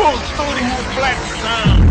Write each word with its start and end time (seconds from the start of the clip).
Studio 0.00 0.16
flat 0.94 1.14
sound. 1.42 1.90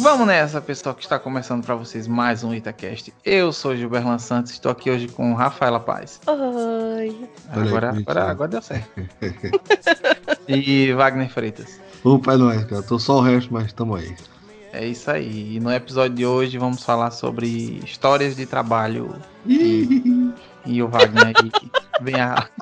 Vamos 0.00 0.26
nessa, 0.26 0.62
pessoal, 0.62 0.94
que 0.94 1.02
está 1.02 1.18
começando 1.18 1.62
para 1.62 1.74
vocês 1.74 2.08
mais 2.08 2.42
um 2.42 2.54
Itacast. 2.54 3.12
Eu 3.22 3.52
sou 3.52 3.76
Gilberlan 3.76 4.18
Santos, 4.18 4.52
estou 4.52 4.72
aqui 4.72 4.90
hoje 4.90 5.08
com 5.08 5.34
Rafaela 5.34 5.78
Paz. 5.78 6.22
Oi. 6.26 7.28
Agora, 7.50 7.90
agora, 7.90 8.30
agora 8.30 8.48
deu 8.48 8.62
certo. 8.62 8.88
e 10.48 10.90
Wagner 10.94 11.28
Freitas. 11.28 11.78
Opa, 12.02 12.32
é 12.32 12.36
nóis, 12.38 12.64
cara. 12.64 12.82
Tô 12.82 12.98
só 12.98 13.18
o 13.18 13.20
resto, 13.20 13.52
mas 13.52 13.74
tamo 13.74 13.94
aí. 13.94 14.16
É 14.72 14.86
isso 14.86 15.10
aí. 15.10 15.56
E 15.56 15.60
no 15.60 15.72
episódio 15.72 16.16
de 16.16 16.26
hoje 16.26 16.58
vamos 16.58 16.84
falar 16.84 17.10
sobre 17.10 17.80
histórias 17.84 18.36
de 18.36 18.46
trabalho. 18.46 19.14
E, 19.46 20.32
e 20.64 20.82
o 20.82 20.88
Wagner 20.88 21.34
vem 22.00 22.20
a. 22.20 22.48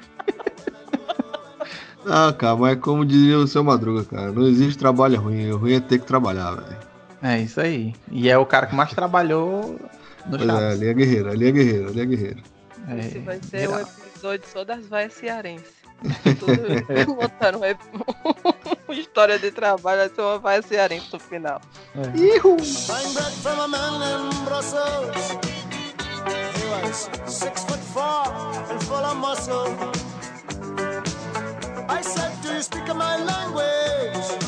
Ah, 2.10 2.32
cara, 2.32 2.56
mas 2.56 2.78
como 2.80 3.04
dizia 3.04 3.36
o 3.36 3.46
seu 3.46 3.62
Madruga, 3.62 4.02
cara, 4.02 4.32
não 4.32 4.46
existe 4.46 4.78
trabalho 4.78 5.20
ruim. 5.20 5.50
O 5.50 5.58
ruim 5.58 5.74
é 5.74 5.80
ter 5.80 5.98
que 5.98 6.06
trabalhar, 6.06 6.52
velho. 6.52 6.78
É 7.22 7.40
isso 7.40 7.60
aí. 7.60 7.94
E 8.10 8.30
é 8.30 8.38
o 8.38 8.46
cara 8.46 8.66
que 8.66 8.74
mais 8.74 8.90
trabalhou 8.94 9.78
no 10.26 10.38
Pois 10.38 10.48
é, 10.48 10.70
ali 10.70 10.86
é 10.86 10.94
guerreiro, 10.94 11.30
ali 11.30 11.48
é 11.48 11.52
guerreiro, 11.52 11.88
ali 11.88 12.00
é 12.00 12.06
guerreiro. 12.06 12.42
É, 12.88 12.98
Esse 13.00 13.18
vai 13.18 13.38
ser 13.42 13.58
geral. 13.58 13.74
um 13.74 13.80
episódio 13.80 14.48
só 14.50 14.64
das 14.64 14.86
vaias 14.86 15.12
cearenses. 15.12 15.77
Tudo 16.38 17.14
botaram 17.16 17.60
uma 17.60 18.94
história 18.94 19.38
de 19.38 19.50
trabalho, 19.50 19.98
vai 19.98 20.08
ser 20.08 20.20
uma 20.20 20.38
vaia 20.38 20.62
cearense 20.62 21.08
no 21.12 21.18
final. 21.18 21.60
Ihu! 22.14 22.56
Buying 22.86 23.12
bread 23.14 23.32
from 23.42 23.60
a 23.60 23.68
man 23.68 24.02
in 24.02 24.44
Brussels. 24.44 25.38
He 26.54 26.64
was 26.70 27.10
six 27.26 27.64
foot 27.64 27.80
four 27.80 28.32
and 28.70 28.82
full 28.84 29.04
of 29.04 29.16
muscle. 29.16 29.74
I 31.88 32.02
said, 32.02 32.32
Do 32.42 32.54
you 32.54 32.62
speak 32.62 32.86
my 32.94 33.16
language? 33.16 34.47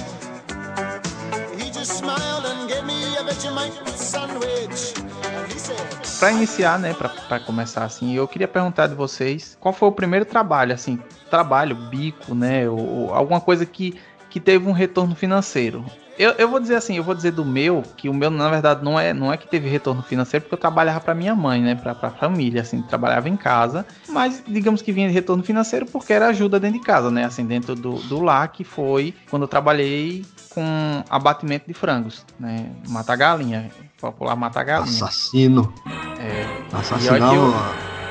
Pra 6.19 6.33
iniciar, 6.33 6.79
né, 6.79 6.95
pra 6.95 7.41
começar 7.41 7.85
assim, 7.85 8.15
eu 8.15 8.29
queria 8.29 8.49
perguntar 8.49 8.87
de 8.87 8.95
vocês 8.95 9.57
qual 9.61 9.73
foi 9.73 9.89
o 9.89 9.93
primeiro 9.93 10.25
trabalho, 10.25 10.75
assim, 10.75 10.99
trabalho, 11.31 11.75
bico, 11.75 12.35
né, 12.35 12.69
ou, 12.69 12.79
ou 12.79 13.15
alguma 13.15 13.41
coisa 13.41 13.65
que, 13.65 13.99
que 14.29 14.39
teve 14.39 14.69
um 14.69 14.73
retorno 14.73 15.15
financeiro. 15.15 15.85
Eu, 16.19 16.33
eu 16.33 16.51
vou 16.51 16.61
dizer 16.61 16.75
assim, 16.75 16.99
eu 16.99 17.03
vou 17.03 17.15
dizer 17.15 17.33
do 17.33 17.47
meu, 17.47 17.83
que 17.97 18.07
o 18.07 18.13
meu, 18.13 18.31
na 18.31 18.51
verdade, 18.51 18.85
não 18.85 19.01
é, 19.01 19.15
não 19.15 19.33
é 19.33 19.39
que 19.39 19.49
teve 19.49 19.71
retorno 19.71 20.03
financeiro, 20.03 20.45
porque 20.45 20.55
eu 20.55 20.59
trabalhava 20.59 21.01
pra 21.01 21.15
minha 21.15 21.35
mãe, 21.35 21.63
né, 21.63 21.75
pra, 21.75 21.95
pra 21.95 22.11
família, 22.11 22.61
assim, 22.61 22.83
trabalhava 22.83 23.29
em 23.29 23.37
casa, 23.37 23.87
mas 24.07 24.43
digamos 24.47 24.83
que 24.83 24.93
vinha 24.93 25.09
de 25.09 25.15
retorno 25.15 25.43
financeiro 25.43 25.87
porque 25.87 26.13
era 26.13 26.29
ajuda 26.29 26.61
dentro 26.61 26.79
de 26.79 26.85
casa, 26.85 27.11
né, 27.11 27.25
assim, 27.25 27.47
dentro 27.47 27.75
do, 27.75 27.95
do 27.95 28.21
lar, 28.21 28.49
que 28.49 28.65
foi 28.65 29.15
quando 29.31 29.43
eu 29.43 29.49
trabalhei 29.49 30.23
com 30.51 31.03
abatimento 31.09 31.67
de 31.69 31.75
frangos, 31.75 32.25
né, 32.39 32.71
matar 32.89 33.17
galinha, 33.17 33.71
popular 34.01 34.35
matar 34.37 34.65
galinha. 34.65 34.91
Assassino. 34.91 35.73
É, 36.19 36.77
Assassinar 36.77 37.35
eu- 37.35 37.55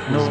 no- 0.09 0.18
os 0.18 0.30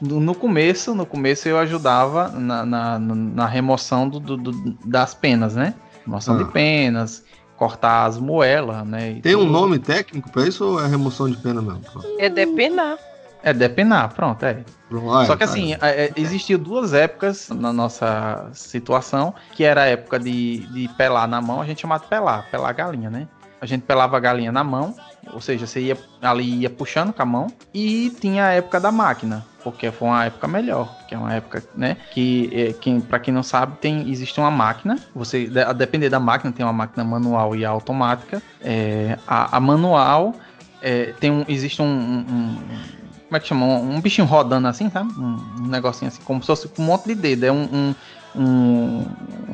no, 0.00 0.20
no 0.20 0.34
começo, 0.34 0.94
no 0.94 1.06
começo 1.06 1.48
eu 1.48 1.58
ajudava 1.58 2.28
na, 2.28 2.64
na, 2.66 2.98
na 2.98 3.46
remoção 3.46 4.08
do, 4.08 4.18
do- 4.20 4.36
do- 4.36 4.78
das 4.84 5.14
penas, 5.14 5.54
né? 5.54 5.74
Remoção 6.04 6.34
Ah. 6.34 6.38
de 6.38 6.44
penas, 6.50 7.24
cortar 7.56 8.04
as 8.06 8.18
moelas, 8.18 8.84
né? 8.86 9.12
e 9.12 9.20
Tem 9.20 9.34
um 9.34 9.40
tudo. 9.40 9.52
nome 9.52 9.78
técnico 9.78 10.30
pra 10.30 10.46
isso 10.46 10.64
ou 10.64 10.84
é 10.84 10.86
remoção 10.88 11.30
de 11.30 11.36
pena 11.36 11.62
mesmo? 11.62 11.82
É 12.18 12.28
depenar. 12.28 12.96
É 13.44 13.52
depenar, 13.52 14.12
pronto, 14.14 14.42
é. 14.44 14.64
Ah, 15.12 15.24
Só 15.26 15.36
que 15.36 15.44
assim, 15.44 15.74
é, 15.74 16.06
é, 16.06 16.12
existiam 16.16 16.58
duas 16.58 16.94
épocas 16.94 17.50
na 17.50 17.72
nossa 17.72 18.48
situação, 18.54 19.34
que 19.52 19.62
era 19.64 19.82
a 19.82 19.86
época 19.86 20.18
de, 20.18 20.58
de 20.68 20.88
pelar 20.96 21.28
na 21.28 21.40
mão, 21.42 21.60
a 21.60 21.66
gente 21.66 21.82
chamava 21.82 22.02
de 22.04 22.08
pelar, 22.08 22.46
pelar 22.50 22.70
a 22.70 22.72
galinha, 22.72 23.10
né? 23.10 23.28
A 23.60 23.66
gente 23.66 23.82
pelava 23.82 24.16
a 24.16 24.20
galinha 24.20 24.50
na 24.52 24.64
mão, 24.64 24.94
ou 25.32 25.40
seja, 25.40 25.66
você 25.66 25.80
ia 25.80 25.98
ali 26.22 26.60
ia 26.60 26.70
puxando 26.70 27.12
com 27.12 27.22
a 27.22 27.26
mão, 27.26 27.46
e 27.72 28.10
tinha 28.20 28.46
a 28.46 28.52
época 28.52 28.80
da 28.80 28.90
máquina, 28.92 29.44
porque 29.62 29.90
foi 29.90 30.08
uma 30.08 30.24
época 30.24 30.46
melhor, 30.48 30.94
que 31.06 31.14
é 31.14 31.18
uma 31.18 31.34
época, 31.34 31.62
né? 31.74 31.96
Que 32.10 32.50
é, 32.52 32.72
quem, 32.72 33.00
para 33.00 33.18
quem 33.18 33.32
não 33.34 33.42
sabe, 33.42 33.76
tem 33.78 34.08
existe 34.10 34.38
uma 34.40 34.50
máquina. 34.50 34.98
Você 35.14 35.50
a 35.66 35.72
depender 35.72 36.08
da 36.08 36.20
máquina, 36.20 36.52
tem 36.52 36.64
uma 36.64 36.72
máquina 36.72 37.04
manual 37.04 37.54
e 37.56 37.64
a 37.64 37.68
automática. 37.70 38.42
É, 38.62 39.18
a, 39.26 39.56
a 39.56 39.60
manual 39.60 40.34
é, 40.80 41.12
tem 41.18 41.30
um, 41.30 41.44
existe 41.48 41.80
um, 41.82 41.86
um- 41.86 42.26
um- 42.30 43.03
como 43.34 43.36
é 43.36 43.40
que 43.40 43.48
chama? 43.48 43.66
Um, 43.66 43.96
um 43.96 44.00
bichinho 44.00 44.26
rodando 44.26 44.68
assim, 44.68 44.88
sabe? 44.90 45.12
Um, 45.18 45.38
um 45.58 45.66
negocinho 45.66 46.08
assim, 46.08 46.22
como 46.24 46.40
se 46.40 46.46
fosse 46.46 46.68
com 46.68 46.82
um 46.82 46.86
monte 46.86 47.06
de 47.06 47.14
dedo. 47.16 47.44
É 47.44 47.50
um, 47.52 47.94
um, 48.36 49.04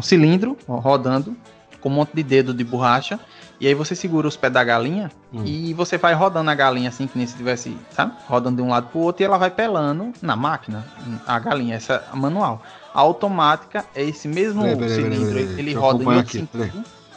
cilindro 0.03 0.57
rodando 0.67 1.35
com 1.81 1.89
um 1.89 1.93
monte 1.93 2.11
de 2.15 2.23
dedo 2.23 2.53
de 2.53 2.63
borracha. 2.63 3.19
E 3.59 3.67
aí 3.67 3.75
você 3.75 3.95
segura 3.95 4.29
os 4.29 4.37
pés 4.37 4.53
da 4.53 4.63
galinha 4.65 5.11
Hum. 5.33 5.43
e 5.45 5.73
você 5.75 5.97
vai 5.97 6.13
rodando 6.13 6.51
a 6.51 6.55
galinha 6.55 6.89
assim, 6.89 7.07
que 7.07 7.17
nem 7.17 7.27
se 7.27 7.37
tivesse, 7.37 7.77
sabe? 7.91 8.13
Rodando 8.27 8.57
de 8.57 8.63
um 8.63 8.69
lado 8.69 8.89
pro 8.89 8.99
outro 9.01 9.23
e 9.23 9.25
ela 9.25 9.39
vai 9.39 9.51
pelando 9.51 10.13
na 10.21 10.35
máquina, 10.35 10.85
a 11.27 11.39
galinha, 11.39 11.77
essa 11.77 11.95
é 11.95 12.03
a 12.13 12.17
manual. 12.17 12.63
A 12.93 13.01
automática 13.01 13.85
é 13.95 14.03
esse 14.03 14.27
mesmo 14.27 14.63
Peraí, 14.63 14.77
peraí, 14.77 14.95
cilindro, 14.95 15.35
peraí, 15.35 15.59
ele 15.59 15.75
roda 15.75 16.03
em 16.03 16.07
outro 16.07 16.21
aqui, 16.21 16.33
sentido. 16.33 16.51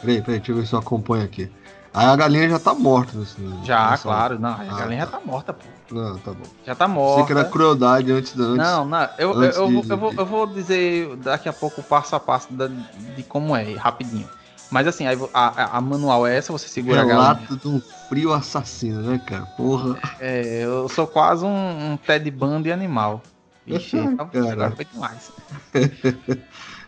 Peraí, 0.00 0.22
peraí, 0.22 0.38
deixa 0.38 0.52
eu 0.52 0.56
ver 0.56 0.66
se 0.66 0.72
eu 0.74 0.78
acompanho 0.78 1.24
aqui. 1.24 1.50
Aí 1.94 2.06
a 2.06 2.16
galinha 2.16 2.48
já 2.48 2.58
tá 2.58 2.74
morta 2.74 3.16
nesse. 3.16 3.36
Já, 3.62 3.90
nessa- 3.92 4.02
claro, 4.02 4.38
não, 4.38 4.50
a 4.50 4.54
Ah, 4.62 4.64
galinha 4.78 5.00
já 5.00 5.06
tá. 5.06 5.18
tá 5.18 5.24
morta, 5.24 5.52
pô. 5.52 5.64
Não, 5.94 6.18
tá 6.18 6.32
bom. 6.32 6.42
Já 6.66 6.74
tá 6.74 6.86
Sei 6.86 6.94
morta. 6.94 7.26
que 7.26 7.32
era 7.32 7.44
crueldade 7.44 8.10
antes 8.10 8.34
da. 8.34 8.42
Antes... 8.44 8.56
Não, 8.56 8.84
não, 8.84 9.08
eu, 9.16 9.32
eu, 9.34 9.42
eu, 9.44 9.70
vou- 9.70 9.82
de- 9.82 9.90
eu, 9.90 9.96
vou, 9.98 10.12
eu 10.18 10.26
vou 10.26 10.46
dizer 10.46 11.14
daqui 11.18 11.48
a 11.48 11.52
pouco 11.52 11.80
o 11.80 11.84
passo 11.84 12.16
a 12.16 12.20
passo 12.20 12.52
da- 12.52 12.66
de 12.66 13.22
como 13.28 13.54
é, 13.54 13.74
rapidinho. 13.74 14.28
Mas 14.72 14.88
assim, 14.88 15.06
a, 15.06 15.12
a- 15.32 15.76
a 15.76 15.80
manual 15.80 16.26
é 16.26 16.36
essa, 16.36 16.50
você 16.50 16.66
segura 16.66 17.02
a 17.02 17.04
galinha. 17.04 17.22
Relato 17.22 17.56
de 17.56 17.68
um 17.68 17.80
frio 18.08 18.32
assassino, 18.32 19.00
né, 19.02 19.20
cara? 19.24 19.46
Porra. 19.56 19.96
É, 20.18 20.64
eu 20.64 20.88
sou 20.88 21.06
quase 21.06 21.44
um, 21.44 21.92
um 21.92 21.96
Ted 21.96 22.28
Bundy 22.32 22.72
animal. 22.72 23.22
Ixi, 23.68 23.96
tá- 24.16 24.24
Caraca. 24.24 24.52
agora 24.52 24.70
foi 24.74 24.84
demais. 24.84 25.30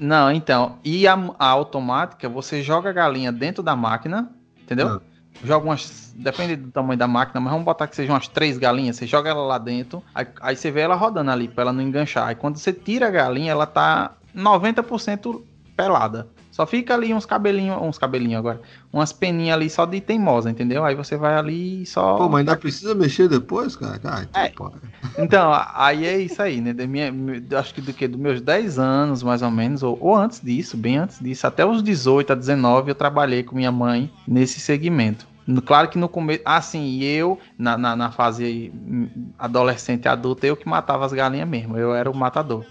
Não, 0.00 0.30
então, 0.32 0.78
e 0.84 1.06
a, 1.06 1.14
a 1.38 1.46
automática, 1.46 2.28
você 2.28 2.60
joga 2.62 2.90
a 2.90 2.92
galinha 2.92 3.30
dentro 3.30 3.62
da 3.62 3.76
máquina, 3.76 4.30
entendeu? 4.66 4.88
Ah. 4.88 5.00
Joga 5.44 5.66
umas. 5.66 6.12
Depende 6.16 6.56
do 6.56 6.70
tamanho 6.70 6.98
da 6.98 7.06
máquina, 7.06 7.40
mas 7.40 7.52
vamos 7.52 7.64
botar 7.64 7.86
que 7.86 7.94
sejam 7.94 8.14
umas 8.14 8.26
três 8.26 8.58
galinhas. 8.58 8.96
Você 8.96 9.06
joga 9.06 9.30
ela 9.30 9.42
lá 9.42 9.58
dentro, 9.58 10.02
aí, 10.14 10.26
aí 10.40 10.56
você 10.56 10.70
vê 10.70 10.80
ela 10.80 10.94
rodando 10.94 11.30
ali 11.30 11.46
pra 11.46 11.62
ela 11.62 11.72
não 11.72 11.82
enganchar. 11.82 12.28
Aí 12.28 12.34
quando 12.34 12.56
você 12.56 12.72
tira 12.72 13.08
a 13.08 13.10
galinha, 13.10 13.52
ela 13.52 13.66
tá 13.66 14.12
90% 14.34 15.42
pelada. 15.76 16.26
Só 16.56 16.66
fica 16.66 16.94
ali 16.94 17.12
uns 17.12 17.26
cabelinhos, 17.26 17.76
uns 17.82 17.98
cabelinhos 17.98 18.38
agora, 18.38 18.62
umas 18.90 19.12
peninhas 19.12 19.54
ali 19.54 19.68
só 19.68 19.84
de 19.84 20.00
teimosa, 20.00 20.50
entendeu? 20.50 20.86
Aí 20.86 20.94
você 20.94 21.14
vai 21.14 21.34
ali 21.34 21.82
e 21.82 21.86
só. 21.86 22.16
Pô, 22.16 22.30
mas 22.30 22.38
ainda 22.38 22.56
precisa 22.56 22.94
mexer 22.94 23.28
depois, 23.28 23.76
cara? 23.76 24.00
Ai, 24.04 24.46
É. 24.46 24.48
pô. 24.48 24.72
Então, 25.18 25.52
aí 25.74 26.06
é 26.06 26.18
isso 26.18 26.40
aí, 26.40 26.62
né? 26.62 26.72
Da 26.72 26.86
minha, 26.86 27.12
acho 27.58 27.74
que 27.74 27.82
do 27.82 27.92
que 27.92 28.08
dos 28.08 28.18
meus 28.18 28.40
10 28.40 28.78
anos, 28.78 29.22
mais 29.22 29.42
ou 29.42 29.50
menos, 29.50 29.82
ou, 29.82 29.98
ou 30.00 30.16
antes 30.16 30.40
disso, 30.40 30.78
bem 30.78 30.96
antes 30.96 31.18
disso, 31.20 31.46
até 31.46 31.62
os 31.62 31.82
18 31.82 32.32
a 32.32 32.34
19, 32.34 32.90
eu 32.90 32.94
trabalhei 32.94 33.42
com 33.42 33.54
minha 33.54 33.70
mãe 33.70 34.10
nesse 34.26 34.58
segmento. 34.58 35.26
Claro 35.66 35.90
que 35.90 35.98
no 35.98 36.08
começo. 36.08 36.40
Ah, 36.42 36.62
sim, 36.62 36.86
e 36.86 37.04
eu, 37.04 37.38
na, 37.58 37.76
na, 37.76 37.94
na 37.94 38.10
fase 38.10 38.72
hum, 38.74 39.08
adolescente 39.38 40.06
e 40.06 40.08
adulta, 40.08 40.46
eu 40.46 40.56
que 40.56 40.66
matava 40.66 41.04
as 41.04 41.12
galinhas 41.12 41.46
mesmo. 41.48 41.76
Eu 41.76 41.94
era 41.94 42.10
o 42.10 42.16
matador. 42.16 42.64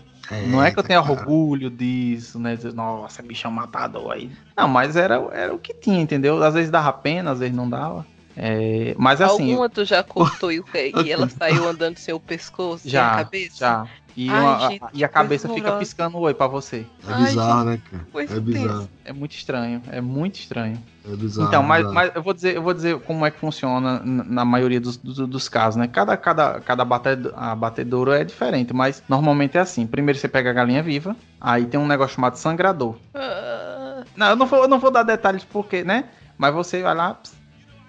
Não 0.47 0.63
é 0.63 0.71
que 0.71 0.79
eu 0.79 0.83
tenha 0.83 1.01
cara. 1.01 1.13
orgulho 1.13 1.69
disso, 1.69 2.39
né? 2.39 2.55
Dizer, 2.55 2.73
Nossa, 2.73 3.21
bichão 3.21 3.51
matador 3.51 4.11
aí. 4.11 4.29
Não, 4.57 4.67
mas 4.67 4.95
era, 4.95 5.15
era 5.33 5.53
o 5.53 5.59
que 5.59 5.73
tinha, 5.73 5.99
entendeu? 6.01 6.41
Às 6.43 6.53
vezes 6.53 6.71
dava 6.71 6.91
pena, 6.93 7.31
às 7.31 7.39
vezes 7.39 7.55
não 7.55 7.69
dava. 7.69 8.05
É, 8.37 8.93
mas 8.97 9.21
assim. 9.21 9.51
Alguma 9.51 9.69
tu 9.69 9.85
já 9.85 10.03
cortou 10.03 10.51
e, 10.51 10.61
e 11.05 11.11
ela 11.11 11.29
saiu 11.29 11.67
andando 11.67 11.97
sem 11.97 12.13
o 12.13 12.19
pescoço, 12.19 12.89
sem 12.89 12.99
a 12.99 13.03
Já, 13.03 13.15
cabeça? 13.23 13.55
já. 13.57 13.87
E, 14.17 14.29
Ai, 14.29 14.41
uma- 14.43 14.69
gente, 14.69 14.83
e 14.93 15.03
a 15.03 15.09
cabeça 15.09 15.47
fica 15.49 15.71
piscando 15.73 16.17
oi 16.17 16.33
pra 16.33 16.47
você. 16.47 16.85
É 17.07 17.13
Ai, 17.13 17.25
bizarro, 17.25 17.63
né, 17.65 17.79
cara? 17.91 18.07
É 18.29 18.39
bizarro. 18.39 18.89
É 19.05 19.13
muito 19.13 19.35
estranho, 19.35 19.81
é 19.91 20.01
muito 20.01 20.39
estranho. 20.39 20.81
É 21.11 21.15
bizarro. 21.15 21.47
então, 21.47 21.61
mas, 21.61 21.91
mas 21.91 22.11
eu 22.15 22.23
vou 22.23 22.33
dizer, 22.33 22.55
eu 22.55 22.61
vou 22.63 22.73
dizer 22.73 22.99
como 23.01 23.25
é 23.25 23.31
que 23.31 23.39
funciona 23.39 24.01
na, 24.03 24.43
maioria 24.43 24.79
dos, 24.81 24.97
dos, 24.97 25.17
dos 25.27 25.47
casos, 25.49 25.75
né? 25.75 25.87
Cada, 25.87 26.17
cada, 26.17 26.59
cada 26.61 26.83
batedo- 26.83 27.31
a 27.35 27.53
batedouro 27.55 28.11
é 28.11 28.23
diferente, 28.23 28.73
mas 28.73 29.03
normalmente 29.07 29.57
é 29.57 29.61
assim. 29.61 29.85
Primeiro 29.85 30.17
você 30.19 30.27
pega 30.27 30.49
a 30.49 30.53
galinha 30.53 30.81
viva, 30.81 31.15
aí 31.39 31.65
tem 31.65 31.79
um 31.79 31.87
negócio 31.87 32.15
chamado 32.15 32.35
sangrador. 32.37 32.95
Ah, 33.13 34.03
Não, 34.15 34.29
eu 34.29 34.35
não 34.35 34.45
vou, 34.47 34.63
eu 34.63 34.67
não 34.67 34.79
vou 34.79 34.89
dar 34.91 35.03
detalhes 35.03 35.43
porque, 35.43 35.83
né? 35.83 36.05
Mas 36.37 36.53
você 36.53 36.81
vai 36.81 36.95
lá, 36.95 37.13
ps, 37.13 37.33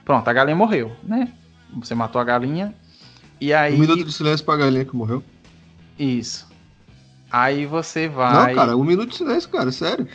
pronto, 0.04 0.28
a 0.28 0.32
galinha 0.32 0.56
morreu, 0.56 0.92
né? 1.02 1.32
Você 1.74 1.94
matou 1.94 2.20
a 2.20 2.24
galinha 2.24 2.74
e 3.40 3.52
aí 3.52 3.74
Um 3.74 3.78
minuto 3.80 4.04
de 4.04 4.12
silêncio 4.12 4.44
pra 4.44 4.56
galinha 4.56 4.84
que 4.84 4.94
morreu. 4.94 5.22
isso. 5.98 6.46
Aí 7.30 7.66
você 7.66 8.08
vai 8.08 8.50
Não, 8.50 8.54
cara, 8.54 8.76
um 8.76 8.84
minuto 8.84 9.10
de 9.10 9.16
silêncio, 9.16 9.48
cara, 9.50 9.72
sério. 9.72 10.06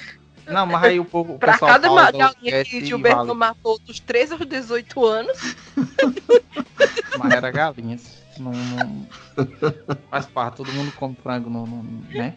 Não, 0.51 0.65
mas 0.65 0.83
aí 0.83 0.99
o 0.99 1.05
povo. 1.05 1.37
Pra 1.37 1.53
pessoal 1.53 1.71
cada 1.71 1.87
fala 1.87 2.11
galinha 2.11 2.63
que 2.63 2.85
Gilberto 2.85 3.17
vale, 3.17 3.33
matou 3.33 3.79
dos 3.85 3.99
13 3.99 4.33
aos 4.33 4.45
18 4.45 5.05
anos, 5.05 5.55
Mas 7.17 7.31
era 7.33 7.51
galinhas. 7.51 8.21
Não, 8.37 8.51
não- 8.51 9.07
Faz 10.09 10.25
parte, 10.25 10.57
todo 10.57 10.71
mundo 10.73 10.91
come 10.93 11.15
frango, 11.21 11.49
não, 11.49 11.65
não- 11.65 11.83
né? 12.11 12.35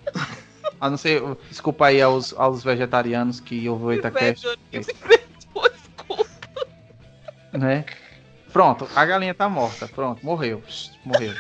A 0.81 0.91
não 0.91 0.97
ser. 0.97 1.23
Desculpa 1.49 1.87
aí 1.87 2.03
aos, 2.03 2.33
aos 2.37 2.63
vegetarianos 2.65 3.41
que 3.41 3.69
ouvem 3.69 3.87
o 3.87 3.93
Itacast, 3.95 4.47
né? 7.53 7.85
Pronto, 8.53 8.89
a 8.95 9.05
galinha 9.05 9.35
tá 9.35 9.49
morta. 9.49 9.89
Pronto, 9.89 10.25
morreu. 10.25 10.63
Morreu. 11.05 11.33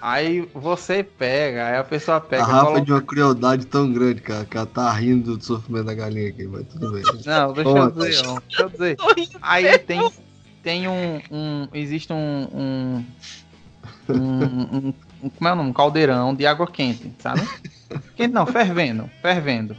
Aí 0.00 0.48
você 0.54 1.02
pega, 1.02 1.66
aí 1.68 1.76
a 1.76 1.84
pessoa 1.84 2.20
pega. 2.20 2.42
a 2.42 2.46
Rafa 2.46 2.60
é 2.60 2.64
coloca- 2.66 2.84
de 2.84 2.92
uma 2.92 3.02
crueldade 3.02 3.66
tão 3.66 3.92
grande, 3.92 4.20
cara, 4.22 4.44
que 4.44 4.56
ela 4.56 4.66
tá 4.66 4.90
rindo 4.92 5.36
do 5.36 5.44
sofrimento 5.44 5.86
da 5.86 5.94
galinha 5.94 6.28
aqui, 6.28 6.46
mas 6.46 6.66
tudo 6.68 6.92
bem. 6.92 7.02
Não, 7.26 7.52
deixa 7.54 7.70
eu 7.70 7.90
dizer, 7.90 8.26
ó, 8.26 8.40
deixa 8.48 8.62
eu 8.62 8.68
dizer. 8.70 8.96
Aí 9.42 9.78
tem, 9.78 10.10
tem 10.62 10.88
um, 10.88 11.20
um- 11.30 11.68
Existe 11.74 12.12
um. 12.12 12.48
Um, 12.52 13.04
um, 14.08 14.14
um- 14.14 14.94
um- 15.22 15.30
Como 15.30 15.48
é 15.48 15.52
o 15.52 15.56
nome? 15.56 15.70
Um 15.70 15.72
caldeirão 15.72 16.34
de 16.34 16.46
água 16.46 16.66
quente, 16.66 17.12
sabe? 17.18 17.42
Quente 18.14 18.32
não, 18.32 18.46
fervendo. 18.46 19.10
Fervendo. 19.20 19.76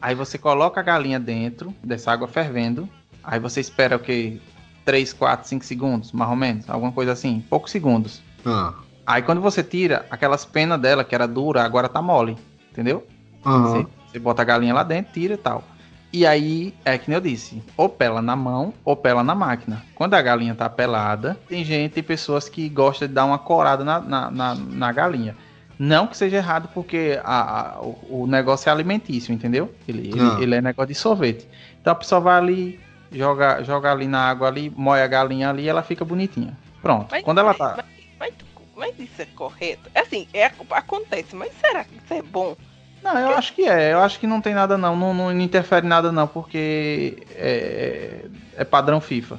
Aí 0.00 0.14
você 0.14 0.38
coloca 0.38 0.78
a 0.80 0.82
galinha 0.84 1.18
dentro 1.18 1.74
dessa 1.82 2.12
água 2.12 2.28
fervendo. 2.28 2.88
Aí 3.24 3.38
você 3.40 3.60
espera 3.60 3.96
o 3.96 4.00
quê? 4.00 4.40
3, 4.84 5.12
4, 5.12 5.48
5 5.48 5.64
segundos, 5.64 6.10
mais 6.12 6.30
ou 6.30 6.36
menos. 6.36 6.68
Alguma 6.68 6.92
coisa 6.92 7.12
assim. 7.12 7.44
Poucos 7.48 7.70
segundos. 7.70 8.20
Ah, 8.44 8.74
Aí 9.06 9.22
quando 9.22 9.40
você 9.40 9.62
tira, 9.62 10.06
aquelas 10.10 10.44
penas 10.44 10.80
dela, 10.80 11.02
que 11.04 11.14
era 11.14 11.26
dura, 11.26 11.62
agora 11.64 11.88
tá 11.88 12.00
mole. 12.02 12.36
Entendeu? 12.70 13.06
aham. 13.44 13.62
Você, 13.66 13.86
você 14.12 14.18
bota 14.18 14.42
a 14.42 14.44
galinha 14.44 14.72
lá 14.74 14.82
dentro, 14.82 15.12
tira 15.12 15.34
e 15.34 15.38
tal. 15.38 15.64
E 16.12 16.26
aí, 16.26 16.74
é 16.84 16.98
que 16.98 17.08
nem 17.08 17.14
eu 17.16 17.22
disse, 17.22 17.62
ou 17.76 17.88
pela 17.88 18.20
na 18.20 18.36
mão, 18.36 18.74
ou 18.84 18.94
pela 18.94 19.24
na 19.24 19.34
máquina. 19.34 19.82
Quando 19.94 20.12
a 20.12 20.20
galinha 20.20 20.54
tá 20.54 20.68
pelada, 20.68 21.38
tem 21.48 21.64
gente, 21.64 21.92
tem 21.92 22.02
pessoas 22.02 22.50
que 22.50 22.68
gostam 22.68 23.08
de 23.08 23.14
dar 23.14 23.24
uma 23.24 23.38
corada 23.38 23.82
na, 23.82 23.98
na, 23.98 24.30
na, 24.30 24.54
na 24.54 24.92
galinha. 24.92 25.34
Não 25.78 26.06
que 26.06 26.14
seja 26.16 26.36
errado, 26.36 26.68
porque 26.74 27.18
a, 27.24 27.76
a- 27.76 27.80
o, 27.80 28.22
o 28.24 28.26
negócio 28.26 28.68
é 28.68 28.72
alimentício, 28.72 29.32
entendeu? 29.32 29.74
Ele, 29.88 30.08
ele, 30.08 30.20
Ah. 30.20 30.36
ele 30.38 30.54
é 30.54 30.60
negócio 30.60 30.88
de 30.88 30.94
sorvete. 30.94 31.48
Então 31.80 31.94
a 31.94 31.96
pessoa 31.96 32.20
vai 32.20 32.36
ali, 32.36 32.80
joga, 33.10 33.62
joga 33.64 33.90
ali 33.90 34.06
na 34.06 34.20
água 34.28 34.48
ali, 34.48 34.70
moe 34.76 35.00
a 35.00 35.06
galinha 35.06 35.48
ali 35.48 35.62
e 35.64 35.68
ela 35.68 35.82
fica 35.82 36.04
bonitinha. 36.04 36.56
Pronto. 36.82 37.08
Mas- 37.10 37.24
Quando 37.24 37.38
ela 37.38 37.54
tá. 37.54 37.76
Mas, 37.78 37.86
mas, 38.20 38.34
mas 38.82 38.98
isso 38.98 39.22
é 39.22 39.26
correto? 39.26 39.88
É 39.94 40.00
Assim, 40.00 40.26
é, 40.34 40.50
acontece, 40.70 41.36
mas 41.36 41.52
será 41.60 41.84
que 41.84 41.94
isso 41.96 42.12
é 42.12 42.20
bom? 42.20 42.56
Não, 43.02 43.16
eu 43.18 43.30
acho 43.36 43.52
que 43.54 43.62
é. 43.62 43.92
Eu 43.92 44.00
acho 44.00 44.18
que 44.18 44.26
não 44.26 44.40
tem 44.40 44.54
nada 44.54 44.76
não. 44.76 44.96
Não, 44.96 45.14
não 45.14 45.40
interfere 45.40 45.86
nada 45.86 46.10
não, 46.12 46.26
porque 46.26 47.24
é, 47.34 48.26
é 48.56 48.64
padrão 48.64 49.00
FIFA. 49.00 49.38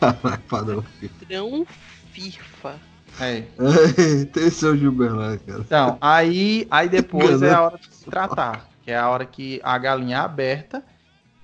Caralho, 0.00 0.42
padrão. 0.48 0.84
Padrão 1.20 1.66
FIFA. 2.12 2.74
É. 3.20 3.42
Tem 4.32 4.50
seu 4.50 4.76
Gilberto 4.76 5.14
lá, 5.14 5.36
cara. 5.38 5.60
Então, 5.60 5.98
aí, 6.00 6.66
aí 6.70 6.88
depois 6.88 7.40
é 7.42 7.52
a 7.52 7.62
hora 7.62 7.78
de 7.78 7.94
se 7.94 8.04
tratar. 8.10 8.68
Que 8.82 8.90
é 8.90 8.96
a 8.98 9.08
hora 9.08 9.24
que 9.24 9.60
a 9.62 9.78
galinha 9.78 10.16
é 10.16 10.20
aberta 10.20 10.82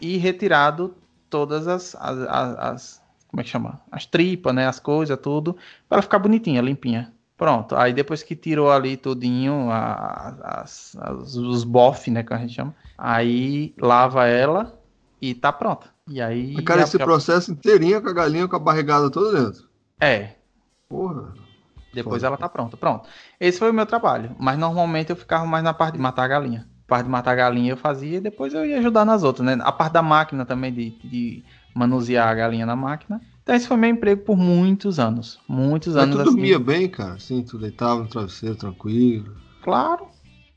e 0.01 0.17
retirado 0.19 0.95
todas 1.31 1.67
as, 1.69 1.95
as, 1.95 2.19
as- 2.19 2.59
as- 2.59 3.00
como 3.31 3.41
é 3.41 3.45
que 3.45 3.51
chama? 3.51 3.81
As 3.93 4.05
tripas, 4.07 4.55
né? 4.55 4.67
As 4.67 4.81
coisas, 4.81 5.17
tudo. 5.19 5.55
Pra 5.89 5.97
ela 5.97 6.03
ficar 6.03 6.19
bonitinha, 6.19 6.61
limpinha. 6.61 7.13
Pronto. 7.37 7.75
Aí 7.77 7.93
depois 7.93 8.23
que 8.23 8.35
tirou 8.37 8.71
ali 8.71 8.97
tudinho, 8.97 9.71
as, 9.71 10.95
as- 10.97 11.35
os 11.35 11.65
bofe, 11.65 12.11
né? 12.11 12.23
Que 12.23 12.35
a 12.35 12.39
gente 12.39 12.55
chama. 12.55 12.75
Aí 12.99 13.75
lava 13.79 14.27
ela 14.27 14.79
e 15.23 15.35
tá 15.35 15.53
pronta. 15.53 15.89
E 16.09 16.21
aí. 16.21 16.53
Mas, 16.55 16.65
cara, 16.65 16.81
já- 16.81 16.85
esse 16.87 16.99
já- 16.99 17.05
processo 17.05 17.53
inteirinho 17.53 18.03
com 18.03 18.09
a 18.09 18.13
galinha 18.13 18.47
com 18.49 18.57
a 18.57 18.59
barrigada 18.59 19.11
toda 19.11 19.45
dentro. 19.45 19.65
É, 20.01 20.31
Porra. 20.89 21.33
Depois 21.95 22.17
Foda. 22.23 22.27
ela 22.29 22.37
tá 22.37 22.49
pronta. 22.49 22.77
Pronto. 22.77 23.09
Esse 23.39 23.59
foi 23.59 23.71
o 23.71 23.75
meu 23.75 23.87
trabalho. 23.87 24.35
Mas 24.39 24.59
normalmente 24.59 25.11
eu 25.11 25.17
ficava 25.17 25.45
mais 25.47 25.63
na 25.65 25.73
parte 25.75 25.95
de 25.95 26.01
matar 26.01 26.25
a 26.25 26.29
galinha. 26.29 26.67
A 26.87 26.89
parte 26.89 27.05
de 27.05 27.11
matar 27.11 27.31
a 27.33 27.35
galinha 27.37 27.73
eu 27.73 27.77
fazia 27.77 28.19
e 28.19 28.21
depois 28.21 28.53
eu 28.55 28.65
ia 28.67 28.79
ajudar 28.79 29.05
nas 29.05 29.23
outras, 29.23 29.47
né? 29.47 29.57
A 29.63 29.73
parte 29.73 29.93
da 29.93 30.03
máquina 30.03 30.45
também, 30.45 30.73
de, 30.73 30.91
de 30.91 31.45
manusear 31.75 32.29
a 32.29 32.35
galinha 32.35 32.67
na 32.67 32.77
máquina. 32.77 33.21
Então 33.43 33.55
esse 33.55 33.67
foi 33.67 33.77
meu 33.77 33.91
emprego 33.91 34.23
por 34.23 34.37
muitos 34.37 34.99
anos. 34.99 35.39
Muitos 35.49 35.95
Mas 35.95 36.05
anos 36.05 36.17
tu 36.17 36.23
assim. 36.23 36.31
dormia 36.33 36.59
bem, 36.59 36.89
cara? 36.89 37.15
Assim, 37.15 37.43
tu 37.43 37.59
deitava 37.59 38.03
no 38.03 38.09
travesseiro 38.09 38.55
tranquilo. 38.57 39.37
Claro. 39.63 40.07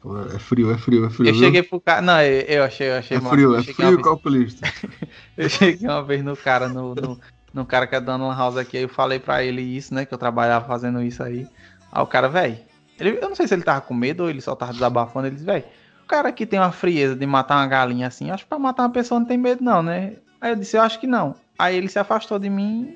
Pô, 0.01 0.19
É 0.19 0.38
frio, 0.39 0.69
é 0.71 0.77
frio, 0.77 1.06
é 1.06 1.10
frio. 1.10 1.30
Eu 1.30 1.33
viu? 1.33 1.44
cheguei 1.44 1.63
pro 1.63 1.80
cara. 1.80 2.01
Não, 2.01 2.21
eu, 2.21 2.42
eu 2.42 2.63
achei, 2.63 2.89
eu 2.89 2.95
achei 2.98 3.18
É 3.18 3.21
frio, 3.21 3.56
é 3.56 3.63
frio 3.63 3.89
vez- 3.92 4.01
calculista. 4.04 4.68
Eu 5.38 5.50
cheguei 5.50 5.88
uma 5.88 6.04
vez 6.04 6.24
no 6.24 6.36
cara, 6.38 6.68
no, 6.68 6.94
no, 6.94 7.19
no 7.54 7.65
cara 7.65 7.88
que 7.88 7.95
é 7.95 8.01
dando 8.01 8.25
uma 8.25 8.36
house 8.36 8.57
aqui, 8.57 8.77
aí 8.77 8.83
eu 8.83 8.89
falei 8.89 9.19
pra 9.19 9.44
ele 9.44 9.62
isso, 9.62 9.94
né? 9.94 10.06
Que 10.06 10.13
eu 10.13 10.18
trabalhava 10.18 10.65
fazendo 10.68 11.01
isso 11.01 11.24
aí. 11.24 11.48
Aí 11.92 12.01
o 12.04 12.06
cara, 12.06 12.27
velho, 12.27 12.57
eu 13.00 13.21
não 13.30 13.36
sei 13.36 13.48
se 13.48 13.54
ele 13.56 13.63
tava 13.63 13.81
com 13.81 13.94
medo 13.94 14.24
ou 14.24 14.30
ele 14.30 14.42
só 14.42 14.56
tava 14.56 14.74
desabafando. 14.74 15.25
Ele 15.27 15.36
disse, 15.36 15.45
velho, 15.45 15.63
o 16.04 16.07
cara 16.07 16.31
que 16.31 16.45
tem 16.45 16.60
uma 16.60 16.71
frieza 16.71 17.15
de 17.15 17.25
matar 17.25 17.56
uma 17.57 17.68
galinha 17.68 18.07
assim, 18.07 18.30
acho 18.30 18.44
que 18.44 18.50
pra 18.50 18.60
matar 18.60 18.83
uma 18.83 18.92
pessoa 18.92 19.19
não 19.19 19.25
tem 19.27 19.38
medo, 19.38 19.63
não, 19.63 19.81
né? 19.81 20.18
Aí 20.44 20.51
eu 20.51 20.56
disse, 20.57 20.75
eu 20.75 20.81
acho 20.81 21.00
que 21.00 21.07
não. 21.07 21.36
Aí 21.57 21.78
ele 21.78 21.88
se 21.88 21.98
afastou 21.98 22.38
de 22.38 22.50
mim. 22.50 22.94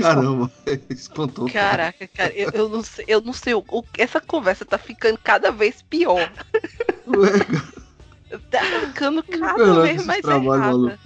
Caramba, 0.00 0.50
espantou. 0.90 1.48
cara. 1.48 1.70
Caraca, 1.70 2.08
cara, 2.08 2.32
eu, 2.34 2.50
eu 2.52 2.68
não 2.68 2.82
sei, 2.82 3.04
eu 3.06 3.20
não 3.20 3.32
sei. 3.32 3.54
o- 3.54 3.64
o- 3.70 3.84
essa 3.96 4.20
conversa 4.20 4.64
tá 4.64 4.76
ficando 4.76 5.16
cada 5.22 5.52
vez 5.52 5.80
pior. 5.82 6.28
Tá 8.50 8.60
ficando 8.64 9.22
cada 9.22 9.54
Fernando, 9.54 9.82
vez 9.82 10.04
mais 10.04 10.26
errada. 10.26 10.98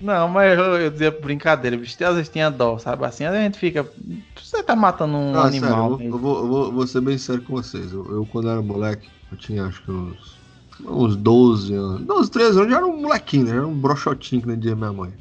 Não, 0.00 0.28
mas 0.28 0.58
eu, 0.58 0.64
eu 0.80 0.90
dizia 0.90 1.10
brincadeira, 1.12 1.76
bicho, 1.76 2.04
às 2.04 2.14
vezes 2.16 2.28
tinha 2.28 2.50
dó, 2.50 2.78
sabe? 2.78 3.04
Assim, 3.04 3.24
às 3.24 3.30
vezes 3.30 3.42
a 3.44 3.48
gente 3.48 3.58
fica. 3.58 3.88
Você 4.36 4.62
tá 4.64 4.74
matando 4.74 5.16
um 5.16 5.32
Não, 5.32 5.42
sério, 5.42 5.46
animal. 5.46 5.92
eu, 5.92 5.96
vou, 5.96 5.98
né? 5.98 6.06
eu, 6.08 6.18
vou, 6.18 6.38
eu 6.38 6.48
vou- 6.48 6.72
vou 6.72 6.86
ser 6.86 7.00
bem 7.00 7.16
sério 7.16 7.42
com 7.44 7.52
vocês. 7.54 7.92
Eu, 7.92 8.10
eu, 8.10 8.26
quando 8.26 8.50
era 8.50 8.60
moleque, 8.60 9.08
eu 9.30 9.36
tinha 9.36 9.66
acho 9.66 9.82
que 9.84 9.90
uns, 9.90 10.37
uns 10.80 11.16
12 11.16 11.74
anos. 11.74 12.06
12, 12.06 12.30
13 12.30 12.58
anos, 12.58 12.70
já 12.70 12.76
era 12.78 12.86
um 12.86 13.00
molequinho, 13.00 13.44
né? 13.44 13.50
Já 13.50 13.56
era 13.56 13.66
um 13.66 13.74
brochotinho 13.78 14.42
que 14.42 14.48
nem 14.48 14.58
dizia 14.58 14.76
minha 14.76 14.92
mãe. 14.92 15.12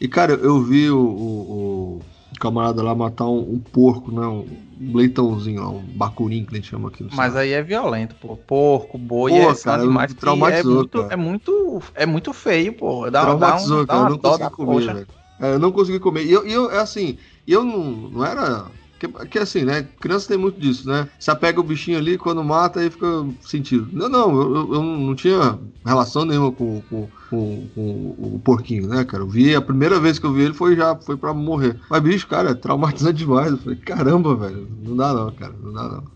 E, 0.00 0.08
cara, 0.08 0.34
eu 0.34 0.62
vi 0.62 0.90
o, 0.90 0.98
o- 0.98 1.98
o 1.98 2.00
camarada 2.40 2.82
lá 2.82 2.94
matar 2.94 3.26
um, 3.26 3.54
um 3.54 3.60
porco, 3.60 4.10
né? 4.12 4.26
Um 4.26 4.46
leitãozinho 4.92 5.62
lá, 5.62 5.70
um 5.70 5.80
bacurim 5.82 6.44
que 6.44 6.52
a 6.54 6.56
gente 6.56 6.68
chama 6.68 6.88
aqui 6.88 7.06
Mas 7.12 7.36
aí 7.36 7.52
é 7.52 7.62
violento, 7.62 8.14
pô. 8.16 8.36
Porco, 8.36 8.98
boi, 8.98 9.32
Pô, 9.32 9.50
é, 9.50 9.54
cara, 9.54 9.86
me 9.86 10.08
que 10.08 10.26
é 10.28 10.62
muito, 10.62 10.98
cara. 10.98 11.12
é 11.14 11.16
muito, 11.16 11.82
é 11.94 12.06
muito 12.06 12.32
feio, 12.32 12.72
pô. 12.76 13.08
Dá, 13.10 13.22
Traumatizou, 13.22 13.86
dá, 13.86 13.86
um, 13.86 13.86
dá 13.86 13.86
cara. 13.86 14.02
Eu 14.02 14.10
não 14.10 14.18
consegui 14.18 14.50
comer, 14.50 14.92
velho. 14.92 15.06
É, 15.40 15.54
eu 15.54 15.58
não 15.58 15.72
consegui 15.72 16.00
comer. 16.00 16.24
E 16.24 16.32
eu, 16.32 16.46
eu 16.46 16.70
é 16.70 16.78
assim, 16.80 17.16
eu 17.46 17.64
não, 17.64 17.84
não 18.10 18.24
era. 18.24 18.66
Que, 19.08 19.26
que 19.28 19.38
assim, 19.38 19.64
né? 19.64 19.82
Criança 20.00 20.28
tem 20.28 20.38
muito 20.38 20.58
disso, 20.58 20.88
né? 20.88 21.08
Você 21.18 21.34
pega 21.36 21.60
o 21.60 21.64
bichinho 21.64 21.98
ali, 21.98 22.16
quando 22.18 22.42
mata, 22.44 22.80
aí 22.80 22.90
fica 22.90 23.06
sentido. 23.40 23.88
Não, 23.92 24.08
não, 24.08 24.40
eu, 24.40 24.74
eu- 24.74 24.82
não 24.82 25.14
tinha 25.14 25.58
relação 25.84 26.24
nenhuma 26.24 26.52
com, 26.52 26.82
com, 26.82 27.10
com- 27.30 27.68
com 27.74 28.36
o 28.36 28.40
porquinho, 28.44 28.88
né, 28.88 29.04
cara? 29.04 29.22
Eu 29.22 29.28
vi, 29.28 29.54
a 29.54 29.60
primeira 29.62 30.00
vez 30.00 30.18
que 30.18 30.26
eu 30.26 30.32
vi 30.32 30.42
ele 30.42 30.54
foi 30.54 30.76
já 30.76 30.96
foi 30.96 31.16
pra 31.16 31.34
morrer. 31.34 31.78
Mas, 31.90 32.02
bicho, 32.02 32.26
cara, 32.28 32.50
é 32.50 32.54
traumatizante 32.54 33.18
demais. 33.24 33.52
Eu 33.52 33.58
falei, 33.58 33.76
caramba, 33.78 34.34
velho, 34.36 34.68
não 34.82 34.96
dá 34.96 35.12
não, 35.14 35.32
cara, 35.34 35.52
não 35.52 35.72
dá 35.72 35.82
não. 35.88 36.14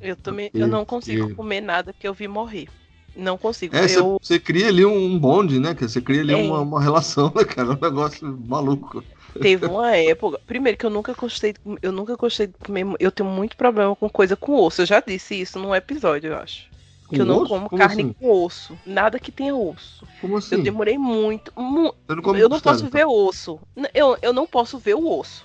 Eu 0.00 0.16
também, 0.16 0.50
eu 0.54 0.66
não 0.66 0.84
consigo 0.84 1.28
e- 1.30 1.34
comer 1.34 1.60
nada 1.60 1.92
que 1.92 2.08
eu 2.08 2.14
vi 2.14 2.26
morrer. 2.26 2.68
Não 3.14 3.36
consigo. 3.36 3.74
É, 3.76 3.86
você 3.88 3.98
eu, 3.98 4.40
cria 4.40 4.68
ali 4.68 4.84
um 4.84 5.18
bonde, 5.18 5.58
né? 5.58 5.74
Você 5.74 6.00
cria 6.00 6.20
ali 6.22 6.32
É. 6.32 6.36
uma, 6.36 6.60
uma 6.60 6.80
relação, 6.80 7.32
né, 7.36 7.44
cara? 7.44 7.70
É 7.72 7.72
um 7.72 7.80
negócio 7.80 8.38
maluco. 8.46 9.04
Teve 9.40 9.66
uma 9.66 9.94
época. 9.96 10.38
Primeiro 10.46 10.76
que 10.78 10.86
eu 10.86 10.90
nunca 10.90 11.12
gostei. 11.14 11.52
de- 11.52 11.58
Eu 11.82 11.92
nunca 11.92 12.16
gostei 12.16 12.46
de 12.46 12.54
comer. 12.54 12.86
Eu 12.98 13.10
tenho 13.12 13.28
muito 13.28 13.56
problema 13.56 13.94
com 13.94 14.08
coisa 14.08 14.36
com 14.36 14.54
osso. 14.54 14.82
Eu 14.82 14.86
já 14.86 15.00
disse 15.00 15.34
isso 15.40 15.58
num 15.58 15.74
episódio, 15.74 16.32
eu 16.32 16.38
acho. 16.38 16.68
Que 17.10 17.16
Com 17.16 17.22
eu 17.22 17.26
não 17.26 17.38
osso? 17.38 17.48
como 17.48 17.68
Como 17.68 17.78
carne 17.80 18.02
assim? 18.02 18.12
com 18.12 18.30
osso. 18.44 18.78
Nada 18.86 19.18
que 19.18 19.32
tenha 19.32 19.54
osso. 19.54 20.06
Como 20.20 20.36
assim? 20.36 20.56
Eu 20.56 20.62
demorei 20.62 20.96
muito. 20.96 21.52
mu- 21.56 21.94
não 22.08 22.36
eu 22.36 22.48
não 22.48 22.60
posso 22.60 22.86
então? 22.86 22.90
ver 22.98 23.04
osso. 23.06 23.60
Eu, 23.92 24.16
eu 24.22 24.32
não 24.32 24.46
posso 24.46 24.78
ver 24.78 24.94
o 24.94 25.18
osso. 25.18 25.44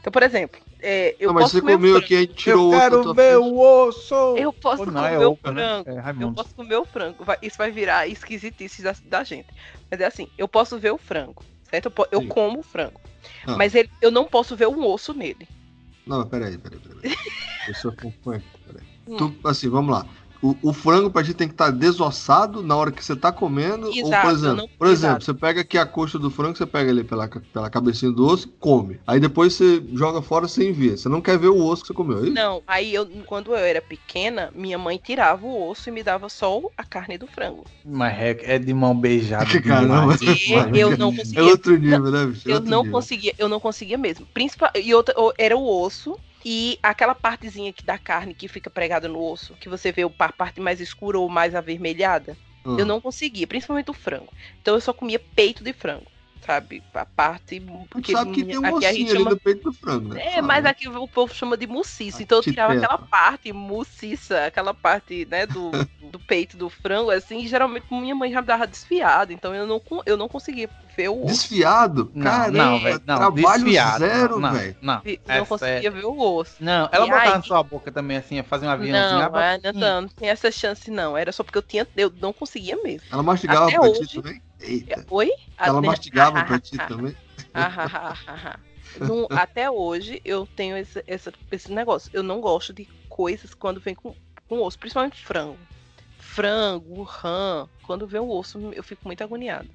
Então, 0.00 0.10
por 0.12 0.22
exemplo, 0.22 0.60
é, 0.80 1.14
eu 1.20 1.28
não, 1.28 1.34
mas 1.34 1.44
posso 1.44 1.54
você 1.56 1.60
comer 1.60 1.74
comeu 1.76 1.90
frango. 1.92 2.04
aqui, 2.04 2.16
a 2.16 2.20
gente 2.20 2.34
tirou 2.34 2.72
Eu 2.74 2.80
quero 2.80 3.14
ver 3.14 3.36
o 3.38 3.58
osso! 3.58 4.14
Eu 4.36 4.52
posso 4.52 4.86
não, 4.86 4.92
comer 5.02 5.14
é 5.14 5.26
o 5.26 5.30
né? 5.30 5.38
frango. 5.40 5.90
É 5.90 6.22
Eu 6.24 6.32
posso 6.32 6.54
comer 6.54 6.76
o 6.76 6.84
frango. 6.84 7.24
Vai- 7.24 7.38
isso 7.42 7.56
vai 7.58 7.70
virar 7.70 8.08
esquisitice 8.08 8.82
da, 8.82 8.94
da 9.04 9.24
gente. 9.24 9.46
Mas 9.90 10.00
é 10.00 10.04
assim, 10.06 10.26
eu 10.36 10.48
posso 10.48 10.78
ver 10.78 10.90
o 10.92 10.98
frango, 10.98 11.42
certo? 11.74 11.92
Eu, 12.12 12.20
eu 12.20 12.28
como 12.28 12.62
frango. 12.62 13.00
Ah. 13.46 13.56
Mas 13.56 13.74
ele, 13.74 13.90
eu 14.00 14.10
não 14.10 14.24
posso 14.24 14.56
ver 14.56 14.68
um 14.68 14.86
osso 14.86 15.12
nele. 15.12 15.48
Não, 16.06 16.18
mas 16.18 16.28
peraí, 16.28 16.58
peraí, 16.58 16.78
peraí. 16.78 17.16
Deixa 17.66 17.88
eu 17.88 17.92
aqui, 17.92 18.12
peraí. 18.22 18.42
Hum. 19.08 19.16
Tu, 19.16 19.34
assim, 19.44 19.68
vamos 19.68 19.92
lá. 19.92 20.06
O, 20.46 20.56
o 20.70 20.72
frango 20.72 21.10
pra 21.10 21.22
gente 21.22 21.36
tem 21.36 21.48
que 21.48 21.54
estar 21.54 21.70
desossado 21.70 22.62
na 22.62 22.76
hora 22.76 22.92
que 22.92 23.02
você 23.04 23.16
tá 23.16 23.32
comendo. 23.32 23.86
ou, 23.86 23.94
Exato, 23.96 24.26
por 24.26 24.32
exemplo, 24.34 24.56
não- 24.56 24.68
por 24.78 24.86
exemplo 24.88 25.16
exato. 25.18 25.24
você 25.24 25.34
pega 25.34 25.60
aqui 25.62 25.78
a 25.78 25.86
coxa 25.86 26.18
do 26.18 26.30
frango, 26.30 26.56
você 26.56 26.66
pega 26.66 26.90
ali 26.90 27.02
pela, 27.02 27.26
pela 27.28 27.70
cabecinha 27.70 28.10
do 28.12 28.26
osso 28.26 28.48
e 28.48 28.50
come. 28.60 29.00
Aí 29.06 29.18
depois 29.18 29.54
você 29.54 29.82
joga 29.94 30.20
fora 30.20 30.46
sem 30.46 30.72
ver. 30.72 30.98
Você 30.98 31.08
não 31.08 31.20
quer 31.20 31.38
ver 31.38 31.48
o 31.48 31.64
osso 31.64 31.82
que 31.82 31.88
você 31.88 31.94
comeu. 31.94 32.18
é 32.18 32.22
isso? 32.24 32.32
Não, 32.32 32.62
aí 32.66 32.94
eu, 32.94 33.06
quando 33.26 33.52
eu 33.52 33.56
era 33.56 33.80
pequena, 33.80 34.50
minha 34.54 34.76
mãe 34.76 35.00
tirava 35.02 35.46
o 35.46 35.70
osso 35.70 35.88
e 35.88 35.92
me 35.92 36.02
dava 36.02 36.28
só 36.28 36.60
a 36.76 36.84
carne 36.84 37.16
do 37.16 37.26
frango. 37.26 37.64
Mas 37.84 38.14
é, 38.18 38.54
é 38.56 38.58
de 38.58 38.74
mão 38.74 38.94
beijada. 38.98 39.46
Que 39.46 39.60
caramba. 39.62 40.16
demais. 40.16 40.76
E 40.76 40.78
eu 40.80 40.96
não 40.98 41.10
É 41.12 41.16
conseguia. 41.16 41.44
outro 41.44 41.76
nível, 41.78 42.10
né, 42.10 42.26
bicho? 42.26 42.48
É 42.50 42.52
Eu 42.52 42.60
não 42.60 42.78
nível. 42.82 42.92
conseguia, 42.92 43.34
eu 43.38 43.48
não 43.48 43.60
conseguia 43.60 43.96
mesmo. 43.98 44.26
Principal, 44.34 44.70
e 44.74 44.94
outra, 44.94 45.14
era 45.38 45.56
o 45.56 45.82
osso 45.82 46.18
e 46.44 46.78
aquela 46.82 47.14
partezinha 47.14 47.72
que 47.72 47.84
da 47.84 47.96
carne 47.96 48.34
que 48.34 48.48
fica 48.48 48.68
pregada 48.68 49.08
no 49.08 49.20
osso, 49.20 49.54
que 49.54 49.68
você 49.68 49.90
vê 49.90 50.02
a 50.02 50.32
parte 50.32 50.60
mais 50.60 50.80
escura 50.80 51.18
ou 51.18 51.28
mais 51.28 51.54
avermelhada. 51.54 52.36
Ah. 52.64 52.76
Eu 52.78 52.84
não 52.84 53.00
conseguia, 53.00 53.46
principalmente 53.46 53.90
o 53.90 53.94
frango. 53.94 54.32
Então 54.60 54.74
eu 54.74 54.80
só 54.80 54.92
comia 54.92 55.18
peito 55.18 55.64
de 55.64 55.72
frango, 55.72 56.06
sabe? 56.44 56.82
A 56.92 57.04
parte 57.06 57.60
Tu 58.02 58.12
sabe 58.12 58.32
que 58.32 58.44
tem 58.44 58.58
um 58.58 58.76
aqui 58.76 58.86
a 58.86 58.92
gente 58.92 59.12
chama 59.12 59.30
no 59.30 59.36
peito 59.40 59.64
do 59.64 59.72
frango, 59.72 60.14
né? 60.14 60.20
é, 60.26 60.30
Sabe, 60.34 60.46
mas 60.46 60.64
aqui 60.66 60.88
o 60.88 61.08
povo 61.08 61.34
chama 61.34 61.56
de 61.56 61.66
muciça. 61.66 62.22
Então 62.22 62.38
eu 62.38 62.42
tirava 62.42 62.72
aquela 62.74 62.98
parte 62.98 63.52
muciça, 63.52 64.46
aquela 64.46 64.74
parte, 64.74 65.26
né, 65.30 65.46
do, 65.46 65.70
do 66.10 66.18
peito 66.18 66.56
do 66.56 66.68
frango, 66.68 67.10
assim, 67.10 67.38
e 67.40 67.48
geralmente 67.48 67.86
minha 67.90 68.14
mãe 68.14 68.30
já 68.32 68.40
me 68.40 68.46
dava 68.46 68.66
desfiado, 68.66 69.32
então 69.32 69.54
eu 69.54 69.66
não, 69.66 69.80
eu 70.06 70.16
não 70.16 70.28
conseguia 70.28 70.68
ver 70.96 71.08
o 71.08 71.24
osso. 71.24 71.34
Desfiado? 71.34 72.10
Não, 72.14 72.22
Cara, 72.24 72.50
não, 72.52 72.80
velho. 72.80 73.02
Não, 73.06 73.16
trabalho 73.16 73.64
desfiado. 73.64 73.98
zero, 73.98 74.40
não, 74.40 74.52
velho. 74.52 74.76
Não, 74.80 75.02
é 75.04 75.38
não 75.38 75.46
conseguia 75.46 75.74
sério. 75.82 75.92
ver 75.92 76.04
o 76.04 76.18
osso. 76.36 76.56
Não, 76.60 76.88
ela 76.92 77.06
E 77.06 77.08
botava 77.10 77.28
aí- 77.30 77.34
na 77.36 77.42
sua 77.42 77.62
boca 77.62 77.90
também 77.90 78.16
assim, 78.16 78.42
fazer 78.42 78.66
um 78.66 78.70
aviãozinho. 78.70 79.18
Não, 79.18 79.26
aba- 79.26 79.44
é, 79.44 79.60
não, 79.64 79.72
não, 79.72 80.00
não 80.02 80.08
tinha 80.08 80.30
essa 80.30 80.50
chance, 80.52 80.90
não. 80.90 81.16
Era 81.16 81.32
só 81.32 81.42
porque 81.42 81.58
eu 81.58 81.62
tinha. 81.62 81.86
Eu 81.96 82.12
não 82.20 82.32
conseguia 82.32 82.76
mesmo. 82.82 83.06
Ela 83.10 83.22
mastigava 83.22 83.66
Até 83.66 83.78
pra 83.78 83.88
hoje- 83.88 84.14
também? 84.22 84.40
Eita. 84.64 85.04
Oi? 85.10 85.30
Ela 85.58 85.78
Até- 85.78 85.86
mastigava 85.86 86.44
pra 86.44 86.58
ti 86.58 86.76
também? 86.88 87.14
Não, 89.00 89.26
até 89.30 89.70
hoje 89.70 90.20
eu 90.24 90.46
tenho 90.46 90.76
esse, 90.76 91.02
esse, 91.06 91.32
esse 91.50 91.72
negócio. 91.72 92.10
Eu 92.12 92.22
não 92.22 92.40
gosto 92.40 92.72
de 92.72 92.84
coisas 93.08 93.52
quando 93.54 93.80
vem 93.80 93.94
com, 93.94 94.14
com 94.48 94.62
osso, 94.62 94.78
principalmente 94.78 95.24
frango. 95.24 95.56
Frango, 96.18 97.02
rã. 97.02 97.68
Quando 97.82 98.06
vem 98.06 98.20
o 98.20 98.28
osso, 98.30 98.58
eu 98.72 98.82
fico 98.82 99.02
muito 99.06 99.22
agoniada. 99.24 99.66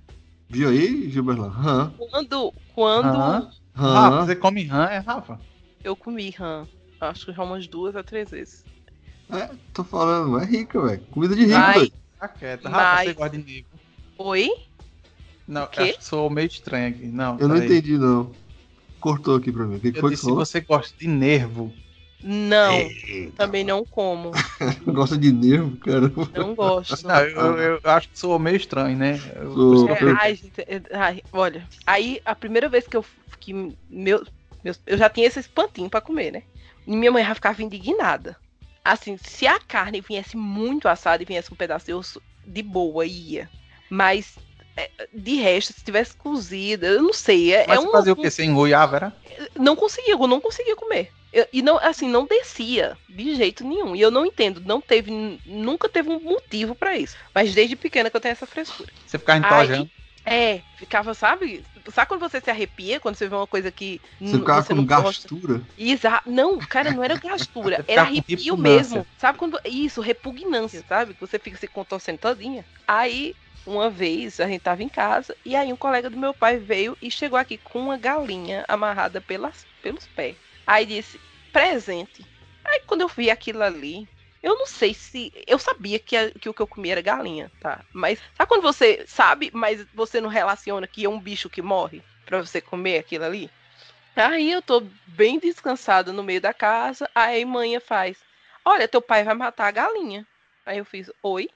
Viu 0.47 0.69
aí, 0.69 1.09
Gilberlan? 1.09 1.49
Hã? 1.49 1.93
Quando, 1.97 2.53
quando 2.73 3.05
Rã? 3.17 3.49
Rafa, 3.73 4.25
você 4.25 4.35
come 4.35 4.63
rã, 4.63 4.85
é 4.85 4.97
Rafa? 4.99 5.39
eu 5.83 5.95
comi 5.95 6.29
rã, 6.31 6.67
acho 6.99 7.27
que 7.27 7.31
já 7.33 7.43
umas 7.43 7.65
duas 7.67 7.95
a 7.95 8.03
três 8.03 8.29
vezes. 8.31 8.65
É, 9.31 9.49
tô 9.73 9.83
falando, 9.83 10.37
é 10.39 10.45
rica, 10.45 10.81
velho. 10.81 11.01
Comida 11.11 11.35
de 11.35 11.45
rico, 11.45 11.57
Mas- 11.57 11.75
velho. 11.81 11.93
Tá 12.19 12.27
quieto. 12.27 12.65
Rafa, 12.65 12.95
Mas- 12.95 13.07
você 13.07 13.13
gosta 13.13 13.37
de 13.37 13.43
negro. 13.43 13.69
Oi? 14.17 14.49
Não, 15.49 15.67
quê? 15.67 15.81
acho 15.81 15.97
que 15.97 16.05
sou 16.05 16.29
meio 16.29 16.47
estranho 16.47 16.89
aqui. 16.89 17.05
Não, 17.07 17.37
Eu 17.39 17.47
não 17.47 17.55
peraí. 17.55 17.67
entendi, 17.67 17.97
não. 17.97 18.31
Cortou 18.99 19.35
aqui 19.35 19.51
pra 19.51 19.65
mim. 19.65 19.77
O 19.77 19.79
que, 19.79 19.91
que 19.91 19.97
Eu 19.97 20.01
foi 20.01 20.09
que 20.11 20.15
disse, 20.15 20.27
falou? 20.27 20.45
você 20.45 20.61
gosta 20.61 20.95
de 20.97 21.07
nervo. 21.07 21.73
Não, 22.21 22.73
Eita, 22.73 23.31
também 23.35 23.63
não 23.63 23.85
como. 23.85 24.31
Gosta 24.85 25.17
de 25.17 25.31
nervo, 25.31 25.77
cara. 25.77 26.11
Não 26.35 26.53
gosto. 26.53 27.07
Não, 27.07 27.15
eu, 27.21 27.57
eu- 27.57 27.79
eu 27.81 27.91
acho 27.91 28.09
que 28.09 28.19
sou 28.19 28.37
meio 28.37 28.57
estranho, 28.57 28.97
né? 28.97 29.17
Eu- 29.37 29.53
Sou. 29.53 29.87
eu- 29.89 30.09
É, 30.09 30.15
ai, 30.19 30.35
gente, 30.35 30.59
é, 30.59 30.81
ai, 30.91 31.21
olha, 31.31 31.65
aí 31.87 32.19
a 32.25 32.35
primeira 32.35 32.67
vez 32.67 32.85
que 32.87 32.97
eu 32.97 33.05
que 33.39 33.53
meu, 33.89 34.21
meus- 34.61 34.81
eu 34.85 34.97
já 34.97 35.09
tinha 35.09 35.25
esse 35.27 35.39
espantinho 35.39 35.89
pra 35.89 36.01
comer, 36.01 36.31
né? 36.33 36.43
E 36.85 36.93
minha 36.93 37.09
mãe 37.09 37.23
já 37.23 37.33
ficava 37.33 37.63
indignada. 37.63 38.35
Assim, 38.83 39.15
se 39.17 39.47
a 39.47 39.57
carne 39.59 40.01
viesse 40.01 40.35
muito 40.35 40.89
assada 40.89 41.23
e 41.23 41.25
viesse 41.25 41.47
com 41.47 41.55
um 41.55 41.57
pedaço 41.57 41.85
de 41.85 41.93
osso, 41.93 42.21
de 42.45 42.61
boa 42.61 43.05
ia. 43.05 43.49
Mas 43.89 44.35
é, 44.35 44.41
de 45.13 45.35
resto, 45.35 45.73
se 45.73 45.83
tivesse 45.83 46.15
cozida, 46.15 46.87
eu 46.87 47.01
não 47.03 47.13
sei, 47.13 47.53
é, 47.53 47.65
Mas 47.67 47.77
é 47.77 47.81
você 47.81 47.87
um, 47.87 47.91
fazia 47.91 48.13
o 48.13 48.15
quê? 48.15 48.29
Você 48.29 48.43
engoiava, 48.43 48.95
era? 48.95 49.13
não 49.57 49.75
conseguia, 49.75 50.13
eu 50.13 50.27
não 50.27 50.41
conseguia 50.41 50.75
comer. 50.75 51.11
Eu- 51.31 51.45
e 51.53 51.61
não, 51.61 51.77
assim, 51.77 52.09
não 52.09 52.25
descia 52.25 52.97
de 53.07 53.35
jeito 53.35 53.63
nenhum. 53.63 53.95
E 53.95 54.01
eu 54.01 54.09
não 54.09 54.25
entendo, 54.25 54.61
não 54.61 54.81
teve, 54.81 55.11
nunca 55.45 55.87
teve 55.87 56.09
um 56.09 56.19
motivo 56.19 56.73
pra 56.75 56.97
isso. 56.97 57.15
Mas 57.35 57.53
desde 57.53 57.75
pequena 57.75 58.09
que 58.09 58.17
eu 58.17 58.21
tenho 58.21 58.31
essa 58.31 58.47
frescura. 58.47 58.91
Você 59.05 59.19
ficava 59.19 59.39
entojando. 59.39 59.89
É, 60.25 60.61
ficava, 60.75 61.13
sabe? 61.13 61.63
Sabe 61.91 62.07
quando 62.07 62.19
você 62.21 62.39
se 62.39 62.49
arrepia 62.51 62.99
quando 62.99 63.15
você 63.15 63.27
vê 63.27 63.35
uma 63.35 63.47
coisa 63.47 63.71
que 63.71 63.99
Você 64.19 64.37
ficava 64.37 64.61
você 64.61 64.69
com 64.69 64.75
não 64.75 64.85
gastura. 64.85 65.61
Exato. 65.77 66.29
Não, 66.29 66.59
cara, 66.59 66.91
não 66.91 67.03
era 67.03 67.15
gastura, 67.15 67.83
era 67.87 68.01
arrepio 68.03 68.57
mesmo. 68.57 69.07
Sabe 69.17 69.37
quando. 69.37 69.59
Isso, 69.65 70.01
repugnância, 70.01 70.83
sabe? 70.87 71.13
Que 71.13 71.21
você 71.21 71.39
fica 71.39 71.57
se 71.57 71.67
contorcendo 71.67 72.19
todinha. 72.19 72.65
Aí, 72.87 73.35
uma 73.65 73.89
vez, 73.89 74.39
a 74.39 74.47
gente 74.47 74.61
tava 74.61 74.83
em 74.83 74.89
casa, 74.89 75.35
e 75.45 75.55
aí 75.55 75.71
um 75.73 75.77
colega 75.77 76.09
do 76.09 76.17
meu 76.17 76.33
pai 76.33 76.57
veio 76.59 76.97
e 77.01 77.11
chegou 77.11 77.37
aqui 77.37 77.57
com 77.57 77.79
uma 77.79 77.97
galinha 77.97 78.65
amarrada 78.67 79.21
pelas, 79.21 79.67
pelos 79.81 80.07
pés. 80.07 80.37
Aí 80.65 80.85
disse, 80.85 81.21
presente. 81.51 82.23
Aí 82.65 82.81
quando 82.87 83.01
eu 83.01 83.07
vi 83.07 83.29
aquilo 83.29 83.63
ali, 83.63 84.07
eu 84.41 84.55
não 84.57 84.65
sei 84.65 84.93
se. 84.93 85.31
Eu 85.47 85.59
sabia 85.59 85.99
que, 85.99 86.15
a- 86.15 86.31
que 86.31 86.49
o 86.49 86.53
que 86.53 86.61
eu 86.61 86.67
comia 86.67 86.93
era 86.93 87.01
galinha, 87.01 87.51
tá? 87.59 87.83
Mas 87.93 88.19
sabe 88.37 88.47
quando 88.47 88.61
você 88.61 89.03
sabe, 89.07 89.51
mas 89.53 89.85
você 89.93 90.21
não 90.21 90.29
relaciona 90.29 90.87
que 90.87 91.05
é 91.05 91.09
um 91.09 91.19
bicho 91.19 91.49
que 91.49 91.61
morre 91.61 92.03
pra 92.25 92.39
você 92.41 92.61
comer 92.61 92.99
aquilo 92.99 93.25
ali? 93.25 93.49
Aí 94.15 94.51
eu 94.51 94.61
tô 94.61 94.91
bem 95.05 95.39
descansada 95.39 96.11
no 96.13 96.23
meio 96.23 96.41
da 96.41 96.53
casa, 96.53 97.09
aí 97.15 97.45
manhã 97.45 97.79
faz: 97.79 98.23
Olha, 98.65 98.87
teu 98.87 99.01
pai 99.01 99.23
vai 99.23 99.33
matar 99.35 99.67
a 99.67 99.71
galinha. 99.71 100.27
Aí 100.65 100.77
eu 100.77 100.85
fiz: 100.85 101.09
Oi? 101.23 101.49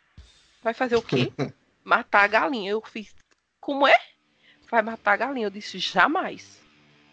Vai 0.64 0.74
fazer 0.74 0.96
o 0.98 1.04
quê? 1.04 1.32
matar 1.84 2.24
a 2.24 2.28
galinha. 2.28 2.72
Eu 2.72 2.82
fiz: 2.82 3.14
Como 3.60 3.88
é? 3.88 3.98
Vai 4.70 4.82
matar 4.82 5.14
a 5.14 5.18
galinha. 5.18 5.48
Eu 5.48 5.52
disse: 5.52 5.78
Jamais. 5.80 6.62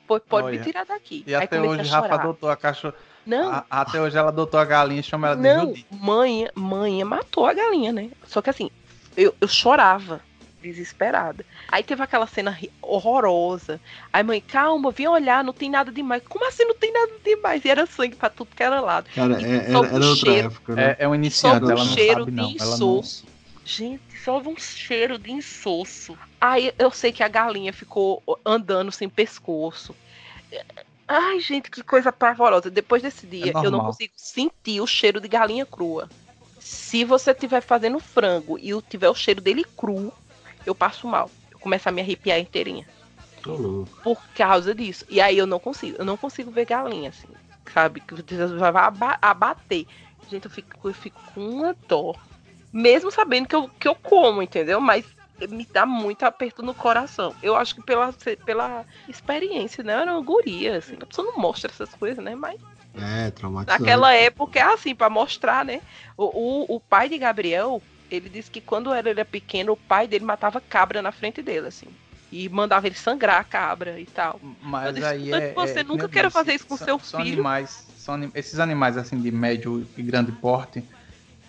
Pode, 0.06 0.24
pode 0.24 0.46
me 0.48 0.54
Olha, 0.54 0.62
tirar 0.64 0.84
daqui. 0.84 1.22
E 1.26 1.34
aí 1.34 1.44
até 1.44 1.60
hoje 1.60 1.88
a 1.88 2.00
Rafa 2.00 2.14
adotou 2.14 2.50
a 2.50 2.56
cachorra. 2.56 2.94
Não, 3.24 3.52
a- 3.52 3.64
Até 3.70 4.00
hoje 4.00 4.16
ela 4.18 4.28
adotou 4.30 4.58
a 4.58 4.64
galinha 4.64 5.00
e 5.00 5.04
chama 5.04 5.28
ela 5.28 5.36
de 5.36 5.42
não, 5.42 5.66
Judite. 5.68 5.86
mãe, 5.90 6.48
mãe 6.54 7.04
matou 7.04 7.46
a 7.46 7.52
galinha, 7.52 7.92
né? 7.92 8.10
Só 8.24 8.42
que 8.42 8.50
assim, 8.50 8.70
eu, 9.16 9.32
eu 9.40 9.46
chorava, 9.46 10.20
desesperada. 10.60 11.44
Aí 11.68 11.84
teve 11.84 12.02
aquela 12.02 12.26
cena 12.26 12.58
horrorosa. 12.82 13.80
Aí 14.12 14.22
mãe, 14.22 14.40
calma, 14.40 14.90
vem 14.90 15.06
olhar, 15.06 15.44
não 15.44 15.52
tem 15.52 15.70
nada 15.70 15.92
demais. 15.92 16.22
Como 16.28 16.44
assim 16.48 16.64
não 16.64 16.74
tem 16.74 16.92
nada 16.92 17.12
demais? 17.24 17.64
E 17.64 17.68
era 17.70 17.86
sangue 17.86 18.16
pra 18.16 18.30
tudo 18.30 18.50
que 18.56 18.62
era 18.62 18.80
lado. 18.80 19.08
Cara, 19.14 19.40
é- 19.40 19.54
era, 19.56 19.70
era 19.70 19.78
outra 19.78 20.14
cheiro. 20.16 20.48
época, 20.48 20.74
né? 20.74 20.96
É, 20.98 21.04
é 21.04 21.08
um 21.08 21.14
iniciante, 21.14 21.64
um 21.64 21.70
ela 21.70 21.84
não 21.84 21.92
cheiro 21.92 22.20
sabe 22.20 22.30
de 22.32 22.36
não. 22.36 22.44
Ela 22.58 22.78
não... 22.78 22.98
insosso. 22.98 23.29
Gente, 23.70 24.18
só 24.24 24.38
um 24.40 24.56
cheiro 24.56 25.16
de 25.16 25.30
insosso. 25.30 26.18
Aí 26.40 26.74
eu 26.76 26.90
sei 26.90 27.12
que 27.12 27.22
a 27.22 27.28
galinha 27.28 27.72
ficou 27.72 28.20
andando 28.44 28.90
sem 28.90 29.08
pescoço. 29.08 29.94
Ai, 31.06 31.38
gente, 31.38 31.70
que 31.70 31.80
coisa 31.82 32.10
pavorosa. 32.10 32.68
Depois 32.68 33.00
desse 33.00 33.28
dia, 33.28 33.52
eu 33.64 33.70
não 33.70 33.78
consigo 33.86 34.12
sentir 34.16 34.80
o 34.80 34.86
cheiro 34.88 35.20
de 35.20 35.28
galinha 35.28 35.64
crua. 35.64 36.08
Se 36.58 37.04
você 37.04 37.30
estiver 37.30 37.60
fazendo 37.60 38.00
frango 38.00 38.58
e 38.58 38.70
eu 38.70 38.82
tiver 38.82 39.08
o 39.08 39.14
cheiro 39.14 39.40
dele 39.40 39.64
cru, 39.76 40.12
eu 40.66 40.74
passo 40.74 41.06
mal. 41.06 41.30
Eu 41.52 41.58
começo 41.60 41.88
a 41.88 41.92
me 41.92 42.00
arrepiar 42.00 42.40
inteirinha. 42.40 42.86
Tô 43.40 43.54
louco. 43.54 44.00
Por 44.02 44.20
causa 44.34 44.74
disso. 44.74 45.04
E 45.08 45.20
aí 45.20 45.38
eu 45.38 45.46
não 45.46 45.60
consigo. 45.60 45.96
Eu 45.96 46.04
não 46.04 46.16
consigo 46.16 46.50
ver 46.50 46.64
galinha, 46.66 47.10
assim. 47.10 47.28
Sabe? 47.72 48.00
Que 48.00 48.14
vai 48.14 48.68
aba- 48.82 49.18
abater. 49.22 49.86
Gente, 50.28 50.46
eu 50.46 50.50
fico, 50.50 50.88
eu 50.88 50.94
fico 50.94 51.20
com 51.32 51.40
uma 51.40 51.76
dó. 51.88 52.16
Mesmo 52.72 53.10
sabendo 53.10 53.48
que 53.48 53.54
eu, 53.56 53.68
que 53.70 53.88
eu 53.88 53.94
como, 53.96 54.42
entendeu? 54.42 54.80
Mas 54.80 55.06
me 55.48 55.66
dá 55.72 55.86
muito 55.86 56.22
aperto 56.24 56.62
no 56.62 56.74
coração. 56.74 57.36
Eu 57.42 57.56
acho 57.56 57.74
que 57.74 57.82
pela, 57.82 58.12
pela 58.44 58.86
experiência, 59.08 59.82
né? 59.82 59.94
Eu 59.94 59.98
era 60.00 60.12
uma 60.12 60.22
guria, 60.22 60.76
assim. 60.78 60.96
A 61.00 61.06
pessoa 61.06 61.26
não 61.26 61.38
mostra 61.42 61.70
essas 61.70 61.94
coisas, 61.94 62.22
né? 62.24 62.34
Mas 62.34 62.56
É, 62.94 63.30
traumatizante. 63.30 63.82
naquela 63.82 64.14
época 64.14 64.58
é 64.58 64.62
assim, 64.62 64.94
pra 64.94 65.08
mostrar, 65.10 65.64
né? 65.64 65.80
O, 66.16 66.74
o, 66.74 66.76
o 66.76 66.80
pai 66.80 67.08
de 67.08 67.18
Gabriel, 67.18 67.82
ele 68.10 68.28
disse 68.28 68.50
que 68.50 68.60
quando 68.60 68.94
ele 68.94 69.10
era 69.10 69.24
pequeno, 69.24 69.72
o 69.72 69.76
pai 69.76 70.06
dele 70.08 70.24
matava 70.24 70.60
cabra 70.60 71.00
na 71.02 71.12
frente 71.12 71.42
dele, 71.42 71.68
assim. 71.68 71.86
E 72.30 72.48
mandava 72.48 72.86
ele 72.86 72.94
sangrar 72.94 73.40
a 73.40 73.44
cabra 73.44 73.98
e 74.00 74.06
tal. 74.06 74.40
Mas 74.62 74.94
disse, 74.94 75.04
aí 75.04 75.30
"Mas 75.30 75.42
é. 75.42 75.54
você 75.54 75.80
é, 75.80 75.84
nunca 75.84 76.04
eu 76.04 76.08
queira 76.08 76.30
fazer 76.30 76.54
isso 76.54 76.66
com 76.66 76.76
são- 76.76 76.86
seu 76.86 76.98
são 76.98 77.20
filho." 77.20 77.34
Animais, 77.34 77.70
são 77.96 78.14
anim- 78.14 78.30
esses 78.34 78.58
animais 78.60 78.96
assim 78.96 79.20
de 79.20 79.30
médio 79.30 79.90
e 79.96 80.02
grande 80.02 80.32
porte, 80.32 80.88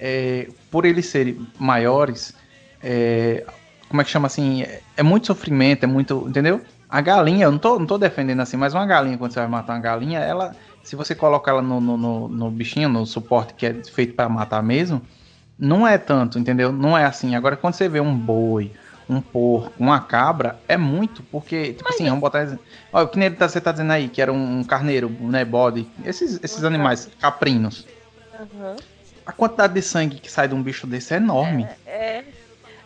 é, 0.02 0.48
por 0.72 0.86
eles 0.86 1.06
serem 1.06 1.48
maiores, 1.60 2.34
é, 2.82 3.46
como 3.88 4.02
é 4.02 4.04
que 4.06 4.10
chama 4.10 4.28
assim? 4.28 4.64
É, 4.98 5.04
muito 5.04 5.28
sofrimento, 5.28 5.84
é 5.84 5.88
muito. 5.88 6.28
Entendeu? 6.28 6.62
A 6.90 7.00
galinha, 7.02 7.46
eu 7.46 7.52
não 7.52 7.60
tô, 7.60 7.80
não 7.80 7.86
tô 7.86 7.98
defendendo 7.98 8.42
assim, 8.42 8.58
mas 8.58 8.74
uma 8.74 8.86
galinha, 8.86 9.18
quando 9.18 9.32
você 9.34 9.40
vai 9.40 9.48
matar 9.48 9.74
uma 9.74 9.80
galinha, 9.80 10.20
ela. 10.20 10.56
Se 10.84 10.96
você 10.96 11.14
coloca 11.14 11.52
ela 11.52 11.62
no, 11.62 11.80
no, 11.80 11.96
no- 11.98 12.28
no 12.28 12.52
bichinho, 12.52 12.90
no 12.90 13.06
suporte 13.06 13.54
que 13.54 13.66
é 13.68 13.84
feito 13.84 14.16
para 14.16 14.28
matar 14.28 14.64
mesmo, 14.64 15.02
não 15.58 15.88
é 15.88 15.98
tanto, 15.98 16.40
entendeu? 16.40 16.72
Não 16.72 16.98
é 16.98 17.06
assim. 17.06 17.36
Agora, 17.36 17.56
quando 17.56 17.76
você 17.76 17.88
vê 17.88 18.00
um 18.00 18.18
boi, 18.18 18.74
um 19.08 19.22
porco, 19.22 19.74
uma 19.78 20.00
cabra, 20.02 20.60
é 20.68 20.78
muito, 20.78 21.22
porque, 21.24 21.74
tipo 21.74 21.88
assim, 21.90 22.06
vamos 22.06 22.22
botar. 22.22 22.60
Olha, 22.92 23.06
o 23.06 23.10
que 23.10 23.20
nem 23.20 23.30
tá- 23.32 23.48
você 23.48 23.62
tá 23.62 23.72
dizendo 23.72 23.92
aí, 23.92 24.10
que 24.10 24.22
era 24.22 24.34
um, 24.34 24.64
carneiro, 24.64 25.10
né, 25.22 25.46
bode, 25.46 25.88
esses, 26.04 26.40
esses 26.44 26.64
animais 26.64 27.10
caprinos. 27.20 27.86
A 29.26 29.32
quantidade 29.32 29.74
de 29.74 29.82
sangue 29.82 30.20
que 30.20 30.32
sai 30.32 30.48
de 30.48 30.56
um 30.56 30.62
bicho 30.64 30.86
desse 30.88 31.14
é 31.14 31.18
enorme. 31.18 31.68
É. 31.86 32.24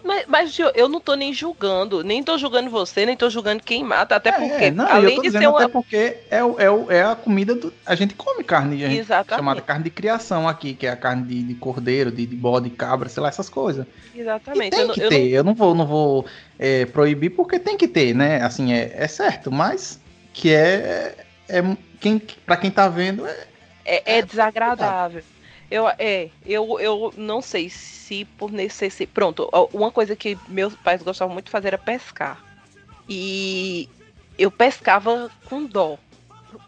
Mas, 0.03 0.25
mas 0.27 0.53
Gio, 0.53 0.71
eu 0.75 0.87
não 0.87 0.99
tô 1.01 1.15
nem 1.15 1.33
julgando, 1.33 2.03
nem 2.03 2.21
tô 2.21 2.37
julgando 2.37 2.69
você, 2.69 3.07
nem 3.07 3.17
tô 3.17 3.27
julgando 3.27 3.63
quem 3.63 3.83
mata, 3.83 4.15
até 4.15 4.31
porque, 4.31 4.65
É, 4.65 4.69
não, 4.71 4.87
além 4.87 5.19
de 5.19 5.31
ser 5.31 5.47
uma. 5.47 5.57
até 5.63 5.67
porque 5.67 5.97
é, 6.29 6.37
é, 6.37 6.95
é 6.97 7.03
a 7.03 7.15
comida 7.15 7.55
do. 7.55 7.73
A 7.83 7.95
gente 7.95 8.13
come 8.13 8.43
carne, 8.43 8.77
gente 8.77 8.99
Exatamente. 8.99 9.35
chamada 9.39 9.61
carne 9.61 9.83
de 9.85 9.89
criação 9.89 10.47
aqui, 10.47 10.75
que 10.75 10.85
é 10.85 10.91
a 10.91 10.95
carne 10.95 11.23
de, 11.23 11.41
de 11.41 11.55
cordeiro, 11.55 12.11
de, 12.11 12.23
de 12.27 12.35
bode, 12.35 12.69
de 12.69 12.75
cabra, 12.75 13.09
sei 13.09 13.23
lá, 13.23 13.29
essas 13.29 13.49
coisas. 13.49 13.87
E 14.13 14.19
Exatamente. 14.19 14.69
tem 14.69 14.81
eu, 14.81 14.87
não- 14.87 14.93
que 14.93 15.01
eu 15.01 15.09
ter. 15.09 15.27
Eu 15.29 15.43
não 15.43 15.55
vou, 15.55 15.73
não 15.73 15.87
vou 15.87 16.25
é, 16.59 16.85
proibir 16.85 17.31
porque 17.31 17.57
tem 17.57 17.75
que 17.75 17.87
ter, 17.87 18.13
né? 18.13 18.43
Assim, 18.43 18.73
é, 18.73 18.91
é 18.95 19.07
certo, 19.07 19.51
mas 19.51 19.99
que 20.33 20.53
é. 20.53 21.15
é 21.49 21.63
quem, 21.99 22.19
pra 22.45 22.57
quem 22.57 22.69
tá 22.69 22.87
vendo, 22.87 23.25
é, 23.25 23.35
É, 23.83 24.17
é 24.17 24.21
desagradável. 24.21 25.23
Eu, 25.69 25.87
é, 25.97 26.29
eu, 26.45 26.79
eu 26.79 27.13
não 27.17 27.41
sei 27.41 27.69
se 27.69 28.25
por 28.37 28.51
necessidade. 28.51 29.11
Pronto, 29.13 29.49
uma 29.73 29.91
coisa 29.91 30.15
que 30.15 30.37
meus 30.47 30.75
pais 30.75 31.01
gostavam 31.01 31.33
muito 31.33 31.45
de 31.45 31.51
fazer 31.51 31.69
era 31.69 31.77
pescar. 31.77 32.43
E 33.09 33.89
eu 34.37 34.51
pescava 34.51 35.29
com 35.45 35.65
dó, 35.65 35.97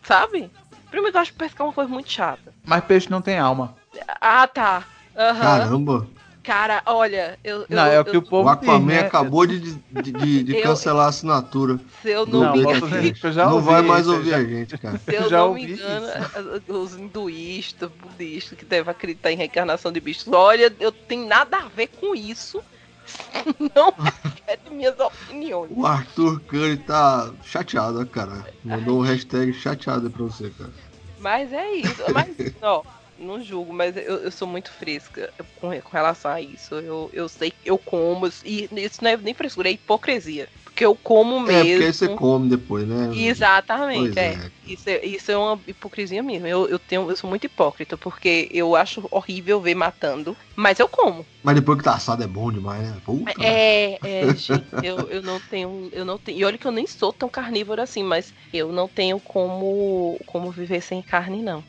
sabe? 0.03 0.51
Primeiro 0.89 1.11
que 1.11 1.17
eu 1.17 1.21
acho 1.21 1.33
pescar 1.33 1.67
uma 1.67 1.73
coisa 1.73 1.89
muito 1.89 2.11
chata. 2.11 2.53
mas 2.65 2.83
peixe 2.85 3.09
não 3.09 3.21
tem 3.21 3.37
alma. 3.37 3.75
Ah, 4.21 4.47
tá. 4.47 4.85
Aham. 5.15 5.41
Caramba, 5.41 6.07
Cara, 6.47 6.81
olha, 6.85 7.37
eu. 7.43 7.63
eu 7.63 7.65
Não, 7.69 7.85
é 7.87 7.99
o 7.99 8.05
que 8.05 8.15
eu- 8.15 8.21
o 8.21 8.25
povo 8.25 8.47
o 8.47 8.49
Aquaman 8.49 8.87
diz, 8.93 9.01
né? 9.01 9.07
acabou 9.07 9.45
de, 9.45 9.59
de, 9.59 10.11
de- 10.13 10.43
de 10.43 10.55
Eu- 10.55 10.63
cancelar 10.63 11.07
a 11.07 11.09
assinatura. 11.09 11.77
Se 12.01 12.09
eu 12.09 12.25
não, 12.25 12.39
Não, 12.39 12.51
me 12.53 12.59
eu 12.59 12.63
não 12.63 13.53
ouvi 13.55 13.65
vai 13.65 13.81
mais 13.81 14.07
eu 14.07 14.13
ouvir 14.13 14.29
já- 14.29 14.37
a 14.37 14.43
gente, 14.45 14.77
cara. 14.77 14.97
se 14.97 15.13
eu 15.13 15.29
já 15.29 15.39
não 15.39 15.49
ouvi 15.49 15.65
me 15.67 15.73
engano, 15.73 16.05
isso. 16.07 16.71
os 16.71 16.93
hinduístas, 16.95 17.91
budistas 18.01 18.57
que 18.57 18.63
devem 18.63 18.89
acreditar 18.89 19.29
em 19.29 19.35
reencarnação 19.35 19.91
de 19.91 19.99
bichos, 19.99 20.25
olha, 20.31 20.73
eu 20.79 20.89
tenho 20.89 21.27
nada 21.27 21.57
a 21.57 21.67
ver 21.67 21.87
com 21.87 22.15
isso. 22.15 22.63
Não 23.75 23.89
afeta 23.97 24.69
minhas 24.71 24.97
opiniões. 24.99 25.71
O 25.75 25.85
Arthur 25.85 26.39
Curry 26.41 26.77
tá 26.77 27.29
chateado, 27.43 28.05
cara. 28.07 28.45
Mandou 28.63 28.99
um 28.99 29.01
hashtag 29.01 29.51
chateado 29.53 30.09
pra 30.09 30.23
você, 30.23 30.49
cara. 30.51 30.71
Mas 31.19 31.51
é 31.51 31.71
isso. 31.73 32.03
Mas, 32.13 32.53
ó, 32.61 32.83
não 33.19 33.41
julgo, 33.41 33.73
mas 33.73 33.95
eu, 33.95 34.17
eu 34.17 34.31
sou 34.31 34.47
muito 34.47 34.71
fresca 34.71 35.31
com, 35.59 35.69
com 35.81 35.89
relação 35.89 36.31
a 36.31 36.41
isso. 36.41 36.75
Eu, 36.75 37.09
eu 37.13 37.27
sei 37.27 37.51
que 37.51 37.69
eu 37.69 37.77
como, 37.77 38.27
e 38.43 38.69
isso 38.75 39.03
não 39.03 39.11
é 39.11 39.17
nem 39.17 39.33
frescura, 39.33 39.69
é 39.69 39.73
hipocrisia. 39.73 40.47
Porque 40.63 40.85
eu 40.85 40.93
como 40.93 41.37
É, 41.49 41.63
mesmo. 41.63 41.71
porque 41.71 41.85
aí 41.85 41.93
você 41.93 42.09
come 42.09 42.49
depois, 42.49 42.87
né? 42.87 43.09
Exatamente, 43.15 44.19
é. 44.19 44.33
é. 44.33 44.51
Isso, 44.63 44.87
é. 44.87 45.03
isso 45.03 45.31
é 45.31 45.37
uma 45.37 45.59
hipocrisia 45.65 46.21
mesmo. 46.21 46.45
Eu, 46.45 46.67
eu, 46.67 46.77
tenho, 46.77 47.09
eu 47.09 47.15
sou 47.15 47.27
muito 47.27 47.45
hipócrita, 47.45 47.97
porque 47.97 48.47
eu 48.51 48.75
acho 48.75 49.07
horrível 49.09 49.59
ver 49.59 49.73
matando, 49.73 50.37
mas 50.55 50.79
eu 50.79 50.87
como. 50.87 51.25
Mas 51.41 51.55
depois 51.55 51.79
que 51.79 51.83
tá 51.83 51.95
assado 51.95 52.23
é 52.23 52.27
bom 52.27 52.51
demais, 52.51 52.83
né? 52.87 52.97
Puta. 53.03 53.33
É, 53.41 53.97
é, 54.03 54.35
gente, 54.35 54.65
eu, 54.83 55.09
eu 55.09 55.23
não 55.23 55.39
tenho, 55.39 55.89
eu 55.91 56.05
não 56.05 56.19
tenho. 56.19 56.37
E 56.37 56.45
olha 56.45 56.59
que 56.59 56.67
eu 56.67 56.71
nem 56.71 56.85
sou 56.85 57.11
tão 57.11 57.27
carnívoro 57.27 57.81
assim, 57.81 58.03
mas 58.03 58.31
eu 58.53 58.71
não 58.71 58.87
tenho 58.87 59.19
como, 59.19 60.19
como 60.27 60.51
viver 60.51 60.81
sem 60.81 61.01
carne, 61.01 61.41
não. 61.41 61.63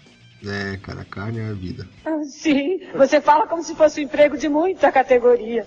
É, 0.46 0.76
cara, 0.78 1.04
carne 1.04 1.40
é 1.40 1.46
a 1.48 1.52
vida. 1.52 1.88
Ah, 2.04 2.22
Sim, 2.24 2.80
você 2.96 3.20
fala 3.20 3.46
como 3.46 3.62
se 3.62 3.74
fosse 3.74 4.00
um 4.00 4.04
emprego 4.04 4.36
de 4.38 4.48
muita 4.48 4.92
categoria. 4.92 5.66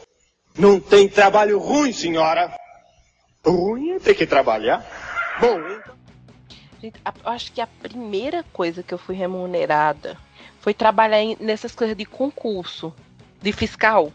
Não 0.58 0.80
tem 0.80 1.08
trabalho 1.10 1.60
ruim, 1.60 1.92
senhora. 1.92 2.54
Ruim 3.46 3.92
é 3.92 4.00
ter 4.00 4.13
que 4.16 4.25
trabalhar. 4.25 4.86
Bom, 5.40 5.60
hein? 5.60 5.80
Gente, 6.82 7.00
a- 7.04 7.13
eu 7.24 7.30
acho 7.32 7.51
que 7.51 7.62
a 7.62 7.68
primeira 7.68 8.44
coisa 8.54 8.82
que 8.82 8.94
eu 8.94 8.98
fui 8.98 9.16
remunerada 9.16 10.18
foi 10.60 10.74
trabalhar 10.74 11.22
nessas 11.40 11.74
coisas 11.75 11.96
de 11.96 12.06
concurso, 12.06 12.94
de 13.42 13.51
fiscal. 13.51 14.12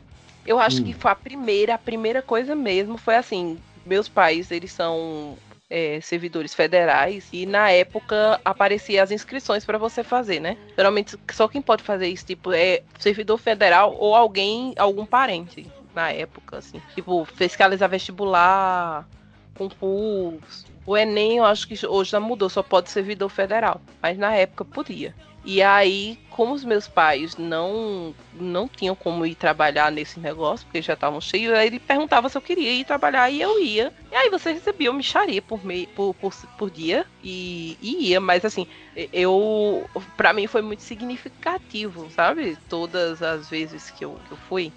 Eu 0.47 0.59
acho 0.59 0.81
Hum. 0.81 0.85
que 0.85 0.93
foi 0.95 1.11
a 1.11 1.15
primeira, 1.17 1.75
a 1.75 1.79
primeira 1.79 2.23
coisa 2.23 2.55
mesmo 2.55 2.97
foi 2.97 3.17
assim. 3.17 3.59
Meus 3.85 4.09
pais, 4.09 4.51
eles 4.51 4.73
são 4.73 5.37
é, 5.69 6.01
servidores 6.01 6.55
federais 6.55 7.29
e 7.33 7.45
na 7.47 7.71
época 7.71 8.41
aparecia 8.45 9.03
as 9.03 9.11
inscrições 9.11 9.65
para 9.65 9.79
você 9.79 10.05
fazer, 10.05 10.41
né? 10.41 10.57
Geralmente 10.77 11.17
só 11.33 11.49
quem 11.49 11.61
pode 11.61 11.83
fazer 11.83 12.07
isso 12.09 12.25
tipo 12.25 12.53
é 12.53 12.83
servidor 12.99 13.39
federal 13.39 13.95
ou 13.99 14.15
alguém, 14.15 14.75
algum 14.77 15.05
parente 15.05 15.67
na 15.95 16.11
época, 16.13 16.59
assim. 16.59 16.81
Tipo 16.95 17.25
fiscalizar 17.25 17.89
vestibular, 17.89 19.09
concurso. 19.55 20.76
O 20.87 20.97
Enem, 20.97 21.39
eu 21.39 21.45
acho 21.45 21.67
que 21.67 21.87
hoje 21.87 22.13
já 22.13 22.21
mudou, 22.21 22.49
só 22.49 22.63
pode 22.63 22.91
servidor 22.91 23.29
federal. 23.29 23.81
Mas 24.01 24.17
na 24.17 24.35
época 24.35 24.65
podia. 24.65 25.15
E 25.47 25.63
aí, 25.63 26.19
como 26.29 26.55
os 26.55 26.65
meus 26.65 26.89
pais 26.89 27.37
não 27.37 28.13
não 28.35 28.67
tinham 28.67 28.97
como 28.97 29.25
ir 29.25 29.37
trabalhar 29.37 29.93
nesse 29.93 30.19
negócio, 30.19 30.67
porque 30.67 30.83
já 30.83 30.95
estavam 30.95 31.21
cheios, 31.21 31.55
aí 31.55 31.69
ele 31.69 31.79
perguntava 31.79 32.29
se 32.29 32.37
eu 32.37 32.43
queria 32.43 32.73
ir 32.73 32.85
trabalhar 32.85 33.31
e 33.31 33.41
eu 33.41 33.63
ia. 33.63 33.93
E 34.11 34.15
aí 34.17 34.29
você 34.29 34.53
recebia 34.53 34.91
uma 34.91 34.97
micharia 34.97 35.41
por, 35.41 35.61
por, 35.95 36.15
por, 36.15 36.35
por 36.59 36.69
dia 36.69 37.07
e, 37.23 37.79
e 37.81 38.09
ia. 38.09 38.21
Mas 38.21 38.45
assim, 38.45 38.67
eu. 39.13 39.89
para 40.17 40.33
mim 40.33 40.49
foi 40.49 40.63
muito 40.63 40.83
significativo, 40.83 42.11
sabe? 42.11 42.59
Todas 42.69 43.23
as 43.23 43.49
vezes 43.49 43.89
que 43.91 44.05
eu, 44.05 44.19
que 44.27 44.33
eu 44.33 44.39
fui. 44.49 44.73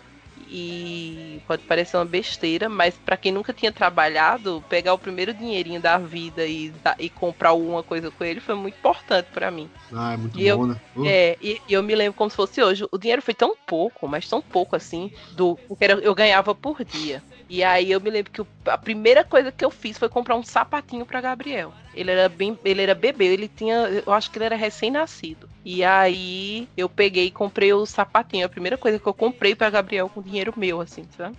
E 0.52 1.40
pode 1.48 1.64
parecer 1.64 1.96
uma 1.98 2.06
besteira, 2.06 2.68
mas 2.68 2.96
pra 2.98 3.16
quem 3.16 3.32
nunca 3.32 3.54
tinha 3.54 3.72
trabalhado, 3.72 4.64
pegar 4.68 4.94
o 4.94 4.98
primeiro 4.98 5.34
dinheirinho 5.34 5.80
da 5.82 5.98
vida 5.98 6.46
e, 6.46 6.74
e 6.98 7.10
comprar 7.10 7.50
alguma 7.50 7.84
coisa 7.84 8.10
com 8.10 8.24
ele 8.24 8.40
foi 8.40 8.56
muito 8.56 8.76
importante 8.78 9.28
pra 9.32 9.52
mim. 9.52 9.70
Ah, 9.94 10.14
é 10.14 10.18
muito 10.18 10.40
E 10.40 10.48
eu- 10.48 10.58
bom, 10.58 10.66
né? 10.68 10.76
Uh, 10.96 11.06
É, 11.06 11.38
e, 11.42 11.62
e 11.68 11.74
eu 11.74 11.84
me 11.84 11.96
lembro 11.96 12.14
como 12.14 12.30
se 12.30 12.36
fosse 12.36 12.62
hoje. 12.62 12.86
O 12.92 12.98
dinheiro 12.98 13.22
foi 13.22 13.34
tão 13.34 13.56
pouco, 13.66 14.08
mas 14.08 14.28
tão 14.28 14.42
pouco 14.42 14.76
assim, 14.76 15.12
do 15.32 15.58
era- 15.80 15.94
eu 16.00 16.14
ganhava 16.16 16.54
por 16.56 16.84
dia. 16.84 17.24
E 17.48 17.64
aí 17.64 17.92
eu 17.92 18.02
me 18.02 18.10
lembro 18.10 18.32
que 18.32 18.42
a 18.66 18.78
primeira 18.78 19.24
coisa 19.24 19.52
que 19.52 19.64
eu 19.64 19.72
fiz 19.72 19.98
foi 19.98 20.10
comprar 20.10 20.36
um 20.36 20.44
sapatinho 20.44 21.06
pra 21.06 21.22
Gabriel. 21.22 21.74
Ele 21.94 22.12
era 22.12 22.28
bem, 22.30 22.58
ele 22.64 22.82
era 22.82 22.94
bebê, 22.94 23.26
ele 23.26 23.48
tinha, 23.48 24.04
eu 24.06 24.14
acho 24.14 24.30
que 24.30 24.38
ele 24.38 24.46
era 24.46 24.56
recém-nascido. 24.56 25.48
E 25.72 25.84
aí 25.84 26.68
eu 26.76 26.90
peguei 26.90 27.28
e 27.28 27.32
comprei 27.32 27.72
o 27.72 27.86
sapatinho, 27.86 28.44
a 28.44 28.50
primeira 28.50 28.76
coisa 28.76 29.00
que 29.00 29.08
eu 29.08 29.14
comprei 29.14 29.56
pra 29.56 29.70
Gabriel 29.70 30.10
com 30.10 30.20
dinheiro 30.22 30.52
meu, 30.58 30.82
assim, 30.82 31.04
sabe? 31.12 31.38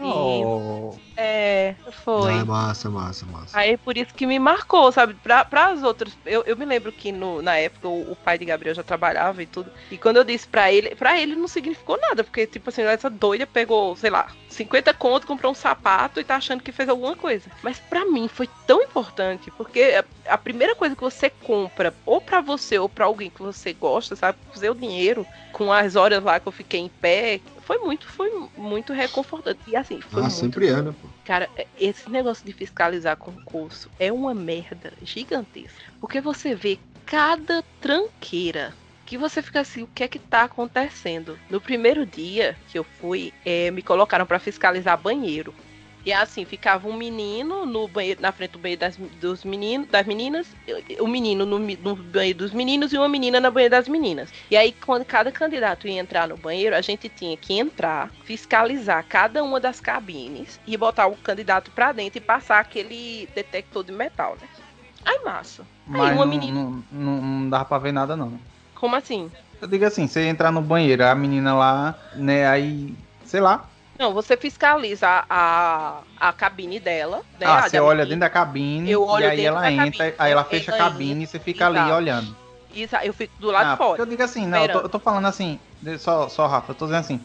Oh, 0.00 0.94
É, 1.16 1.74
foi. 2.04 2.32
Ah, 2.32 2.40
é 2.40 2.44
massa, 2.44 2.90
massa, 2.90 3.26
massa. 3.26 3.58
Aí 3.58 3.76
por 3.76 3.96
isso 3.96 4.12
que 4.14 4.26
me 4.26 4.38
marcou, 4.38 4.90
sabe? 4.90 5.14
Pra, 5.14 5.46
as 5.68 5.82
outras. 5.82 6.16
Eu, 6.26 6.42
eu 6.44 6.56
me 6.56 6.64
lembro 6.64 6.90
que 6.92 7.12
no, 7.12 7.40
na 7.40 7.56
época 7.56 7.88
o, 7.88 8.12
o 8.12 8.16
pai 8.16 8.36
de 8.36 8.44
Gabriel 8.44 8.74
já 8.74 8.82
trabalhava 8.82 9.42
e 9.42 9.46
tudo. 9.46 9.70
E 9.90 9.96
quando 9.96 10.16
eu 10.16 10.24
disse 10.24 10.48
pra 10.48 10.72
ele, 10.72 10.94
pra 10.96 11.20
ele 11.20 11.36
não 11.36 11.46
significou 11.46 11.98
nada, 12.00 12.24
porque, 12.24 12.46
tipo 12.46 12.68
assim, 12.68 12.82
essa 12.82 13.08
doida 13.08 13.46
pegou, 13.46 13.94
sei 13.94 14.10
lá, 14.10 14.26
50 14.48 14.92
conto, 14.92 15.26
comprou 15.26 15.52
um 15.52 15.54
sapato 15.54 16.18
e 16.20 16.24
tá 16.24 16.36
achando 16.36 16.62
que 16.62 16.72
fez 16.72 16.88
alguma 16.88 17.16
coisa. 17.16 17.50
Mas 17.62 17.78
pra 17.78 18.04
mim 18.06 18.26
foi 18.28 18.48
tão 18.66 18.82
importante, 18.82 19.50
porque 19.52 20.02
a, 20.26 20.34
a 20.34 20.38
primeira 20.38 20.74
coisa 20.74 20.96
que 20.96 21.02
você 21.02 21.30
compra, 21.30 21.94
ou 22.04 22.20
pra 22.20 22.40
você 22.40 22.78
ou 22.78 22.88
pra 22.88 23.04
alguém 23.04 23.30
que 23.30 23.42
você 23.42 23.72
gosta, 23.72 24.16
sabe? 24.16 24.38
Fazer 24.52 24.70
o 24.70 24.74
dinheiro 24.74 25.26
com 25.52 25.72
as 25.72 25.94
horas 25.96 26.22
lá 26.22 26.40
que 26.40 26.48
eu 26.48 26.52
fiquei 26.52 26.80
em 26.80 26.88
pé. 26.88 27.40
Foi 27.64 27.78
muito, 27.78 28.06
foi 28.08 28.30
muito 28.56 28.92
reconfortante. 28.92 29.60
E 29.66 29.76
assim, 29.76 30.00
foi 30.00 30.20
Ah, 30.20 30.24
muito 30.24 30.34
sempre 30.36 30.68
é, 30.68 30.82
né, 30.82 30.92
pô? 31.00 31.08
Cara, 31.24 31.48
esse 31.80 32.10
negócio 32.10 32.44
de 32.44 32.52
fiscalizar 32.52 33.16
concurso 33.16 33.90
é 33.98 34.12
uma 34.12 34.34
merda 34.34 34.92
gigantesca. 35.02 35.82
Porque 36.00 36.20
você 36.20 36.54
vê 36.54 36.78
cada 37.06 37.62
tranqueira 37.80 38.74
que 39.06 39.16
você 39.18 39.42
fica 39.42 39.60
assim, 39.60 39.82
o 39.82 39.86
que 39.86 40.02
é 40.02 40.08
que 40.08 40.18
tá 40.18 40.42
acontecendo? 40.44 41.38
No 41.50 41.60
primeiro 41.60 42.06
dia 42.06 42.56
que 42.68 42.78
eu 42.78 42.84
fui, 42.84 43.32
eh, 43.44 43.70
me 43.70 43.82
colocaram 43.82 44.26
pra 44.26 44.38
fiscalizar 44.38 45.00
banheiro. 45.00 45.54
E 46.04 46.12
assim, 46.12 46.44
ficava 46.44 46.86
um 46.86 46.92
menino 46.94 47.64
no 47.64 47.88
banheiro, 47.88 48.20
na 48.20 48.30
frente 48.30 48.50
do 48.52 48.58
banheiro 48.58 48.80
das, 48.80 48.96
dos 48.96 49.42
meninos, 49.42 49.88
das 49.88 50.06
meninas, 50.06 50.46
o 51.00 51.06
menino 51.06 51.46
no, 51.46 51.58
no 51.58 51.96
banheiro 51.96 52.40
dos 52.40 52.52
meninos 52.52 52.92
e 52.92 52.98
uma 52.98 53.08
menina 53.08 53.40
na 53.40 53.50
banheiro 53.50 53.70
das 53.70 53.88
meninas. 53.88 54.30
E 54.50 54.56
aí, 54.56 54.72
quando 54.72 55.04
cada 55.04 55.32
candidato 55.32 55.88
ia 55.88 55.98
entrar 55.98 56.28
no 56.28 56.36
banheiro, 56.36 56.76
a 56.76 56.82
gente 56.82 57.08
tinha 57.08 57.36
que 57.38 57.54
entrar, 57.54 58.10
fiscalizar 58.24 59.02
cada 59.08 59.42
uma 59.42 59.58
das 59.58 59.80
cabines 59.80 60.60
e 60.66 60.76
botar 60.76 61.06
o 61.06 61.16
candidato 61.16 61.70
pra 61.70 61.92
dentro 61.92 62.18
e 62.18 62.20
passar 62.20 62.60
aquele 62.60 63.26
detector 63.34 63.82
de 63.82 63.92
metal, 63.92 64.36
né? 64.40 64.46
Aí, 65.06 65.20
massa. 65.24 65.66
mas 65.86 66.14
uma 66.14 66.26
não, 66.26 66.30
menina- 66.30 66.52
não, 66.60 66.84
não, 66.92 67.22
não 67.22 67.50
dava 67.50 67.64
pra 67.64 67.78
ver 67.78 67.92
nada, 67.92 68.14
não. 68.14 68.38
Como 68.74 68.94
assim? 68.94 69.30
Eu 69.60 69.68
digo 69.68 69.86
assim, 69.86 70.06
você 70.06 70.26
entrar 70.26 70.52
no 70.52 70.60
banheiro, 70.60 71.06
a 71.06 71.14
menina 71.14 71.54
lá, 71.54 71.94
né, 72.14 72.46
aí, 72.46 72.94
sei 73.24 73.40
lá, 73.40 73.66
Não, 73.98 74.12
você 74.12 74.36
fiscaliza 74.36 75.24
a, 75.28 76.02
a 76.18 76.32
cabine 76.32 76.80
dela, 76.80 77.22
né? 77.38 77.46
ah, 77.46 77.58
a 77.58 77.68
você 77.68 77.78
olha 77.78 78.04
dentro 78.04 78.20
da 78.20 78.30
cabine, 78.30 78.90
Eu 78.90 79.04
olho 79.04 79.24
e 79.24 79.26
aí 79.30 79.44
ela 79.44 79.70
entra, 79.70 79.90
cabine. 80.06 80.14
aí 80.18 80.32
ela 80.32 80.40
É, 80.42 80.44
fecha 80.44 80.72
a 80.72 80.74
ela 80.76 80.90
cabine 80.90 81.24
e 81.24 81.26
você 81.26 81.38
fica 81.38 81.64
Exato. 81.68 81.78
ali 81.80 81.92
olhando. 81.92 82.36
Isso, 82.74 82.96
eu 82.96 83.14
fico 83.14 83.32
do 83.40 83.50
lado 83.52 83.66
Ah, 83.68 83.70
de 83.72 83.76
fora. 83.76 84.02
Eu 84.02 84.06
digo 84.06 84.22
assim, 84.22 84.46
não, 84.46 84.62
eu 84.62 84.68
tô, 84.72 84.78
eu 84.80 84.88
tô 84.88 84.98
falando 84.98 85.26
assim, 85.26 85.60
só, 85.98 86.28
só 86.28 86.46
Rafa, 86.48 86.72
eu 86.72 86.74
tô 86.74 86.86
dizendo 86.86 87.00
assim. 87.00 87.20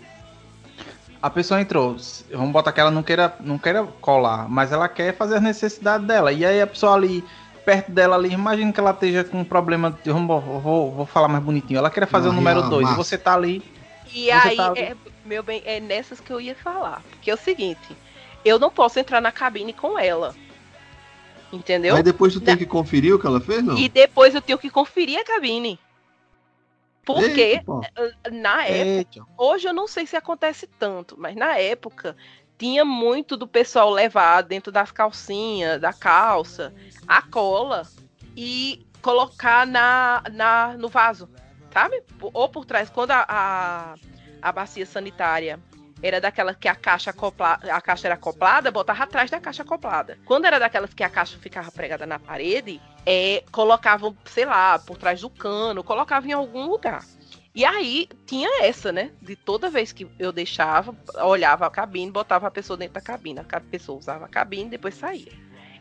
A 1.21 1.29
pessoa 1.29 1.59
entrou, 1.59 1.97
vamos 2.31 2.51
botar 2.51 2.71
que 2.71 2.79
ela 2.79 2.91
não 2.91 3.03
queira, 3.03 3.33
não 3.41 3.57
queira 3.57 3.83
colar, 3.99 4.47
mas 4.47 4.71
ela 4.71 4.87
quer 4.87 5.13
fazer 5.17 5.35
as 5.37 5.41
necessidades 5.41 6.07
dela. 6.07 6.31
E 6.31 6.45
aí 6.45 6.61
a 6.61 6.67
pessoa 6.67 6.93
ali, 6.93 7.25
perto 7.65 7.91
dela 7.91 8.15
ali, 8.15 8.31
imagina 8.31 8.71
que 8.71 8.79
ela 8.79 8.91
esteja 8.91 9.23
com 9.23 9.39
um 9.39 9.43
problema, 9.43 9.97
vamos, 10.05 10.43
vou, 10.63 10.91
vou 10.93 11.05
falar 11.05 11.27
mais 11.27 11.43
bonitinho, 11.43 11.77
ela 11.79 11.89
quer 11.89 12.05
fazer 12.07 12.27
Uma 12.29 12.33
o 12.33 12.37
número 12.37 12.61
rea- 12.61 12.69
2, 12.69 12.89
e 12.89 12.93
você 12.93 13.17
tá 13.17 13.33
ali 13.33 13.61
E 14.13 14.31
aí, 14.31 14.55
tá- 14.55 14.71
é, 14.77 14.95
meu 15.29 15.43
bem, 15.43 15.61
é 15.63 15.79
nessas 15.79 16.19
que 16.19 16.33
eu 16.33 16.41
ia 16.41 16.55
falar. 16.55 17.03
Porque 17.11 17.29
é 17.29 17.33
o 17.33 17.37
seguinte, 17.37 17.95
eu 18.43 18.57
não 18.57 18.71
posso 18.71 18.99
entrar 18.99 19.21
na 19.21 19.31
cabine 19.31 19.71
com 19.71 19.97
ela. 19.97 20.35
Entendeu? 21.53 21.95
Aí 21.95 22.03
depois 22.03 22.33
tu 22.33 22.41
tem 22.41 22.57
que 22.57 22.65
conferir 22.65 23.13
o 23.13 23.19
que 23.19 23.27
ela 23.27 23.39
fez, 23.39 23.63
não? 23.63 23.77
E 23.77 23.87
depois 23.87 24.33
eu 24.33 24.41
tenho 24.41 24.57
que 24.57 24.69
conferir 24.69 25.19
a 25.19 25.23
cabine. 25.23 25.79
Porque 27.05 27.41
Eita, 27.41 27.63
pô. 27.63 27.81
na 28.31 28.65
época, 28.65 29.19
Eita. 29.19 29.31
hoje 29.37 29.67
eu 29.67 29.73
não 29.73 29.87
sei 29.87 30.05
se 30.05 30.15
acontece 30.15 30.67
tanto, 30.67 31.15
mas 31.17 31.35
na 31.35 31.57
época 31.57 32.15
tinha 32.57 32.83
muito 32.83 33.37
do 33.37 33.47
pessoal 33.47 33.89
levar 33.89 34.41
dentro 34.41 34.71
das 34.71 34.91
calcinhas, 34.91 35.79
da 35.79 35.93
calça, 35.93 36.73
a 37.07 37.21
cola 37.21 37.87
e 38.35 38.85
colocar 39.01 39.65
na, 39.65 40.23
na 40.31 40.75
no 40.77 40.87
vaso, 40.87 41.29
sabe? 41.71 42.03
Ou 42.21 42.49
por 42.49 42.65
trás, 42.65 42.89
quando 42.89 43.11
a, 43.11 43.25
a, 43.27 43.95
a 44.41 44.51
bacia 44.51 44.85
sanitária 44.85 45.59
era 46.01 46.21
daquela 46.21 46.53
que 46.53 46.67
a 46.67 46.75
caixa 46.75 47.09
acopla, 47.09 47.59
a 47.69 47.81
caixa 47.81 48.07
era 48.07 48.15
acoplada, 48.15 48.71
botava 48.71 49.03
atrás 49.03 49.29
da 49.29 49.39
caixa 49.39 49.63
acoplada. 49.63 50.17
Quando 50.25 50.45
era 50.45 50.59
daquelas 50.59 50.93
que 50.93 51.03
a 51.03 51.09
caixa 51.09 51.37
ficava 51.37 51.71
pregada 51.71 52.05
na 52.05 52.17
parede, 52.17 52.81
é, 53.05 53.43
colocavam, 53.51 54.15
sei 54.25 54.45
lá, 54.45 54.79
por 54.79 54.97
trás 54.97 55.21
do 55.21 55.29
cano, 55.29 55.83
colocavam 55.83 56.29
em 56.29 56.33
algum 56.33 56.67
lugar. 56.67 57.03
E 57.53 57.65
aí 57.65 58.07
tinha 58.25 58.63
essa, 58.63 58.91
né? 58.91 59.11
De 59.21 59.35
toda 59.35 59.69
vez 59.69 59.91
que 59.91 60.07
eu 60.17 60.31
deixava, 60.31 60.95
olhava 61.15 61.65
a 61.65 61.69
cabine, 61.69 62.11
botava 62.11 62.47
a 62.47 62.51
pessoa 62.51 62.77
dentro 62.77 62.93
da 62.93 63.01
cabine. 63.01 63.39
A 63.39 63.59
pessoa 63.59 63.97
usava 63.97 64.25
a 64.25 64.29
cabine, 64.29 64.69
depois 64.69 64.95
saía. 64.95 65.33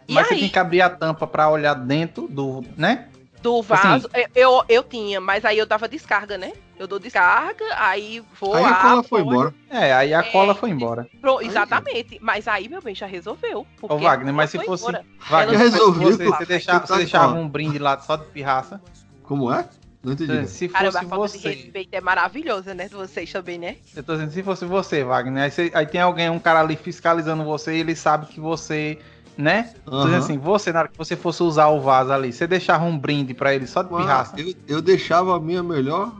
E 0.08 0.14
Mas 0.14 0.26
você 0.26 0.34
aí, 0.34 0.40
tem 0.40 0.48
que 0.48 0.58
abrir 0.58 0.80
a 0.80 0.88
tampa 0.88 1.26
pra 1.26 1.50
olhar 1.50 1.74
dentro 1.74 2.26
do, 2.26 2.64
né? 2.76 3.08
Do 3.42 3.58
assim- 3.60 3.68
vaso, 3.68 4.10
eu- 4.14 4.28
eu, 4.34 4.64
eu 4.68 4.82
tinha, 4.82 5.20
mas 5.20 5.44
aí 5.44 5.58
eu 5.58 5.66
dava 5.66 5.88
descarga, 5.88 6.36
né? 6.38 6.52
Eu 6.78 6.86
dou 6.86 6.98
descarga, 6.98 7.64
aí 7.76 8.22
vou 8.40 8.54
Aí 8.54 8.64
a 8.64 8.74
cola 8.74 9.02
foi 9.02 9.20
embora. 9.22 9.54
É, 9.68 9.92
aí 9.92 10.14
a 10.14 10.20
É. 10.20 10.22
cola 10.22 10.54
foi 10.54 10.70
embora. 10.70 11.08
Pro- 11.20 11.40
exatamente. 11.40 12.18
Mas 12.20 12.46
aí, 12.46 12.68
meu 12.68 12.80
bem, 12.80 12.94
já 12.94 13.06
resolveu. 13.06 13.66
porque 13.80 13.94
Ô, 13.94 13.98
Wagner, 13.98 14.32
mas 14.32 14.50
se 14.50 14.58
fosse. 14.64 14.84
embora. 14.84 15.04
Wagner, 15.28 15.58
se 15.58 15.64
resolveu, 15.70 16.12
você, 16.12 16.24
você 16.24 16.46
deixava, 16.46 16.80
Tá 16.80 16.86
você 16.86 16.96
deixava 16.98 17.34
um 17.34 17.48
brinde 17.48 17.78
lá 17.78 17.98
só 17.98 18.16
de 18.16 18.26
pirraça. 18.26 18.80
Como 19.24 19.52
é? 19.52 19.68
Não 20.02 20.12
entendi. 20.12 20.46
Se 20.48 20.68
Caramba, 20.68 20.92
fosse 20.92 21.04
a 21.04 21.08
falta 21.08 21.32
de 21.32 21.38
você. 21.42 21.48
respeito 21.50 21.92
é 21.92 22.00
maravilhosa, 22.00 22.72
né? 22.72 22.86
De 22.86 22.94
vocês 22.94 23.32
também, 23.32 23.58
né? 23.58 23.76
Eu 23.96 24.02
tô 24.04 24.12
dizendo, 24.14 24.30
se 24.30 24.42
fosse 24.44 24.64
você, 24.64 25.02
Wagner, 25.02 25.42
aí, 25.42 25.50
você- 25.50 25.72
aí 25.74 25.84
tem 25.86 26.00
alguém, 26.00 26.30
um 26.30 26.38
cara 26.38 26.60
ali 26.60 26.76
fiscalizando 26.76 27.42
você 27.44 27.74
e 27.74 27.80
ele 27.80 27.96
sabe 27.96 28.26
que 28.26 28.38
você, 28.38 28.96
né? 29.38 29.72
Dizendo 29.86 30.08
Aham. 30.08 30.18
assim, 30.18 30.36
você, 30.36 30.72
na 30.72 30.80
hora 30.80 30.88
que 30.88 30.98
você 30.98 31.14
fosse 31.14 31.44
usar 31.44 31.68
o 31.68 31.80
vaso 31.80 32.12
ali, 32.12 32.32
você 32.32 32.44
deixava 32.44 32.84
um 32.84 32.98
brinde 32.98 33.32
pra 33.32 33.54
ele 33.54 33.68
só 33.68 33.84
de 33.84 33.92
Mas 33.92 34.02
pirraça. 34.02 34.34
eu, 34.38 34.52
eu 34.66 34.82
deixava 34.82 35.36
a 35.36 35.40
minha 35.40 35.62
melhor 35.62 36.12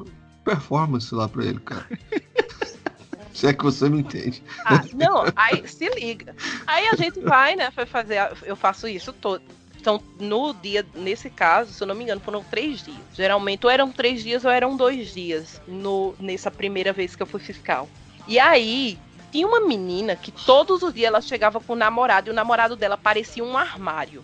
performance 0.45 1.13
lá 1.13 1.29
pra 1.29 1.45
ele, 1.45 1.59
cara. 1.59 1.85
Se 3.35 3.47
é 3.47 3.53
que 3.53 3.63
você 3.63 3.89
me 3.89 4.01
entende. 4.01 4.43
Ah, 4.65 4.83
não, 4.95 5.23
aí 5.37 5.63
se 5.69 5.89
liga. 5.95 6.35
Aí 6.67 6.89
a 6.89 6.97
gente 6.97 7.21
vai, 7.21 7.55
né? 7.55 7.71
Foi 7.71 7.87
fazer. 7.87 8.19
Eu 8.43 8.57
faço 8.57 8.89
isso 8.89 9.13
todo. 9.13 9.41
Então, 9.81 10.03
no 10.19 10.53
dia, 10.55 10.85
nesse 10.93 11.31
caso, 11.31 11.73
se 11.73 11.81
eu 11.81 11.87
não 11.87 11.95
me 11.95 12.03
engano, 12.03 12.21
foram 12.21 12.43
três 12.43 12.83
dias. 12.83 12.99
Geralmente, 13.15 13.65
ou 13.65 13.71
eram 13.71 13.93
três 13.93 14.25
dias 14.25 14.45
ou 14.45 14.51
eram 14.51 14.77
dois 14.77 15.15
dias 15.15 15.63
no, 15.69 16.17
nessa 16.19 16.51
primeira 16.51 16.93
vez 16.93 17.15
que 17.15 17.23
eu 17.23 17.27
fui 17.29 17.39
fiscal. 17.39 17.89
E 18.27 18.41
aí, 18.41 18.99
tinha 19.31 19.47
uma 19.47 19.61
menina 19.61 20.17
que 20.17 20.31
todos 20.31 20.83
os 20.83 20.93
dias 20.93 21.09
ela 21.09 21.21
chegava 21.21 21.61
com 21.61 21.73
o 21.75 21.77
namorado 21.77 22.29
e 22.29 22.33
o 22.33 22.35
namorado 22.35 22.77
dela 22.77 22.97
parecia 22.97 23.45
um 23.45 23.57
armário. 23.57 24.23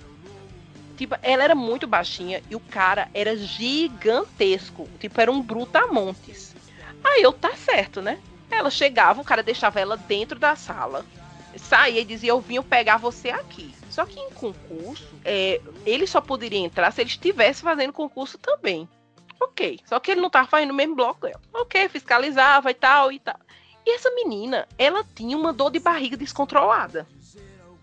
Tipo, 0.96 1.16
ela 1.22 1.42
era 1.42 1.54
muito 1.54 1.86
baixinha 1.86 2.42
e 2.48 2.54
o 2.54 2.60
cara 2.60 3.08
era 3.12 3.36
gigantesco. 3.36 4.88
Tipo, 4.98 5.20
era 5.20 5.30
um 5.30 5.42
brutamontes. 5.42 6.54
Aí 7.02 7.22
eu, 7.22 7.32
tá 7.32 7.54
certo, 7.56 8.00
né? 8.00 8.20
Ela 8.50 8.70
chegava, 8.70 9.20
o 9.20 9.24
cara 9.24 9.42
deixava 9.42 9.80
ela 9.80 9.96
dentro 9.96 10.38
da 10.38 10.54
sala, 10.54 11.04
saía 11.58 12.00
e 12.00 12.04
dizia: 12.04 12.30
Eu 12.30 12.40
vim 12.40 12.62
pegar 12.62 12.96
você 12.96 13.30
aqui. 13.30 13.74
Só 13.90 14.04
que 14.04 14.18
em 14.18 14.30
concurso, 14.30 15.08
é, 15.24 15.60
ele 15.84 16.06
só 16.06 16.20
poderia 16.20 16.58
entrar 16.58 16.90
se 16.92 17.00
ele 17.00 17.10
estivesse 17.10 17.62
fazendo 17.62 17.92
concurso 17.92 18.38
também. 18.38 18.88
Ok. 19.40 19.80
Só 19.84 20.00
que 20.00 20.12
ele 20.12 20.20
não 20.20 20.30
tava 20.30 20.48
fazendo 20.48 20.70
o 20.70 20.74
mesmo 20.74 20.94
bloco 20.94 21.26
dela. 21.26 21.40
Ok, 21.52 21.88
fiscalizava 21.88 22.70
e 22.70 22.74
tal 22.74 23.12
e 23.12 23.18
tal. 23.18 23.36
E 23.86 23.94
essa 23.94 24.10
menina, 24.10 24.66
ela 24.78 25.04
tinha 25.14 25.36
uma 25.36 25.52
dor 25.52 25.70
de 25.70 25.78
barriga 25.78 26.16
descontrolada. 26.16 27.06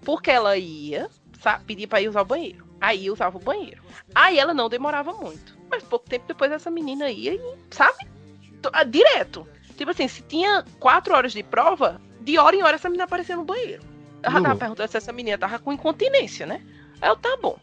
Porque 0.04 0.32
ela 0.32 0.58
ia, 0.58 1.10
sa- 1.40 1.62
pedia 1.66 1.88
pra 1.88 2.02
ir 2.02 2.10
usar 2.10 2.22
o 2.22 2.26
banheiro. 2.26 2.66
Aí 2.80 3.10
usava 3.12 3.38
o 3.38 3.42
banheiro. 3.42 3.84
Aí 4.16 4.40
ela 4.40 4.54
não 4.54 4.68
demorava 4.68 5.14
muito. 5.14 5.56
Mas 5.70 5.84
pouco 5.84 6.10
tempo 6.10 6.26
depois 6.28 6.52
essa 6.52 6.72
menina 6.72 7.10
ia 7.10 7.36
e, 7.36 7.42
sabe? 7.70 8.08
Ah, 8.74 8.84
Direto. 8.84 9.48
Tipo 9.78 9.92
assim, 9.92 10.08
se 10.08 10.22
tinha 10.24 10.66
quatro 10.80 11.14
horas 11.14 11.32
de 11.34 11.44
prova, 11.44 12.02
de 12.20 12.38
hora 12.38 12.56
em 12.56 12.64
hora 12.64 12.76
essa 12.76 12.90
menina 12.90 13.04
aparecia 13.06 13.36
no 13.36 13.44
banheiro. 13.44 13.84
Ela 14.24 14.34
tava 14.36 14.50
Não. 14.50 14.58
perguntando 14.58 14.90
se 14.92 14.98
essa 14.98 15.12
menina 15.12 15.38
tava 15.38 15.58
com 15.60 15.72
incontinência, 15.74 16.46
né? 16.46 16.62
Aí 17.02 17.10
eu, 17.10 17.16
tá 17.16 17.38
bom. 17.42 17.58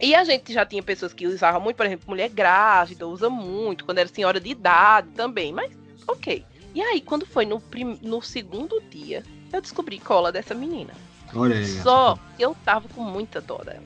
E 0.00 0.14
a 0.14 0.24
gente 0.24 0.52
já 0.52 0.66
tinha 0.66 0.82
pessoas 0.82 1.12
que 1.14 1.26
usavam 1.26 1.60
muito, 1.60 1.76
por 1.76 1.86
exemplo, 1.86 2.08
mulher 2.08 2.28
grávida, 2.28 3.06
usa 3.06 3.30
muito, 3.30 3.84
quando 3.84 3.98
era 3.98 4.08
senhora 4.08 4.40
de 4.40 4.50
idade 4.50 5.08
também, 5.10 5.52
mas 5.52 5.72
ok. 6.08 6.44
E 6.74 6.80
aí, 6.80 7.00
quando 7.00 7.26
foi 7.26 7.44
no, 7.44 7.60
prim- 7.60 7.98
no 8.02 8.22
segundo 8.22 8.80
dia, 8.90 9.22
eu 9.52 9.60
descobri 9.60 9.98
cola 9.98 10.32
dessa 10.32 10.54
menina. 10.54 10.92
Olha 11.34 11.56
aí. 11.56 11.66
Só 11.66 12.18
que 12.36 12.42
eu 12.42 12.56
tava 12.64 12.88
com 12.88 13.02
muita 13.02 13.40
dó 13.40 13.58
dela. 13.58 13.82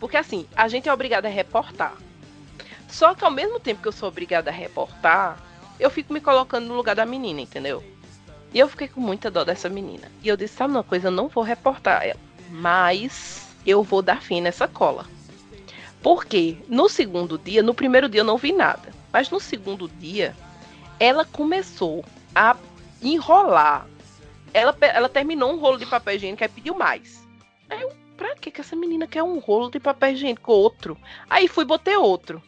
Porque 0.00 0.16
assim, 0.16 0.46
a 0.54 0.68
gente 0.68 0.88
é 0.88 0.92
obrigada 0.92 1.28
a 1.28 1.30
reportar. 1.30 1.96
Só 2.88 3.14
que 3.14 3.24
ao 3.24 3.30
mesmo 3.30 3.60
tempo 3.60 3.82
que 3.82 3.88
eu 3.88 3.92
sou 3.92 4.08
obrigada 4.08 4.50
a 4.50 4.52
reportar, 4.52 5.38
eu 5.78 5.90
fico 5.90 6.12
me 6.12 6.20
colocando 6.20 6.66
no 6.66 6.74
lugar 6.74 6.96
da 6.96 7.04
menina, 7.06 7.40
entendeu? 7.40 7.82
E 8.52 8.58
eu 8.58 8.68
fiquei 8.68 8.88
com 8.88 9.00
muita 9.00 9.30
dó 9.30 9.44
dessa 9.44 9.68
menina. 9.68 10.10
E 10.22 10.28
eu 10.28 10.36
disse, 10.36 10.54
sabe 10.54 10.72
uma 10.72 10.82
coisa, 10.82 11.08
eu 11.08 11.12
não 11.12 11.28
vou 11.28 11.44
reportar 11.44 12.04
ela. 12.04 12.18
Mas 12.50 13.48
eu 13.66 13.82
vou 13.82 14.00
dar 14.00 14.22
fim 14.22 14.40
nessa 14.40 14.66
cola. 14.66 15.04
Porque 16.02 16.56
no 16.68 16.88
segundo 16.88 17.36
dia, 17.36 17.62
no 17.62 17.74
primeiro 17.74 18.08
dia 18.08 18.20
eu 18.20 18.24
não 18.24 18.38
vi 18.38 18.52
nada. 18.52 18.88
Mas 19.12 19.30
no 19.30 19.40
segundo 19.40 19.88
dia, 19.88 20.34
ela 20.98 21.24
começou 21.24 22.04
a 22.34 22.56
enrolar. 23.02 23.86
Ela, 24.52 24.76
ela 24.80 25.08
terminou 25.08 25.52
um 25.52 25.58
rolo 25.58 25.78
de 25.78 25.86
papel 25.86 26.16
higiênico 26.16 26.42
e 26.42 26.48
pediu 26.48 26.74
mais. 26.74 27.26
Aí 27.68 27.82
eu, 27.82 27.92
pra 28.16 28.34
que 28.34 28.50
que 28.50 28.60
essa 28.60 28.74
menina 28.74 29.06
quer 29.06 29.22
um 29.22 29.38
rolo 29.38 29.70
de 29.70 29.78
papel 29.78 30.12
higiênico? 30.12 30.52
Outro. 30.52 30.98
Aí 31.28 31.46
fui 31.46 31.64
botei 31.64 31.96
outro. 31.96 32.42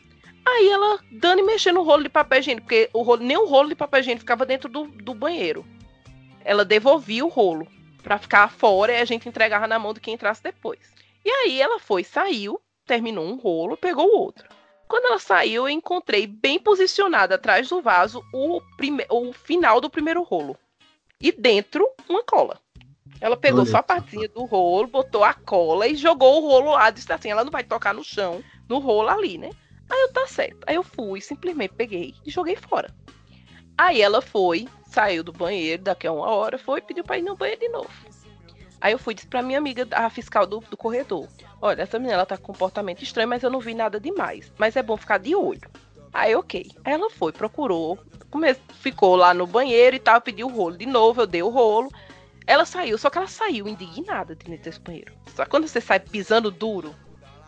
Aí 0.44 0.68
ela 0.68 0.98
dando 1.12 1.40
e 1.40 1.42
mexendo 1.42 1.76
no 1.76 1.82
rolo 1.82 2.02
de 2.02 2.08
papel 2.08 2.40
higiênico, 2.40 2.66
porque 2.66 2.90
o 2.92 3.02
rolo, 3.02 3.22
nem 3.22 3.36
o 3.36 3.46
rolo 3.46 3.68
de 3.68 3.74
papel 3.74 4.00
higiênico 4.00 4.22
ficava 4.22 4.46
dentro 4.46 4.68
do, 4.68 4.86
do 4.86 5.14
banheiro. 5.14 5.64
Ela 6.44 6.64
devolvia 6.64 7.24
o 7.24 7.28
rolo 7.28 7.66
pra 8.02 8.18
ficar 8.18 8.50
fora 8.50 8.92
e 8.92 9.00
a 9.00 9.04
gente 9.04 9.28
entregava 9.28 9.66
na 9.66 9.78
mão 9.78 9.92
de 9.92 10.00
quem 10.00 10.14
entrasse 10.14 10.42
depois. 10.42 10.80
E 11.24 11.30
aí 11.30 11.60
ela 11.60 11.78
foi, 11.78 12.02
saiu, 12.02 12.58
terminou 12.86 13.26
um 13.26 13.36
rolo, 13.36 13.76
pegou 13.76 14.06
o 14.06 14.18
outro. 14.18 14.48
Quando 14.90 15.04
ela 15.04 15.20
saiu, 15.20 15.68
eu 15.68 15.70
encontrei 15.70 16.26
bem 16.26 16.58
posicionado 16.58 17.32
atrás 17.32 17.68
do 17.68 17.80
vaso 17.80 18.24
o, 18.34 18.60
prime 18.76 19.06
o 19.08 19.32
final 19.32 19.80
do 19.80 19.88
primeiro 19.88 20.20
rolo. 20.24 20.58
E 21.20 21.30
dentro, 21.30 21.88
uma 22.08 22.24
cola. 22.24 22.60
Ela 23.20 23.36
pegou 23.36 23.60
Olha 23.60 23.70
só 23.70 23.76
a 23.76 23.82
partezinha 23.84 24.28
do 24.28 24.44
rolo, 24.44 24.88
botou 24.88 25.22
a 25.22 25.32
cola 25.32 25.86
e 25.86 25.94
jogou 25.94 26.42
o 26.42 26.48
rolo 26.48 26.72
lá. 26.72 26.90
Disse 26.90 27.12
assim: 27.12 27.30
ela 27.30 27.44
não 27.44 27.52
vai 27.52 27.62
tocar 27.62 27.94
no 27.94 28.02
chão, 28.02 28.42
no 28.68 28.80
rolo 28.80 29.08
ali, 29.08 29.38
né? 29.38 29.50
Aí 29.88 30.00
eu, 30.00 30.12
tá 30.12 30.26
certo. 30.26 30.58
Aí 30.66 30.74
eu 30.74 30.82
fui, 30.82 31.20
simplesmente 31.20 31.72
peguei 31.76 32.12
e 32.26 32.30
joguei 32.32 32.56
fora. 32.56 32.92
Aí 33.78 34.02
ela 34.02 34.20
foi, 34.20 34.66
saiu 34.88 35.22
do 35.22 35.32
banheiro, 35.32 35.84
daqui 35.84 36.08
a 36.08 36.12
uma 36.12 36.26
hora, 36.26 36.58
foi 36.58 36.80
e 36.80 36.82
pediu 36.82 37.04
pra 37.04 37.16
ir 37.16 37.22
no 37.22 37.36
banheiro 37.36 37.60
de 37.60 37.68
novo. 37.68 37.90
Aí 38.80 38.92
eu 38.92 38.98
fui 38.98 39.14
disse 39.14 39.26
pra 39.26 39.42
minha 39.42 39.58
amiga, 39.58 39.86
a 39.92 40.08
fiscal 40.08 40.46
do, 40.46 40.60
do 40.60 40.76
corredor: 40.76 41.28
Olha, 41.60 41.82
essa 41.82 41.98
menina 41.98 42.14
ela 42.14 42.26
tá 42.26 42.36
com 42.36 42.44
comportamento 42.44 43.02
estranho, 43.02 43.28
mas 43.28 43.42
eu 43.42 43.50
não 43.50 43.60
vi 43.60 43.74
nada 43.74 44.00
demais. 44.00 44.50
Mas 44.56 44.76
é 44.76 44.82
bom 44.82 44.96
ficar 44.96 45.18
de 45.18 45.34
olho. 45.34 45.68
Aí, 46.12 46.34
ok. 46.34 46.70
Aí 46.84 46.92
ela 46.92 47.10
foi, 47.10 47.32
procurou, 47.32 47.98
ficou 48.80 49.16
lá 49.16 49.34
no 49.34 49.46
banheiro 49.46 49.96
e 49.96 50.00
tal, 50.00 50.20
pediu 50.20 50.46
o 50.46 50.50
rolo 50.50 50.76
de 50.76 50.86
novo, 50.86 51.20
eu 51.20 51.26
dei 51.26 51.42
o 51.42 51.50
rolo. 51.50 51.90
Ela 52.46 52.64
saiu, 52.64 52.98
só 52.98 53.10
que 53.10 53.18
ela 53.18 53.28
saiu 53.28 53.68
indignada 53.68 54.34
de 54.34 54.44
dentro 54.44 54.64
desse 54.64 54.80
banheiro. 54.80 55.12
Só 55.36 55.44
que 55.44 55.50
quando 55.50 55.68
você 55.68 55.80
sai 55.80 56.00
pisando 56.00 56.50
duro, 56.50 56.94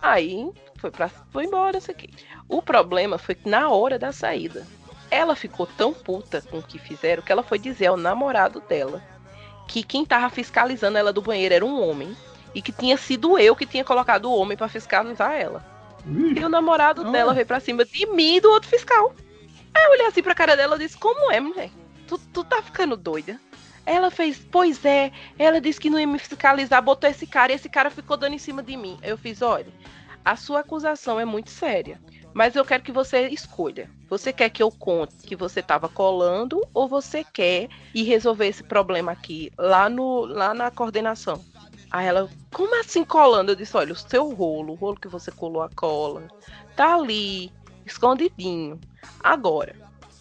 aí 0.00 0.48
foi, 0.76 0.90
pra, 0.90 1.08
foi 1.08 1.44
embora, 1.44 1.78
isso 1.78 1.90
aqui. 1.90 2.10
O 2.48 2.62
problema 2.62 3.18
foi 3.18 3.34
que 3.34 3.48
na 3.48 3.68
hora 3.68 3.98
da 3.98 4.12
saída, 4.12 4.64
ela 5.10 5.34
ficou 5.34 5.66
tão 5.66 5.92
puta 5.92 6.40
com 6.42 6.58
o 6.58 6.62
que 6.62 6.78
fizeram 6.78 7.22
que 7.22 7.32
ela 7.32 7.42
foi 7.42 7.58
dizer 7.58 7.86
ao 7.86 7.96
namorado 7.96 8.60
dela 8.60 9.02
que 9.72 9.82
quem 9.82 10.04
tava 10.04 10.28
fiscalizando 10.28 10.98
ela 10.98 11.14
do 11.14 11.22
banheiro 11.22 11.54
era 11.54 11.64
um 11.64 11.80
homem 11.80 12.14
e 12.54 12.60
que 12.60 12.70
tinha 12.70 12.94
sido 12.98 13.38
eu 13.38 13.56
que 13.56 13.64
tinha 13.64 13.82
colocado 13.82 14.26
o 14.26 14.36
homem 14.36 14.54
pra 14.54 14.68
fiscalizar 14.68 15.32
ela. 15.32 15.64
E 16.06 16.44
o 16.44 16.48
namorado 16.48 17.00
Olha. 17.00 17.10
dela 17.10 17.32
veio 17.32 17.46
pra 17.46 17.58
cima 17.58 17.82
de 17.82 18.04
mim 18.04 18.36
e 18.36 18.40
do 18.42 18.50
outro 18.50 18.68
fiscal. 18.68 19.14
Aí 19.72 19.84
eu 19.84 19.90
olhei 19.92 20.06
assim 20.06 20.22
pra 20.22 20.34
cara 20.34 20.54
dela 20.54 20.76
e 20.76 20.80
disse: 20.80 20.98
Como 20.98 21.32
é, 21.32 21.40
mulher? 21.40 21.70
Tu, 22.06 22.18
tu 22.34 22.44
tá 22.44 22.60
ficando 22.60 22.98
doida? 22.98 23.40
Ela 23.86 24.10
fez, 24.10 24.46
pois 24.50 24.84
é. 24.84 25.10
Ela 25.38 25.58
disse 25.58 25.80
que 25.80 25.88
não 25.88 25.98
ia 25.98 26.06
me 26.06 26.18
fiscalizar, 26.18 26.82
botou 26.82 27.08
esse 27.08 27.26
cara 27.26 27.50
e 27.50 27.54
esse 27.54 27.70
cara 27.70 27.88
ficou 27.90 28.18
dando 28.18 28.34
em 28.34 28.38
cima 28.38 28.62
de 28.62 28.76
mim. 28.76 28.98
Eu 29.02 29.16
fiz: 29.16 29.40
Olha, 29.40 29.72
a 30.22 30.36
sua 30.36 30.60
acusação 30.60 31.18
é 31.18 31.24
muito 31.24 31.48
séria. 31.48 31.98
Mas 32.34 32.56
eu 32.56 32.64
quero 32.64 32.82
que 32.82 32.92
você 32.92 33.28
escolha. 33.28 33.90
Você 34.08 34.32
quer 34.32 34.48
que 34.48 34.62
eu 34.62 34.70
conte 34.70 35.16
que 35.26 35.36
você 35.36 35.60
estava 35.60 35.88
colando 35.88 36.66
ou 36.72 36.88
você 36.88 37.24
quer 37.24 37.68
ir 37.94 38.04
resolver 38.04 38.46
esse 38.46 38.62
problema 38.62 39.12
aqui 39.12 39.52
lá, 39.58 39.88
no, 39.88 40.24
lá 40.24 40.54
na 40.54 40.70
coordenação? 40.70 41.44
Aí 41.90 42.06
ela, 42.06 42.28
como 42.52 42.78
assim 42.80 43.04
colando? 43.04 43.52
Eu 43.52 43.56
disse, 43.56 43.76
olha, 43.76 43.92
o 43.92 43.96
seu 43.96 44.32
rolo, 44.32 44.72
o 44.72 44.76
rolo 44.76 44.98
que 44.98 45.08
você 45.08 45.30
colou 45.30 45.62
a 45.62 45.68
cola, 45.68 46.26
tá 46.74 46.94
ali, 46.94 47.52
escondidinho. 47.84 48.80
Agora, 49.22 49.76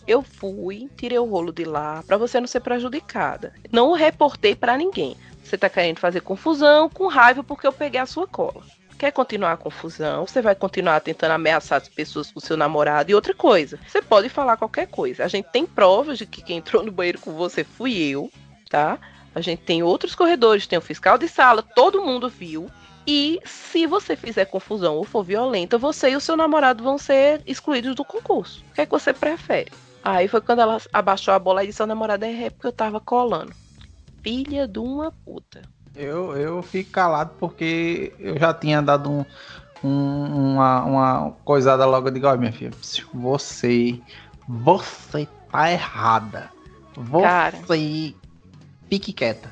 eu 0.06 0.22
fui, 0.22 0.90
tirei 0.98 1.18
o 1.18 1.26
rolo 1.26 1.54
de 1.54 1.64
lá 1.64 2.04
para 2.06 2.18
você 2.18 2.40
não 2.40 2.48
ser 2.48 2.60
prejudicada. 2.60 3.54
Não 3.72 3.94
reportei 3.94 4.54
para 4.56 4.78
ninguém. 4.78 5.16
Você 5.44 5.58
tá 5.58 5.70
querendo 5.70 6.00
fazer 6.00 6.22
confusão, 6.22 6.90
com 6.90 7.08
raiva 7.08 7.44
porque 7.44 7.68
eu 7.68 7.74
peguei 7.74 8.00
a 8.00 8.06
sua 8.06 8.28
cola. 8.28 8.64
Quer 9.02 9.12
continuar 9.12 9.54
a 9.54 9.58
confusão? 9.58 10.28
Você 10.28 10.44
vai 10.44 10.54
continuar 10.54 11.00
tentando 11.00 11.32
ameaçar 11.32 11.82
as 11.82 11.90
pessoas 11.90 12.32
com 12.32 12.40
seu 12.40 12.56
namorado 12.56 13.10
e 13.10 13.16
outra 13.16 13.34
coisa. 13.34 13.80
Você 13.88 14.00
pode 14.00 14.30
falar 14.30 14.58
qualquer 14.58 14.86
coisa. 14.86 15.26
A 15.26 15.28
gente 15.28 15.48
tem 15.48 15.66
provas 15.66 16.20
de 16.20 16.28
que 16.28 16.40
quem 16.44 16.58
entrou 16.58 16.86
no 16.86 16.92
banheiro 16.92 17.20
com 17.20 17.32
você 17.32 17.64
fui 17.64 17.98
eu, 17.98 18.32
tá? 18.70 19.00
A 19.34 19.42
gente 19.42 19.64
tem 19.64 19.82
outros 19.82 20.14
corredores, 20.14 20.68
tem 20.68 20.78
o 20.78 20.84
fiscal 20.84 21.18
de 21.18 21.28
sala, 21.28 21.64
todo 21.64 22.04
mundo 22.04 22.30
viu. 22.30 22.70
E 23.08 23.40
se 23.44 23.88
você 23.88 24.16
fizer 24.16 24.46
confusão 24.46 24.98
ou 24.98 25.04
for 25.04 25.24
violenta, 25.24 25.80
você 25.80 26.12
e 26.12 26.16
o 26.16 26.22
seu 26.22 26.38
namorado 26.38 26.84
vão 26.84 27.00
ser 27.00 27.42
excluídos 27.48 27.96
do 27.96 28.06
concurso. 28.06 28.64
O 28.70 28.76
que 28.76 28.82
é 28.82 28.86
que 28.86 28.92
você 28.92 29.12
prefere? 29.12 29.72
Aí 30.04 30.28
foi 30.28 30.42
quando 30.42 30.60
ela 30.60 30.80
abaixou 30.94 31.34
a 31.34 31.40
bola 31.40 31.64
e 31.64 31.68
disse 31.68 31.82
ao 31.82 31.88
namorado, 31.88 32.24
é 32.24 32.52
porque 32.52 32.68
eu 32.68 32.72
tava 32.72 33.00
colando. 33.00 33.52
Filha 34.22 34.68
de 34.68 34.78
uma 34.78 35.12
puta. 35.12 35.64
Eu, 35.96 36.36
eu 36.38 36.62
fico 36.64 36.92
calado 36.92 37.32
porque 37.40 38.14
eu 38.20 38.38
já 38.40 38.54
tinha 38.54 38.82
dado 38.82 39.10
um, 39.12 39.26
um, 39.84 40.54
uma, 40.54 40.84
uma 40.84 41.32
coisada 41.44 41.86
logo. 41.86 42.08
Eu 42.08 42.12
digo, 42.14 42.28
olha, 42.28 42.38
minha 42.38 42.52
filha, 42.52 42.72
você, 43.14 44.00
você 44.48 45.28
tá 45.52 45.72
errada. 45.72 46.50
Você 46.96 47.22
Cara. 47.28 47.58
fique 48.90 49.14
quieta. 49.14 49.52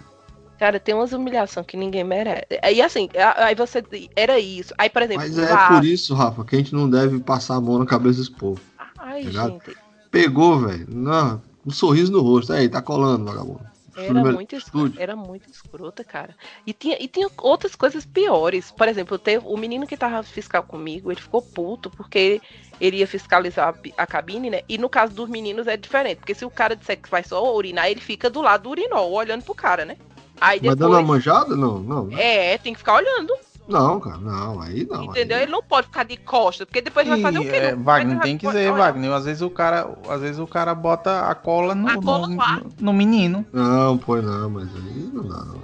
Cara, 0.58 0.78
tem 0.80 0.94
umas 0.94 1.14
humilhações 1.14 1.66
que 1.66 1.78
ninguém 1.78 2.04
merece. 2.04 2.46
E 2.70 2.82
assim, 2.82 3.08
aí 3.38 3.56
você. 3.56 3.82
Era 4.16 4.38
isso. 4.40 4.74
Aí, 4.78 4.90
por 4.90 5.02
exemplo, 5.02 5.22
Mas 5.22 5.38
é 5.38 5.48
vá- 5.48 5.68
por 5.70 5.86
isso, 5.86 6.14
Rafa, 6.14 6.44
que 6.44 6.56
a 6.56 6.60
gente 6.60 6.76
não 6.76 6.90
deve 6.90 7.20
passar 7.20 7.56
a 7.56 7.62
mão 7.62 7.80
na 7.80 7.86
cabeça 7.86 8.20
desse 8.20 8.32
povo. 8.32 8.60
Ai, 8.98 9.24
Ligado? 9.24 9.52
gente. 9.52 9.78
Pegou, 10.12 10.60
velho. 10.60 10.86
Não, 10.90 11.42
Um 11.66 11.72
sorriso 11.72 12.12
no 12.12 12.22
rosto. 12.22 12.52
Aí, 12.52 12.68
tá 12.68 12.82
colando, 12.82 13.24
vagabundo. 13.26 13.62
Era 14.06 14.24
muito, 14.32 14.56
es- 14.56 14.64
estude. 14.66 15.02
era 15.02 15.16
muito 15.16 15.50
escrota, 15.50 16.04
cara. 16.04 16.36
E 16.66 16.74
tinha, 16.74 16.98
e 17.00 17.08
tinha 17.08 17.30
outras 17.38 17.76
coisas 17.76 18.06
piores. 18.06 18.72
Por 18.72 18.88
exemplo, 18.88 19.18
teve, 19.18 19.46
o 19.48 19.58
menino 19.58 19.86
que 19.88 19.98
tava 19.98 20.22
fiscal 20.24 20.64
comigo, 20.64 21.12
ele 21.12 21.22
ficou 21.22 21.42
puto 21.42 21.90
porque 21.90 22.42
ele 22.80 22.98
ia 22.98 23.08
fiscalizar 23.08 23.76
a, 23.98 24.04
a 24.04 24.08
cabine, 24.08 24.50
né? 24.50 24.62
E 24.70 24.78
no 24.78 24.88
caso 24.90 25.14
dos 25.14 25.28
meninos 25.30 25.68
é 25.68 25.76
diferente. 25.76 26.20
Porque 26.20 26.34
se 26.36 26.46
o 26.46 26.50
cara 26.50 26.76
disser 26.76 26.98
que 27.02 27.10
vai 27.10 27.24
só 27.24 27.56
urinar, 27.56 27.90
ele 27.90 28.00
fica 28.02 28.30
do 28.30 28.42
lado 28.42 28.64
do 28.64 28.70
urinol, 28.70 29.12
olhando 29.12 29.44
pro 29.44 29.54
cara, 29.56 29.84
né? 29.86 29.98
Aí 30.42 30.60
Mas 30.64 30.76
dando 30.78 30.92
uma 30.92 31.02
depois. 31.02 31.08
manjada? 31.08 31.56
Não, 31.56 31.80
não. 31.80 32.06
né? 32.06 32.54
É, 32.54 32.58
tem 32.58 32.72
que 32.74 32.80
ficar 32.80 32.94
olhando. 32.96 33.34
Não, 33.70 34.00
cara, 34.00 34.18
não. 34.18 34.60
Aí 34.62 34.86
não. 34.90 35.04
entendeu? 35.06 35.38
aí- 35.38 35.44
Ele 35.44 35.52
não 35.52 35.62
pode 35.64 35.88
ficar 35.88 36.04
de 36.04 36.18
costas, 36.18 36.66
porque 36.66 36.82
depois 36.82 37.08
vai 37.08 37.22
fazer 37.22 37.38
o 37.38 37.42
quê? 37.44 37.48
é, 37.50 37.76
Não- 37.76 37.84
Wagner, 37.84 38.20
tem 38.22 38.38
que 38.38 38.48
dizer, 38.48 38.72
olha, 38.72 38.84
Wagner. 38.84 39.12
Às 39.14 39.26
vezes 39.26 39.42
o 39.42 39.50
cara, 39.50 39.88
às 40.10 40.22
vezes 40.22 40.40
o 40.40 40.48
cara 40.48 40.74
bota 40.74 41.22
a 41.30 41.36
cola 41.36 41.76
no, 41.76 41.88
A 41.88 42.02
cola 42.02 42.28
no, 42.28 42.36
no- 42.36 42.72
no 42.80 42.94
menino. 42.94 43.46
Não, 43.54 43.98
põe 43.98 44.22
não, 44.22 44.50
mas 44.50 44.68
aí 44.76 45.10
não 45.14 45.24
dá, 45.28 45.38
não. 45.46 45.60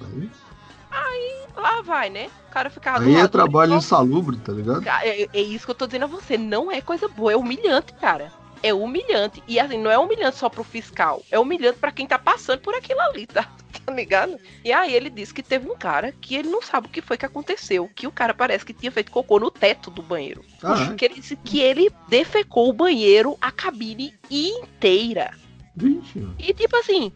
Aí, 0.92 1.36
Lá 1.58 1.82
vai, 1.82 2.10
né? 2.10 2.28
O 2.50 2.52
cara 2.52 2.70
ficar 2.70 3.00
do 3.00 3.06
aí 3.06 3.16
é 3.16 3.28
trabalho 3.30 3.76
insalubre, 3.76 4.36
tá 4.38 4.52
ligado? 4.52 4.86
É, 5.04 5.28
é 5.34 5.42
isso 5.42 5.64
que 5.66 5.72
eu 5.72 5.76
tô 5.76 5.86
dizendo 5.88 6.04
a 6.04 6.08
você. 6.08 6.38
Não 6.38 6.70
é 6.72 6.82
coisa 6.82 7.08
boa, 7.08 7.32
é 7.32 7.36
humilhante, 7.38 7.94
cara. 7.94 8.32
É 8.64 8.74
humilhante. 8.74 9.44
E 9.48 9.60
assim, 9.60 9.78
não 9.78 9.92
é 9.92 9.98
humilhante 9.98 10.38
só 10.38 10.50
pro 10.50 10.64
fiscal. 10.64 11.24
É 11.32 11.40
humilhante 11.40 11.80
pra 11.80 11.92
quem 11.92 12.08
tá 12.08 12.18
passando 12.20 12.60
por 12.60 12.74
aquilo 12.76 13.00
ali, 13.02 13.26
tá? 13.28 13.50
Tá 13.86 13.92
ligado? 13.94 14.40
E 14.64 14.72
aí 14.72 14.96
ele 14.96 15.10
disse 15.12 15.32
que 15.34 15.44
teve 15.44 15.70
um 15.70 15.76
cara 15.76 16.12
que 16.14 16.34
ele 16.36 16.50
não 16.50 16.62
sabe 16.62 16.88
o 16.88 16.90
que 16.90 17.02
foi 17.02 17.18
que 17.18 17.26
aconteceu. 17.26 17.88
Que 17.94 18.08
o 18.08 18.12
cara 18.12 18.34
parece 18.34 18.66
que 18.66 18.74
tinha 18.74 18.92
feito 18.92 19.12
cocô 19.12 19.38
no 19.38 19.52
teto 19.52 19.92
do 19.92 20.02
banheiro. 20.02 20.44
Caralho. 20.60 20.96
Que 20.96 21.06
ele 21.06 21.16
disse 21.16 21.36
que 21.36 21.60
ele 21.60 21.92
defecou 22.08 22.70
o 22.70 22.74
banheiro, 22.74 23.38
a 23.40 23.52
cabine 23.52 24.14
inteira. 24.32 25.32
Vixe, 25.76 26.26
E 26.40 26.54
tipo 26.54 26.76
assim, 26.78 27.12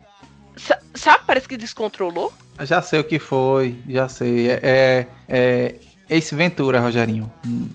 sa- 0.57 0.79
sabe, 0.93 1.23
parece 1.25 1.47
que 1.47 1.57
descontrolou. 1.57 2.31
Já 2.61 2.81
sei 2.81 2.99
o 2.99 3.03
que 3.05 3.17
foi, 3.19 3.75
já 3.87 4.07
sei. 4.09 4.51
É, 4.51 4.59
é, 4.61 5.07
é 5.29 5.75
Ace 6.09 6.33
Ventura, 6.35 6.79
Rogerinho. 6.79 7.31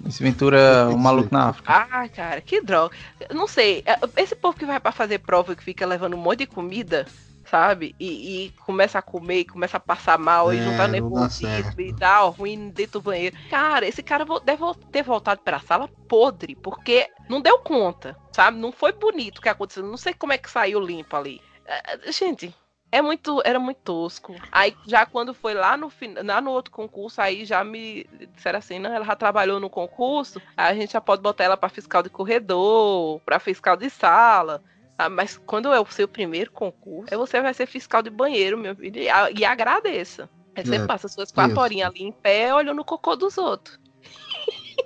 Ace 0.07 0.23
Ventura, 0.23 0.89
o 0.91 0.99
maluco 0.99 1.33
na 1.33 1.51
África. 1.51 1.73
Ah, 1.73 2.09
cara, 2.09 2.41
que 2.41 2.61
droga. 2.61 2.95
Não 3.33 3.47
sei, 3.47 3.83
é, 3.87 3.99
esse 4.21 4.35
povo 4.35 4.59
que 4.59 4.67
vai 4.67 4.81
pra 4.81 4.91
fazer 4.93 5.19
prova 5.21 5.53
e 5.53 5.57
que 5.57 5.63
fica 5.63 5.87
levando 5.87 6.15
um 6.15 6.21
monte 6.21 6.41
de 6.41 6.47
comida, 6.47 7.07
sabe? 7.49 7.95
E, 8.01 8.47
e 8.47 8.51
começa 8.67 8.99
a 8.99 9.03
comer 9.03 9.41
e 9.41 9.45
começa 9.45 9.77
a 9.77 9.81
passar 9.81 10.19
mal 10.19 10.53
e 10.53 10.59
É, 10.59 10.61
não 10.61 10.73
tá 10.73 10.79
não 10.79 10.87
dá 10.87 10.89
nervosismo 10.89 11.81
e 11.81 11.93
dá 11.93 12.19
ruim 12.23 12.71
dentro 12.71 13.01
do 13.01 13.03
banheiro. 13.03 13.37
Cara, 13.49 13.87
esse 13.87 14.03
cara 14.03 14.25
deve 14.45 14.63
ter 14.91 15.03
voltado 15.05 15.41
pra 15.43 15.61
sala 15.61 15.89
podre, 16.09 16.57
porque 16.57 17.09
não 17.29 17.41
deu 17.41 17.59
conta, 17.61 18.17
sabe? 18.33 18.59
Não 18.59 18.73
foi 18.73 18.93
bonito 18.93 19.39
o 19.39 19.43
que 19.43 19.49
aconteceu. 19.49 19.85
Não 19.85 19.97
sei 19.97 20.13
como 20.13 20.33
é 20.33 20.39
que 20.39 20.51
saiu 20.51 20.81
limpo 20.81 21.15
ali. 21.17 21.41
É, 21.67 22.11
Gente, 22.11 22.55
é 22.95 23.03
muito, 23.03 23.43
era 23.45 23.59
muito 23.59 23.79
tosco. 23.83 24.37
Aí 24.53 24.73
já 24.87 25.05
quando 25.05 25.35
foi 25.35 25.53
lá 25.53 25.77
no 25.77 25.91
lá 26.23 26.41
no 26.41 26.53
outro 26.53 26.71
concurso, 26.71 27.21
aí 27.21 27.45
já 27.45 27.65
me 27.65 28.07
disseram 28.37 28.61
assim, 28.61 28.79
não, 28.79 28.95
ela 28.95 29.05
já 29.05 29.17
trabalhou 29.17 29.59
no 29.59 29.69
concurso, 29.69 30.41
aí 30.57 30.71
a 30.71 30.75
gente 30.75 30.93
já 30.93 31.01
pode 31.01 31.21
botar 31.21 31.43
ela 31.43 31.57
para 31.57 31.69
fiscal 31.69 32.05
de 32.05 32.09
corredor, 32.09 33.21
para 33.25 33.41
fiscal 33.41 33.77
de 33.77 33.91
sala. 33.91 34.63
Ah, 34.97 35.09
mas 35.09 35.37
quando 35.45 35.73
é 35.73 35.81
o 35.81 35.87
seu 35.87 36.07
primeiro 36.07 36.53
concurso, 36.53 37.13
aí 37.13 37.19
você 37.19 37.41
vai 37.41 37.53
ser 37.53 37.67
fiscal 37.67 38.01
de 38.01 38.11
banheiro, 38.11 38.57
meu 38.57 38.77
filho, 38.77 38.97
e, 38.97 39.09
e 39.41 39.45
agradeça. 39.45 40.31
Aí 40.55 40.65
você 40.65 40.77
É, 40.77 40.87
passa 40.87 41.09
suas 41.09 41.33
quatro 41.33 41.51
isso. 41.55 41.61
horinhas 41.63 41.91
ali 41.91 42.05
em 42.05 42.13
pé, 42.13 42.55
olhando 42.55 42.81
o 42.81 42.85
cocô 42.85 43.17
dos 43.17 43.37
outros. 43.37 43.77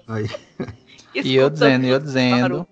Aí. 0.08 0.24
E 1.24 1.36
eu 1.36 1.50
dizendo, 1.50 1.84
e 1.84 1.88
eu 1.88 1.98
dizendo. 1.98 2.66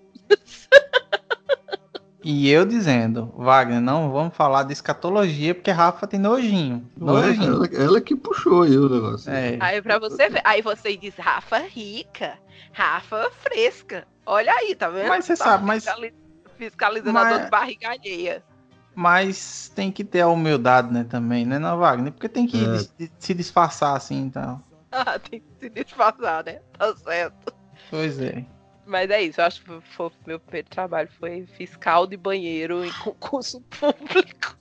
E 2.29 2.49
eu 2.49 2.65
dizendo, 2.65 3.33
Wagner, 3.37 3.79
não 3.79 4.11
vamos 4.11 4.35
falar 4.35 4.63
de 4.63 4.73
escatologia, 4.73 5.55
porque 5.55 5.71
Rafa 5.71 6.05
tem 6.05 6.19
nojinho. 6.19 6.85
Não 6.97 7.17
é, 7.19 7.27
Nojinho. 7.27 7.53
ela, 7.53 7.67
ela 7.85 8.01
que 8.01 8.17
puxou 8.17 8.63
aí 8.63 8.77
o 8.77 8.89
negócio. 8.89 9.31
É. 9.31 9.55
Aí 9.61 9.81
pra 9.81 9.97
você 9.97 10.27
ver. 10.29 10.41
Aí 10.43 10.61
você 10.61 10.97
diz, 10.97 11.15
Rafa 11.15 11.59
rica, 11.59 12.37
Rafa 12.73 13.31
fresca. 13.31 14.05
Olha 14.25 14.51
aí, 14.51 14.75
tá 14.75 14.89
vendo? 14.89 15.07
Mas 15.07 15.23
você 15.23 15.37
Tá 15.37 15.45
sabe, 15.45 15.65
mas- 15.65 15.85
fiscali- 15.85 16.13
Fiscalizando 16.57 17.13
Mas- 17.13 17.27
a 17.27 17.37
dor 17.37 17.43
de 17.45 17.49
barriga 17.51 17.89
alheia. 17.91 18.43
Mas 18.93 19.71
tem 19.73 19.89
que 19.89 20.03
ter 20.03 20.19
a 20.21 20.27
humildade, 20.27 20.91
né, 20.91 21.05
também, 21.07 21.45
né, 21.45 21.57
não, 21.59 21.77
Wagner? 21.77 22.11
Porque 22.11 22.27
tem 22.27 22.45
que 22.45 22.61
É. 22.65 23.07
se 23.19 23.33
disfarçar 23.33 23.95
assim, 23.95 24.17
então. 24.23 24.61
Ah, 24.91 25.17
tem 25.19 25.39
que 25.39 25.45
se 25.59 25.69
disfarçar, 25.69 26.43
né? 26.43 26.59
Tá 26.77 26.93
certo. 26.95 27.53
Pois 27.89 28.19
é. 28.19 28.43
Mas 28.87 29.09
é 29.09 29.21
isso, 29.21 29.41
eu 29.41 29.45
acho 29.45 29.61
que 29.63 29.71
foi, 29.95 30.09
meu 30.25 30.39
primeiro 30.39 30.69
trabalho 30.69 31.09
foi 31.19 31.45
fiscal 31.57 32.07
de 32.07 32.15
banheiro 32.15 32.85
em 32.85 32.91
concurso 33.03 33.61
público. 33.61 34.55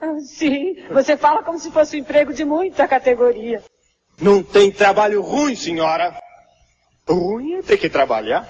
Ah, 0.00 0.18
Sim, 0.20 0.76
você 0.90 1.16
fala 1.16 1.42
como 1.42 1.58
se 1.58 1.70
fosse 1.70 1.96
um 1.96 2.00
emprego 2.00 2.32
de 2.32 2.44
muita 2.44 2.88
categoria. 2.88 3.62
Não 4.20 4.42
tem 4.42 4.72
trabalho 4.72 5.20
ruim, 5.20 5.54
senhora. 5.54 6.16
Ruim 7.08 7.54
é 7.54 7.62
ter 7.62 7.76
que 7.76 7.90
trabalhar. 7.90 8.48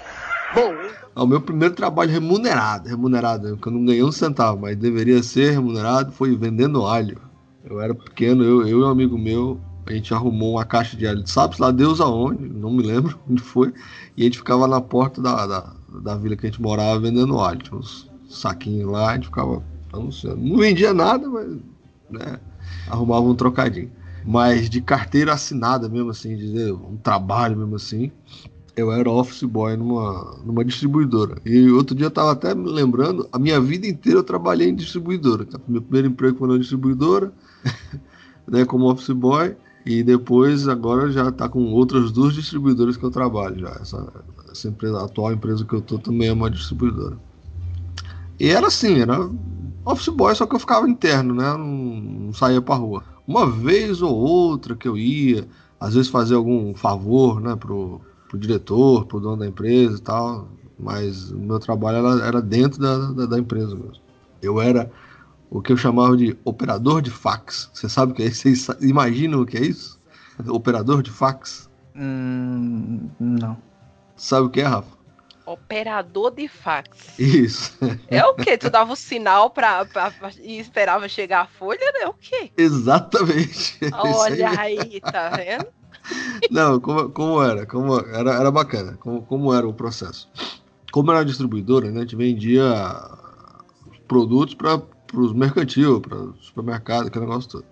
Bom, 0.53 0.73
Ah, 1.15 1.23
O 1.23 1.27
meu 1.27 1.41
primeiro 1.41 1.75
trabalho 1.75 2.09
remunerado, 2.11 2.87
remunerado, 2.87 3.49
porque 3.57 3.67
eu 3.69 3.73
não 3.73 3.85
ganhei 3.85 4.03
um 4.03 4.11
centavo, 4.11 4.61
mas 4.61 4.77
deveria 4.77 5.21
ser 5.23 5.51
remunerado, 5.51 6.11
foi 6.13 6.35
vendendo 6.37 6.85
alho. 6.85 7.21
Eu 7.63 7.79
era 7.81 7.93
pequeno, 7.93 8.43
eu, 8.43 8.61
eu 8.67 8.79
e 8.79 8.83
um 8.83 8.87
amigo 8.89 9.17
meu, 9.17 9.59
a 9.85 9.93
gente 9.93 10.13
arrumou 10.13 10.53
uma 10.53 10.65
caixa 10.65 10.95
de 10.95 11.07
alho, 11.07 11.25
sabe-se 11.25 11.61
lá 11.61 11.71
Deus 11.71 11.99
aonde, 11.99 12.47
não 12.47 12.71
me 12.71 12.83
lembro 12.83 13.19
onde 13.29 13.41
foi, 13.41 13.73
e 14.15 14.21
a 14.21 14.25
gente 14.25 14.37
ficava 14.37 14.67
na 14.67 14.79
porta 14.79 15.21
da, 15.21 15.47
da, 15.47 15.73
da 16.01 16.15
vila 16.15 16.35
que 16.35 16.45
a 16.45 16.49
gente 16.49 16.61
morava 16.61 16.99
vendendo 16.99 17.39
alho. 17.39 17.59
Tinha 17.59 17.77
uns 17.77 18.09
saquinhos 18.29 18.91
lá, 18.91 19.11
a 19.11 19.15
gente 19.15 19.25
ficava 19.25 19.63
anunciando. 19.91 20.37
Não 20.37 20.57
vendia 20.57 20.93
nada, 20.93 21.27
mas 21.27 21.57
né, 22.09 22.39
arrumava 22.87 23.25
um 23.25 23.35
trocadinho. 23.35 23.91
Mas 24.23 24.69
de 24.69 24.81
carteira 24.81 25.33
assinada 25.33 25.89
mesmo 25.89 26.11
assim, 26.11 26.35
dizer, 26.35 26.71
um 26.71 26.95
trabalho 26.97 27.57
mesmo 27.57 27.75
assim, 27.75 28.11
eu 28.75 28.91
era 28.91 29.09
office 29.09 29.43
boy 29.43 29.75
numa, 29.75 30.39
numa 30.45 30.63
distribuidora. 30.63 31.41
E 31.45 31.69
outro 31.69 31.95
dia 31.95 32.05
eu 32.05 32.11
tava 32.11 32.31
até 32.31 32.53
me 32.53 32.69
lembrando, 32.69 33.27
a 33.31 33.39
minha 33.39 33.59
vida 33.59 33.87
inteira 33.87 34.19
eu 34.19 34.23
trabalhei 34.23 34.69
em 34.69 34.75
distribuidora. 34.75 35.47
Meu 35.67 35.81
primeiro 35.81 36.07
emprego 36.07 36.37
foi 36.37 36.47
na 36.47 36.57
distribuidora, 36.57 37.33
né, 38.47 38.65
como 38.65 38.89
office 38.89 39.09
boy, 39.09 39.55
e 39.85 40.03
depois 40.03 40.67
agora 40.67 41.11
já 41.11 41.31
tá 41.31 41.49
com 41.49 41.71
outras 41.73 42.11
duas 42.11 42.33
distribuidoras 42.33 42.97
que 42.97 43.03
eu 43.03 43.11
trabalho 43.11 43.59
já. 43.59 43.69
Essa, 43.81 44.07
essa 44.51 44.67
empresa, 44.67 44.99
a 44.99 45.05
atual 45.05 45.33
empresa 45.33 45.65
que 45.65 45.73
eu 45.73 45.81
tô 45.81 45.97
também 45.97 46.27
é 46.27 46.33
uma 46.33 46.49
distribuidora. 46.49 47.17
E 48.39 48.49
era 48.49 48.67
assim, 48.67 48.99
era 48.99 49.29
office 49.85 50.09
boy, 50.09 50.33
só 50.35 50.45
que 50.45 50.55
eu 50.55 50.59
ficava 50.59 50.89
interno, 50.89 51.33
né? 51.33 51.51
Não, 51.53 51.67
não 51.67 52.33
saía 52.33 52.61
pra 52.61 52.75
rua. 52.75 53.03
Uma 53.27 53.49
vez 53.49 54.01
ou 54.01 54.15
outra 54.15 54.75
que 54.75 54.87
eu 54.87 54.97
ia, 54.97 55.47
às 55.79 55.93
vezes 55.93 56.09
fazer 56.09 56.35
algum 56.35 56.73
favor, 56.75 57.39
né, 57.39 57.55
pro, 57.55 58.01
pro 58.27 58.39
diretor, 58.39 59.05
pro 59.05 59.19
dono 59.19 59.37
da 59.37 59.47
empresa 59.47 59.97
e 59.97 60.01
tal, 60.01 60.47
mas 60.77 61.31
o 61.31 61.37
meu 61.37 61.59
trabalho 61.59 61.97
era, 61.97 62.25
era 62.27 62.41
dentro 62.41 62.79
da, 62.79 63.11
da, 63.11 63.25
da 63.25 63.39
empresa 63.39 63.75
mesmo. 63.75 64.01
Eu 64.41 64.59
era 64.59 64.91
o 65.51 65.61
que 65.61 65.71
eu 65.73 65.77
chamava 65.77 66.15
de 66.17 66.35
operador 66.45 67.01
de 67.01 67.11
fax. 67.11 67.69
Você 67.73 67.87
sabe 67.89 68.13
o 68.13 68.15
que 68.15 68.23
é 68.23 68.27
isso? 68.27 68.41
Vocês 68.43 68.67
imaginam 68.81 69.41
o 69.41 69.45
que 69.45 69.57
é 69.57 69.61
isso? 69.61 69.99
Operador 70.47 71.03
de 71.03 71.11
fax? 71.11 71.69
Hum, 71.95 73.09
não. 73.19 73.57
Sabe 74.15 74.47
o 74.47 74.49
que 74.49 74.61
é, 74.61 74.65
Rafa? 74.65 74.99
Operador 75.45 76.31
de 76.31 76.47
fax. 76.47 77.19
Isso. 77.19 77.77
É 78.07 78.23
o 78.25 78.33
quê? 78.35 78.57
Tu 78.57 78.69
dava 78.69 78.93
o 78.93 78.95
sinal 78.95 79.49
pra, 79.49 79.83
pra- 79.85 80.11
pra- 80.11 80.31
e 80.41 80.57
esperava 80.59 81.09
chegar 81.09 81.41
a 81.41 81.47
folha? 81.47 81.79
É 82.01 82.07
o 82.07 82.13
quê? 82.13 82.51
Exatamente. 82.57 83.77
Olha 83.93 84.49
aí. 84.57 84.79
aí, 84.79 85.01
tá 85.01 85.29
vendo? 85.31 85.67
Não, 86.49 86.79
como, 86.79 87.09
como 87.09 87.43
era? 87.43 87.65
Como 87.65 87.99
era, 87.99 88.35
era 88.35 88.49
bacana. 88.51 88.93
Como, 89.01 89.21
como 89.23 89.53
era 89.53 89.67
o 89.67 89.73
processo? 89.73 90.29
Como 90.91 91.11
era 91.11 91.25
distribuidora, 91.25 91.91
né, 91.91 91.99
a 91.99 92.01
gente 92.01 92.15
vendia 92.15 92.63
produtos 94.07 94.55
para 94.55 94.81
os 95.19 95.33
mercantil, 95.33 95.99
para 95.99 96.17
o 96.17 96.35
supermercado, 96.39 97.07
aquele 97.07 97.25
negócio 97.25 97.49
todo. 97.49 97.65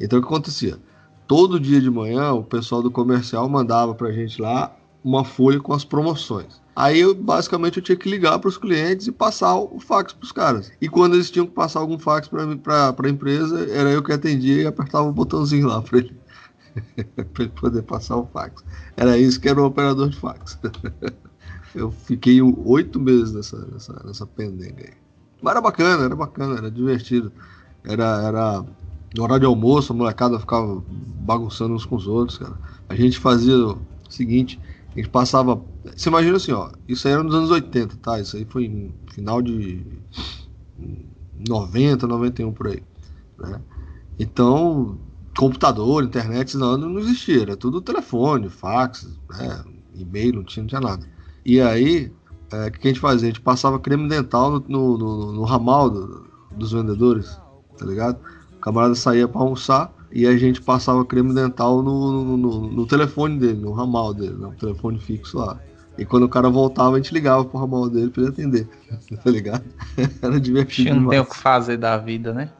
Então 0.00 0.18
o 0.18 0.22
que 0.22 0.28
acontecia? 0.28 0.78
Todo 1.26 1.58
dia 1.58 1.80
de 1.80 1.90
manhã 1.90 2.32
o 2.32 2.44
pessoal 2.44 2.82
do 2.82 2.90
comercial 2.90 3.48
mandava 3.48 3.94
para 3.94 4.08
a 4.08 4.12
gente 4.12 4.40
lá 4.40 4.74
uma 5.02 5.24
folha 5.24 5.60
com 5.60 5.72
as 5.72 5.84
promoções. 5.84 6.62
Aí 6.76 7.00
eu 7.00 7.14
basicamente 7.14 7.76
eu 7.76 7.82
tinha 7.82 7.96
que 7.96 8.08
ligar 8.08 8.38
para 8.38 8.48
os 8.48 8.58
clientes 8.58 9.06
e 9.06 9.12
passar 9.12 9.54
o 9.54 9.78
fax 9.78 10.12
para 10.12 10.24
os 10.24 10.32
caras. 10.32 10.72
E 10.80 10.88
quando 10.88 11.14
eles 11.14 11.30
tinham 11.30 11.46
que 11.46 11.52
passar 11.52 11.80
algum 11.80 11.98
fax 11.98 12.28
para 12.28 12.42
a 12.42 13.08
empresa, 13.08 13.70
era 13.70 13.90
eu 13.90 14.02
que 14.02 14.12
atendia 14.12 14.62
e 14.62 14.66
apertava 14.66 15.08
o 15.08 15.12
botãozinho 15.12 15.68
lá 15.68 15.80
para 15.80 15.98
ele 15.98 16.16
para 17.32 17.44
ele 17.44 17.52
poder 17.52 17.82
passar 17.82 18.16
o 18.16 18.26
fax. 18.26 18.64
Era 18.96 19.16
isso 19.16 19.40
que 19.40 19.48
era 19.48 19.60
o 19.60 19.66
operador 19.66 20.08
de 20.08 20.18
fax. 20.18 20.58
Eu 21.74 21.90
fiquei 21.90 22.40
oito 22.40 23.00
meses 23.00 23.32
nessa, 23.32 23.66
nessa, 23.66 24.02
nessa 24.04 24.26
pendenga 24.26 24.84
aí. 24.84 24.94
Mas 25.42 25.50
era 25.52 25.60
bacana, 25.60 26.04
era 26.04 26.16
bacana, 26.16 26.56
era 26.56 26.70
divertido. 26.70 27.32
Era, 27.84 28.22
era 28.22 28.64
no 29.16 29.22
horário 29.22 29.40
de 29.40 29.46
almoço, 29.46 29.92
a 29.92 29.96
molecada 29.96 30.38
ficava 30.38 30.82
bagunçando 31.20 31.74
uns 31.74 31.84
com 31.84 31.96
os 31.96 32.06
outros, 32.06 32.38
cara. 32.38 32.58
A 32.88 32.94
gente 32.94 33.18
fazia 33.18 33.56
o 33.56 33.78
seguinte, 34.08 34.60
a 34.94 34.98
gente 34.98 35.08
passava. 35.08 35.60
Você 35.96 36.08
imagina 36.08 36.36
assim, 36.36 36.52
ó, 36.52 36.70
isso 36.88 37.06
aí 37.06 37.14
era 37.14 37.22
nos 37.22 37.34
anos 37.34 37.50
80, 37.50 37.96
tá? 37.98 38.20
Isso 38.20 38.36
aí 38.36 38.44
foi 38.44 38.64
em 38.64 38.94
final 39.12 39.40
de 39.40 39.84
90, 41.48 42.06
91 42.06 42.52
por 42.52 42.68
aí. 42.68 42.82
Né? 43.38 43.60
Então, 44.18 44.98
computador, 45.36 46.04
internet, 46.04 46.56
não, 46.56 46.76
não 46.76 46.98
existia, 46.98 47.42
era 47.42 47.56
tudo 47.56 47.80
telefone, 47.80 48.48
fax, 48.48 49.08
né? 49.30 49.64
e-mail, 49.94 50.34
não 50.34 50.44
tinha, 50.44 50.62
não 50.62 50.68
tinha 50.68 50.80
nada. 50.80 51.06
E 51.44 51.60
aí, 51.60 52.12
é, 52.52 52.68
o 52.68 52.72
que 52.72 52.88
a 52.88 52.90
gente 52.90 53.00
fazia? 53.00 53.28
A 53.28 53.32
gente 53.32 53.40
passava 53.40 53.78
creme 53.78 54.08
dental 54.08 54.50
no, 54.50 54.60
no, 54.68 54.98
no- 54.98 55.32
no 55.32 55.44
ramal 55.44 55.90
do- 55.90 56.24
dos 56.56 56.72
vendedores, 56.72 57.38
tá 57.78 57.84
ligado? 57.86 58.18
O 58.56 58.60
camarada 58.60 58.94
saía 58.94 59.26
para 59.28 59.40
almoçar 59.40 59.92
e 60.12 60.26
a 60.26 60.36
gente 60.36 60.60
passava 60.60 61.04
creme 61.04 61.34
dental 61.34 61.82
no, 61.82 62.36
no, 62.36 62.86
telefone 62.86 63.38
dele, 63.38 63.60
no 63.60 63.72
ramal 63.72 64.14
dele, 64.14 64.34
no 64.34 64.52
telefone 64.52 64.98
fixo 65.00 65.38
lá. 65.38 65.58
E 65.98 66.04
quando 66.04 66.24
o 66.24 66.28
cara 66.28 66.48
voltava, 66.48 66.96
a 66.96 66.98
gente 66.98 67.12
ligava 67.12 67.44
pro 67.44 67.58
ramal 67.58 67.88
dele 67.88 68.10
pra 68.10 68.22
ele 68.22 68.30
atender, 68.32 68.68
tá 69.22 69.30
ligado? 69.30 69.64
Era 70.22 70.40
divertido 70.40 71.00
Não 71.00 71.08
tem 71.08 71.20
o 71.20 71.26
que 71.26 71.36
fazer 71.36 71.76
da 71.76 71.96
vida, 71.98 72.32
né? 72.32 72.50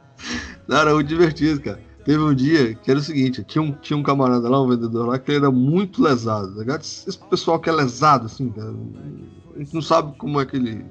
Não, 0.67 0.77
era 0.77 0.93
muito 0.93 1.07
divertido, 1.07 1.61
cara. 1.61 1.79
Teve 2.03 2.19
um 2.23 2.33
dia 2.33 2.75
que 2.75 2.89
era 2.89 2.99
o 2.99 3.03
seguinte, 3.03 3.43
tinha 3.43 3.61
um, 3.61 3.71
tinha 3.71 3.97
um 3.97 4.03
camarada 4.03 4.47
lá, 4.47 4.61
um 4.61 4.67
vendedor 4.67 5.07
lá, 5.07 5.17
que 5.19 5.31
ele 5.31 5.39
era 5.39 5.51
muito 5.51 6.01
lesado, 6.01 6.53
tá 6.53 6.59
ligado? 6.59 6.81
Esse 6.81 7.17
pessoal 7.29 7.59
que 7.59 7.69
é 7.69 7.73
lesado, 7.73 8.27
assim, 8.27 8.49
cara, 8.49 8.73
a 9.55 9.59
gente 9.59 9.73
não 9.73 9.81
sabe 9.81 10.13
como 10.17 10.39
é 10.39 10.45
que 10.45 10.55
ele 10.55 10.85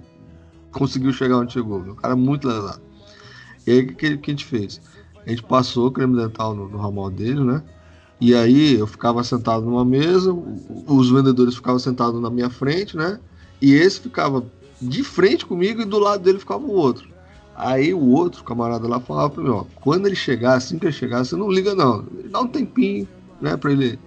conseguiu 0.73 1.13
chegar 1.13 1.39
onde 1.39 1.53
chegou, 1.53 1.81
o 1.81 1.95
cara 1.95 2.15
é 2.15 2.17
muito 2.17 2.49
lesado. 2.49 2.81
E 3.67 3.71
aí, 3.73 3.81
o 3.81 3.95
que, 3.95 4.17
que, 4.19 4.31
a 4.31 4.35
gente 4.35 4.45
fez? 4.45 4.81
A 5.27 5.31
gente 5.31 5.43
passou 5.43 5.91
creme 5.91 6.17
dental 6.17 6.55
no, 6.55 6.69
no 6.69 6.79
ramal 6.79 7.11
dele, 7.11 7.43
né? 7.43 7.63
E 8.21 8.35
aí, 8.35 8.75
eu 8.75 8.87
ficava 8.87 9.23
sentado 9.23 9.65
numa 9.65 9.85
mesa, 9.85 10.33
o- 10.33 10.85
os 10.87 11.11
vendedores 11.11 11.55
ficavam 11.55 11.79
sentados 11.79 12.21
na 12.21 12.31
minha 12.31 12.51
frente, 12.51 12.97
né? 12.97 13.19
E 13.61 13.73
esse 13.73 14.01
ficava 14.01 14.45
de 14.81 15.03
frente 15.03 15.47
comigo 15.47 15.81
e 15.81 15.85
do 15.85 15.99
lado 15.99 16.23
dele 16.23 16.39
ficava 16.39 16.63
o 16.65 16.73
outro. 16.73 17.09
Aí 17.57 17.95
o 17.95 18.01
outro 18.11 18.43
camarada 18.43 18.87
lá 18.89 18.99
falava 19.01 19.31
pra 19.31 19.43
mim, 19.43 19.51
ó, 19.51 19.65
quando 19.77 20.07
ele 20.07 20.17
chegar, 20.17 20.55
assim 20.55 20.79
que 20.79 20.87
ele 20.87 20.93
chegar, 20.93 21.25
você 21.25 21.37
não 21.37 21.51
liga 21.51 21.75
não, 21.75 22.05
dá 22.31 22.41
um 22.41 22.49
tempinho, 22.49 23.07
né, 23.41 23.57
pra 23.57 23.71
ele 23.71 23.99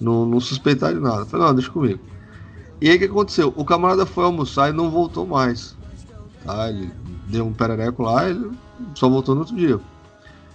não, 0.00 0.24
não 0.24 0.40
suspeitar 0.40 0.94
de 0.94 1.00
nada. 1.00 1.22
Eu 1.22 1.26
falei, 1.26 1.46
não, 1.46 1.54
deixa 1.54 1.70
comigo. 1.70 2.00
E 2.80 2.88
aí 2.88 2.96
o 2.96 2.98
que 2.98 3.04
aconteceu? 3.06 3.52
O 3.56 3.64
camarada 3.64 4.06
foi 4.06 4.24
almoçar 4.24 4.70
e 4.70 4.72
não 4.72 4.90
voltou 4.90 5.26
mais, 5.26 5.76
tá? 6.44 6.68
Ele 6.68 6.90
deu 7.26 7.44
um 7.46 7.52
perereco 7.52 8.02
lá, 8.02 8.28
ele 8.28 8.52
só 8.94 9.08
voltou 9.08 9.34
no 9.34 9.40
outro 9.42 9.56
dia. 9.56 9.80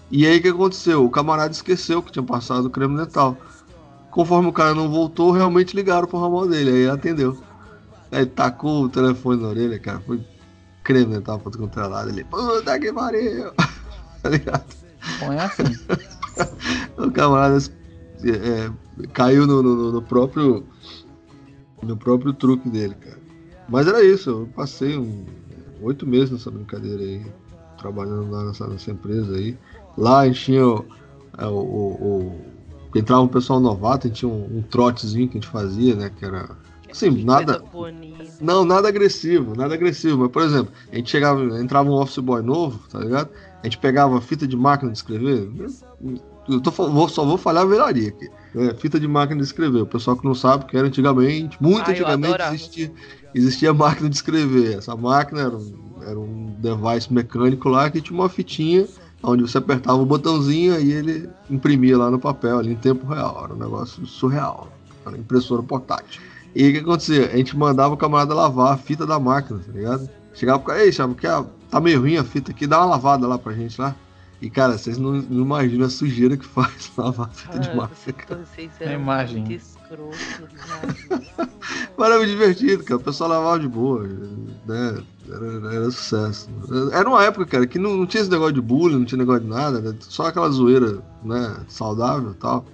E 0.09 0.25
aí 0.25 0.37
o 0.37 0.41
que 0.41 0.47
aconteceu? 0.47 1.03
O 1.03 1.09
camarada 1.09 1.51
esqueceu 1.51 2.01
que 2.01 2.11
tinha 2.11 2.23
passado 2.23 2.65
o 2.65 2.69
creme 2.69 2.97
dental. 2.97 3.35
Conforme 4.11 4.47
o 4.47 4.53
cara 4.53 4.75
não 4.75 4.89
voltou, 4.89 5.31
realmente 5.31 5.75
ligaram 5.75 6.07
pro 6.07 6.19
ramal 6.21 6.47
dele, 6.47 6.69
aí 6.69 6.77
ele 6.77 6.89
atendeu. 6.91 7.37
Aí 8.11 8.25
tacou 8.25 8.83
o 8.83 8.89
telefone 8.89 9.41
na 9.41 9.47
orelha, 9.49 9.79
cara, 9.79 9.99
foi 10.05 10.21
creme 10.83 11.13
dental 11.15 11.39
pra 11.39 11.83
é 11.83 11.87
lado. 11.87 12.09
Ele, 12.09 12.23
puta 12.23 12.79
que 12.79 12.93
pariu! 12.93 13.51
tá 14.21 14.29
ligado? 14.29 14.63
Põe 15.19 15.37
assim. 15.37 15.63
O 16.97 17.11
camarada 17.11 17.57
é, 18.23 18.29
é, 18.29 18.71
caiu 19.13 19.45
no, 19.45 19.61
no- 19.61 19.91
no 19.91 20.01
próprio 20.01 20.65
no 21.83 21.97
próprio 21.97 22.33
truque 22.33 22.69
dele, 22.69 22.95
cara. 22.95 23.17
Mas 23.69 23.87
era 23.87 24.03
isso, 24.03 24.29
eu 24.29 24.49
passei 24.55 24.97
um- 24.97 25.25
oito 25.81 26.05
meses 26.07 26.31
nessa 26.31 26.51
brincadeira 26.51 27.01
aí, 27.01 27.21
trabalhando 27.77 28.29
lá 28.31 28.45
nessa, 28.45 28.67
nessa 28.67 28.91
empresa 28.91 29.35
aí. 29.35 29.57
Lá 29.97 30.19
a 30.21 30.27
gente 30.27 30.41
tinha 30.45 30.65
o, 30.67 30.85
é, 31.37 31.45
o- 31.45 31.51
o- 31.51 32.35
o- 32.93 32.97
entrava 32.97 33.21
um 33.21 33.27
pessoal 33.27 33.59
novato, 33.59 34.07
a 34.07 34.09
gente 34.09 34.19
tinha 34.19 34.29
um, 34.31 34.57
um 34.57 34.61
trotezinho 34.61 35.27
que 35.27 35.37
a 35.37 35.41
gente 35.41 35.49
fazia, 35.51 35.95
né? 35.95 36.11
Que 36.17 36.25
era. 36.25 36.49
Assim, 36.91 37.09
nada. 37.23 37.53
Não, 38.39 38.63
nada 38.63 38.87
agressivo, 38.87 39.55
nada 39.55 39.73
agressivo. 39.73 40.19
Mas, 40.19 40.31
por 40.31 40.43
exemplo, 40.43 40.71
a 40.91 40.95
gente 40.95 41.09
chegava, 41.09 41.41
entrava 41.59 41.89
um 41.89 41.93
office 41.93 42.19
boy 42.19 42.41
novo, 42.43 42.79
tá 42.89 42.99
ligado? 42.99 43.29
A 43.61 43.65
gente 43.65 43.77
pegava 43.79 44.21
fita 44.21 44.45
de 44.47 44.55
máquina 44.55 44.91
de 44.91 44.97
escrever. 44.97 45.49
Eu 46.47 46.61
tô, 46.61 46.69
vou- 46.71 47.09
só 47.09 47.25
vou 47.25 47.37
falhar 47.37 47.63
a 47.63 47.65
velharia 47.67 48.09
aqui. 48.09 48.29
É, 48.55 48.73
fita 48.75 48.99
de 48.99 49.07
máquina 49.07 49.39
de 49.39 49.45
escrever. 49.45 49.81
O 49.81 49.85
pessoal 49.87 50.15
que 50.15 50.25
não 50.25 50.35
sabe, 50.35 50.65
que 50.65 50.77
era 50.77 50.87
antigamente, 50.87 51.57
muito 51.61 51.87
Ah, 51.87 51.91
antigamente, 51.91 52.37
existia, 52.53 52.91
existia 53.33 53.73
máquina 53.73 54.09
de 54.09 54.15
escrever. 54.15 54.77
Essa 54.77 54.95
máquina 54.95 55.41
era 55.41 55.55
um, 55.57 55.73
era 56.05 56.19
um 56.19 56.53
device 56.59 57.11
mecânico 57.11 57.67
lá 57.69 57.89
que 57.89 58.01
tinha 58.01 58.17
uma 58.19 58.29
fitinha 58.29 58.87
onde 59.23 59.41
você 59.41 59.57
apertava 59.57 59.97
o 60.01 60.05
botãozinho 60.05 60.79
e 60.79 60.91
ele 60.91 61.29
imprimia 61.49 61.97
lá 61.97 62.11
no 62.11 62.19
papel, 62.19 62.59
ali 62.59 62.73
em 62.73 62.75
tempo 62.75 63.07
real. 63.07 63.41
Era 63.45 63.53
um 63.53 63.57
negócio 63.57 64.05
surreal. 64.05 64.71
Era 65.05 65.17
impressora 65.17 65.63
portátil. 65.63 66.21
E 66.55 66.69
o 66.69 66.71
que 66.73 66.77
acontecia? 66.79 67.31
A 67.33 67.37
gente 67.37 67.57
mandava 67.57 67.93
o 67.93 67.97
camarada 67.97 68.33
lavar 68.35 68.73
a 68.73 68.77
fita 68.77 69.05
da 69.05 69.19
máquina, 69.19 69.59
tá 69.65 69.71
ligado? 69.71 70.07
Chegava 70.35 70.59
pro 70.59 70.67
cara, 70.73 70.85
ei, 70.85 70.91
chama, 70.91 71.15
que 71.15 71.25
a- 71.25 71.43
tá 71.71 71.79
meio 71.79 72.01
ruim 72.01 72.17
a 72.17 72.23
fita 72.23 72.51
aqui, 72.51 72.67
dá 72.67 72.77
uma 72.79 72.85
lavada 72.91 73.25
lá 73.27 73.37
pra 73.37 73.53
gente 73.53 73.79
lá. 73.81 73.95
E 74.43 74.49
cara, 74.49 74.77
vocês 74.77 74.97
não, 74.97 75.13
não 75.13 75.41
imaginam 75.45 75.85
a 75.85 75.89
sujeira 75.89 76.35
que 76.35 76.45
faz 76.45 76.91
lavar 76.97 77.27
a 77.27 77.31
fita 77.31 77.59
de 77.59 77.69
Ah, 77.69 77.87
cara. 78.13 78.43
vocês 78.43 78.71
eram 78.81 78.99
imagino. 78.99 79.39
muito 79.39 79.53
escroto, 79.53 80.17
né? 80.41 81.47
Mas 81.97 82.09
era 82.09 82.17
muito 82.17 82.29
divertido, 82.29 82.83
cara. 82.83 82.99
O 82.99 83.03
pessoal 83.03 83.29
lavava 83.29 83.57
de 83.59 83.69
boa, 83.69 84.05
né? 84.67 85.01
Era, 85.29 85.73
era 85.75 85.91
sucesso. 85.91 86.49
Era 86.91 87.07
uma 87.07 87.23
época, 87.23 87.45
cara, 87.45 87.65
que 87.65 87.79
não, 87.79 87.95
não 87.95 88.05
tinha 88.05 88.19
esse 88.19 88.29
negócio 88.29 88.51
de 88.51 88.59
bullying, 88.59 88.97
não 88.99 89.05
tinha 89.05 89.17
negócio 89.17 89.43
de 89.43 89.47
nada, 89.49 89.79
né? 89.79 89.95
só 90.01 90.27
aquela 90.27 90.49
zoeira, 90.49 91.01
né? 91.23 91.55
Saudável 91.69 92.31
e 92.31 92.35
tal. 92.35 92.65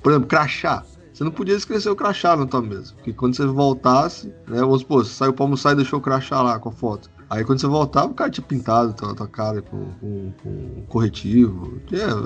Por 0.00 0.12
exemplo, 0.12 0.28
crachá. 0.28 0.84
Você 1.12 1.24
não 1.24 1.32
podia 1.32 1.56
esquecer 1.56 1.90
o 1.90 1.96
crachá 1.96 2.36
na 2.36 2.46
tua 2.46 2.62
mesa. 2.62 2.92
Porque 2.94 3.12
quando 3.12 3.34
você 3.34 3.44
voltasse, 3.46 4.28
né? 4.46 4.60
Vamos 4.60 4.82
supor, 4.82 5.04
você 5.04 5.12
saiu 5.12 5.32
pra 5.32 5.44
almoçar 5.44 5.72
e 5.72 5.76
deixou 5.76 5.98
o 5.98 6.02
crachá 6.02 6.40
lá 6.40 6.56
com 6.60 6.68
a 6.68 6.72
foto. 6.72 7.10
Aí 7.28 7.44
quando 7.44 7.60
você 7.60 7.66
voltava, 7.66 8.06
o 8.06 8.14
cara 8.14 8.30
tinha 8.30 8.46
pintado 8.46 8.90
a 8.90 8.92
tua, 8.92 9.14
tua 9.16 9.28
cara 9.28 9.60
com, 9.62 9.90
com, 10.00 10.32
com 10.42 10.82
corretivo. 10.88 11.80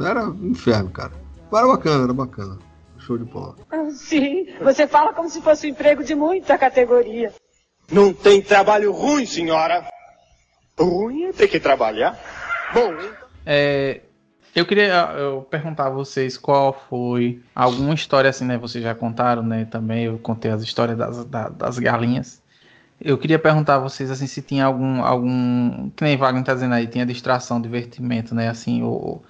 Era 0.07 0.29
um 0.29 0.49
inferno, 0.51 0.91
cara. 0.91 1.13
Mas 1.51 1.61
era 1.63 1.69
bacana, 1.73 2.05
era 2.05 2.13
bacana. 2.13 2.59
Show 2.99 3.17
de 3.17 3.25
bola. 3.25 3.57
Sim, 3.93 4.47
você 4.63 4.87
fala 4.87 5.13
como 5.15 5.29
se 5.31 5.41
fosse 5.41 5.67
um 5.67 5.71
emprego 5.71 6.05
de 6.05 6.15
muita 6.15 6.59
categoria. 6.59 7.33
Não 7.91 8.13
tem 8.13 8.43
trabalho 8.43 8.93
ruim, 8.93 9.25
senhora. 9.25 9.89
Ruim 10.79 11.25
é 11.25 11.33
ter 11.33 11.49
que 11.49 11.59
trabalhar. 11.59 12.19
Bom, 12.75 12.95
É, 13.47 14.03
eu 14.55 14.67
queria 14.67 15.13
eu 15.19 15.43
perguntar 15.51 15.87
a 15.87 15.91
vocês 15.91 16.37
qual 16.37 16.73
foi 16.89 17.43
alguma 17.55 17.95
história 17.95 18.29
assim, 18.31 18.45
né? 18.45 18.59
Vocês 18.59 18.85
já 18.85 18.95
contaram, 18.95 19.43
né? 19.43 19.65
Também 19.65 20.05
eu 20.05 20.19
contei 20.19 20.51
as 20.51 20.63
histórias 20.63 20.97
das, 20.99 21.25
da- 21.25 21.49
das 21.49 21.79
galinhas. 21.79 22.40
Eu 23.01 23.17
queria 23.17 23.39
perguntar 23.39 23.77
a 23.77 23.79
vocês 23.79 24.11
assim 24.11 24.27
se 24.27 24.43
tinha 24.43 24.65
algum 24.67 25.03
algum 25.03 25.91
que 25.91 26.05
nem 26.05 26.17
Wagner 26.17 26.45
tá 26.45 26.53
dizendo 26.55 26.75
aí, 26.75 26.87
tinha 26.87 27.07
distração, 27.07 27.61
divertimento, 27.61 28.35
né? 28.35 28.49
Assim, 28.49 28.83
ou 28.83 29.23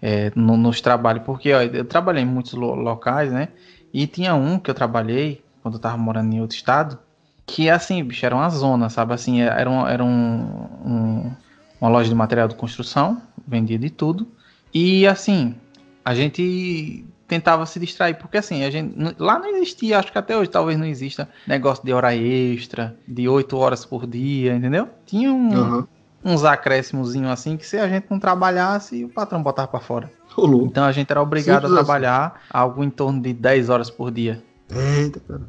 é, 0.00 0.32
no- 0.34 0.56
nos 0.56 0.80
trabalhos, 0.80 1.22
porque 1.24 1.52
ó, 1.52 1.62
eu 1.62 1.84
trabalhei 1.84 2.22
em 2.24 2.26
muitos 2.26 2.52
lo- 2.54 2.74
locais, 2.74 3.32
né? 3.32 3.48
E 3.94 4.06
tinha 4.06 4.34
um 4.34 4.58
que 4.58 4.70
eu 4.70 4.74
trabalhei 4.74 5.42
quando 5.62 5.74
eu 5.74 5.80
tava 5.80 5.96
morando 5.96 6.34
em 6.34 6.40
outro 6.40 6.56
estado, 6.56 6.98
que 7.46 7.70
assim, 7.70 8.02
bicho, 8.04 8.26
era 8.26 8.34
uma 8.34 8.48
zona, 8.50 8.88
sabe? 8.90 9.14
Assim, 9.14 9.40
era, 9.42 9.70
um, 9.70 9.86
era 9.86 10.02
um, 10.04 10.08
um- 10.84 11.32
uma 11.80 11.90
loja 11.90 12.08
de 12.08 12.14
material 12.14 12.48
de 12.48 12.54
construção, 12.56 13.22
vendia 13.46 13.78
de 13.78 13.90
tudo. 13.90 14.26
E 14.74 15.06
assim, 15.06 15.54
a 16.04 16.14
gente 16.14 17.04
tentava 17.32 17.64
se 17.64 17.80
distrair, 17.80 18.14
porque 18.18 18.36
assim, 18.36 18.62
a 18.62 18.70
gente 18.70 18.94
lá 19.18 19.38
não 19.38 19.46
existia, 19.48 19.98
acho 19.98 20.12
que 20.12 20.18
até 20.18 20.36
hoje 20.36 20.50
talvez 20.50 20.78
não 20.78 20.84
exista 20.84 21.26
negócio 21.46 21.82
de 21.82 21.90
hora 21.90 22.14
extra, 22.14 22.94
de 23.08 23.26
8 23.26 23.56
horas 23.56 23.86
por 23.86 24.06
dia, 24.06 24.54
entendeu? 24.54 24.86
Tinha 25.06 25.32
um, 25.32 25.54
Aham. 25.54 25.88
uns 26.22 26.44
acréscimozinhos 26.44 27.30
assim 27.30 27.56
que 27.56 27.66
se 27.66 27.78
a 27.78 27.88
gente 27.88 28.04
não 28.10 28.18
trabalhasse, 28.18 29.02
o 29.02 29.08
patrão 29.08 29.42
botava 29.42 29.68
pra 29.68 29.80
fora. 29.80 30.10
Ô, 30.36 30.44
louco. 30.44 30.66
Então 30.66 30.84
a 30.84 30.92
gente 30.92 31.10
era 31.10 31.22
obrigado 31.22 31.62
Simples 31.62 31.72
a 31.72 31.80
assim. 31.80 31.84
trabalhar 31.86 32.42
algo 32.50 32.84
em 32.84 32.90
torno 32.90 33.22
de 33.22 33.32
10 33.32 33.70
horas 33.70 33.88
por 33.88 34.10
dia. 34.10 34.42
Eita, 34.70 35.20
cara. 35.20 35.42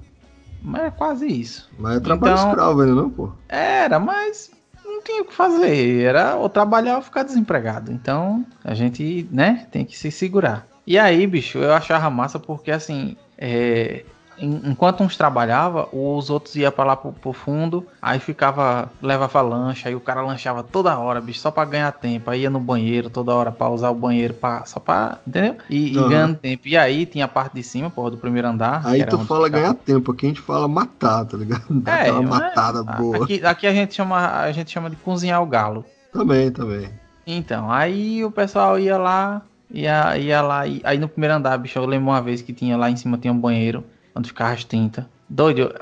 Mas 0.61 0.83
é 0.83 0.91
quase 0.91 1.27
isso. 1.27 1.69
Mas 1.77 1.97
é 1.97 1.99
trabalho 1.99 2.33
Então- 2.33 2.47
escravo 2.49 2.79
ainda, 2.81 2.95
não, 2.95 3.09
pô? 3.09 3.29
Era, 3.49 3.99
mas 3.99 4.49
não 4.85 5.01
tinha 5.03 5.21
o 5.21 5.25
que 5.25 5.33
fazer. 5.33 6.01
Era 6.03 6.35
ou 6.35 6.47
trabalhar 6.47 6.95
ou 6.95 7.01
ficar 7.01 7.23
desempregado. 7.23 7.91
Então 7.91 8.45
a 8.63 8.73
gente, 8.73 9.27
né, 9.29 9.67
tem 9.69 9.83
que 9.83 9.97
se 9.97 10.09
segurar. 10.09 10.65
E 10.85 10.97
aí, 10.99 11.25
bicho, 11.25 11.57
eu 11.59 11.73
achava 11.73 12.09
massa 12.09 12.37
porque 12.39 12.69
assim, 12.69 13.15
é, 13.37 14.03
en- 14.37 14.61
enquanto 14.71 15.01
uns 15.01 15.15
trabalhava, 15.15 15.87
os 15.93 16.29
outros 16.29 16.55
iam 16.57 16.71
pra 16.71 16.83
lá 16.83 16.95
pro, 16.97 17.13
pro 17.13 17.31
fundo, 17.31 17.87
aí 18.01 18.19
ficava, 18.19 18.91
levava 19.01 19.41
lancha, 19.41 19.87
aí 19.87 19.95
o 19.95 19.99
cara 20.01 20.21
lanchava 20.21 20.61
toda 20.61 20.97
hora, 20.97 21.21
bicho, 21.21 21.39
só 21.39 21.51
pra 21.51 21.63
ganhar 21.63 21.91
tempo. 21.93 22.29
Aí 22.29 22.41
ia 22.41 22.49
no 22.49 22.59
banheiro 22.59 23.09
toda 23.09 23.33
hora 23.33 23.49
pra 23.51 23.69
usar 23.69 23.91
o 23.91 23.95
banheiro, 23.95 24.33
pra, 24.33 24.65
só 24.65 24.79
pra, 24.79 25.19
entendeu? 25.25 25.55
E, 25.69 25.93
e 25.93 25.97
Aham. 25.97 26.09
ganhando 26.09 26.35
tempo. 26.37 26.67
E 26.67 26.75
aí 26.75 27.05
tinha 27.05 27.25
a 27.25 27.29
parte 27.29 27.53
de 27.53 27.63
cima, 27.63 27.89
porra, 27.89 28.11
do 28.11 28.17
primeiro 28.17 28.47
andar. 28.49 28.81
Aí 28.85 29.05
tu 29.05 29.17
fala 29.19 29.45
ficava- 29.45 29.49
ganhar 29.49 29.73
tempo, 29.75 30.11
aqui 30.11 30.25
a 30.25 30.29
gente 30.29 30.41
fala 30.41 30.67
matar, 30.67 31.23
tá 31.25 31.37
ligado? 31.37 31.63
Dá 31.69 31.91
É, 31.97 32.01
aquela 32.01 32.21
mas- 32.23 32.39
matada 32.39 32.83
boa. 32.83 33.23
Aqui, 33.23 33.45
aqui 33.45 33.67
a 33.67 33.73
gente 33.73 33.93
chama, 33.95 34.17
a 34.41 34.51
gente 34.51 34.69
chama 34.69 34.89
de 34.89 34.97
cozinhar 34.97 35.41
o 35.41 35.45
galo. 35.45 35.85
Também, 36.11 36.51
também. 36.51 36.89
Então, 37.25 37.71
aí 37.71 38.23
o 38.25 38.29
pessoal 38.29 38.77
ia 38.77 38.97
lá, 38.97 39.41
ia, 39.73 40.17
ia 40.17 40.41
lá, 40.41 40.67
e, 40.67 40.81
aí 40.83 40.97
no 40.97 41.09
primeiro 41.09 41.35
andar, 41.35 41.57
bicho, 41.57 41.77
eu 41.79 41.85
lembro 41.85 42.09
uma 42.09 42.21
vez 42.21 42.41
que 42.41 42.53
tinha 42.53 42.77
lá 42.77 42.89
em 42.89 42.95
cima 42.95 43.17
tinha 43.17 43.33
um 43.33 43.39
banheiro, 43.39 43.85
onde 44.15 44.29
ficava 44.29 44.53
as 44.53 44.63
tintas. 44.63 45.05
Doido, 45.27 45.73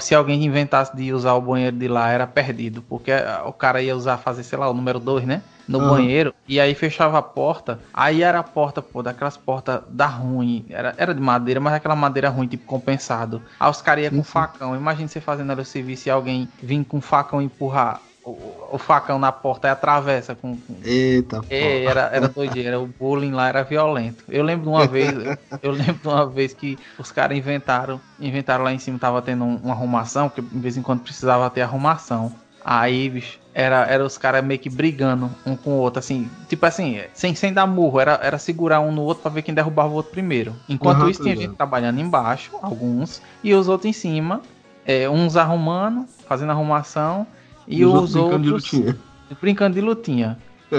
se 0.00 0.14
alguém 0.14 0.42
inventasse 0.44 0.96
de 0.96 1.12
usar 1.12 1.34
o 1.34 1.40
banheiro 1.40 1.76
de 1.76 1.86
lá, 1.88 2.08
era 2.10 2.26
perdido, 2.26 2.82
porque 2.82 3.10
o 3.44 3.52
cara 3.52 3.82
ia 3.82 3.94
usar, 3.94 4.16
fazer, 4.18 4.42
sei 4.42 4.58
lá, 4.58 4.70
o 4.70 4.74
número 4.74 4.98
2, 4.98 5.24
né? 5.26 5.42
No 5.66 5.80
Aham. 5.80 5.82
banheiro, 5.82 6.32
e 6.46 6.60
aí 6.60 6.74
fechava 6.74 7.18
a 7.18 7.22
porta, 7.22 7.82
aí 7.92 8.22
era 8.22 8.38
a 8.38 8.42
porta, 8.42 8.80
pô, 8.80 9.02
daquelas 9.02 9.36
portas 9.36 9.82
da 9.90 10.06
ruim, 10.06 10.64
era, 10.70 10.94
era 10.96 11.12
de 11.14 11.20
madeira, 11.20 11.60
mas 11.60 11.74
aquela 11.74 11.96
madeira 11.96 12.30
ruim, 12.30 12.46
tipo, 12.46 12.64
compensado. 12.64 13.44
Aí 13.58 13.68
os 13.70 13.82
caras 13.82 14.04
iam 14.04 14.12
com 14.12 14.22
Uhum. 14.22 14.22
facão, 14.22 14.76
imagina 14.76 15.08
você 15.08 15.20
fazendo 15.20 15.50
ali 15.52 15.60
o 15.60 15.64
serviço 15.64 16.08
e 16.08 16.10
alguém 16.10 16.52
vir 16.62 16.84
com 16.84 17.00
facão 17.00 17.42
e 17.42 17.46
empurrar 17.46 18.02
o, 18.30 18.74
o 18.76 18.78
facão 18.78 19.18
na 19.18 19.32
porta 19.32 19.68
e 19.68 19.70
atravessa 19.70 20.34
com, 20.34 20.56
com- 20.60 20.82
Eita, 20.82 21.40
é, 21.48 21.84
era, 21.86 22.02
era 22.12 22.28
doideira, 22.28 22.80
o 22.80 22.86
bullying 22.86 23.32
lá 23.32 23.48
era 23.48 23.62
violento. 23.64 24.24
Eu 24.28 24.42
lembro 24.44 24.64
de 24.64 24.68
uma 24.70 24.86
vez, 24.86 25.14
eu, 25.62 25.70
lembro 25.72 26.02
de 26.02 26.08
uma 26.08 26.28
vez 26.30 26.52
que 26.54 26.78
os 26.98 27.12
caras 27.12 27.38
inventaram, 27.38 28.00
inventaram 28.18 28.64
lá 28.64 28.72
em 28.72 28.78
cima, 28.78 28.98
tava 28.98 29.22
tendo 29.22 29.44
um- 29.44 29.56
uma 29.58 29.72
arrumação, 29.74 30.28
porque 30.28 30.42
de 30.42 30.60
vez 30.60 30.76
em 30.76 30.82
quando 30.82 31.02
precisava 31.02 31.48
ter 31.50 31.62
arrumação. 31.62 32.40
Aí, 32.60 33.08
bicho, 33.08 33.38
era, 33.54 33.84
era 33.86 34.04
os 34.04 34.18
caras 34.18 34.44
meio 34.44 34.58
que 34.58 34.68
brigando 34.68 35.30
um 35.46 35.56
com 35.56 35.74
o 35.74 35.78
outro, 35.78 36.00
assim, 36.00 36.28
tipo 36.48 36.66
assim, 36.66 37.00
sem, 37.14 37.32
sem 37.34 37.52
dar 37.52 37.66
murro, 37.66 38.00
era, 38.00 38.18
era 38.22 38.38
segurar 38.38 38.80
um 38.80 38.90
no 38.90 39.02
outro 39.02 39.22
pra 39.22 39.30
ver 39.30 39.42
quem 39.42 39.54
derrubava 39.54 39.90
o 39.90 39.94
outro 39.94 40.10
primeiro. 40.10 40.60
Enquanto 40.68 41.06
Aham, 41.06 41.08
isso, 41.08 41.20
tinha 41.22 41.36
gente 41.36 41.54
trabalhando 41.56 42.00
embaixo, 42.00 42.50
alguns, 42.60 43.22
e 43.42 43.54
os 43.54 43.68
outros 43.68 43.88
em 43.88 43.92
cima, 43.92 44.42
é, 44.84 45.08
uns 45.08 45.36
arrumando, 45.36 46.08
fazendo 46.26 46.50
arrumação, 46.50 47.26
e, 47.66 47.84
os, 47.84 48.12
brincando 48.12 48.42
de 48.42 48.52
outros 48.52 48.72
lutinha. 48.72 48.96
brincando 49.40 49.74
de 49.74 49.80
lutinha. 49.80 50.38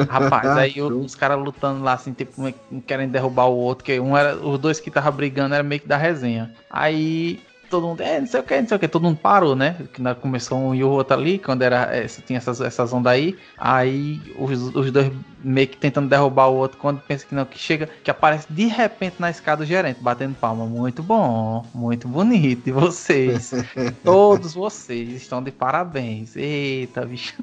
Rapaz, 0.10 0.50
aí 0.58 0.82
os 0.82 1.16
caras 1.16 1.40
lutando 1.40 1.84
lá, 1.84 1.94
assim, 1.94 2.14
tipo, 2.14 2.42
que 2.52 2.82
querendo 2.82 3.12
derrubar 3.12 3.46
o 3.46 3.56
outro, 3.56 3.86
que 3.86 4.00
um 4.00 4.18
era, 4.18 4.36
os 4.36 4.60
dois 4.60 4.80
que 4.80 4.92
tava 4.92 5.12
brigando 5.12 5.56
era 5.56 5.64
meio 5.64 5.82
que 5.82 5.88
da 5.88 5.98
resenha. 5.98 6.54
Aí 6.70 7.40
todo 7.70 7.88
mundo, 7.88 8.02
é, 8.02 8.20
não 8.20 8.28
sei 8.28 8.40
o 8.40 8.44
que, 8.44 8.60
não 8.62 8.68
sei 8.68 8.78
o 8.78 8.80
que, 8.80 8.88
todo 8.88 9.04
mundo 9.04 9.18
parou, 9.18 9.56
né? 9.56 9.76
Que 9.94 10.02
na- 10.02 10.16
começou 10.16 10.58
um 10.58 10.74
e 10.76 10.84
o 10.84 10.90
outro 10.90 11.16
ali, 11.18 11.38
quando 11.40 11.62
era, 11.62 11.96
essa, 11.96 12.22
tinha 12.22 12.38
essas, 12.38 12.60
essas 12.62 12.92
ondas 12.94 13.12
aí, 13.14 13.36
aí 13.58 14.20
os, 14.38 14.74
os 14.76 14.92
dois 14.92 15.12
meio 15.44 15.68
que 15.68 15.78
tentando 15.78 16.10
derrubar 16.10 16.48
o 16.48 16.56
outro, 16.56 16.78
quando 16.78 17.00
pensa 17.02 17.26
que 17.26 17.34
não, 17.36 17.46
que 17.46 17.58
chega, 17.60 17.88
que 18.04 18.10
aparece 18.12 18.48
de 18.50 18.66
repente 18.66 19.16
na 19.20 19.30
escada 19.30 19.64
o 19.64 19.66
gerente, 19.66 20.00
batendo 20.02 20.36
palma. 20.36 20.66
Muito 20.66 21.02
bom, 21.04 21.66
muito 21.74 22.08
bonito 22.08 22.64
de 22.66 22.72
vocês. 22.72 23.52
Todos 24.04 24.54
vocês 24.54 25.10
estão 25.10 25.42
de 25.44 25.52
parabéns. 25.52 26.36
Eita, 26.36 27.06
bicho. 27.06 27.36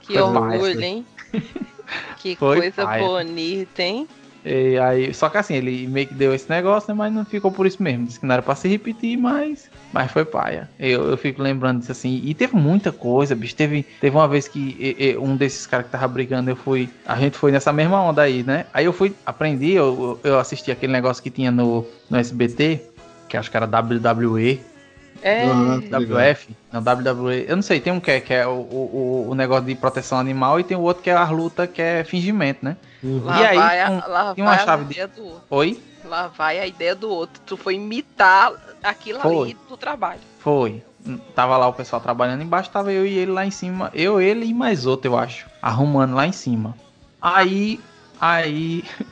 Que 0.00 0.18
orgulho, 0.18 0.80
hein? 0.82 1.06
Que 2.18 2.34
Foi 2.34 2.56
coisa 2.58 2.84
paia. 2.84 3.06
bonita, 3.06 3.82
hein? 3.82 4.08
E 4.48 4.78
aí, 4.78 5.12
só 5.12 5.28
que 5.28 5.36
assim, 5.38 5.54
ele 5.54 5.88
meio 5.88 6.06
que 6.06 6.14
deu 6.14 6.32
esse 6.32 6.48
negócio, 6.48 6.88
né? 6.88 6.94
Mas 6.96 7.12
não 7.12 7.24
ficou 7.24 7.50
por 7.50 7.66
isso 7.66 7.82
mesmo. 7.82 8.06
Disse 8.06 8.20
que 8.20 8.26
não 8.26 8.32
era 8.34 8.42
pra 8.42 8.54
se 8.54 8.68
repetir, 8.68 9.16
mas, 9.18 9.68
mas 9.92 10.08
foi 10.12 10.24
paia. 10.24 10.70
Eu, 10.78 11.10
eu 11.10 11.16
fico 11.16 11.42
lembrando 11.42 11.80
disso 11.80 11.90
assim. 11.90 12.20
E 12.24 12.32
teve 12.32 12.54
muita 12.54 12.92
coisa, 12.92 13.34
bicho. 13.34 13.56
Teve, 13.56 13.82
teve 14.00 14.16
uma 14.16 14.28
vez 14.28 14.46
que 14.46 14.76
e- 14.78 15.10
e, 15.10 15.16
um 15.18 15.36
desses 15.36 15.66
caras 15.66 15.86
que 15.86 15.92
tava 15.92 16.06
brigando, 16.06 16.48
eu 16.48 16.54
fui. 16.56 16.88
A 17.04 17.16
gente 17.16 17.36
foi 17.36 17.50
nessa 17.50 17.72
mesma 17.72 18.00
onda 18.00 18.22
aí, 18.22 18.44
né? 18.44 18.66
Aí 18.72 18.84
eu 18.84 18.92
fui, 18.92 19.12
aprendi, 19.26 19.72
eu, 19.72 20.20
eu 20.22 20.38
assisti 20.38 20.70
aquele 20.70 20.92
negócio 20.92 21.20
que 21.20 21.30
tinha 21.30 21.50
no, 21.50 21.84
no 22.08 22.16
SBT, 22.16 22.80
que 23.28 23.36
acho 23.36 23.50
que 23.50 23.56
era 23.56 23.66
WWE. 23.66 24.60
É. 25.22 25.44
Ligado. 25.98 26.14
WF, 26.14 26.48
não, 26.72 26.80
WWE, 26.80 27.46
eu 27.48 27.56
não 27.56 27.62
sei, 27.62 27.80
tem 27.80 27.92
um 27.92 27.98
que 27.98 28.10
é, 28.10 28.20
que 28.20 28.32
é 28.34 28.46
o, 28.46 28.50
o, 28.50 29.26
o 29.30 29.34
negócio 29.34 29.64
de 29.64 29.74
proteção 29.74 30.18
animal 30.18 30.60
e 30.60 30.62
tem 30.64 30.76
o 30.76 30.80
outro 30.82 31.02
que 31.02 31.10
é 31.10 31.14
a 31.14 31.28
luta 31.30 31.66
que 31.66 31.80
é 31.80 32.04
fingimento, 32.04 32.64
né? 32.64 32.76
Uhum. 33.06 33.24
Lá 33.24 33.40
E 33.40 33.46
aí, 33.46 33.56
vai, 33.58 33.82
a, 33.82 33.90
um- 33.90 34.10
lá 34.10 34.34
tinha 34.34 34.46
uma 34.46 34.58
chave 34.58 34.82
a 34.82 34.86
de- 34.86 34.92
ideia 34.92 35.08
do 35.08 35.24
outro. 35.24 35.42
Oi? 35.50 35.82
Lá 36.04 36.26
vai 36.28 36.58
a 36.58 36.66
ideia 36.66 36.94
do 36.94 37.08
outro. 37.10 37.40
Tu 37.46 37.56
foi 37.56 37.74
imitar 37.74 38.52
aquilo 38.82 39.20
Foi. 39.20 39.36
ali 39.42 39.56
do 39.68 39.76
trabalho. 39.76 40.20
Foi. 40.38 40.82
Tava 41.34 41.56
lá 41.56 41.68
o 41.68 41.72
pessoal 41.72 42.00
trabalhando 42.02 42.42
embaixo, 42.42 42.68
tava 42.70 42.92
eu 42.92 43.06
e 43.06 43.16
ele 43.16 43.30
lá 43.30 43.46
em 43.46 43.50
cima. 43.50 43.90
Eu, 43.94 44.20
ele 44.20 44.44
e 44.46 44.52
mais 44.54 44.86
outro, 44.86 45.10
eu 45.10 45.16
acho. 45.18 45.46
Arrumando 45.62 46.14
lá 46.14 46.26
em 46.26 46.32
cima. 46.32 46.74
Aí. 47.22 47.80
Aí. 48.20 48.82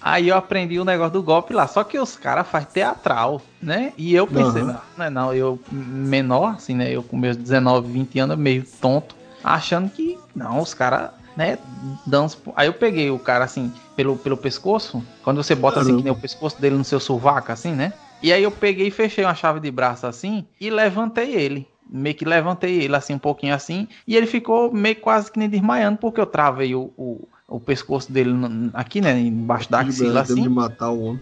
Aí 0.00 0.28
eu 0.28 0.36
aprendi 0.36 0.78
o 0.78 0.84
negócio 0.84 1.14
do 1.14 1.22
golpe 1.22 1.54
lá. 1.54 1.66
Só 1.66 1.82
que 1.82 1.98
os 1.98 2.14
caras 2.16 2.46
fazem 2.46 2.68
teatral, 2.70 3.40
né? 3.60 3.94
E 3.96 4.14
eu 4.14 4.26
pensei, 4.26 4.62
não, 4.62 4.78
não, 4.98 5.04
é 5.06 5.10
não, 5.10 5.32
eu 5.34 5.58
menor, 5.72 6.54
assim, 6.56 6.74
né? 6.74 6.90
Eu 6.90 7.02
com 7.02 7.16
meus 7.16 7.36
19, 7.38 7.90
20 7.90 8.18
anos, 8.18 8.36
meio 8.36 8.64
tonto, 8.82 9.16
achando 9.42 9.88
que, 9.88 10.18
não, 10.36 10.58
os 10.60 10.74
caras, 10.74 11.10
né? 11.36 11.58
Uns- 12.06 12.38
Aí 12.56 12.66
eu 12.68 12.72
peguei 12.74 13.10
o 13.10 13.18
cara 13.18 13.44
assim, 13.44 13.72
pelo, 13.96 14.16
pelo 14.16 14.36
pescoço. 14.36 15.04
Quando 15.22 15.42
você 15.42 15.54
bota 15.54 15.80
assim, 15.80 15.88
Caramba. 15.88 16.02
que 16.02 16.04
nem 16.04 16.12
o 16.12 16.20
pescoço 16.20 16.60
dele 16.60 16.76
no 16.76 16.84
seu 16.84 17.00
sovaco, 17.00 17.50
assim, 17.52 17.72
né? 17.72 17.92
E 18.22 18.32
aí 18.32 18.42
eu 18.42 18.50
peguei 18.50 18.88
e 18.88 18.90
fechei 18.90 19.24
uma 19.24 19.34
chave 19.34 19.60
de 19.60 19.70
braço 19.70 20.06
assim 20.06 20.46
e 20.60 20.70
levantei 20.70 21.34
ele. 21.34 21.66
Meio 21.88 22.14
que 22.14 22.24
levantei 22.24 22.82
ele 22.82 22.96
assim 22.96 23.14
um 23.14 23.18
pouquinho 23.18 23.54
assim. 23.54 23.86
E 24.06 24.16
ele 24.16 24.26
ficou 24.26 24.72
meio 24.72 24.96
quase 24.96 25.30
que 25.30 25.38
nem 25.38 25.48
desmaiando, 25.48 25.98
porque 25.98 26.20
eu 26.20 26.24
travei 26.26 26.74
o, 26.74 26.90
o, 26.96 27.28
o 27.46 27.60
pescoço 27.60 28.10
dele 28.10 28.32
aqui, 28.72 29.02
né? 29.02 29.18
Embaixo 29.20 29.70
da 29.70 29.80
axila 29.80 30.22
Tendo 30.24 30.36
de 30.36 30.40
assim. 30.42 30.48
matar 30.48 30.90
o 30.90 31.02
homem. 31.02 31.20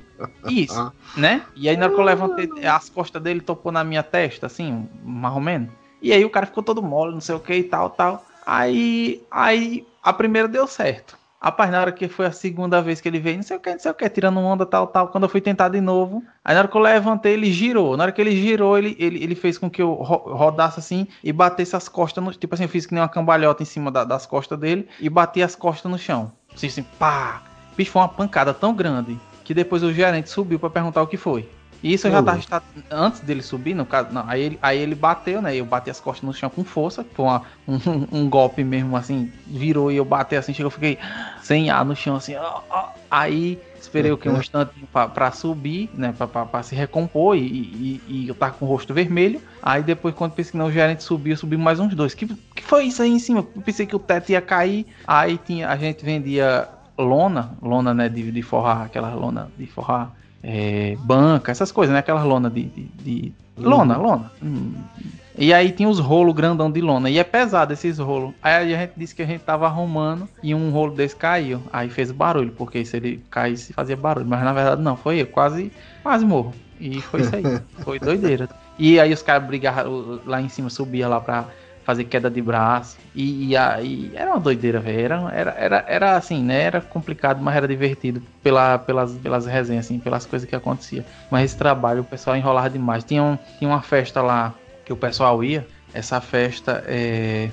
Isso, 0.48 0.78
Ah. 0.78 0.92
né? 1.16 1.42
E 1.56 1.68
aí 1.68 1.76
na 1.76 1.86
hora 1.86 1.94
que 1.94 2.00
eu 2.00 2.04
levantei, 2.04 2.48
as 2.64 2.88
costas 2.88 3.20
dele 3.20 3.40
topou 3.40 3.72
na 3.72 3.82
minha 3.82 4.02
testa, 4.04 4.46
assim, 4.46 4.86
mais 5.04 5.34
ou 5.34 5.40
menos. 5.40 5.68
E 6.00 6.12
aí 6.12 6.24
o 6.24 6.30
cara 6.30 6.46
ficou 6.46 6.62
todo 6.62 6.80
mole, 6.82 7.12
não 7.12 7.20
sei 7.20 7.34
o 7.34 7.40
que 7.40 7.54
e 7.54 7.64
tal, 7.64 7.90
tal. 7.90 8.24
Aí, 8.44 9.22
aí 9.30 9.86
a 10.02 10.12
primeira 10.12 10.48
deu 10.48 10.66
certo. 10.66 11.16
Rapaz, 11.40 11.72
na 11.72 11.80
hora 11.80 11.90
que 11.90 12.06
foi 12.06 12.26
a 12.26 12.30
segunda 12.30 12.80
vez 12.80 13.00
que 13.00 13.08
ele 13.08 13.18
veio, 13.18 13.34
não 13.36 13.42
sei 13.42 13.56
o 13.56 13.60
que, 13.60 13.70
não 13.72 13.78
sei 13.80 13.90
o 13.90 13.94
que, 13.94 14.08
tirando 14.08 14.38
onda, 14.38 14.64
tal, 14.64 14.86
tal. 14.86 15.08
Quando 15.08 15.24
eu 15.24 15.28
fui 15.28 15.40
tentar 15.40 15.68
de 15.70 15.80
novo, 15.80 16.22
aí 16.44 16.54
na 16.54 16.60
hora 16.60 16.68
que 16.68 16.76
eu 16.76 16.80
levantei, 16.80 17.32
ele 17.32 17.50
girou. 17.52 17.96
Na 17.96 18.04
hora 18.04 18.12
que 18.12 18.20
ele 18.20 18.30
girou, 18.40 18.78
ele, 18.78 18.94
ele, 18.96 19.22
ele 19.24 19.34
fez 19.34 19.58
com 19.58 19.68
que 19.68 19.82
eu 19.82 19.92
ro- 19.92 20.32
rodasse 20.36 20.78
assim 20.78 21.08
e 21.22 21.32
batesse 21.32 21.74
as 21.74 21.88
costas 21.88 22.22
no. 22.22 22.32
Tipo 22.32 22.54
assim, 22.54 22.62
eu 22.62 22.68
fiz 22.68 22.86
que 22.86 22.94
nem 22.94 23.02
uma 23.02 23.08
cambalhota 23.08 23.60
em 23.60 23.66
cima 23.66 23.90
da- 23.90 24.04
das 24.04 24.24
costas 24.24 24.56
dele 24.56 24.86
e 25.00 25.08
bati 25.10 25.42
as 25.42 25.56
costas 25.56 25.90
no 25.90 25.98
chão. 25.98 26.30
Assim, 26.54 26.68
assim, 26.68 26.84
pá! 26.96 27.42
Bicho, 27.76 27.90
foi 27.90 28.02
uma 28.02 28.08
pancada 28.08 28.54
tão 28.54 28.72
grande 28.72 29.18
que 29.42 29.52
depois 29.52 29.82
o 29.82 29.92
gerente 29.92 30.30
subiu 30.30 30.60
pra 30.60 30.70
perguntar 30.70 31.02
o 31.02 31.08
que 31.08 31.16
foi. 31.16 31.48
E 31.82 31.92
isso 31.92 32.06
eu 32.06 32.12
já 32.12 32.22
tava 32.22 32.38
está- 32.38 32.62
antes 32.90 33.20
dele 33.22 33.42
subir, 33.42 33.74
no 33.74 33.84
caso, 33.84 34.12
não, 34.12 34.24
aí 34.28 34.40
ele, 34.42 34.58
aí 34.62 34.78
ele 34.78 34.94
bateu, 34.94 35.42
né? 35.42 35.54
Eu 35.56 35.66
bati 35.66 35.90
as 35.90 36.00
costas 36.00 36.24
no 36.26 36.32
chão 36.32 36.48
com 36.48 36.64
força, 36.64 37.04
foi 37.12 37.24
uma- 37.24 37.42
um, 37.66 37.78
um 38.24 38.30
golpe 38.30 38.62
mesmo 38.62 38.96
assim, 38.96 39.32
virou 39.46 39.90
e 39.90 39.96
eu 39.96 40.04
bati 40.04 40.36
assim, 40.36 40.54
chegou, 40.54 40.66
eu 40.68 40.70
fiquei 40.70 40.98
sem 41.40 41.70
ar 41.70 41.84
no 41.84 41.94
chão 41.96 42.16
assim, 42.16 42.34
ó, 42.36 42.62
ó. 42.70 42.84
aí 43.10 43.60
esperei 43.78 44.12
o 44.12 44.16
que 44.18 44.28
um 44.28 44.38
instante 44.38 44.86
pra, 44.92 45.08
pra 45.08 45.32
subir, 45.32 45.90
né? 45.92 46.12
Pra, 46.12 46.26
pra- 46.28 46.46
pra 46.46 46.62
se 46.62 46.74
recompor 46.74 47.36
e, 47.36 47.40
e- 47.42 48.24
e 48.24 48.28
eu 48.28 48.34
tava 48.34 48.54
com 48.54 48.64
o 48.64 48.68
rosto 48.68 48.94
vermelho. 48.94 49.42
Aí 49.60 49.82
depois, 49.82 50.14
quando 50.14 50.32
pensei 50.34 50.52
que 50.52 50.56
não, 50.58 50.66
o 50.66 50.72
gerente 50.72 51.02
subiu, 51.02 51.36
subiu 51.36 51.58
mais 51.58 51.80
uns 51.80 51.94
dois. 51.94 52.14
Que, 52.14 52.26
que 52.26 52.62
foi 52.62 52.84
isso 52.84 53.02
aí 53.02 53.10
em 53.10 53.18
cima? 53.18 53.40
Eu 53.40 53.62
pensei 53.62 53.86
que 53.86 53.96
o 53.96 53.98
teto 53.98 54.30
ia 54.30 54.40
cair. 54.40 54.86
Aí 55.06 55.36
tinha, 55.38 55.68
a 55.68 55.76
gente 55.76 56.04
vendia 56.04 56.68
lona, 56.98 57.56
lona, 57.60 57.92
né, 57.94 58.08
de, 58.08 58.30
de 58.30 58.42
forrar, 58.42 58.82
aquela 58.86 59.12
lona 59.14 59.52
de 59.56 59.66
forrar 59.66 60.12
é, 60.42 60.96
banca, 61.00 61.50
essas 61.52 61.70
coisas, 61.70 61.92
né? 61.92 62.00
Aquelas 62.00 62.24
lona 62.24 62.50
de, 62.50 62.64
de, 62.64 62.82
de- 63.02 63.32
lona, 63.56 63.96
lona. 63.96 64.32
Hum. 64.42 64.74
E 65.38 65.52
aí 65.54 65.70
tinha 65.72 65.88
os 65.88 65.98
rolos 65.98 66.34
grandão 66.34 66.70
de 66.70 66.80
lona. 66.80 67.08
E 67.08 67.18
é 67.18 67.24
pesado 67.24 67.72
esses 67.72 67.98
rolos. 67.98 68.34
Aí 68.42 68.74
a 68.74 68.78
gente 68.78 68.92
disse 68.96 69.14
que 69.14 69.22
a 69.22 69.26
gente 69.26 69.40
tava 69.42 69.66
arrumando 69.66 70.28
e 70.42 70.54
um 70.54 70.70
rolo 70.70 70.94
desse 70.94 71.16
caiu. 71.16 71.62
Aí 71.72 71.88
fez 71.88 72.10
barulho, 72.10 72.52
porque 72.52 72.84
se 72.84 72.96
ele 72.96 73.24
caísse 73.30 73.72
fazia 73.72 73.96
barulho. 73.96 74.26
Mas 74.26 74.42
na 74.42 74.52
verdade 74.52 74.82
não, 74.82 74.96
foi 74.96 75.22
eu. 75.22 75.26
Quase, 75.26 75.72
quase 76.02 76.24
morro. 76.24 76.52
E 76.78 77.00
foi 77.00 77.20
isso 77.22 77.34
aí. 77.34 77.42
foi 77.82 77.98
doideira. 77.98 78.48
E 78.78 78.98
aí 79.00 79.12
os 79.12 79.22
caras 79.22 79.46
brigavam 79.46 80.20
lá 80.26 80.40
em 80.40 80.48
cima, 80.48 80.68
subia 80.68 81.08
lá 81.08 81.20
pra 81.20 81.46
fazer 81.84 82.04
queda 82.04 82.30
de 82.30 82.40
braço. 82.40 82.96
E, 83.14 83.52
e 83.52 84.12
era 84.14 84.30
uma 84.30 84.40
doideira, 84.40 84.80
velho. 84.80 85.00
Era, 85.00 85.32
era, 85.32 85.50
era, 85.56 85.84
era 85.88 86.16
assim, 86.16 86.42
né? 86.42 86.62
Era 86.62 86.80
complicado, 86.80 87.42
mas 87.42 87.56
era 87.56 87.68
divertido 87.68 88.22
pela, 88.42 88.78
pelas, 88.78 89.12
pelas 89.12 89.46
resenhas, 89.46 89.86
assim, 89.86 89.98
pelas 89.98 90.26
coisas 90.26 90.48
que 90.48 90.54
acontecia. 90.54 91.04
Mas 91.30 91.44
esse 91.44 91.56
trabalho 91.56 92.02
o 92.02 92.04
pessoal 92.04 92.36
enrolava 92.36 92.70
demais. 92.70 93.04
Tinha, 93.04 93.22
um, 93.22 93.38
tinha 93.58 93.70
uma 93.70 93.82
festa 93.82 94.22
lá 94.22 94.54
que 94.84 94.92
o 94.92 94.96
pessoal 94.96 95.42
ia. 95.42 95.66
Essa 95.92 96.20
festa 96.20 96.82
é. 96.86 97.50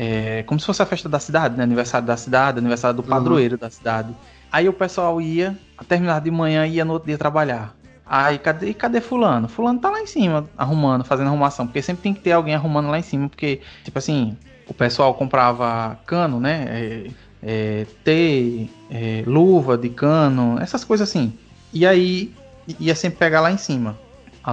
É 0.00 0.44
como 0.46 0.60
se 0.60 0.66
fosse 0.66 0.80
a 0.80 0.86
festa 0.86 1.08
da 1.08 1.18
cidade, 1.18 1.56
né? 1.56 1.64
Aniversário 1.64 2.06
da 2.06 2.16
cidade, 2.16 2.58
aniversário 2.58 2.96
do 2.96 3.02
padroeiro 3.02 3.58
da 3.58 3.68
cidade. 3.68 4.14
Aí 4.50 4.68
o 4.68 4.72
pessoal 4.72 5.20
ia, 5.20 5.58
terminar 5.88 6.20
de 6.20 6.30
manhã 6.30 6.66
e 6.66 6.74
ia 6.74 6.84
no 6.84 6.92
outro 6.92 7.08
dia 7.08 7.18
trabalhar. 7.18 7.74
Aí, 8.08 8.38
cadê, 8.38 8.72
cadê 8.72 9.00
fulano? 9.00 9.48
Fulano 9.48 9.78
tá 9.78 9.90
lá 9.90 10.00
em 10.00 10.06
cima, 10.06 10.48
arrumando, 10.56 11.04
fazendo 11.04 11.26
arrumação. 11.26 11.66
Porque 11.66 11.82
sempre 11.82 12.02
tem 12.02 12.14
que 12.14 12.20
ter 12.20 12.32
alguém 12.32 12.54
arrumando 12.54 12.88
lá 12.88 12.98
em 12.98 13.02
cima. 13.02 13.28
Porque, 13.28 13.60
tipo 13.84 13.98
assim, 13.98 14.36
o 14.66 14.72
pessoal 14.72 15.12
comprava 15.14 15.98
cano, 16.06 16.40
né? 16.40 16.64
É, 16.68 17.10
é, 17.42 17.86
T, 18.04 18.68
é, 18.90 19.22
luva 19.26 19.76
de 19.76 19.90
cano, 19.90 20.58
essas 20.60 20.84
coisas 20.84 21.08
assim. 21.08 21.32
E 21.72 21.86
aí, 21.86 22.32
ia 22.80 22.94
sempre 22.94 23.18
pegar 23.18 23.40
lá 23.40 23.52
em 23.52 23.58
cima. 23.58 23.96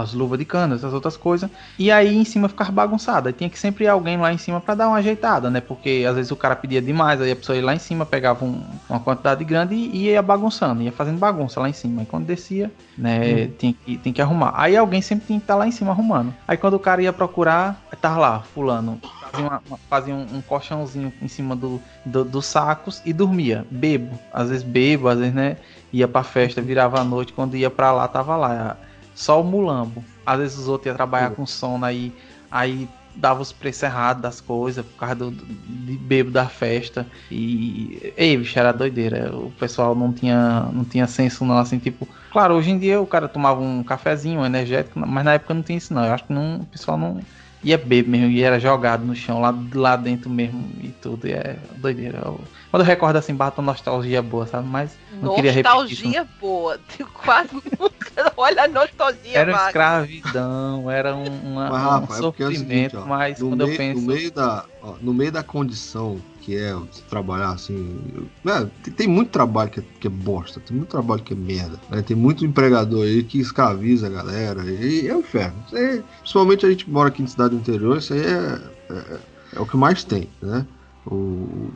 As 0.02 0.14
luvas 0.14 0.38
de 0.38 0.44
cano, 0.44 0.76
essas 0.76 0.94
outras 0.94 1.16
coisas. 1.16 1.50
E 1.80 1.90
aí 1.90 2.18
em 2.18 2.26
cima 2.26 2.50
ficava 2.50 2.70
bagunçado. 2.72 3.28
Aí 3.30 3.34
tinha 3.34 3.50
que 3.50 3.58
sempre 3.58 3.86
ir 3.86 3.88
alguém 3.88 4.18
lá 4.18 4.34
em 4.34 4.38
cima 4.38 4.60
para 4.60 4.76
dar 4.76 4.88
uma 4.90 4.98
ajeitada, 4.98 5.50
né? 5.50 5.62
Porque 5.62 6.06
às 6.08 6.16
vezes 6.16 6.32
o 6.32 6.36
cara 6.36 6.56
pedia 6.56 6.82
demais, 6.82 7.22
aí 7.22 7.32
a 7.32 7.36
pessoa 7.36 7.56
ia 7.58 7.64
lá 7.64 7.74
em 7.74 7.80
cima, 7.80 8.06
pegava 8.06 8.44
um- 8.44 8.62
uma 8.90 9.00
quantidade 9.00 9.44
grande 9.46 9.74
e 9.74 10.10
ia 10.10 10.22
bagunçando, 10.22 10.82
ia 10.82 10.92
fazendo 10.92 11.18
bagunça 11.18 11.60
lá 11.62 11.70
em 11.70 11.74
cima. 11.74 12.04
E 12.04 12.06
quando 12.06 12.26
descia, 12.26 12.70
né, 12.98 13.48
tinha, 13.58 13.74
que, 13.74 13.98
tem 13.98 14.12
que 14.12 14.22
arrumar. 14.22 14.52
Aí 14.56 14.76
alguém 14.76 15.02
sempre 15.02 15.28
tinha 15.28 15.40
que 15.40 15.44
estar 15.46 15.56
lá 15.56 15.66
em 15.68 15.72
cima 15.72 15.92
arrumando. 15.92 16.34
Aí 16.48 16.58
quando 16.58 16.74
o 16.74 16.80
cara 16.80 17.02
ia 17.02 17.14
procurar, 17.14 17.82
tava 18.02 18.18
lá, 18.20 18.40
fulano. 18.42 19.00
Fazia, 19.32 19.48
uma- 19.48 19.62
fazia 19.90 20.14
um, 20.16 20.26
um 20.38 20.42
colchãozinho 20.42 21.12
em 21.22 21.28
cima 21.28 21.56
do, 21.56 21.82
do- 22.06 22.24
dos 22.26 22.46
sacos 22.46 23.02
e 23.06 23.14
dormia. 23.14 23.66
Bebo. 23.72 24.20
Às 24.34 24.50
vezes 24.50 24.64
bebo, 24.64 25.08
às 25.08 25.20
vezes, 25.20 25.34
né? 25.34 25.58
Ia 25.94 26.08
pra 26.08 26.24
festa, 26.24 26.62
virava 26.62 27.00
a 27.00 27.04
noite. 27.04 27.32
Quando 27.34 27.56
ia 27.56 27.70
pra 27.70 27.92
lá, 27.92 28.08
tava 28.08 28.36
lá. 28.36 28.78
Só 29.16 29.42
o 29.42 29.44
mulambo. 29.44 30.06
Às 30.26 30.40
vezes 30.40 30.58
os 30.60 30.68
outros 30.68 30.88
iam 30.88 30.96
trabalhar 30.96 31.32
com 31.32 31.46
sono 31.46 31.86
aí. 31.86 32.14
Aí 32.52 32.90
dava 33.16 33.42
os 33.42 33.54
preços 33.54 33.84
errados 33.84 34.22
das 34.22 34.42
coisas 34.42 34.86
por 34.86 34.96
causa 34.98 35.16
do, 35.16 35.32
do- 35.32 35.46
de 35.46 35.98
bebo 35.98 36.32
da 36.32 36.48
festa. 36.50 37.08
E. 37.32 38.14
Ei, 38.18 38.38
bicho, 38.38 38.60
era 38.60 38.74
doideira. 38.74 39.36
O 39.36 39.52
pessoal 39.52 39.96
não 39.96 40.14
tinha, 40.14 40.70
não 40.74 40.84
tinha 40.86 41.08
senso, 41.08 41.46
não. 41.46 41.58
Assim, 41.58 41.80
tipo. 41.80 42.08
Claro, 42.32 42.56
hoje 42.56 42.72
em 42.72 42.80
dia 42.80 43.00
o 43.02 43.08
cara 43.08 43.30
tomava 43.30 43.62
um 43.62 43.84
cafezinho, 43.84 44.42
um 44.42 44.46
energético, 44.46 45.00
mas 45.00 45.24
na 45.26 45.34
época 45.36 45.54
não 45.54 45.64
tinha 45.64 45.78
isso, 45.78 45.94
não. 45.94 46.04
Eu 46.06 46.14
acho 46.14 46.26
que 46.26 46.34
não, 46.34 46.58
o 46.62 46.66
pessoal 46.66 46.98
não 46.98 47.26
ia 47.64 47.78
beber 47.78 48.08
mesmo, 48.08 48.28
e 48.30 48.42
era 48.44 48.60
jogado 48.60 49.04
no 49.06 49.16
chão, 49.16 49.40
lá, 49.42 49.54
lá 49.74 49.96
dentro 49.96 50.30
mesmo 50.30 50.76
e 50.82 50.92
tudo. 50.92 51.28
E 51.28 51.32
é 51.34 51.58
doideira. 51.78 52.20
Eu- 52.26 52.52
quando 52.76 52.82
eu 52.82 52.88
recordo 52.88 53.16
assim, 53.16 53.34
bate 53.34 53.58
uma 53.58 53.72
nostalgia 53.72 54.22
boa, 54.22 54.46
sabe? 54.46 54.68
Mas 54.68 54.98
não 55.22 55.34
queria 55.34 55.50
repetir. 55.52 55.72
Nostalgia 55.74 56.28
boa. 56.42 56.78
Eu 57.00 57.08
quase 57.08 57.54
nunca. 57.54 58.34
Olha 58.36 58.64
a 58.64 58.68
nostalgia, 58.68 59.38
Era 59.38 59.52
uma 59.54 59.66
escravidão, 59.68 60.92
era 60.92 61.16
um, 61.16 61.26
uma- 61.54 61.70
Mas, 61.70 61.84
um 61.84 61.88
é 61.88 62.00
porque 62.00 62.44
é 62.44 62.48
o 62.48 62.50
sofrimento, 62.52 62.68
seguinte, 62.70 62.96
ó, 62.98 63.06
mas 63.06 63.40
no, 63.40 63.50
quando 63.50 63.62
eu 63.62 63.68
meio, 63.68 63.78
penso. 63.78 64.02
no 64.02 64.08
meio 64.08 64.32
da, 64.32 64.66
ó, 64.82 64.96
no 65.02 65.14
meio 65.14 65.32
da 65.32 65.44
condição 65.44 66.22
que 66.42 66.56
é 66.56 66.76
trabalhar 67.10 67.52
assim, 67.52 68.02
eu- 68.14 68.28
né, 68.44 68.70
tem, 68.84 68.94
tem 68.94 69.08
muito 69.08 69.32
trabalho 69.32 69.70
que 69.70 69.80
é, 69.80 69.84
que 70.00 70.08
é 70.08 70.10
bosta, 70.10 70.60
tem 70.60 70.76
muito 70.76 70.90
trabalho 70.90 71.24
que 71.24 71.34
é 71.34 71.36
merda, 71.36 71.80
né, 71.90 72.02
tem 72.02 72.16
muito 72.16 72.46
empregador 72.46 73.06
aí 73.06 73.24
que 73.24 73.40
escraviza 73.40 74.08
a 74.08 74.10
galera, 74.10 74.64
e 74.66 75.08
é 75.08 75.16
um 75.16 75.20
inferno. 75.20 75.62
Isso 75.66 75.76
aí, 75.78 76.04
principalmente 76.22 76.66
a 76.66 76.70
gente 76.70 76.90
mora 76.90 77.08
aqui 77.10 77.22
em 77.24 77.28
cidade 77.28 77.52
do 77.52 77.58
interior, 77.62 77.98
isso 77.98 78.14
aí 78.14 78.22
é, 78.22 78.60
é, 78.92 79.20
é 79.56 79.60
o 79.62 79.66
que 79.66 79.78
mais 79.78 80.04
tem, 80.04 80.30
né? 80.42 80.66
O, 81.06 81.70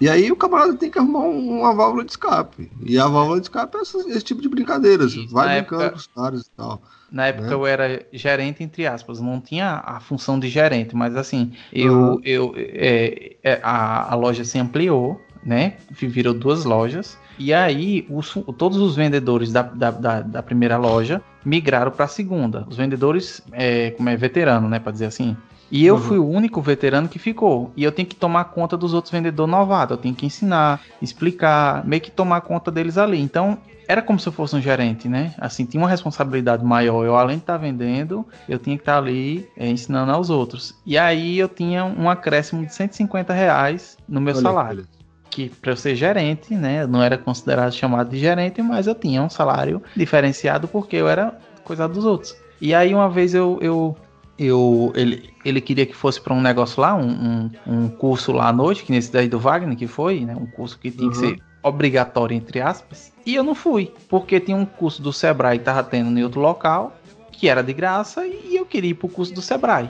e 0.00 0.08
aí 0.08 0.30
o 0.30 0.36
camarada 0.36 0.74
tem 0.74 0.90
que 0.90 0.98
arrumar 0.98 1.20
um- 1.20 1.60
uma 1.60 1.74
válvula 1.74 2.04
de 2.04 2.10
escape. 2.12 2.70
E 2.84 2.98
a 2.98 3.06
válvula 3.06 3.40
de 3.40 3.46
escape 3.46 3.76
é 3.76 3.80
esse, 3.80 4.22
tipo 4.22 4.40
de 4.42 4.48
brincadeira. 4.48 5.08
Você 5.08 5.20
Isso, 5.20 5.32
vai 5.34 5.60
brincando 5.60 5.82
época- 5.82 5.90
com 5.90 5.96
os 5.96 6.06
caras 6.06 6.40
e 6.42 6.50
tal. 6.56 6.82
Na 7.10 7.26
época 7.28 7.46
né? 7.48 7.54
eu 7.54 7.66
era 7.66 8.04
gerente, 8.12 8.62
entre 8.64 8.86
aspas, 8.86 9.20
não 9.20 9.40
tinha 9.40 9.82
a 9.84 10.00
função 10.00 10.38
de 10.40 10.48
gerente, 10.48 10.94
mas 10.96 11.14
assim, 11.16 11.52
eu, 11.72 11.92
Uhum. 11.92 12.20
eu 12.24 12.52
é, 12.56 13.36
é, 13.44 13.60
a, 13.62 14.12
a 14.12 14.14
loja 14.16 14.44
se 14.44 14.58
ampliou, 14.58 15.20
né? 15.44 15.74
Virou 15.90 16.34
duas 16.34 16.64
lojas. 16.64 17.16
E 17.38 17.52
aí, 17.54 18.06
os 18.10 18.34
todos 18.58 18.78
os 18.78 18.96
vendedores 18.96 19.52
da, 19.52 19.62
da, 19.62 19.90
da, 19.90 20.20
da 20.22 20.42
primeira 20.42 20.76
loja 20.78 21.22
migraram 21.44 21.90
para 21.92 22.06
a 22.06 22.08
segunda. 22.08 22.66
Os 22.68 22.76
vendedores, 22.76 23.40
é, 23.52 23.90
como 23.92 24.08
é 24.08 24.16
veterano, 24.16 24.68
né? 24.68 24.78
Para 24.80 24.92
dizer 24.92 25.06
assim. 25.06 25.36
E 25.70 25.84
eu 25.84 25.96
Uhum. 25.96 26.00
fui 26.00 26.18
o 26.18 26.28
único 26.28 26.60
veterano 26.62 27.08
que 27.08 27.18
ficou. 27.18 27.72
E 27.76 27.82
eu 27.82 27.90
tenho 27.92 28.06
que 28.08 28.14
tomar 28.14 28.44
conta 28.46 28.76
dos 28.76 28.94
outros 28.94 29.10
vendedores 29.12 29.50
novatos. 29.50 29.96
Eu 29.96 30.02
tenho 30.02 30.14
que 30.14 30.24
ensinar, 30.26 30.80
explicar, 31.02 31.84
meio 31.84 32.00
que 32.00 32.10
tomar 32.10 32.40
conta 32.42 32.70
deles 32.70 32.96
ali. 32.96 33.20
Então, 33.20 33.58
era 33.88 34.00
como 34.02 34.18
se 34.18 34.28
eu 34.28 34.32
fosse 34.32 34.54
um 34.54 34.60
gerente, 34.60 35.08
né? 35.08 35.34
Assim, 35.38 35.64
tinha 35.64 35.82
uma 35.82 35.88
responsabilidade 35.88 36.64
maior. 36.64 37.04
Eu, 37.04 37.16
além 37.16 37.36
de 37.36 37.42
estar 37.42 37.56
vendendo, 37.56 38.24
eu 38.48 38.58
tinha 38.58 38.76
que 38.76 38.82
estar 38.82 38.98
ali 38.98 39.48
é, 39.56 39.68
ensinando 39.68 40.12
aos 40.12 40.30
outros. 40.30 40.74
E 40.84 40.96
aí 40.96 41.38
eu 41.38 41.48
tinha 41.48 41.84
um 41.84 42.08
acréscimo 42.08 42.64
de 42.64 42.72
150 42.74 43.32
reais 43.32 43.96
no 44.08 44.20
meu 44.20 44.34
Olha, 44.34 44.42
salário. 44.42 44.78
olha. 44.80 44.88
Que 45.30 45.48
para 45.50 45.72
eu 45.72 45.76
ser 45.76 45.94
gerente, 45.96 46.54
né? 46.54 46.82
Eu 46.82 46.88
não 46.88 47.02
era 47.02 47.18
considerado 47.18 47.72
chamado 47.72 48.08
de 48.10 48.18
gerente, 48.18 48.62
mas 48.62 48.86
eu 48.86 48.94
tinha 48.94 49.22
um 49.22 49.28
salário 49.28 49.82
diferenciado 49.94 50.66
porque 50.68 50.96
eu 50.96 51.08
era 51.08 51.36
coisa 51.62 51.86
dos 51.88 52.04
outros. 52.04 52.34
E 52.60 52.74
aí 52.74 52.94
uma 52.94 53.08
vez 53.08 53.34
eu. 53.34 53.58
eu 53.60 53.96
eu, 54.38 54.92
ele, 54.94 55.30
ele 55.44 55.60
queria 55.60 55.86
que 55.86 55.94
fosse 55.94 56.20
para 56.20 56.34
um 56.34 56.40
negócio 56.40 56.80
lá, 56.80 56.94
um, 56.94 57.08
um, 57.08 57.50
um 57.66 57.88
curso 57.88 58.32
lá 58.32 58.48
à 58.48 58.52
noite, 58.52 58.84
que 58.84 58.92
nesse 58.92 59.10
daí 59.12 59.28
do 59.28 59.38
Wagner 59.38 59.76
que 59.76 59.86
foi, 59.86 60.20
né? 60.20 60.34
Um 60.36 60.46
curso 60.46 60.78
que 60.78 60.90
tinha 60.90 61.10
que 61.10 61.16
Uhum. 61.16 61.20
ser 61.20 61.42
obrigatório, 61.62 62.36
entre 62.36 62.60
aspas. 62.60 63.12
E 63.24 63.34
eu 63.34 63.42
não 63.42 63.54
fui, 63.54 63.92
porque 64.08 64.38
tinha 64.38 64.56
um 64.56 64.64
curso 64.66 65.02
do 65.02 65.12
Sebrae 65.12 65.58
que 65.58 65.64
tava 65.64 65.82
tendo 65.82 66.16
em 66.18 66.22
outro 66.22 66.40
local, 66.40 66.96
que 67.32 67.48
era 67.48 67.62
de 67.62 67.72
graça, 67.72 68.26
e 68.26 68.54
eu 68.56 68.64
queria 68.64 68.90
ir 68.90 68.94
pro 68.94 69.08
curso 69.08 69.34
do 69.34 69.42
Sebrae. 69.42 69.88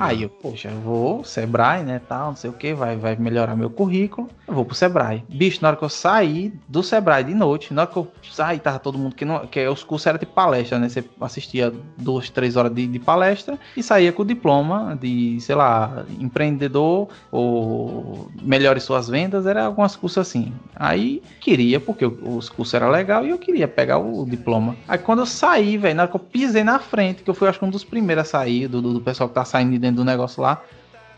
Aí 0.00 0.22
eu, 0.22 0.28
poxa, 0.28 0.68
eu 0.68 0.80
vou, 0.80 1.24
Sebrae, 1.24 1.82
né, 1.82 2.00
tal, 2.08 2.28
não 2.28 2.36
sei 2.36 2.50
o 2.50 2.52
que, 2.52 2.74
vai, 2.74 2.96
vai 2.96 3.16
melhorar 3.16 3.56
meu 3.56 3.70
currículo, 3.70 4.28
eu 4.46 4.54
vou 4.54 4.64
pro 4.64 4.74
Sebrae. 4.74 5.24
Bicho, 5.28 5.58
na 5.62 5.68
hora 5.68 5.76
que 5.76 5.84
eu 5.84 5.88
saí 5.88 6.52
do 6.68 6.82
Sebrae 6.82 7.24
de 7.24 7.34
noite, 7.34 7.72
na 7.72 7.82
hora 7.82 7.90
que 7.90 7.96
eu 7.96 8.08
saí, 8.30 8.58
tava 8.58 8.78
todo 8.78 8.98
mundo, 8.98 9.14
que, 9.14 9.24
não, 9.24 9.46
que 9.46 9.66
os 9.66 9.82
cursos 9.82 10.06
eram 10.06 10.18
de 10.18 10.26
palestra, 10.26 10.78
né, 10.78 10.88
você 10.88 11.04
assistia 11.20 11.72
duas, 11.96 12.30
três 12.30 12.56
horas 12.56 12.74
de, 12.74 12.86
de 12.86 12.98
palestra 12.98 13.58
e 13.76 13.82
saía 13.82 14.12
com 14.12 14.22
o 14.22 14.24
diploma 14.24 14.98
de, 15.00 15.38
sei 15.40 15.54
lá, 15.54 16.04
empreendedor 16.18 17.08
ou 17.30 18.28
melhore 18.42 18.80
suas 18.80 19.08
vendas, 19.08 19.46
era 19.46 19.64
alguns 19.64 19.96
cursos 19.96 20.18
assim. 20.18 20.52
Aí 20.74 21.22
queria, 21.40 21.80
porque 21.80 22.04
os 22.04 22.48
cursos 22.48 22.74
eram 22.74 22.90
legal 22.90 23.24
e 23.24 23.30
eu 23.30 23.38
queria 23.38 23.68
pegar 23.68 23.98
o, 23.98 24.24
diploma. 24.24 24.76
Aí 24.88 24.98
quando 24.98 25.20
eu 25.20 25.26
saí, 25.26 25.76
velho, 25.76 25.94
na 25.94 26.02
hora 26.02 26.10
que 26.10 26.16
eu 26.16 26.20
pisei 26.20 26.64
na 26.64 26.78
frente, 26.78 27.22
que 27.22 27.30
eu 27.30 27.34
fui 27.34 27.48
acho 27.48 27.58
que 27.58 27.64
um 27.64 27.70
dos 27.70 27.84
primeiros 27.84 28.22
a 28.22 28.24
sair, 28.24 28.68
do, 28.68 28.80
do 28.80 29.00
pessoal 29.00 29.28
que 29.28 29.34
tá 29.34 29.44
saindo 29.44 29.73
de 29.74 29.80
dentro 29.80 29.96
do 29.96 30.04
negócio 30.04 30.42
lá, 30.42 30.62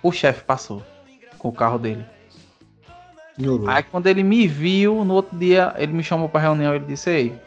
o 0.03 0.13
chefe 0.13 0.45
passou 0.45 0.83
com 1.39 1.49
o 1.49 1.53
carro 1.53 1.79
dele. 1.79 2.05
Melhorou. 3.39 3.69
Aí 3.69 3.83
quando 3.83 4.07
ele 4.07 4.23
me 4.23 4.47
viu, 4.47 5.05
no 5.05 5.15
outro 5.15 5.37
dia, 5.39 5.75
ele 5.77 5.93
me 5.93 6.03
chamou 6.03 6.29
pra 6.29 6.41
reunião 6.41 6.75
ele 6.75 6.87
disse, 6.87 7.11
ei, 7.11 7.41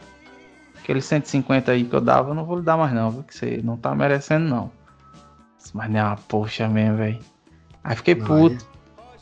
aquele 0.78 1.02
150 1.02 1.72
aí 1.72 1.84
que 1.84 1.96
eu 1.96 2.02
dava, 2.02 2.30
eu 2.30 2.36
não 2.36 2.46
vou 2.46 2.58
lhe 2.58 2.64
dar 2.64 2.78
mais 2.78 2.94
não, 2.94 3.12
viu? 3.12 3.24
Que 3.24 3.36
você 3.36 3.62
não 3.64 3.78
tá 3.78 3.94
merecendo 3.96 4.48
não. 4.48 4.72
Disse, 5.58 5.76
Mas 5.76 5.90
nem 5.90 6.02
uma 6.02 6.16
poxa 6.16 6.68
mesmo, 6.68 6.98
velho. 6.98 7.20
Aí 7.84 7.96
fiquei 7.96 8.16
puto. 8.16 8.66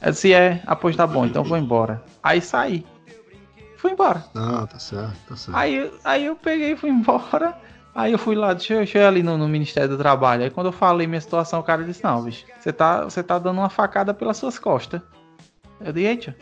Eu 0.01 0.11
disse, 0.11 0.33
é, 0.33 0.61
a 0.65 0.75
poxa 0.75 0.97
tá 0.97 1.07
bom, 1.07 1.25
então 1.25 1.43
vou 1.43 1.57
embora. 1.57 2.03
Aí 2.21 2.41
saí. 2.41 2.85
Fui 3.77 3.91
embora. 3.91 4.25
Não, 4.33 4.65
tá 4.65 4.79
certo, 4.79 5.15
tá 5.29 5.35
certo. 5.35 5.55
Aí, 5.55 5.91
aí 6.03 6.25
eu 6.25 6.35
peguei 6.35 6.73
e 6.73 6.75
fui 6.75 6.89
embora. 6.91 7.57
Aí 7.97 8.11
eu 8.11 8.19
fui 8.19 8.35
lá, 8.35 8.53
deixa 8.53 8.75
eu, 8.75 8.77
deixa 8.77 8.99
eu 8.99 9.01
ir 9.01 9.05
ali 9.07 9.23
no, 9.23 9.39
no 9.39 9.47
Ministério 9.47 9.89
do 9.89 9.97
Trabalho. 9.97 10.43
Aí 10.43 10.51
quando 10.51 10.67
eu 10.67 10.71
falei 10.71 11.07
minha 11.07 11.19
situação, 11.19 11.59
o 11.59 11.63
cara 11.63 11.83
disse, 11.83 12.03
não, 12.03 12.21
bicho, 12.21 12.45
você 12.59 12.71
tá, 12.71 13.03
você 13.03 13.23
tá 13.23 13.39
dando 13.39 13.57
uma 13.57 13.71
facada 13.71 14.13
pelas 14.13 14.37
suas 14.37 14.59
costas. 14.59 15.01
Eu 15.81 15.91
disse, 15.91 16.05
eita. 16.05 16.35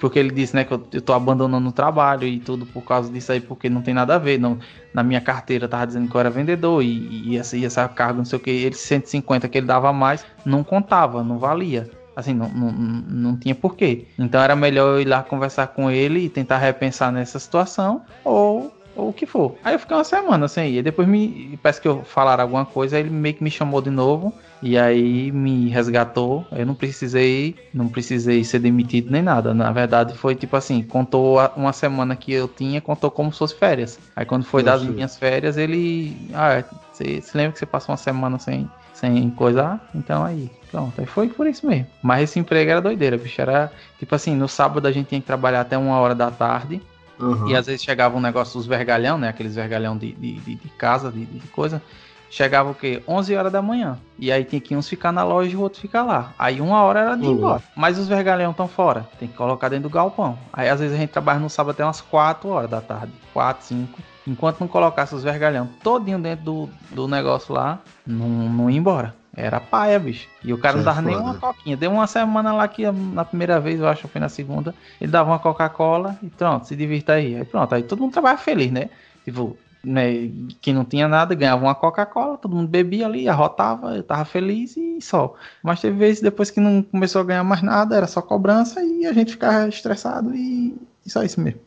Porque 0.00 0.18
ele 0.18 0.32
disse, 0.32 0.56
né, 0.56 0.64
que 0.64 0.74
eu, 0.74 0.84
eu 0.92 1.00
tô 1.00 1.12
abandonando 1.12 1.68
o 1.68 1.72
trabalho 1.72 2.26
e 2.26 2.40
tudo 2.40 2.66
por 2.66 2.82
causa 2.82 3.12
disso 3.12 3.30
aí, 3.30 3.40
porque 3.40 3.70
não 3.70 3.80
tem 3.80 3.94
nada 3.94 4.16
a 4.16 4.18
ver. 4.18 4.40
Não, 4.40 4.58
na 4.92 5.04
minha 5.04 5.20
carteira 5.20 5.68
tava 5.68 5.86
dizendo 5.86 6.10
que 6.10 6.16
eu 6.16 6.20
era 6.20 6.30
vendedor 6.30 6.82
e, 6.82 7.30
e 7.30 7.38
essa, 7.38 7.56
e 7.56 7.64
essa 7.64 7.86
carga, 7.86 8.18
não 8.18 8.24
sei 8.24 8.36
o 8.36 8.42
que, 8.42 8.50
ele 8.50 8.74
150 8.74 9.48
que 9.48 9.58
ele 9.58 9.68
dava 9.68 9.92
mais, 9.92 10.26
não 10.44 10.64
contava, 10.64 11.22
não 11.22 11.38
valia. 11.38 11.88
Assim, 12.16 12.34
não, 12.34 12.48
não, 12.48 12.72
não 12.72 13.36
tinha 13.36 13.54
porquê. 13.54 14.08
Então 14.18 14.40
era 14.42 14.56
melhor 14.56 14.94
eu 14.94 15.00
ir 15.00 15.04
lá 15.04 15.22
conversar 15.22 15.68
com 15.68 15.88
ele 15.88 16.24
e 16.24 16.28
tentar 16.28 16.58
repensar 16.58 17.12
nessa 17.12 17.38
situação, 17.38 18.02
ou, 18.24 18.74
ou 18.96 19.12
que 19.12 19.26
for. 19.26 19.56
Aí 19.62 19.74
eu 19.74 19.78
fiquei 19.78 19.96
uma 19.96 20.04
semana 20.04 20.48
sem 20.48 20.70
ir. 20.72 20.82
Depois 20.82 21.06
me 21.06 21.58
parece 21.62 21.80
que 21.80 21.88
eu 21.88 22.02
falar 22.04 22.40
alguma 22.40 22.64
coisa, 22.64 22.98
ele 22.98 23.10
meio 23.10 23.34
que 23.34 23.44
me 23.44 23.50
chamou 23.50 23.80
de 23.80 23.90
novo 23.90 24.32
e 24.62 24.76
aí 24.78 25.30
me 25.30 25.68
resgatou. 25.68 26.46
Eu 26.50 26.66
não 26.66 26.74
precisei, 26.74 27.54
não 27.72 27.88
precisei 27.88 28.42
ser 28.42 28.58
demitido 28.58 29.10
nem 29.10 29.22
nada. 29.22 29.52
Na 29.52 29.70
verdade, 29.70 30.16
foi 30.16 30.34
tipo 30.34 30.56
assim, 30.56 30.82
contou 30.82 31.38
uma 31.56 31.72
semana 31.72 32.16
que 32.16 32.32
eu 32.32 32.48
tinha, 32.48 32.80
contou 32.80 33.10
como 33.10 33.32
se 33.32 33.38
fosse 33.38 33.54
férias. 33.54 33.98
Aí 34.16 34.24
quando 34.24 34.44
foi 34.44 34.62
das 34.62 34.82
minhas 34.82 35.16
férias, 35.16 35.56
ele, 35.56 36.16
ah, 36.34 36.64
você 36.92 37.20
se 37.20 37.36
lembra 37.36 37.52
que 37.52 37.58
você 37.58 37.66
passou 37.66 37.92
uma 37.92 37.98
semana 37.98 38.38
sem 38.38 38.68
sem 38.96 39.28
coisar? 39.30 39.78
Então 39.94 40.24
aí, 40.24 40.50
pronto. 40.70 40.98
Aí 40.98 41.06
foi 41.06 41.28
por 41.28 41.46
isso 41.46 41.66
mesmo. 41.66 41.86
Mas 42.02 42.30
esse 42.30 42.38
emprego 42.38 42.70
era 42.70 42.80
doideira, 42.80 43.18
bicho. 43.18 43.40
Era 43.40 43.70
tipo 43.98 44.14
assim, 44.14 44.34
no 44.34 44.48
sábado 44.48 44.86
a 44.86 44.92
gente 44.92 45.08
tinha 45.08 45.20
que 45.20 45.26
trabalhar 45.26 45.60
até 45.60 45.76
uma 45.76 45.98
hora 45.98 46.14
da 46.14 46.30
tarde. 46.30 46.80
Uhum. 47.18 47.48
E 47.48 47.56
às 47.56 47.66
vezes 47.66 47.82
chegava 47.82 48.16
um 48.16 48.20
negócio 48.20 48.58
dos 48.58 48.66
vergalhão, 48.66 49.18
né? 49.18 49.28
Aqueles 49.28 49.54
vergalhão 49.54 49.96
de, 49.96 50.12
de, 50.12 50.34
de, 50.34 50.54
de 50.54 50.68
casa, 50.70 51.10
de, 51.10 51.24
de 51.24 51.48
coisa. 51.48 51.82
Chegava 52.28 52.70
o 52.70 52.74
quê? 52.74 53.02
11 53.06 53.36
horas 53.36 53.52
da 53.52 53.62
manhã. 53.62 53.98
E 54.18 54.32
aí 54.32 54.44
tinha 54.44 54.60
que 54.60 54.76
uns 54.76 54.88
ficar 54.88 55.12
na 55.12 55.22
loja 55.22 55.50
e 55.50 55.56
o 55.56 55.60
outro 55.60 55.80
ficar 55.80 56.02
lá. 56.02 56.32
Aí 56.38 56.60
uma 56.60 56.82
hora 56.82 57.00
era 57.00 57.16
de 57.16 57.24
ir 57.24 57.28
uhum. 57.28 57.34
embora. 57.34 57.62
Mas 57.74 57.98
os 57.98 58.08
vergalhão 58.08 58.50
estão 58.50 58.66
fora. 58.66 59.08
Tem 59.18 59.28
que 59.28 59.34
colocar 59.34 59.68
dentro 59.68 59.88
do 59.88 59.92
galpão. 59.92 60.38
Aí 60.52 60.68
às 60.68 60.80
vezes 60.80 60.96
a 60.96 60.98
gente 60.98 61.10
trabalha 61.10 61.38
no 61.38 61.48
sábado 61.48 61.72
até 61.72 61.84
umas 61.84 62.00
4 62.00 62.48
horas 62.48 62.70
da 62.70 62.80
tarde. 62.80 63.12
4, 63.32 63.64
5. 63.64 63.98
Enquanto 64.26 64.60
não 64.60 64.68
colocasse 64.68 65.14
os 65.14 65.22
vergalhão 65.22 65.68
todinho 65.82 66.18
dentro 66.18 66.44
do, 66.44 66.68
do 66.90 67.06
negócio 67.06 67.54
lá, 67.54 67.78
não, 68.04 68.28
não 68.28 68.68
ia 68.68 68.78
embora. 68.78 69.14
Era 69.36 69.60
paia, 69.60 69.98
bicho. 69.98 70.28
E 70.42 70.52
o 70.52 70.58
cara 70.58 70.78
Isso 70.78 70.86
não 70.86 70.94
dava 70.94 71.06
é 71.06 71.12
nem 71.12 71.16
uma 71.22 71.34
coquinha. 71.34 71.76
Deu 71.76 71.90
uma 71.90 72.06
semana 72.06 72.54
lá 72.54 72.66
que 72.66 72.90
na 72.90 73.24
primeira 73.24 73.60
vez, 73.60 73.78
eu 73.78 73.86
acho 73.86 74.02
que 74.02 74.08
foi 74.08 74.20
na 74.20 74.30
segunda, 74.30 74.74
ele 74.98 75.10
dava 75.10 75.30
uma 75.30 75.38
Coca-Cola 75.38 76.18
e 76.22 76.28
pronto, 76.28 76.66
se 76.66 76.74
divirta 76.74 77.12
aí. 77.12 77.36
Aí 77.36 77.44
pronto, 77.44 77.74
aí 77.74 77.82
todo 77.82 78.00
mundo 78.00 78.12
trabalha 78.12 78.38
feliz, 78.38 78.72
né? 78.72 78.88
Tipo, 79.24 79.56
né, 79.84 80.30
quem 80.60 80.72
não 80.72 80.84
tinha 80.84 81.06
nada 81.06 81.34
ganhava 81.34 81.62
uma 81.62 81.74
Coca-Cola, 81.74 82.38
todo 82.38 82.56
mundo 82.56 82.68
bebia 82.68 83.06
ali, 83.06 83.28
arrotava, 83.28 83.94
eu 83.94 84.02
tava 84.02 84.24
feliz 84.24 84.74
e 84.76 85.00
só. 85.02 85.34
Mas 85.62 85.80
teve 85.80 85.98
vezes 85.98 86.22
depois 86.22 86.50
que 86.50 86.58
não 86.58 86.82
começou 86.82 87.20
a 87.20 87.24
ganhar 87.24 87.44
mais 87.44 87.62
nada, 87.62 87.94
era 87.94 88.06
só 88.06 88.22
cobrança 88.22 88.82
e 88.82 89.04
a 89.04 89.12
gente 89.12 89.32
ficava 89.32 89.68
estressado 89.68 90.34
e, 90.34 90.74
e 91.04 91.10
só 91.10 91.22
isso 91.22 91.40
mesmo. 91.40 91.60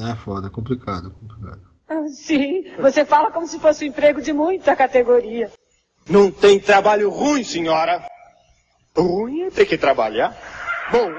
É 0.00 0.14
foda, 0.16 0.48
é 0.48 0.50
complicado, 0.50 1.08
é 1.08 1.20
complicado. 1.20 1.60
Ah, 1.88 2.08
sim, 2.08 2.64
você 2.80 3.04
fala 3.04 3.30
como 3.30 3.46
se 3.46 3.60
fosse 3.60 3.84
um 3.84 3.88
emprego 3.88 4.20
de 4.20 4.32
muita 4.32 4.74
categoria. 4.74 5.50
Não 6.08 6.30
tem 6.30 6.60
trabalho 6.60 7.10
ruim, 7.10 7.42
senhora. 7.42 8.04
Ruim 8.96 9.42
é 9.42 9.50
ter 9.50 9.66
que 9.66 9.78
trabalhar. 9.78 10.36
Bom, 10.92 11.10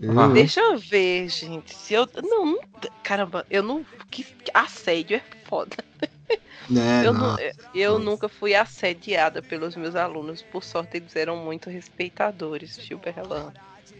então. 0.00 0.32
Deixa 0.32 0.60
eu 0.60 0.78
ver, 0.78 1.28
gente. 1.28 1.74
Se 1.74 1.94
eu. 1.94 2.08
Não, 2.22 2.58
caramba, 3.02 3.46
eu 3.50 3.62
não. 3.62 3.84
Que 4.10 4.26
assédio 4.52 5.16
é 5.16 5.22
foda. 5.48 5.76
É, 6.00 6.26
eu, 7.06 7.12
não, 7.12 7.36
eu 7.74 7.98
nunca 7.98 8.28
fui 8.28 8.54
assediada 8.54 9.40
pelos 9.40 9.74
meus 9.74 9.96
alunos. 9.96 10.42
Por 10.42 10.62
sorte, 10.62 10.98
eles 10.98 11.16
eram 11.16 11.36
muito 11.36 11.70
respeitadores, 11.70 12.76
tio 12.76 12.98
Berlan. 12.98 13.52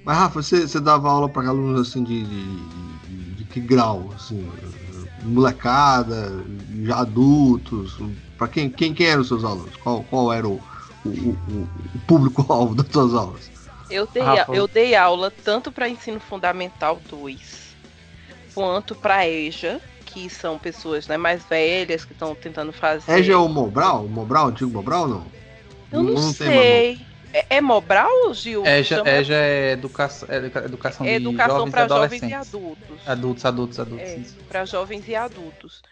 Mas, 0.05 0.19
Rafa, 0.19 0.43
você, 0.43 0.69
você 0.69 0.81
dava 0.81 1.09
aula 1.11 1.29
para 1.29 1.49
alunos 1.49 1.89
assim 1.89 2.05
de, 2.05 2.23
de, 2.23 2.45
de, 2.45 3.35
de, 3.35 3.45
que 3.45 3.61
grau? 3.61 4.13
Assim, 4.15 4.49
molecada, 5.23 6.45
já 6.85 6.99
adultos? 7.01 7.99
Para 8.37 8.49
quem, 8.49 8.69
quem, 8.69 8.93
quem 8.93 9.07
eram 9.07 9.23
os 9.23 9.29
seus 9.29 9.45
alunos? 9.45 9.75
Qual, 9.77 10.03
qual 10.05 10.33
era 10.33 10.47
o, 10.47 10.61
o, 11.05 11.09
o, 11.09 11.69
o 11.95 11.99
público-alvo 12.07 12.75
das 12.75 12.87
suas 12.89 13.15
aulas? 13.15 13.51
Eu 13.91 14.07
dei, 14.07 14.23
eu 14.53 14.67
dei 14.67 14.95
aula 14.97 15.33
tanto 15.45 15.71
para 15.71 15.89
ensino 15.89 16.19
fundamental 16.19 17.01
2 17.09 17.67
quanto 18.57 18.95
para 18.95 19.29
EJA, 19.29 19.81
que 20.07 20.31
são 20.31 20.59
pessoas 20.59 21.07
né, 21.07 21.19
mais 21.19 21.45
velhas 21.45 22.07
que 22.07 22.13
estão 22.13 22.35
tentando 22.35 22.73
fazer. 22.73 23.13
EJA 23.19 23.35
é 23.35 23.37
o 23.37 23.49
Mobral? 23.49 24.05
O 24.05 24.09
Mobral, 24.09 24.49
antigo 24.49 24.71
Mobral 24.71 25.07
não? 25.07 25.27
Eu 25.93 26.03
não, 26.03 26.15
não 26.15 26.33
sei. 26.33 26.99
É, 27.33 27.57
é 27.57 27.61
Mobral, 27.61 28.33
Gil? 28.33 28.65
EJA, 28.65 28.97
Chama... 28.97 29.11
EJA 29.11 29.35
é 29.35 29.73
educação, 29.73 30.29
é 30.31 30.37
educação, 30.37 31.07
é 31.07 31.15
educação 31.15 31.71
para 31.71 31.87
jovens 31.87 32.23
e 32.23 32.33
adultos. 32.33 32.99
Adultos, 33.07 33.45
adultos, 33.45 33.79
adultos. 33.79 34.09
É, 34.09 34.21
para 34.49 34.65
jovens 34.65 35.07
e 35.07 35.15
adultos. 35.15 35.83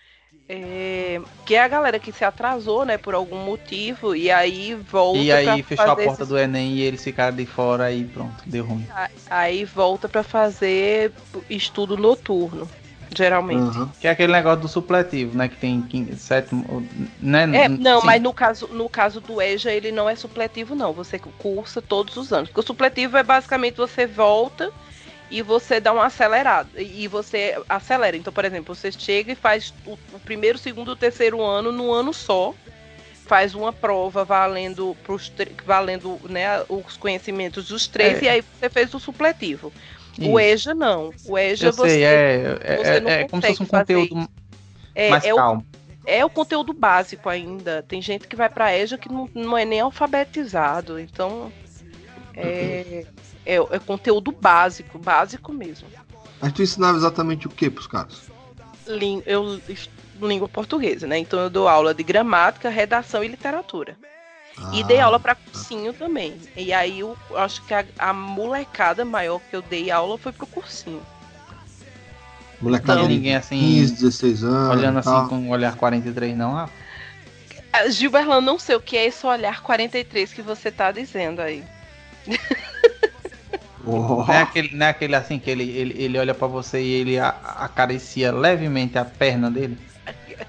É, 0.46 1.22
que 1.46 1.54
é 1.54 1.62
a 1.62 1.68
galera 1.68 1.98
que 1.98 2.12
se 2.12 2.22
atrasou, 2.22 2.84
né, 2.84 2.98
por 2.98 3.14
algum 3.14 3.38
motivo, 3.38 4.14
e 4.14 4.30
aí 4.30 4.74
volta. 4.74 5.18
E 5.18 5.32
aí 5.32 5.62
fechou 5.62 5.86
a 5.86 5.96
porta 5.96 6.12
esses... 6.12 6.28
do 6.28 6.38
Enem 6.38 6.74
e 6.74 6.82
eles 6.82 7.02
ficaram 7.02 7.34
de 7.34 7.46
fora 7.46 7.90
e 7.90 8.04
pronto, 8.04 8.42
deu 8.44 8.66
ruim. 8.66 8.86
Aí 9.30 9.64
volta 9.64 10.06
para 10.06 10.22
fazer 10.22 11.12
estudo 11.48 11.96
noturno, 11.96 12.68
geralmente. 13.16 13.78
Uhum. 13.78 13.88
Que 13.98 14.06
é 14.06 14.10
aquele 14.10 14.34
negócio 14.34 14.60
do 14.60 14.68
supletivo, 14.68 15.34
né, 15.34 15.48
que 15.48 15.56
tem 15.56 16.14
sétimo, 16.14 16.86
né? 17.18 17.44
É, 17.64 17.66
não, 17.66 18.02
Sim. 18.02 18.06
mas 18.06 18.20
no 18.20 18.34
caso, 18.34 18.68
no 18.68 18.86
caso 18.86 19.22
do 19.22 19.40
EJA 19.40 19.72
ele 19.72 19.92
não 19.92 20.10
é 20.10 20.14
supletivo 20.14 20.74
não, 20.74 20.92
você 20.92 21.18
cursa 21.18 21.80
todos 21.80 22.18
os 22.18 22.34
anos. 22.34 22.50
Porque 22.50 22.60
o 22.60 22.66
supletivo 22.66 23.16
é 23.16 23.22
basicamente 23.22 23.76
você 23.76 24.06
volta 24.06 24.70
e 25.34 25.42
você 25.42 25.80
dá 25.80 25.92
uma 25.92 26.06
acelerada. 26.06 26.80
E 26.80 27.08
você 27.08 27.60
acelera. 27.68 28.16
Então, 28.16 28.32
por 28.32 28.44
exemplo, 28.44 28.72
você 28.72 28.92
chega 28.92 29.32
e 29.32 29.34
faz 29.34 29.74
o, 29.84 29.98
o 30.12 30.20
primeiro, 30.20 30.56
segundo, 30.56 30.92
o 30.92 30.96
terceiro 30.96 31.42
ano 31.42 31.72
no 31.72 31.92
ano 31.92 32.14
só. 32.14 32.54
Faz 33.26 33.52
uma 33.52 33.72
prova 33.72 34.24
valendo, 34.24 34.96
pros, 35.02 35.32
valendo 35.66 36.20
né, 36.28 36.62
os 36.68 36.96
conhecimentos 36.96 37.66
dos 37.66 37.88
três 37.88 38.22
é. 38.22 38.24
e 38.24 38.28
aí 38.28 38.42
você 38.42 38.70
fez 38.70 38.94
o 38.94 39.00
supletivo. 39.00 39.72
Isso. 40.16 40.30
O 40.30 40.38
EJA 40.38 40.72
não. 40.72 41.10
O 41.26 41.36
EJA 41.36 41.66
Eu 41.66 41.72
você, 41.72 41.90
sei, 41.90 42.04
é, 42.04 42.58
é, 42.60 42.76
você 42.76 43.00
não 43.00 43.10
é 43.10 43.24
como 43.28 43.42
se 43.42 43.48
fosse 43.48 43.62
um 43.62 43.66
conteúdo 43.66 44.28
é, 44.94 45.10
mais 45.10 45.24
é 45.24 45.34
calmo. 45.34 45.66
O, 45.68 46.08
é 46.08 46.24
o 46.24 46.30
conteúdo 46.30 46.72
básico 46.72 47.28
ainda. 47.28 47.82
Tem 47.88 48.00
gente 48.00 48.28
que 48.28 48.36
vai 48.36 48.48
para 48.48 48.76
EJA 48.78 48.98
que 48.98 49.08
não, 49.08 49.28
não 49.34 49.58
é 49.58 49.64
nem 49.64 49.80
alfabetizado. 49.80 51.00
Então, 51.00 51.50
é, 52.36 53.04
é, 53.44 53.56
é 53.56 53.78
conteúdo 53.78 54.32
básico, 54.32 54.98
básico 54.98 55.52
mesmo. 55.52 55.88
Mas 56.40 56.52
tu 56.52 56.62
ensinava 56.62 56.96
exatamente 56.96 57.46
o 57.46 57.50
que 57.50 57.70
pros 57.70 57.86
caras? 57.86 58.22
Lim, 58.86 59.22
eu 59.26 59.60
língua 60.20 60.48
portuguesa, 60.48 61.06
né? 61.06 61.18
Então 61.18 61.38
eu 61.40 61.50
dou 61.50 61.68
aula 61.68 61.94
de 61.94 62.02
gramática, 62.02 62.68
redação 62.68 63.24
e 63.24 63.28
literatura. 63.28 63.96
Ah, 64.56 64.70
e 64.72 64.84
dei 64.84 65.00
aula 65.00 65.18
para 65.18 65.34
cursinho 65.34 65.92
tá. 65.92 66.00
também. 66.00 66.36
E 66.56 66.72
aí 66.72 67.00
eu 67.00 67.16
acho 67.34 67.64
que 67.64 67.74
a, 67.74 67.84
a, 67.98 68.12
molecada 68.12 69.04
maior 69.04 69.40
que 69.50 69.56
eu 69.56 69.62
dei 69.62 69.90
aula 69.90 70.16
foi 70.16 70.32
pro 70.32 70.46
cursinho. 70.46 71.02
Molecada 72.60 73.00
então, 73.00 73.08
ninguém 73.08 73.34
assim 73.34 73.58
15, 73.58 73.94
16 73.94 74.44
anos. 74.44 74.78
Olhando 74.78 74.98
assim 74.98 75.28
com 75.28 75.36
um 75.36 75.50
olhar 75.50 75.76
43 75.76 76.36
não, 76.36 76.52
Rafa? 76.52 76.72
Gilberlan, 77.90 78.40
não 78.40 78.58
sei 78.58 78.76
o 78.76 78.80
que 78.80 78.96
é 78.96 79.06
esse 79.06 79.26
olhar 79.26 79.60
43 79.60 80.32
que 80.32 80.42
você 80.42 80.70
tá 80.70 80.92
dizendo 80.92 81.40
aí. 81.40 81.64
Oh. 83.86 84.24
Não, 84.24 84.32
é 84.32 84.42
aquele, 84.42 84.76
não 84.76 84.86
é 84.86 84.88
aquele 84.90 85.14
assim 85.14 85.38
que 85.38 85.50
ele, 85.50 85.64
ele, 85.64 86.02
ele 86.02 86.18
olha 86.18 86.34
para 86.34 86.46
você 86.46 86.82
e 86.82 86.92
ele 86.92 87.18
acaricia 87.18 88.32
levemente 88.32 88.98
a 88.98 89.04
perna 89.04 89.50
dele? 89.50 89.78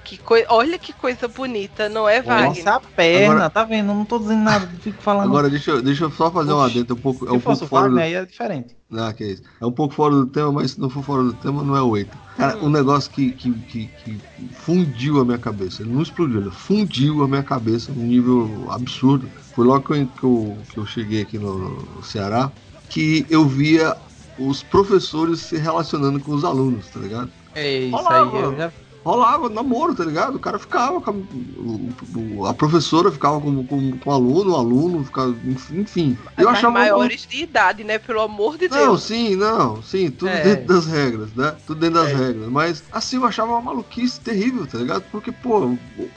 Que 0.04 0.18
coi... 0.18 0.46
Olha 0.50 0.78
que 0.78 0.92
coisa 0.94 1.28
bonita, 1.28 1.88
não 1.88 2.10
é, 2.10 2.22
Wagner? 2.22 2.50
Nossa, 2.50 2.76
a 2.76 2.80
perna, 2.80 3.34
agora... 3.34 3.50
tá 3.50 3.64
vendo? 3.64 3.88
Não 3.88 4.06
tô 4.06 4.18
dizendo 4.18 4.44
nada, 4.44 4.68
fico 4.80 5.02
falando. 5.02 5.28
Agora, 5.28 5.50
deixa 5.50 5.72
eu, 5.72 5.82
deixa 5.82 6.06
eu 6.06 6.12
só 6.12 6.32
fazer 6.32 6.52
Oxi. 6.52 6.60
um 6.60 6.64
adendo 6.64 6.94
um 6.96 6.98
pouco. 6.98 7.28
É 7.28 7.32
um 7.32 7.40
pouco 7.40 7.66
fora 7.68 7.84
Wagner, 7.84 8.04
do... 8.04 8.08
aí 8.08 8.14
é 8.16 8.26
diferente. 8.26 8.76
Não, 8.90 9.14
que 9.14 9.24
é 9.24 9.28
isso. 9.28 9.44
É 9.62 9.66
um 9.66 9.72
pouco 9.72 9.94
fora 9.94 10.14
do 10.16 10.26
tema, 10.26 10.52
mas 10.52 10.72
se 10.72 10.80
não 10.80 10.90
for 10.90 11.04
fora 11.04 11.24
do 11.24 11.34
tema, 11.34 11.64
não 11.64 11.76
é 11.76 11.82
o 11.82 11.96
eito. 11.96 12.18
Cara, 12.38 12.58
hum. 12.58 12.66
um 12.66 12.70
negócio 12.70 13.12
que, 13.12 13.32
que, 13.32 13.52
que, 13.52 13.88
que, 13.88 14.20
fundiu 14.54 15.22
a 15.22 15.26
minha 15.26 15.38
cabeça. 15.38 15.84
Ele 15.84 15.94
não 15.94 16.02
explodiu, 16.02 16.42
ele 16.42 16.52
fundiu 16.52 17.24
a 17.24 17.28
minha 17.28 17.44
cabeça 17.44 17.92
num 17.92 18.06
nível 18.06 18.68
absurdo. 18.70 19.30
Foi 19.54 19.66
logo 19.66 19.86
que 19.86 20.00
eu, 20.00 20.08
que 20.08 20.24
eu, 20.24 20.58
que 20.72 20.78
eu 20.78 20.86
cheguei 20.86 21.22
aqui 21.22 21.38
no, 21.38 21.70
no 21.70 22.04
Ceará 22.04 22.52
que 22.96 23.26
eu 23.30 23.44
via 23.44 23.94
os 24.40 24.64
professores 24.64 25.42
se 25.42 25.58
relacionando 25.58 26.18
com 26.18 26.32
os 26.32 26.46
alunos, 26.46 26.88
tá 26.88 27.02
ligado? 27.02 27.30
É 27.54 27.80
isso 27.80 27.92
rolava, 27.94 28.38
aí, 28.38 28.44
eu 28.44 28.56
já... 28.56 28.72
rolava 29.04 29.50
namoro, 29.50 29.94
tá 29.94 30.06
ligado? 30.06 30.36
O 30.36 30.40
cara 30.40 30.58
ficava 30.58 31.02
com 31.02 32.46
a, 32.48 32.54
professora 32.54 33.12
ficava 33.12 33.42
com, 33.42 33.66
com, 33.66 33.98
com 33.98 34.10
o 34.10 34.14
aluno, 34.14 34.54
o 34.54 34.56
aluno 34.56 35.04
ficava, 35.04 35.36
enfim. 35.74 36.18
eu 36.38 36.48
achava 36.48 36.72
maiores 36.72 37.28
de 37.28 37.44
idade, 37.44 37.84
né? 37.84 38.00
Pelo 38.00 38.22
amor 38.22 38.58
de 38.58 38.70
não, 38.70 38.78
Deus. 38.78 38.88
Não, 38.88 38.98
sim, 38.98 39.36
não, 39.36 39.84
sim, 39.84 40.10
tudo 40.10 40.30
é. 40.30 40.42
dentro 40.42 40.68
das 40.68 40.86
regras, 40.86 41.34
né? 41.34 41.54
Tudo 41.68 41.82
dentro 41.82 42.02
das 42.02 42.12
é. 42.12 42.16
regras. 42.16 42.48
Mas 42.48 42.82
assim 42.94 43.18
eu 43.18 43.26
achava 43.26 43.52
uma 43.52 43.62
maluquice 43.62 44.22
terrível, 44.22 44.66
tá 44.66 44.78
ligado? 44.78 45.04
Porque, 45.12 45.34
pô, 45.34 45.76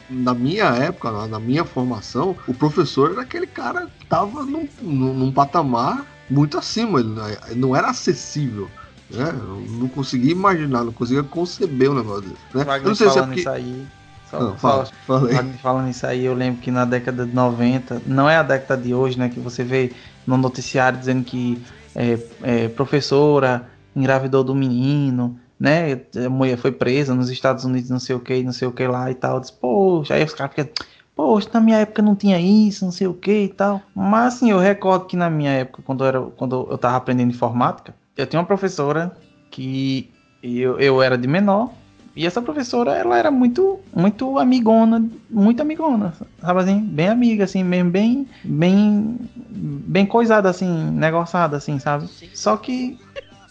na 0.09 0.33
minha 0.33 0.67
época, 0.67 1.27
na 1.27 1.41
minha 1.41 1.65
formação, 1.65 2.37
o 2.47 2.55
professor 2.55 3.11
era 3.11 3.23
aquele 3.23 3.49
cara 3.49 3.89
que 3.99 4.07
tava 4.07 4.45
num, 4.45 4.69
num 4.81 5.33
patamar 5.33 6.07
muito 6.31 6.59
acima, 6.59 7.01
ele 7.01 7.61
não 7.61 7.75
era 7.75 7.91
acessível. 7.91 8.69
Né? 9.11 9.29
Eu 9.31 9.65
não 9.71 9.89
conseguia 9.89 10.33
imaginar, 10.33 10.85
não 10.85 10.93
conseguia 10.93 11.23
conceber 11.23 11.91
um 11.91 11.95
negócio. 11.95 12.29
Né? 12.55 12.65
Eu 12.77 12.83
não 12.83 12.95
sei 12.95 13.09
se 13.11 13.19
é 13.19 13.23
porque... 13.23 13.49
aí, 13.49 13.87
só, 14.31 14.41
não, 14.41 14.59
fala, 14.59 14.85
só, 14.85 14.93
fala 15.07 15.45
falando 15.63 15.89
isso 15.89 16.07
aí, 16.07 16.25
eu 16.25 16.35
lembro 16.35 16.61
que 16.61 16.71
na 16.71 16.85
década 16.85 17.25
de 17.25 17.35
90, 17.35 18.03
não 18.07 18.29
é 18.29 18.37
a 18.37 18.43
década 18.43 18.83
de 18.83 18.93
hoje, 18.93 19.19
né, 19.19 19.31
que 19.31 19.41
você 19.41 19.65
vê 19.65 19.93
no 20.27 20.37
noticiário 20.37 20.99
dizendo 20.99 21.25
que 21.25 21.63
é, 21.95 22.19
é, 22.43 22.69
professora 22.69 23.67
engravidou 23.97 24.45
do 24.45 24.55
menino, 24.55 25.39
né? 25.59 26.01
A 26.25 26.29
mulher 26.29 26.57
foi 26.57 26.71
presa 26.71 27.15
nos 27.15 27.31
Estados 27.31 27.65
Unidos, 27.65 27.91
não 27.91 27.99
sei 27.99 28.15
o 28.15 28.21
que, 28.21 28.43
não 28.43 28.53
sei 28.53 28.69
o 28.69 28.73
que 28.73 28.87
lá 28.87 29.11
e 29.11 29.15
tal. 29.15 29.37
Eu 29.37 29.41
disse, 29.41 29.53
poxa, 29.55 30.15
aí 30.15 30.23
os 30.23 30.33
caras 30.33 30.55
ficam, 30.55 30.73
poxa, 31.19 31.51
na 31.53 31.61
minha 31.61 31.79
época 31.79 32.01
não 32.01 32.15
tinha 32.15 32.39
isso, 32.39 32.85
não 32.85 32.93
sei 32.93 33.09
o 33.09 33.13
que 33.13 33.43
e 33.43 33.49
tal. 33.49 33.83
Mas 33.93 34.35
assim, 34.37 34.53
eu 34.53 34.59
recordo 34.61 35.07
que 35.07 35.17
na 35.17 35.29
minha 35.29 35.51
época, 35.51 35.83
quando 35.85 36.05
eu, 36.05 36.07
era, 36.07 36.21
quando 36.21 36.69
eu 36.71 36.79
tava 36.79 36.97
aprendendo 36.97 37.33
informática, 37.33 37.93
eu 38.17 38.25
tinha 38.25 38.39
uma 38.39 38.47
professora 38.47 39.11
que 39.51 40.13
eu, 40.41 40.79
eu 40.79 41.03
era 41.03 41.19
de 41.19 41.27
menor. 41.27 41.71
E 42.15 42.25
essa 42.25 42.41
professora, 42.41 42.93
ela 42.93 43.19
era 43.19 43.33
muito, 43.33 43.81
muito 43.95 44.39
amigona, 44.39 45.05
muito 45.29 45.61
amigona, 45.61 46.15
sabe 46.41 46.61
assim, 46.61 46.81
bem 46.81 47.09
amiga, 47.09 47.45
assim, 47.45 47.63
mesmo, 47.63 47.91
bem, 47.91 48.27
bem, 48.45 49.17
bem 49.49 50.07
coisada, 50.07 50.49
assim, 50.49 50.91
negociada, 50.91 51.57
assim, 51.57 51.79
sabe? 51.81 52.09
Só 52.35 52.57
que 52.57 52.99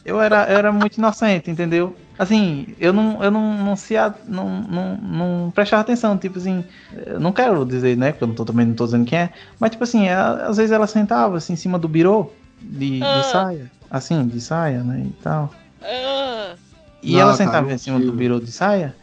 eu 0.05 0.21
era, 0.21 0.49
eu 0.49 0.57
era 0.57 0.71
muito 0.71 0.97
inocente, 0.97 1.51
entendeu? 1.51 1.95
Assim, 2.19 2.65
eu 2.79 2.91
não, 2.91 3.23
eu 3.23 3.29
não, 3.29 3.53
não 3.63 3.75
se 3.75 3.95
a- 3.95 4.13
não, 4.27 4.61
não, 4.61 4.97
não 4.97 5.51
prestava 5.51 5.81
atenção, 5.81 6.17
tipo 6.17 6.39
assim, 6.39 6.63
eu 7.05 7.19
não 7.19 7.31
quero 7.31 7.63
dizer, 7.63 7.95
né, 7.95 8.11
porque 8.11 8.23
eu 8.23 8.27
não 8.27 8.35
tô, 8.35 8.43
também 8.43 8.65
não 8.65 8.73
tô 8.73 8.85
dizendo 8.85 9.05
quem 9.05 9.19
é, 9.19 9.29
mas 9.59 9.69
tipo 9.71 9.83
assim, 9.83 10.07
ela- 10.07 10.47
às 10.47 10.57
vezes 10.57 10.71
ela 10.71 10.87
sentava 10.87 11.37
assim 11.37 11.53
em 11.53 11.57
cima 11.57 11.77
do 11.77 11.87
birô 11.87 12.31
de, 12.59 13.01
de 13.01 13.05
Ah. 13.19 13.23
saia, 13.23 13.71
assim, 13.91 14.27
de 14.27 14.41
saia, 14.41 14.83
né, 14.83 15.05
e 15.07 15.13
tal. 15.21 15.53
Ah, 15.83 16.55
E 17.03 17.11
Não, 17.13 17.19
ela 17.19 17.31
cara, 17.37 17.37
sentava 17.45 17.71
em 17.71 17.77
cima 17.77 17.99
do 17.99 18.11
birô 18.11 18.39
de 18.39 18.51
saia 18.51 18.95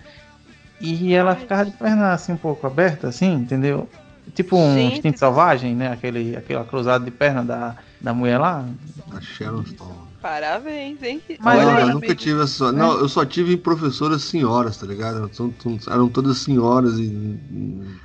e 0.81 1.15
ela 1.15 1.37
ficava 1.37 1.65
de 1.65 1.71
perna 1.71 2.13
assim 2.13 2.33
um 2.33 2.37
pouco 2.37 2.67
aberta, 2.67 3.07
assim, 3.09 3.33
entendeu? 3.33 3.89
Tipo 4.35 4.57
um 4.57 4.75
Gente 4.75 4.95
instinto 4.95 5.19
selvagem, 5.21 5.77
né? 5.77 5.93
Aquele, 5.93 6.35
aquela 6.37 6.65
cruzada 6.65 7.05
de 7.05 7.11
perna 7.13 7.45
da, 7.45 7.77
da 8.01 8.13
mulher 8.13 8.39
lá. 8.39 8.65
A 9.13 9.21
Sharon 9.21 9.65
Stone. 9.65 10.14
Parabéns, 10.25 11.03
hein? 11.03 11.21
Mas 11.39 11.63
não, 11.63 11.75
Olha 11.75 11.81
eu 11.83 11.89
nunca 11.95 12.15
tive 12.15 12.43
essa. 12.43 12.73
Não, 12.73 12.99
eu 12.99 13.09
só 13.11 13.27
tive 13.27 13.59
professoras 13.59 14.23
senhoras, 14.23 14.79
tá 14.79 14.87
ligado? 14.87 15.29
São- 15.35 15.53
eram 15.87 16.09
todas 16.09 16.39
senhoras 16.39 16.99
e. 16.99 17.39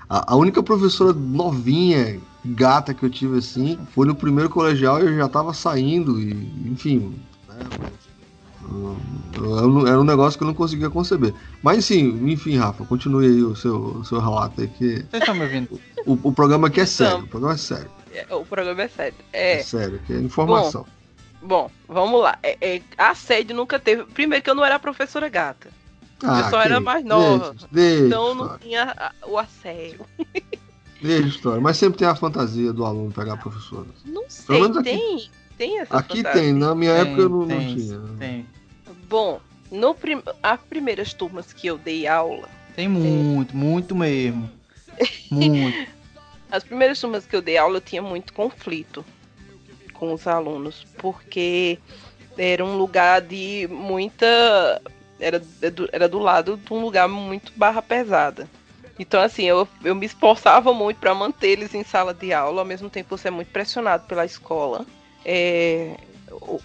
A, 0.10 0.34
a 0.34 0.36
única 0.36 0.62
professora 0.62 1.14
novinha, 1.14 2.20
gata 2.44 2.94
que 2.94 3.04
eu 3.06 3.10
tive 3.10 3.38
assim, 3.38 3.80
foi 3.96 4.06
no 4.06 4.14
primeiro 4.14 4.50
colegial 4.50 5.00
e 5.02 5.06
eu 5.06 5.16
já 5.16 5.30
tava 5.30 5.54
saindo, 5.54 6.20
e, 6.20 6.34
enfim. 6.66 7.16
Né, 7.48 7.60
era 9.88 10.00
um 10.00 10.04
negócio 10.04 10.38
que 10.38 10.44
eu 10.44 10.48
não 10.48 10.54
conseguia 10.54 10.90
conceber. 10.90 11.34
Mas 11.64 11.86
sim, 11.86 12.30
enfim, 12.30 12.58
Rafa, 12.58 12.84
continue 12.86 13.26
aí 13.28 13.44
o 13.44 13.56
seu, 13.56 13.78
o 13.78 14.04
seu 14.06 14.20
relato 14.20 14.60
aí, 14.60 14.68
que 14.68 14.96
Vocês 15.10 15.22
estão 15.22 15.36
me 15.36 15.44
ouvindo? 15.44 15.80
o, 16.06 16.20
o 16.22 16.32
programa 16.34 16.68
aqui 16.68 16.82
é 16.82 16.84
Então. 16.84 16.94
sério. 16.94 17.24
O 17.24 17.28
programa 17.28 17.54
é 17.54 17.58
sério. 17.58 17.90
É, 18.14 18.36
O 18.36 18.46
programa 18.46 18.82
é 18.82 18.88
sério. 18.90 19.18
É, 19.32 19.60
É, 19.60 19.64
sério, 19.64 20.00
que 20.06 20.12
é 20.14 20.18
informação. 20.20 20.84
bom, 20.84 20.99
vamos 21.42 22.22
lá. 22.22 22.38
É, 22.44 22.58
é, 22.62 22.82
assédio 22.98 23.56
nunca 23.56 23.80
teve. 23.80 24.04
Primeiro 24.06 24.44
que 24.44 24.50
eu 24.50 24.56
não 24.56 24.66
era 24.66 24.80
professora 24.80 25.30
gata. 25.30 25.70
Ah, 26.24 26.50
só 26.50 26.62
era 26.62 26.80
mais 26.82 27.04
nova. 27.06 27.52
Deixa, 27.54 27.68
deixa, 27.72 28.06
Então 28.08 28.36
não 28.36 28.44
história, 28.46 28.60
tinha 28.64 28.84
a- 28.98 29.14
o 29.26 29.38
assédio. 29.38 30.06
deixa 31.02 31.28
história. 31.28 31.62
Mas 31.62 31.78
sempre 31.78 32.00
tem 32.00 32.08
a 32.08 32.16
fantasia 32.16 32.74
do 32.74 32.84
aluno 32.86 33.12
pegar 33.12 33.34
a 33.34 33.38
professora. 33.38 33.88
Não 34.06 34.26
sei, 34.28 34.60
menos 34.62 34.78
aqui. 34.78 34.90
tem, 34.90 35.30
tem 35.58 35.80
essa 35.80 35.98
Aqui 35.98 36.18
fantasia. 36.18 36.42
tem, 36.42 36.54
na 36.54 36.76
minha 36.76 36.92
Tem, 36.94 37.02
época 37.02 37.22
eu 37.22 37.30
não, 37.30 37.38
não 37.40 37.48
tem, 37.48 37.76
tinha. 37.76 38.00
Tem, 38.20 38.46
Bom, 39.08 39.40
no 39.72 39.96
prim... 39.96 40.22
as 40.44 40.60
primeiras 40.62 41.14
turmas 41.14 41.54
que 41.54 41.68
eu 41.68 41.78
dei 41.78 42.06
aula, 42.06 42.50
tem 42.76 42.88
muito, 42.90 43.56
muito 43.56 43.96
mesmo. 43.96 44.50
Muito. 45.32 45.88
as 46.52 46.64
primeiras 46.66 47.00
turmas 47.00 47.26
que 47.26 47.34
eu 47.34 47.42
dei 47.42 47.58
aula 47.58 47.78
eu 47.78 47.82
tinha 47.82 48.02
muito 48.02 48.34
conflito 48.34 49.06
com 50.00 50.14
os 50.14 50.26
alunos, 50.26 50.88
porque 50.98 51.78
era 52.38 52.64
um 52.64 52.78
lugar 52.78 53.22
de 53.22 53.68
muita. 53.70 54.82
Era, 55.20 55.42
era 55.92 56.08
do 56.08 56.18
lado 56.18 56.56
de 56.56 56.74
um 56.74 56.80
lugar 56.80 57.08
muito 57.10 57.52
barra 57.56 57.82
pesada. 57.82 58.50
Então, 58.98 59.22
assim, 59.22 59.44
eu, 59.44 59.68
eu 59.84 59.94
me 59.94 60.06
esforçava 60.06 60.74
muito 60.74 60.98
para 60.98 61.14
manter 61.14 61.50
eles 61.50 61.74
em 61.74 61.84
sala 61.84 62.14
de 62.14 62.34
aula, 62.34 62.62
ao 62.62 62.66
mesmo 62.66 62.90
tempo 62.90 63.18
você 63.18 63.28
é 63.28 63.32
muito 63.32 63.52
pressionado 63.52 64.06
pela 64.08 64.26
escola. 64.26 64.86
É, 65.26 65.96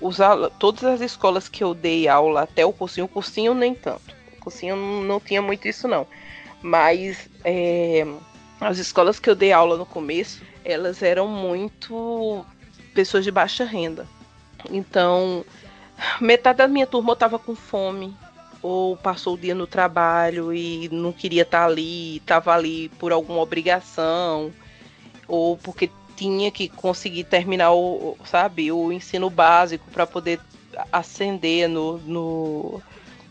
os, 0.00 0.18
todas 0.58 0.84
as 0.84 1.00
escolas 1.00 1.48
que 1.48 1.62
eu 1.62 1.74
dei 1.74 2.06
aula 2.08 2.42
até 2.42 2.64
o 2.64 2.72
cursinho, 2.72 3.06
o 3.06 3.08
cursinho 3.08 3.54
nem 3.54 3.74
tanto. 3.74 4.14
O 4.36 4.40
cursinho 4.40 4.76
não, 4.76 5.02
não 5.02 5.20
tinha 5.20 5.42
muito 5.42 5.66
isso, 5.66 5.88
não. 5.88 6.06
Mas 6.62 7.28
é, 7.44 8.06
as 8.60 8.78
escolas 8.78 9.18
que 9.18 9.28
eu 9.28 9.34
dei 9.34 9.52
aula 9.52 9.76
no 9.76 9.86
começo, 9.86 10.42
elas 10.64 11.02
eram 11.02 11.28
muito 11.28 12.44
pessoas 12.94 13.24
de 13.24 13.30
baixa 13.30 13.64
renda. 13.64 14.06
Então, 14.70 15.44
metade 16.20 16.58
da 16.58 16.68
minha 16.68 16.86
turma 16.86 17.12
estava 17.12 17.38
com 17.38 17.54
fome, 17.54 18.16
ou 18.62 18.96
passou 18.96 19.34
o 19.34 19.38
dia 19.38 19.54
no 19.54 19.66
trabalho 19.66 20.52
e 20.52 20.88
não 20.90 21.12
queria 21.12 21.42
estar 21.42 21.66
ali, 21.66 22.16
estava 22.16 22.54
ali 22.54 22.88
por 22.98 23.12
alguma 23.12 23.40
obrigação, 23.40 24.50
ou 25.28 25.56
porque 25.58 25.90
tinha 26.16 26.50
que 26.50 26.68
conseguir 26.68 27.24
terminar 27.24 27.72
o, 27.72 28.16
sabe, 28.24 28.72
o 28.72 28.92
ensino 28.92 29.28
básico 29.28 29.84
para 29.90 30.06
poder 30.06 30.40
ascender 30.90 31.68
no, 31.68 31.98
no 31.98 32.82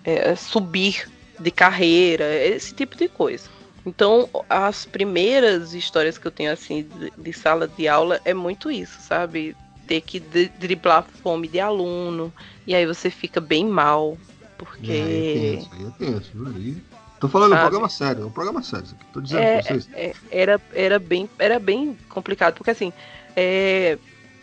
é, 0.04 0.36
subir 0.36 1.10
de 1.40 1.50
carreira, 1.50 2.26
esse 2.46 2.74
tipo 2.74 2.96
de 2.96 3.08
coisa. 3.08 3.50
Então, 3.86 4.30
as 4.50 4.86
primeiras 4.86 5.74
histórias 5.74 6.18
que 6.18 6.26
eu 6.26 6.32
tenho 6.32 6.52
assim 6.52 6.84
de, 6.84 7.12
de 7.18 7.34
sala 7.34 7.68
de 7.68 7.88
aula 7.88 8.22
é 8.24 8.34
muito 8.34 8.72
isso, 8.72 9.02
sabe? 9.02 9.56
Ter 9.88 10.00
que 10.02 10.20
dri- 10.20 10.52
driblar 10.58 11.06
fome 11.22 11.48
de 11.48 11.60
aluno, 11.60 12.34
e 12.66 12.74
aí 12.74 12.86
você 12.86 13.10
fica 13.10 13.42
bem 13.42 13.66
mal, 13.66 14.18
porque 14.58 14.92
É, 14.92 14.96
aí 14.96 15.86
é 15.88 15.92
tenso, 16.00 16.32
aí 16.38 16.46
é? 16.46 16.56
Aí- 16.56 16.78
Tô 17.20 17.30
falando, 17.30 17.52
é 17.52 17.56
um 17.56 17.58
Sabe? 17.60 17.70
programa 17.70 17.90
sério, 17.90 18.24
é 18.24 18.26
um 18.26 18.32
programa 18.32 18.62
sério 18.64 18.86
isso 18.86 18.96
aqui. 18.96 19.06
Tô 19.14 19.22
dizendo 19.22 19.42
É, 19.44 19.52
pra 19.54 19.62
vocês. 19.62 19.90
é, 19.94 20.14
era, 20.30 20.62
era, 20.74 21.00
bem, 21.00 21.30
era 21.40 21.58
bem 21.60 21.98
complicado, 22.10 22.54
porque 22.56 22.72
assim, 22.72 22.92
é, 23.36 23.98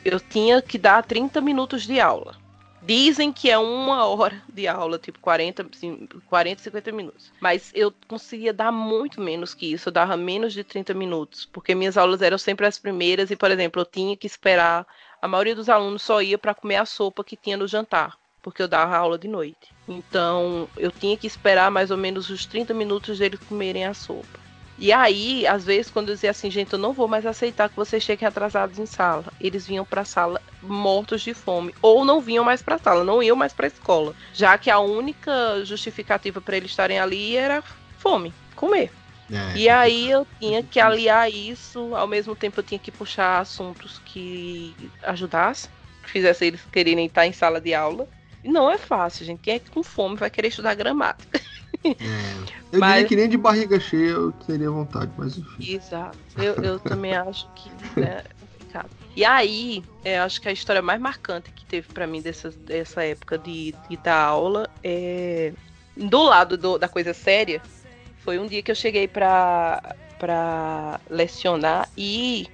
eu 0.04 0.18
tinha 0.18 0.62
que 0.62 0.78
dar 0.78 1.02
30 1.02 1.40
minutos 1.42 1.82
de 1.86 2.00
aula. 2.00 2.39
Dizem 2.82 3.30
que 3.32 3.50
é 3.50 3.58
uma 3.58 4.06
hora 4.06 4.42
de 4.48 4.66
aula, 4.66 4.98
tipo 4.98 5.18
40, 5.18 5.66
assim, 5.72 6.08
40 6.26 6.62
50 6.62 6.92
minutos. 6.92 7.30
Mas 7.38 7.70
eu 7.74 7.92
conseguia 8.08 8.52
dar 8.52 8.72
muito 8.72 9.20
menos 9.20 9.52
que 9.52 9.72
isso, 9.72 9.88
eu 9.88 9.92
dava 9.92 10.16
menos 10.16 10.52
de 10.52 10.64
30 10.64 10.94
minutos, 10.94 11.46
porque 11.52 11.74
minhas 11.74 11.98
aulas 11.98 12.22
eram 12.22 12.38
sempre 12.38 12.66
as 12.66 12.78
primeiras 12.78 13.30
e, 13.30 13.36
por 13.36 13.50
exemplo, 13.50 13.82
eu 13.82 13.86
tinha 13.86 14.16
que 14.16 14.26
esperar. 14.26 14.86
A 15.20 15.28
maioria 15.28 15.54
dos 15.54 15.68
alunos 15.68 16.02
só 16.02 16.22
ia 16.22 16.38
para 16.38 16.54
comer 16.54 16.76
a 16.76 16.86
sopa 16.86 17.22
que 17.22 17.36
tinha 17.36 17.56
no 17.56 17.68
jantar, 17.68 18.16
porque 18.42 18.62
eu 18.62 18.68
dava 18.68 18.96
aula 18.96 19.18
de 19.18 19.28
noite. 19.28 19.74
Então, 19.86 20.66
eu 20.76 20.90
tinha 20.90 21.16
que 21.16 21.26
esperar 21.26 21.70
mais 21.70 21.90
ou 21.90 21.98
menos 21.98 22.30
os 22.30 22.46
30 22.46 22.72
minutos 22.72 23.18
deles 23.18 23.40
comerem 23.40 23.84
a 23.84 23.92
sopa. 23.92 24.40
E 24.78 24.90
aí, 24.94 25.46
às 25.46 25.64
vezes, 25.66 25.90
quando 25.90 26.08
eu 26.08 26.14
dizia 26.14 26.30
assim, 26.30 26.50
gente, 26.50 26.72
eu 26.72 26.78
não 26.78 26.94
vou 26.94 27.06
mais 27.06 27.26
aceitar 27.26 27.68
que 27.68 27.76
vocês 27.76 28.02
cheguem 28.02 28.26
atrasados 28.26 28.78
em 28.78 28.86
sala, 28.86 29.26
eles 29.38 29.66
vinham 29.66 29.84
para 29.84 30.00
a 30.00 30.06
sala 30.06 30.40
mortos 30.62 31.22
de 31.22 31.32
fome, 31.34 31.74
ou 31.80 32.04
não 32.04 32.20
vinham 32.20 32.44
mais 32.44 32.62
para 32.62 32.74
a 32.76 32.78
sala, 32.78 33.04
não 33.04 33.22
iam 33.22 33.36
mais 33.36 33.52
para 33.52 33.66
a 33.66 33.68
escola, 33.68 34.14
já 34.32 34.56
que 34.58 34.70
a 34.70 34.78
única 34.78 35.64
justificativa 35.64 36.40
para 36.40 36.56
eles 36.56 36.70
estarem 36.70 36.98
ali 36.98 37.36
era 37.36 37.62
fome, 37.98 38.32
comer. 38.54 38.90
É, 39.32 39.56
E 39.56 39.68
aí 39.68 40.10
eu 40.10 40.26
tinha 40.40 40.62
que 40.62 40.80
aliar 40.80 41.30
isso, 41.30 41.94
ao 41.94 42.06
mesmo 42.06 42.34
tempo 42.34 42.58
eu 42.60 42.64
tinha 42.64 42.78
que 42.78 42.90
puxar 42.90 43.38
assuntos 43.38 44.00
que 44.04 44.74
ajudassem, 45.04 45.70
que 46.02 46.10
fizessem 46.10 46.48
eles 46.48 46.60
quererem 46.72 47.06
estar 47.06 47.26
em 47.26 47.32
sala 47.32 47.60
de 47.60 47.72
aula. 47.72 48.06
E 48.42 48.48
não 48.50 48.70
é 48.70 48.78
fácil, 48.78 49.24
gente. 49.26 49.40
Quem 49.40 49.54
é 49.54 49.58
que 49.58 49.70
com 49.70 49.82
fome 49.82 50.16
vai 50.16 50.30
querer 50.30 50.48
estudar 50.48 50.74
gramática? 50.74 51.40
é. 51.84 51.90
Eu 52.72 52.80
Mas- 52.80 52.94
diria 52.94 53.08
que 53.08 53.16
nem 53.16 53.28
de 53.28 53.36
barriga 53.36 53.78
cheia 53.78 54.10
eu 54.10 54.32
teria 54.32 54.70
vontade, 54.70 55.10
mas 55.16 55.36
enfim. 55.36 55.72
Exato. 55.74 56.16
Eu, 56.36 56.54
eu 56.56 56.78
também 56.80 57.14
acho 57.14 57.46
que 57.54 57.70
né, 58.00 58.22
complicado. 58.70 58.90
E 59.16 59.24
aí, 59.24 59.82
é, 60.04 60.18
acho 60.20 60.40
que 60.40 60.48
a 60.48 60.52
história 60.52 60.80
mais 60.80 61.00
marcante 61.00 61.50
que 61.50 61.64
teve 61.64 61.88
pra 61.92 62.06
mim 62.06 62.22
dessa, 62.22 62.50
dessa 62.50 63.02
época 63.04 63.36
de, 63.36 63.74
de 63.88 63.96
dar 63.96 64.20
aula 64.20 64.68
é. 64.82 65.52
Do 65.96 66.22
lado 66.22 66.56
do- 66.56 66.78
da 66.78 66.88
coisa 66.88 67.12
séria, 67.12 67.60
foi 68.24 68.38
um 68.38 68.46
dia 68.46 68.62
que 68.62 68.70
eu 68.70 68.74
cheguei 68.74 69.06
pra, 69.08 69.96
pra 70.18 71.00
lecionar 71.10 71.88
e 71.98 72.46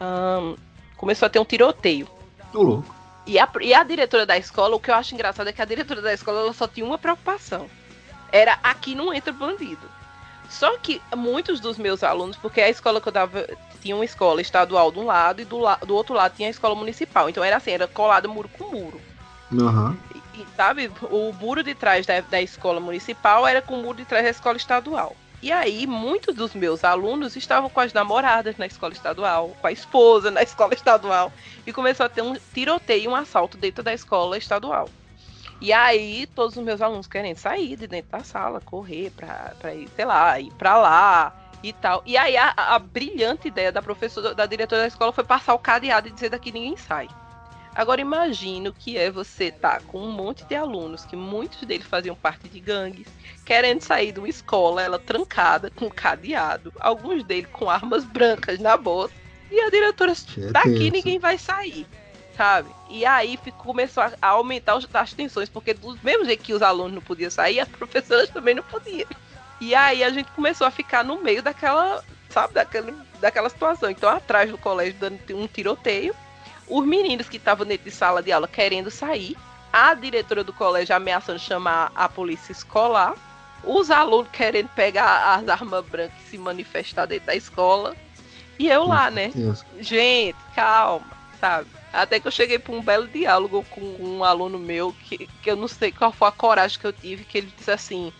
ahn, 0.00 0.56
começou 0.96 1.26
a 1.26 1.28
ter 1.28 1.38
um 1.38 1.44
tiroteio. 1.44 2.08
Tô 2.50 2.62
louco. 2.62 2.94
E 3.26 3.38
a, 3.38 3.48
e 3.60 3.74
a 3.74 3.84
diretora 3.84 4.24
da 4.24 4.36
escola, 4.38 4.74
o 4.74 4.80
que 4.80 4.90
eu 4.90 4.94
acho 4.94 5.14
engraçado 5.14 5.48
é 5.48 5.52
que 5.52 5.60
a 5.62 5.66
diretora 5.66 6.00
da 6.00 6.12
escola 6.14 6.40
ela 6.40 6.52
só 6.54 6.66
tinha 6.66 6.84
uma 6.84 6.98
preocupação. 6.98 7.68
Era 8.32 8.58
aqui 8.62 8.94
não 8.94 9.12
entra 9.12 9.32
bandido. 9.32 9.86
Só 10.48 10.76
que 10.78 11.00
muitos 11.14 11.60
dos 11.60 11.76
meus 11.76 12.02
alunos, 12.02 12.36
porque 12.38 12.60
a 12.62 12.70
escola 12.70 13.02
que 13.02 13.08
eu 13.08 13.12
dava 13.12 13.46
tinha 13.80 13.94
uma 13.94 14.04
escola 14.04 14.40
estadual 14.40 14.90
de 14.92 14.98
um 14.98 15.06
lado 15.06 15.40
e 15.40 15.44
do, 15.44 15.58
la, 15.58 15.76
do 15.76 15.94
outro 15.94 16.14
lado 16.14 16.34
tinha 16.36 16.48
a 16.48 16.50
escola 16.50 16.74
municipal. 16.74 17.28
Então 17.28 17.42
era 17.42 17.56
assim, 17.56 17.70
era 17.70 17.86
colado 17.86 18.28
muro 18.28 18.48
com 18.48 18.70
muro. 18.70 19.00
Aham. 19.52 19.96
E, 20.34 20.46
sabe, 20.56 20.90
o 21.10 21.32
muro 21.32 21.62
de 21.62 21.74
trás 21.74 22.06
da, 22.06 22.20
da 22.20 22.40
escola 22.40 22.80
municipal 22.80 23.46
era 23.46 23.62
com 23.62 23.74
o 23.74 23.82
muro 23.82 23.98
de 23.98 24.04
trás 24.04 24.24
da 24.24 24.30
escola 24.30 24.56
estadual. 24.56 25.16
E 25.40 25.52
aí, 25.52 25.86
muitos 25.86 26.34
dos 26.34 26.52
meus 26.52 26.82
alunos 26.82 27.36
estavam 27.36 27.70
com 27.70 27.80
as 27.80 27.92
namoradas 27.92 28.56
na 28.56 28.66
escola 28.66 28.92
estadual, 28.92 29.56
com 29.60 29.66
a 29.68 29.72
esposa 29.72 30.30
na 30.30 30.42
escola 30.42 30.74
estadual, 30.74 31.32
e 31.64 31.72
começou 31.72 32.06
a 32.06 32.08
ter 32.08 32.22
um 32.22 32.36
tiroteio, 32.52 33.10
um 33.10 33.14
assalto 33.14 33.56
dentro 33.56 33.82
da 33.82 33.94
escola 33.94 34.36
estadual. 34.36 34.88
E 35.60 35.72
aí, 35.72 36.26
todos 36.34 36.56
os 36.56 36.62
meus 36.62 36.80
alunos 36.80 37.06
querendo 37.06 37.36
sair 37.36 37.76
de 37.76 37.86
dentro 37.86 38.10
da 38.12 38.24
sala, 38.24 38.60
correr 38.60 39.10
pra, 39.10 39.52
pra 39.58 39.74
ir, 39.74 39.88
sei 39.94 40.04
lá, 40.04 40.38
ir 40.40 40.52
pra 40.52 40.76
lá 40.76 41.32
e 41.62 41.72
tal. 41.72 42.02
E 42.06 42.16
aí, 42.16 42.36
a, 42.36 42.54
a 42.56 42.78
brilhante 42.78 43.48
ideia 43.48 43.72
da 43.72 43.82
professora, 43.82 44.34
da 44.34 44.46
diretora 44.46 44.82
da 44.82 44.88
escola 44.88 45.12
foi 45.12 45.24
passar 45.24 45.54
o 45.54 45.58
cadeado 45.58 46.08
e 46.08 46.10
dizer 46.10 46.30
daqui 46.30 46.52
ninguém 46.52 46.76
sai. 46.76 47.08
Agora 47.74 48.00
imagino 48.00 48.72
que 48.72 48.96
é 48.96 49.08
você 49.08 49.52
tá 49.52 49.80
com 49.86 50.00
um 50.00 50.10
monte 50.10 50.44
de 50.44 50.56
alunos, 50.56 51.04
que 51.04 51.14
muitos 51.14 51.60
deles 51.62 51.86
faziam 51.86 52.16
parte 52.16 52.48
de 52.48 52.58
gangues, 52.58 53.06
querendo 53.44 53.82
sair 53.82 54.10
de 54.10 54.18
uma 54.18 54.28
escola, 54.28 54.82
ela 54.82 54.98
trancada, 54.98 55.70
com 55.70 55.88
cadeado, 55.88 56.72
alguns 56.80 57.22
deles 57.22 57.48
com 57.52 57.70
armas 57.70 58.04
brancas 58.04 58.58
na 58.58 58.76
bolsa, 58.76 59.14
e 59.48 59.60
a 59.60 59.70
diretora, 59.70 60.12
É 60.12 60.50
daqui 60.50 60.90
ninguém 60.90 61.20
vai 61.20 61.38
sair, 61.38 61.86
sabe? 62.36 62.68
E 62.90 63.06
aí 63.06 63.38
começou 63.58 64.02
a, 64.02 64.12
aumentar 64.26 64.76
as 64.94 65.12
tensões, 65.12 65.48
porque 65.48 65.72
do 65.72 65.96
mesmo 66.02 66.24
jeito 66.24 66.42
que 66.42 66.54
os 66.54 66.62
alunos 66.62 66.94
não 66.94 67.02
podiam 67.02 67.30
sair, 67.30 67.60
as 67.60 67.68
professoras 67.68 68.28
também 68.28 68.56
não 68.56 68.62
podiam. 68.64 69.08
E 69.60 69.74
aí 69.74 70.04
a 70.04 70.10
gente 70.10 70.30
começou 70.32 70.66
a 70.66 70.70
ficar 70.70 71.04
no 71.04 71.20
meio 71.22 71.42
daquela, 71.42 72.04
sabe, 72.28 72.54
daquele, 72.54 72.94
daquela 73.20 73.48
situação. 73.48 73.90
Então, 73.90 74.08
atrás 74.08 74.50
do 74.50 74.58
colégio, 74.58 74.94
dando 74.98 75.18
um 75.36 75.46
tiroteio, 75.46 76.14
os 76.68 76.86
meninos 76.86 77.28
que 77.28 77.38
estavam 77.38 77.66
dentro 77.66 77.84
de 77.84 77.90
sala 77.90 78.22
de 78.22 78.30
aula 78.30 78.46
querendo 78.46 78.90
sair, 78.90 79.36
a 79.72 79.94
diretora 79.94 80.44
do 80.44 80.52
colégio 80.52 80.94
ameaçando 80.94 81.38
chamar 81.38 81.90
a 81.94 82.08
polícia 82.08 82.52
escolar, 82.52 83.14
os 83.64 83.90
alunos 83.90 84.28
querendo 84.32 84.68
pegar 84.68 85.34
as 85.34 85.48
armas 85.48 85.84
brancas 85.84 86.16
e 86.26 86.30
se 86.30 86.38
manifestar 86.38 87.06
dentro 87.06 87.26
da 87.26 87.34
escola, 87.34 87.96
e 88.58 88.68
eu 88.68 88.84
lá, 88.86 89.10
né? 89.10 89.30
Gente, 89.80 90.36
calma, 90.54 91.06
sabe? 91.40 91.68
Até 91.92 92.20
que 92.20 92.26
eu 92.26 92.32
cheguei 92.32 92.58
para 92.58 92.74
um 92.74 92.82
belo 92.82 93.06
diálogo 93.06 93.64
com 93.70 93.80
um 93.80 94.24
aluno 94.24 94.58
meu 94.58 94.92
que, 95.04 95.28
que 95.42 95.50
eu 95.50 95.56
não 95.56 95.68
sei 95.68 95.90
qual 95.92 96.12
foi 96.12 96.28
a 96.28 96.32
coragem 96.32 96.78
que 96.78 96.86
eu 96.86 96.92
tive, 96.92 97.24
que 97.24 97.38
ele 97.38 97.52
disse 97.56 97.70
assim: 97.70 98.12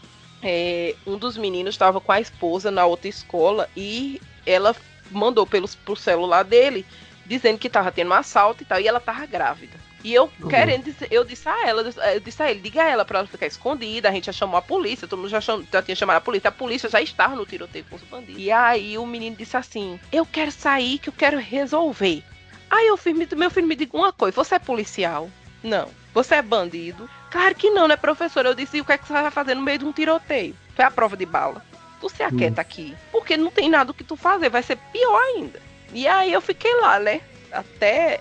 é, 0.43 0.95
um 1.07 1.17
dos 1.17 1.37
meninos 1.37 1.75
estava 1.75 2.01
com 2.01 2.13
a 2.13 2.21
esposa 2.21 2.71
na 2.71 2.87
outra 2.87 3.09
escola 3.09 3.69
e 3.77 4.21
ela 4.47 4.75
mandou 5.11 5.47
pelos, 5.47 5.75
pro 5.75 5.97
celular 5.97 6.45
dele 6.45 6.87
dizendo 7.27 7.59
que 7.59 7.67
estava 7.67 7.93
tendo 7.93 8.11
um 8.11 8.15
assalto 8.15 8.63
e 8.63 8.67
tal, 8.67 8.81
e 8.81 8.89
ela 8.89 8.99
tava 9.01 9.27
grávida. 9.27 9.77
E 10.03 10.15
eu 10.15 10.31
Uhum. 10.41 10.49
querendo 10.49 10.85
dizer, 10.85 11.09
eu 11.11 11.25
disse 11.25 11.49
a 11.49 11.69
ela, 11.69 11.83
eu 12.15 12.21
disse 12.21 12.43
a 12.43 12.51
ele, 12.51 12.61
diga 12.61 12.83
a 12.83 12.89
ela 12.89 13.05
pra 13.05 13.19
ela 13.19 13.29
ficar 13.29 13.47
escondida, 13.47 14.09
a 14.09 14.13
gente 14.13 14.27
já 14.27 14.33
chamou 14.33 14.57
a 14.57 14.63
polícia, 14.63 15.07
todo 15.07 15.19
mundo 15.19 15.29
já, 15.29 15.41
chamou, 15.41 15.67
já 15.71 15.83
tinha 15.83 15.95
chamado 15.95 16.17
a 16.17 16.21
polícia, 16.21 16.49
a 16.49 16.53
polícia 16.53 16.89
já 16.89 17.03
estava 17.03 17.35
no 17.37 17.45
tiroteio 17.45 17.85
com 17.91 17.97
os 17.97 18.03
bandidos. 18.03 18.41
E 18.41 18.51
aí 18.51 18.97
o 18.97 19.05
menino 19.05 19.37
disse 19.37 19.57
assim, 19.57 20.01
eu 20.11 20.25
quero 20.25 20.51
sair, 20.53 20.99
que 20.99 21.09
eu 21.09 21.13
quero 21.13 21.39
resolver. 21.39 22.23
Aí 22.71 22.87
eu 22.87 22.97
fiz, 22.97 23.15
meu 23.33 23.51
filho 23.51 23.67
me 23.67 23.75
diga 23.75 23.97
uma 23.97 24.13
coisa, 24.13 24.35
você 24.35 24.55
é 24.55 24.59
policial? 24.59 25.29
Não. 25.63 25.89
Você 26.15 26.37
é 26.37 26.43
bandido? 26.43 27.11
Claro 27.31 27.55
que 27.55 27.71
não, 27.71 27.87
né, 27.87 27.97
professora? 27.97 28.49
Eu 28.49 28.55
disse, 28.55 28.79
e 28.79 28.81
o 28.81 28.85
que 28.85 28.93
é 28.93 28.99
que 28.99 29.07
você 29.07 29.13
vai 29.13 29.31
fazer 29.31 29.55
no 29.55 29.63
meio 29.63 29.79
de 29.79 29.85
um 29.85 29.93
tiroteio? 29.93 30.57
Foi 30.75 30.85
a 30.85 30.91
prova 30.91 31.17
de 31.17 31.27
bala. 31.27 31.63
Tu 32.01 32.09
se 32.09 32.23
aquieta 32.23 32.61
aqui, 32.61 32.97
porque 33.11 33.37
não 33.37 33.51
tem 33.51 33.69
nada 33.69 33.91
o 33.91 33.95
que 33.95 34.05
tu 34.05 34.17
fazer, 34.17 34.49
vai 34.49 34.63
ser 34.63 34.77
pior 34.93 35.21
ainda. 35.21 35.61
E 35.93 36.07
aí 36.07 36.33
eu 36.33 36.41
fiquei 36.41 36.73
lá, 36.81 37.01
né? 37.01 37.21
Até 37.51 38.21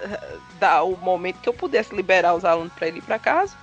eh, 0.00 0.36
dar 0.58 0.82
o 0.84 0.96
momento 0.96 1.40
que 1.40 1.48
eu 1.48 1.52
pudesse 1.52 1.94
liberar 1.94 2.34
os 2.34 2.44
alunos 2.44 2.72
para 2.72 2.88
ele 2.88 2.98
ir 2.98 3.02
para 3.02 3.18
casa. 3.18 3.54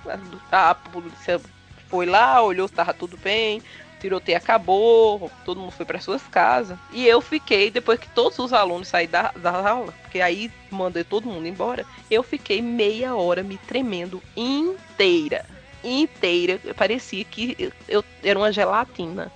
A 0.52 0.74
polícia 0.74 1.40
foi 1.88 2.06
lá, 2.06 2.40
olhou 2.42 2.68
se 2.68 2.74
tava 2.74 2.94
tudo 2.94 3.16
bem, 3.16 3.60
tiroteio 4.00 4.38
acabou, 4.38 5.30
todo 5.44 5.60
mundo 5.60 5.72
foi 5.72 5.86
para 5.86 6.00
suas 6.00 6.22
casas. 6.22 6.78
E 6.92 7.06
eu 7.06 7.20
fiquei, 7.20 7.70
depois 7.70 7.98
que 7.98 8.08
todos 8.10 8.38
os 8.38 8.52
alunos 8.52 8.88
saíram 8.88 9.12
da, 9.12 9.32
da 9.36 9.68
aula, 9.68 9.92
porque 10.02 10.20
aí 10.20 10.50
mandei 10.70 11.04
todo 11.04 11.28
mundo 11.28 11.46
embora, 11.46 11.84
eu 12.10 12.22
fiquei 12.22 12.60
meia 12.62 13.14
hora 13.14 13.42
me 13.42 13.58
tremendo 13.58 14.22
inteira. 14.36 15.44
Inteira. 15.82 16.60
Parecia 16.76 17.24
que 17.24 17.56
eu, 17.58 17.72
eu 17.88 18.04
era 18.22 18.38
uma 18.38 18.52
gelatina. 18.52 19.30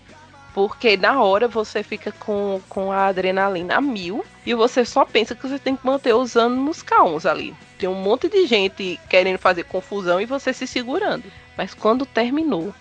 Porque 0.52 0.96
na 0.96 1.22
hora 1.22 1.46
você 1.46 1.82
fica 1.82 2.10
com, 2.10 2.60
com 2.68 2.90
a 2.90 3.06
adrenalina 3.06 3.76
a 3.76 3.80
mil 3.80 4.24
e 4.44 4.52
você 4.52 4.84
só 4.84 5.04
pensa 5.04 5.34
que 5.34 5.46
você 5.46 5.60
tem 5.60 5.76
que 5.76 5.86
manter 5.86 6.12
os 6.12 6.34
ânimos 6.34 6.82
calmos 6.82 7.24
ali. 7.24 7.54
Tem 7.78 7.88
um 7.88 7.94
monte 7.94 8.28
de 8.28 8.46
gente 8.46 8.98
querendo 9.08 9.38
fazer 9.38 9.64
confusão 9.64 10.20
e 10.20 10.26
você 10.26 10.52
se 10.52 10.66
segurando. 10.66 11.24
Mas 11.56 11.72
quando 11.72 12.04
terminou, 12.04 12.74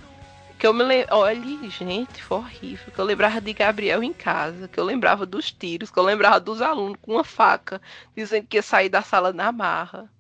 que 0.60 0.68
eu 0.68 0.74
me 0.74 0.84
lembro. 0.84 1.08
Olha, 1.16 1.70
gente, 1.70 2.24
foi 2.24 2.38
horrível. 2.38 2.92
Que 2.94 3.00
eu 3.02 3.06
lembrava 3.06 3.42
de 3.42 3.54
Gabriel 3.54 4.04
em 4.04 4.14
casa, 4.14 4.68
que 4.70 4.80
eu 4.80 4.86
lembrava 4.86 5.26
dos 5.26 5.52
tiros, 5.52 5.92
que 5.92 6.00
eu 6.00 6.04
lembrava 6.04 6.40
dos 6.40 6.62
alunos 6.62 6.98
com 7.02 7.14
uma 7.14 7.24
faca, 7.24 7.82
dizendo 8.16 8.48
que 8.48 8.58
ia 8.58 8.64
sair 8.64 8.90
da 8.90 9.02
sala 9.02 9.34
na 9.34 9.52
marra. 9.52 10.12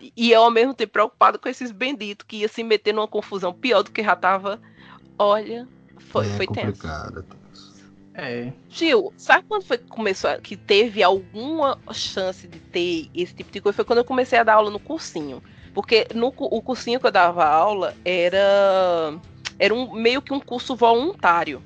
E- 0.00 0.30
eu, 0.32 0.42
ao 0.44 0.50
mesmo 0.50 0.74
tempo, 0.74 0.92
preocupado 0.92 1.38
com 1.38 1.48
esses 1.48 1.72
benditos 1.72 2.26
que 2.26 2.38
ia 2.38 2.48
se 2.48 2.62
meter 2.64 2.92
numa 2.94 3.08
confusão 3.08 3.52
pior 3.52 3.82
do 3.82 3.90
que 3.92 4.02
já 4.04 4.16
tava. 4.16 4.60
Olha, 5.18 5.68
foi, 5.98 6.24
é 6.24 6.28
foi 6.28 6.46
tenso. 6.48 6.86
é 7.18 7.22
tenso. 7.22 7.92
É. 8.14 8.52
Gil, 8.68 9.12
sabe 9.16 9.44
quando 9.48 9.64
foi 9.64 9.78
que 9.78 9.86
começou, 9.88 10.30
a- 10.30 10.40
que 10.40 10.56
teve 10.56 11.02
alguma 11.02 11.78
chance 11.92 12.46
de 12.48 12.60
ter 12.60 13.10
esse 13.14 13.34
tipo 13.34 13.50
de 13.52 13.60
coisa? 13.60 13.76
Foi 13.76 13.84
quando 13.84 13.98
eu 13.98 14.04
comecei 14.04 14.38
a 14.38 14.44
dar 14.44 14.54
aula 14.54 14.70
no 14.70 14.80
cursinho. 14.80 15.42
Porque 15.72 16.06
no 16.14 16.28
o 16.36 16.62
cursinho 16.62 17.00
que 17.00 17.06
eu 17.06 17.10
dava 17.12 17.44
aula 17.46 17.96
era, 18.04 18.38
era 19.58 19.74
um, 19.74 19.92
meio 19.92 20.22
que 20.22 20.32
um 20.32 20.40
curso 20.40 20.74
voluntário. 20.76 21.62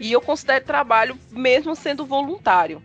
E 0.00 0.10
eu 0.12 0.20
considero 0.20 0.64
trabalho 0.64 1.18
mesmo 1.30 1.74
sendo 1.76 2.04
voluntário. 2.04 2.82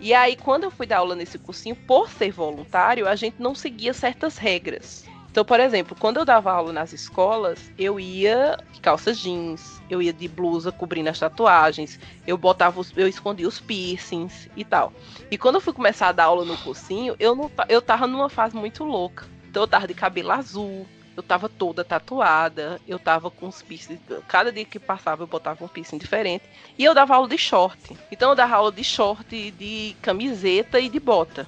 E 0.00 0.12
aí, 0.12 0.36
quando 0.36 0.64
eu 0.64 0.70
fui 0.70 0.86
dar 0.86 0.98
aula 0.98 1.14
nesse 1.14 1.38
cursinho, 1.38 1.76
por 1.76 2.10
ser 2.10 2.32
voluntário, 2.32 3.06
a 3.06 3.14
gente 3.14 3.36
não 3.38 3.54
seguia 3.54 3.94
certas 3.94 4.36
regras. 4.36 5.04
Então, 5.32 5.46
por 5.46 5.60
exemplo, 5.60 5.96
quando 5.98 6.18
eu 6.18 6.26
dava 6.26 6.52
aula 6.52 6.74
nas 6.74 6.92
escolas, 6.92 7.70
eu 7.78 7.98
ia 7.98 8.58
de 8.70 8.80
calça 8.80 9.14
jeans, 9.14 9.80
eu 9.88 10.02
ia 10.02 10.12
de 10.12 10.28
blusa 10.28 10.70
cobrindo 10.70 11.08
as 11.08 11.18
tatuagens, 11.18 11.98
eu 12.26 12.36
botava 12.36 12.78
os, 12.78 12.92
eu 12.94 13.08
escondia 13.08 13.48
os 13.48 13.58
piercings 13.58 14.50
e 14.54 14.62
tal. 14.62 14.92
E 15.30 15.38
quando 15.38 15.54
eu 15.54 15.60
fui 15.62 15.72
começar 15.72 16.08
a 16.08 16.12
dar 16.12 16.24
aula 16.24 16.44
no 16.44 16.58
cursinho, 16.58 17.16
eu 17.18 17.34
não 17.34 17.50
eu 17.66 17.80
tava 17.80 18.06
numa 18.06 18.28
fase 18.28 18.54
muito 18.54 18.84
louca. 18.84 19.24
Então 19.48 19.62
eu 19.62 19.66
tava 19.66 19.86
de 19.86 19.94
cabelo 19.94 20.32
azul, 20.32 20.86
eu 21.16 21.22
tava 21.22 21.48
toda 21.48 21.84
tatuada, 21.84 22.80
eu 22.86 22.98
tava 22.98 23.30
com 23.30 23.46
os 23.46 23.62
piercings, 23.62 24.00
cada 24.26 24.50
dia 24.50 24.64
que 24.64 24.78
passava 24.78 25.22
eu 25.22 25.26
botava 25.26 25.64
um 25.64 25.68
piercing 25.68 25.98
diferente. 25.98 26.44
E 26.78 26.84
eu 26.84 26.94
dava 26.94 27.14
aula 27.14 27.28
de 27.28 27.38
short. 27.38 27.78
Então 28.10 28.30
eu 28.30 28.36
dava 28.36 28.56
aula 28.56 28.72
de 28.72 28.82
short, 28.82 29.50
de 29.50 29.94
camiseta 30.00 30.80
e 30.80 30.88
de 30.88 30.98
bota. 30.98 31.46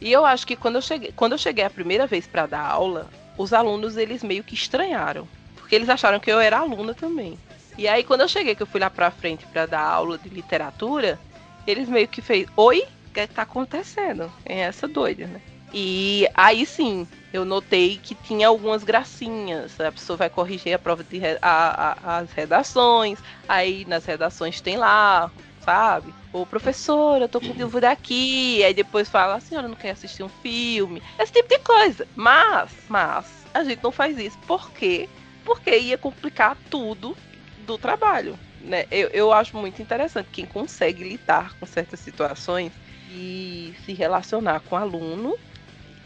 E 0.00 0.10
eu 0.10 0.24
acho 0.24 0.46
que 0.46 0.56
quando 0.56 0.76
eu 0.76 0.82
cheguei, 0.82 1.12
quando 1.12 1.32
eu 1.32 1.38
cheguei 1.38 1.64
a 1.64 1.70
primeira 1.70 2.06
vez 2.06 2.26
para 2.26 2.46
dar 2.46 2.66
aula, 2.66 3.08
os 3.36 3.52
alunos 3.52 3.96
eles 3.96 4.22
meio 4.22 4.42
que 4.42 4.54
estranharam, 4.54 5.28
porque 5.54 5.74
eles 5.74 5.88
acharam 5.88 6.18
que 6.18 6.32
eu 6.32 6.40
era 6.40 6.58
aluna 6.58 6.94
também. 6.94 7.38
E 7.78 7.86
aí 7.86 8.02
quando 8.02 8.22
eu 8.22 8.28
cheguei 8.28 8.54
que 8.54 8.62
eu 8.62 8.66
fui 8.66 8.80
lá 8.80 8.90
pra 8.90 9.10
frente 9.10 9.46
para 9.46 9.66
dar 9.66 9.80
aula 9.80 10.18
de 10.18 10.28
literatura, 10.28 11.20
eles 11.66 11.88
meio 11.88 12.08
que 12.08 12.20
fez, 12.20 12.46
oi, 12.56 12.80
o 13.08 13.12
que 13.12 13.20
é 13.20 13.26
tá 13.26 13.42
acontecendo? 13.42 14.32
É 14.44 14.60
essa 14.60 14.88
doida, 14.88 15.26
né? 15.26 15.40
E 15.72 16.28
aí 16.34 16.66
sim, 16.66 17.06
eu 17.32 17.44
notei 17.44 17.98
que 18.02 18.14
tinha 18.14 18.48
algumas 18.48 18.84
gracinhas. 18.84 19.80
A 19.80 19.90
pessoa 19.90 20.16
vai 20.16 20.28
corrigir 20.28 20.74
a 20.74 20.78
prova 20.78 21.02
de 21.02 21.18
re- 21.18 21.38
a- 21.40 21.96
a- 22.02 22.18
as 22.18 22.30
redações, 22.32 23.18
aí 23.48 23.84
nas 23.86 24.04
redações 24.04 24.60
tem 24.60 24.76
lá, 24.76 25.30
sabe? 25.60 26.12
Ô 26.32 26.44
professor, 26.44 27.20
eu 27.20 27.28
tô 27.28 27.40
com 27.40 27.54
dúvida 27.54 27.90
aqui. 27.90 28.62
Aí 28.64 28.74
depois 28.74 29.08
fala, 29.08 29.36
a 29.36 29.40
senhora 29.40 29.68
não 29.68 29.76
quer 29.76 29.90
assistir 29.90 30.22
um 30.22 30.28
filme? 30.28 31.02
Esse 31.18 31.32
tipo 31.32 31.48
de 31.48 31.58
coisa. 31.60 32.06
Mas, 32.14 32.70
mas, 32.88 33.26
a 33.54 33.64
gente 33.64 33.82
não 33.82 33.92
faz 33.92 34.18
isso. 34.18 34.38
Por 34.46 34.70
quê? 34.72 35.08
Porque 35.44 35.76
ia 35.76 35.96
complicar 35.98 36.56
tudo 36.70 37.16
do 37.58 37.78
trabalho. 37.78 38.38
Né? 38.60 38.84
Eu, 38.90 39.08
eu 39.08 39.32
acho 39.32 39.56
muito 39.56 39.82
interessante 39.82 40.28
quem 40.32 40.46
consegue 40.46 41.02
lidar 41.02 41.54
com 41.58 41.66
certas 41.66 41.98
situações 42.00 42.72
e 43.10 43.74
se 43.84 43.92
relacionar 43.92 44.60
com 44.60 44.76
aluno 44.76 45.36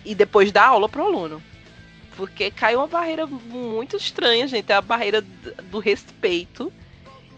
e 0.07 0.15
depois 0.15 0.51
dar 0.53 0.69
aula 0.69 0.89
pro 0.89 1.05
aluno. 1.05 1.43
Porque 2.17 2.51
cai 2.51 2.75
uma 2.75 2.87
barreira 2.87 3.27
muito 3.27 3.97
estranha, 3.97 4.47
gente. 4.49 4.73
É 4.73 4.77
a 4.77 4.81
barreira 4.81 5.21
do 5.71 5.79
respeito. 5.79 6.73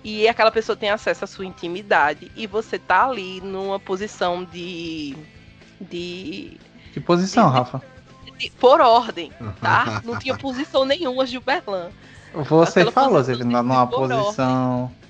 E 0.05 0.29
aquela 0.29 0.53
pessoa 0.53 0.77
tem 0.77 0.91
acesso 0.91 1.25
à 1.25 1.27
sua 1.27 1.45
intimidade. 1.45 2.31
E 2.37 2.47
você 2.47 2.79
tá 2.79 3.07
ali 3.09 3.41
numa 3.41 3.81
posição 3.81 4.45
de. 4.45 5.17
de. 5.81 6.57
Que 6.93 7.01
posição, 7.01 7.49
Rafa? 7.49 7.83
de- 8.39 8.51
por 8.51 8.81
ordem, 8.81 9.33
tá? 9.61 10.01
Não 10.05 10.17
tinha 10.19 10.37
posição 10.39 10.85
nenhuma, 10.85 11.27
Gilberlan. 11.27 11.91
Você 12.33 12.81
Aquela 12.81 12.93
falou, 12.93 13.25
você 13.25 13.35
numa 13.35 13.87
posição. 13.89 14.83
né? 14.85 15.08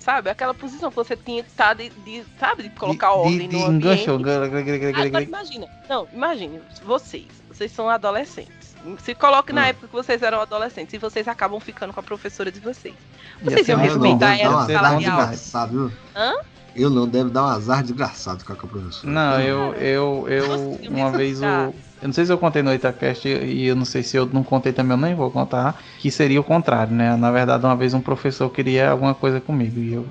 Sabe? 0.00 0.30
Aquela 0.30 0.54
posição 0.54 0.90
que 0.90 0.96
você 0.96 1.16
tinha 1.16 1.42
que 1.42 1.50
estar 1.50 1.74
de, 1.74 1.90
de- 1.90 2.24
Sabe? 2.40 2.64
De 2.64 2.70
colocar 2.70 3.08
de, 3.10 3.18
ordem 3.18 3.48
de, 3.48 3.56
no 3.56 3.78
de 3.80 3.86
ambiente. 3.88 4.10
Agora 4.10 5.22
imagina. 5.22 5.66
Não, 5.88 6.08
imagine, 6.12 6.60
vocês. 6.84 7.26
Vocês 7.48 7.70
são 7.72 7.88
adolescentes. 7.88 8.76
Se 9.00 9.14
coloque 9.14 9.52
na 9.52 9.62
Hum. 9.62 9.66
época 9.66 9.88
que 9.88 9.92
vocês 9.92 10.22
eram 10.22 10.40
adolescentes 10.40 10.94
e 10.94 10.98
vocês 10.98 11.26
acabam 11.26 11.58
ficando 11.60 11.92
com 11.92 12.00
a 12.00 12.02
professora 12.02 12.50
de 12.50 12.60
vocês. 12.60 12.94
Vocês 13.42 13.66
ser 13.66 13.72
iam 13.72 13.78
não, 13.78 13.84
respeitar 13.86 14.36
ela 14.38 14.66
ser 14.66 14.72
na 14.74 14.78
sala 14.80 14.88
azar 14.88 14.98
de 15.00 15.06
aula? 15.06 15.26
desgraçado, 15.26 15.72
viu? 15.72 15.98
Hã? 16.16 16.34
Eu 16.76 16.90
não, 16.90 17.08
deve 17.08 17.30
dar 17.30 17.42
um 17.42 17.46
azar 17.48 17.82
desgraçado 17.82 18.44
com 18.44 18.52
a 18.52 18.56
professora. 18.56 19.12
Não, 19.12 19.40
eu, 19.40 19.74
eu, 19.74 20.26
eu, 20.28 20.78
uma 20.88 21.10
vez 21.10 21.42
o. 21.42 21.74
Eu 22.00 22.08
não 22.08 22.12
sei 22.12 22.24
se 22.24 22.32
eu 22.32 22.38
contei 22.38 22.62
no 22.62 22.72
Itacast 22.72 23.26
e 23.28 23.66
eu 23.66 23.74
não 23.74 23.84
sei 23.84 24.02
se 24.02 24.16
eu 24.16 24.24
não 24.26 24.44
contei 24.44 24.72
também, 24.72 24.92
eu 24.96 25.00
nem 25.00 25.14
vou 25.14 25.30
contar, 25.30 25.80
que 25.98 26.10
seria 26.10 26.40
o 26.40 26.44
contrário, 26.44 26.94
né? 26.94 27.16
Na 27.16 27.30
verdade, 27.32 27.64
uma 27.64 27.74
vez 27.76 27.92
um 27.92 28.00
professor 28.00 28.48
queria 28.50 28.90
alguma 28.90 29.14
coisa 29.14 29.40
comigo 29.40 29.80
e 29.80 29.94
eu. 29.94 30.06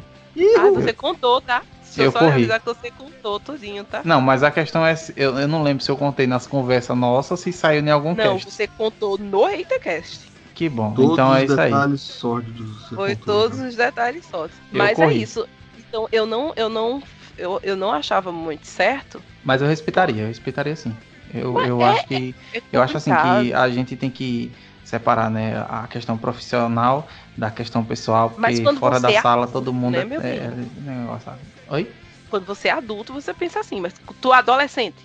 Ah, 0.60 0.70
você 0.72 0.94
contou, 0.94 1.40
tá? 1.42 1.64
Deixa 1.82 2.04
Eu 2.04 2.12
só 2.12 2.20
corri. 2.20 2.34
avisar 2.34 2.60
que 2.60 2.66
você 2.66 2.92
contou 2.92 3.40
tudinho, 3.40 3.84
tá? 3.86 4.02
Não, 4.04 4.20
mas 4.22 4.44
a 4.44 4.52
questão 4.52 4.86
é, 4.86 4.96
se- 4.96 5.14
eu, 5.16 5.40
eu 5.40 5.48
não 5.48 5.64
lembro 5.64 5.84
se 5.84 5.90
eu 5.90 5.98
contei 5.98 6.28
nas 6.28 6.46
conversas 6.46 6.96
nossas 6.96 7.32
ou 7.32 7.38
se 7.38 7.52
saiu 7.52 7.82
em 7.82 7.90
algum 7.90 8.14
Não, 8.14 8.36
cast. 8.38 8.52
você 8.52 8.68
contou 8.68 9.18
no 9.18 9.48
EitaCast. 9.50 10.20
Que 10.54 10.68
bom. 10.70 10.94
Todos 10.94 11.14
então 11.14 11.34
é 11.36 11.44
os 11.46 11.52
isso 11.52 11.62
aí. 11.62 11.70
detalhes 11.72 12.02
sórdidos. 12.02 12.90
Foi 12.90 13.16
contou, 13.16 13.36
né? 13.36 13.42
todos 13.42 13.58
cara. 13.58 13.70
os 13.70 13.76
detalhes 13.76 14.26
só. 14.26 14.46
Eu 14.46 14.50
Mas 14.72 15.00
é 15.00 15.04
corri. 15.04 15.22
isso. 15.24 15.48
Então 15.78 16.08
eu 16.12 16.26
não, 16.26 16.54
eu 16.56 16.70
não, 16.70 17.02
eu, 17.38 17.60
eu 17.64 17.76
não 17.76 17.92
achava 17.92 18.32
muito 18.32 18.66
certo. 18.68 19.24
Mas 19.44 19.62
eu 19.62 19.68
respeitaria, 19.68 20.24
eu 20.24 20.28
respeitaria 20.28 20.76
sim. 20.76 20.96
Eu, 21.34 21.54
Mas 21.54 21.68
eu 21.68 21.82
é- 21.82 21.90
acho 21.90 22.08
que 22.08 22.36
É 22.54 22.62
eu 22.72 22.82
acho 22.82 22.98
assim 22.98 23.12
que 23.12 23.54
a 23.54 23.70
gente 23.70 23.96
tem 23.96 24.10
que 24.10 24.52
separar, 24.84 25.30
né, 25.30 25.66
a 25.68 25.86
questão 25.88 26.18
profissional 26.18 27.08
da 27.38 27.52
questão 27.52 27.84
pessoal, 27.84 28.30
porque 28.30 28.64
fora 28.80 29.00
da 29.00 29.12
é 29.12 29.22
sala 29.22 29.44
adulto, 29.44 29.60
todo 29.60 29.74
mundo 29.74 29.96
né, 29.96 30.08
é, 30.22 30.28
é, 30.28 30.36
é 30.46 30.52
negócio, 30.82 31.26
sabe? 31.26 31.40
Oi? 31.70 31.92
Quando 32.30 32.46
você 32.46 32.70
é 32.70 32.72
adulto, 32.72 33.14
você 33.14 33.34
pensa 33.34 33.60
assim, 33.60 33.82
mas 33.82 33.94
tu 34.22 34.32
adolescente, 34.32 34.96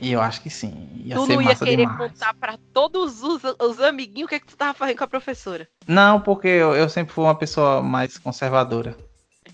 E 0.00 0.12
eu 0.12 0.20
acho 0.20 0.40
que 0.40 0.50
sim. 0.50 0.88
Ia 1.04 1.16
tu 1.16 1.26
não 1.26 1.42
ia 1.42 1.54
querer 1.56 1.76
demais. 1.76 1.96
contar 1.98 2.32
pra 2.34 2.56
todos 2.72 3.22
os, 3.22 3.42
os 3.60 3.80
amiguinhos 3.80 4.26
o 4.26 4.28
que, 4.28 4.34
é 4.36 4.40
que 4.40 4.46
tu 4.46 4.56
tava 4.56 4.74
fazendo 4.74 4.96
com 4.98 5.04
a 5.04 5.08
professora. 5.08 5.68
Não, 5.86 6.20
porque 6.20 6.46
eu, 6.46 6.74
eu 6.74 6.88
sempre 6.88 7.12
fui 7.12 7.24
uma 7.24 7.34
pessoa 7.34 7.82
mais 7.82 8.16
conservadora. 8.18 8.96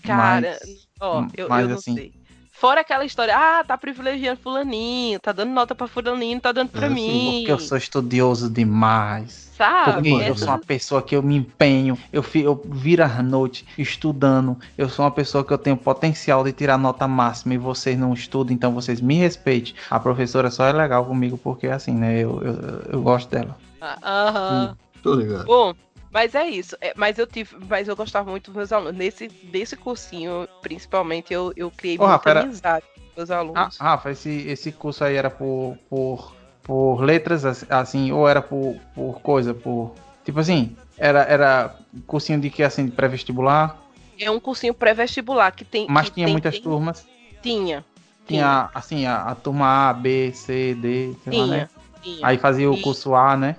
Cara, 0.03 0.41
Mas- 0.61 0.87
ó, 0.99 1.25
eu, 1.35 1.49
mas 1.49 1.63
eu 1.63 1.69
não 1.69 1.77
assim- 1.77 1.95
sei. 1.95 2.13
Fora 2.57 2.81
aquela 2.81 3.03
história, 3.03 3.35
ah, 3.35 3.63
tá 3.65 3.77
privilegiando 3.77 4.39
fulaninho, 4.39 5.19
tá 5.19 5.33
dando 5.33 5.51
nota 5.51 5.75
pra 5.75 5.87
fulaninho, 5.87 6.39
tá 6.39 6.53
dando 6.53 6.69
pra 6.69 6.85
É, 6.85 6.89
sim, 6.89 6.95
mim. 6.95 7.31
Porque 7.33 7.51
eu 7.51 7.59
sou 7.59 7.77
estudioso 7.77 8.49
demais. 8.49 9.51
Sabe? 9.57 10.09
Porque 10.09 10.29
eu 10.29 10.35
sou 10.37 10.47
uma 10.47 10.57
pessoa 10.57 11.01
que 11.01 11.15
eu 11.15 11.21
me 11.21 11.35
empenho, 11.35 11.97
eu, 12.11 12.23
eu 12.35 12.61
viro 12.65 13.03
a 13.03 13.21
noite 13.21 13.65
estudando. 13.77 14.57
Eu 14.77 14.87
sou 14.87 15.03
uma 15.03 15.11
pessoa 15.11 15.43
que 15.43 15.51
eu 15.51 15.57
tenho 15.57 15.75
potencial 15.75 16.43
de 16.45 16.53
tirar 16.53 16.77
nota 16.77 17.07
máxima 17.07 17.53
e 17.53 17.57
vocês 17.57 17.97
não 17.97 18.13
estudam, 18.13 18.53
então 18.53 18.73
vocês 18.73 19.01
me 19.01 19.15
respeitem. 19.15 19.73
A 19.89 19.99
professora 19.99 20.49
só 20.49 20.65
é 20.65 20.71
legal 20.73 21.05
comigo 21.05 21.37
porque 21.37 21.67
assim, 21.67 21.93
né? 21.93 22.19
Eu, 22.19 22.41
eu, 22.41 22.81
eu 22.93 23.01
gosto 23.01 23.29
dela. 23.29 23.57
Ah, 23.81 23.97
Aham. 24.01 24.77
Tô 25.03 25.13
ligado. 25.13 25.45
Bom, 25.45 25.73
mas 26.15 26.33
é 26.33 26.47
isso. 26.47 26.77
É, 26.79 26.93
mas 26.95 27.17
eu 27.19 27.27
tive, 27.27 27.57
mas 27.67 27.89
eu 27.89 27.95
gostava 27.95 28.31
muito 28.31 28.45
dos 28.45 28.55
meus 28.55 28.71
alunos. 28.71 28.95
Nesse, 28.95 29.27
desse 29.27 29.75
cursinho, 29.75 30.47
principalmente, 30.61 31.33
eu, 31.33 31.51
eu 31.57 31.69
criei 31.69 31.97
Ô, 31.97 31.99
muita 31.99 32.13
Rafa, 32.13 32.29
era- 32.29 32.41
amizade 32.43 32.85
com 32.95 33.01
meus 33.17 33.29
Ah, 33.29 33.37
alunos. 33.39 33.77
Rafa, 33.77 34.11
esse, 34.11 34.29
esse 34.47 34.71
curso 34.71 35.03
aí 35.03 35.15
era 35.17 35.29
por, 35.29 35.77
por, 35.89 36.33
por 36.63 37.01
letras, 37.01 37.43
as- 37.43 37.69
assim, 37.69 38.13
ou 38.13 38.29
era 38.29 38.41
por, 38.41 38.77
por 38.95 39.19
coisa, 39.19 39.53
por. 39.53 39.93
Tipo 40.23 40.39
assim, 40.39 40.73
era, 40.97 41.23
era 41.23 41.75
cursinho 42.07 42.39
de 42.39 42.49
que 42.49 42.63
assim, 42.63 42.87
pré-vestibular, 42.89 43.77
É 44.17 44.31
um 44.31 44.39
cursinho 44.39 44.73
pré-vestibular 44.73 45.51
que 45.51 45.65
tem. 45.65 45.85
mas 45.89 46.07
que 46.07 46.13
tinha 46.15 46.27
tem- 46.27 46.33
muitas 46.33 46.53
tem- 46.53 46.63
turmas. 46.63 47.05
Tinha. 47.43 47.83
Tinha, 48.25 48.69
assim, 48.73 49.05
a, 49.05 49.21
a 49.23 49.35
turma 49.35 49.89
A, 49.89 49.93
B, 49.93 50.31
C, 50.33 50.73
D, 50.75 51.13
sei 51.25 51.33
lá, 51.37 51.45
né? 51.45 51.69
Tinha. 52.01 52.15
tinha. 52.15 52.25
Aí 52.27 52.37
fazia 52.37 52.71
o 52.71 52.81
curso 52.81 53.13
A, 53.13 53.35
né? 53.35 53.57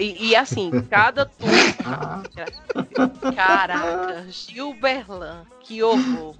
E, 0.00 0.30
e 0.30 0.36
assim, 0.36 0.70
cada 0.88 1.26
turma. 1.26 2.24
Caraca, 3.36 4.26
Gilberlan, 4.30 5.44
que 5.60 5.82
horror. 5.82 6.34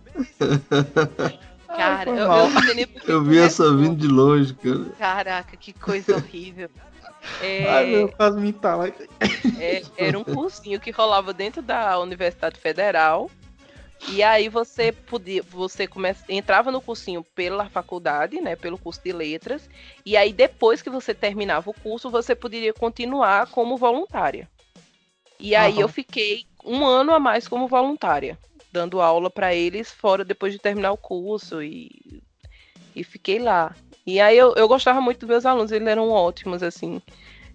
Cara, 1.68 2.10
eu, 2.10 2.16
eu 2.16 2.50
não 2.50 2.62
sei 2.62 2.74
nem 2.74 2.86
por 2.86 3.02
que 3.02 3.12
Eu 3.12 3.22
vi 3.22 3.38
essa 3.38 3.64
começou. 3.64 3.78
vindo 3.78 3.96
de 3.96 4.08
longe, 4.08 4.54
cara. 4.54 4.84
Caraca, 4.98 5.56
que 5.56 5.72
coisa 5.72 6.16
horrível. 6.16 6.70
É, 7.42 7.70
Ai, 7.70 7.86
meu, 7.86 8.08
quase 8.08 8.40
me 8.40 8.54
é, 9.58 9.82
era 9.96 10.18
um 10.18 10.24
cursinho 10.24 10.80
que 10.80 10.90
rolava 10.90 11.34
dentro 11.34 11.60
da 11.60 11.98
Universidade 11.98 12.58
Federal. 12.58 13.30
E 14.08 14.22
aí 14.22 14.48
você 14.48 14.92
podia, 14.92 15.42
você 15.42 15.86
começa, 15.86 16.24
entrava 16.28 16.70
no 16.72 16.80
cursinho 16.80 17.22
pela 17.34 17.68
faculdade, 17.68 18.40
né, 18.40 18.56
pelo 18.56 18.78
curso 18.78 19.00
de 19.04 19.12
letras, 19.12 19.68
e 20.04 20.16
aí 20.16 20.32
depois 20.32 20.82
que 20.82 20.90
você 20.90 21.14
terminava 21.14 21.70
o 21.70 21.74
curso, 21.74 22.10
você 22.10 22.34
poderia 22.34 22.72
continuar 22.72 23.46
como 23.48 23.76
voluntária. 23.76 24.48
E 25.38 25.54
aí 25.54 25.74
Aham. 25.74 25.82
eu 25.82 25.88
fiquei 25.88 26.44
um 26.64 26.84
ano 26.84 27.12
a 27.12 27.18
mais 27.20 27.46
como 27.46 27.68
voluntária, 27.68 28.38
dando 28.72 29.00
aula 29.00 29.30
para 29.30 29.54
eles 29.54 29.90
fora 29.92 30.24
depois 30.24 30.52
de 30.52 30.58
terminar 30.58 30.92
o 30.92 30.96
curso 30.98 31.62
e, 31.62 32.22
e 32.94 33.04
fiquei 33.04 33.38
lá. 33.38 33.74
E 34.06 34.20
aí 34.20 34.36
eu, 34.36 34.54
eu 34.56 34.66
gostava 34.66 35.00
muito 35.00 35.20
dos 35.20 35.28
meus 35.28 35.46
alunos, 35.46 35.70
eles 35.72 35.86
eram 35.86 36.10
ótimos, 36.10 36.62
assim. 36.62 37.00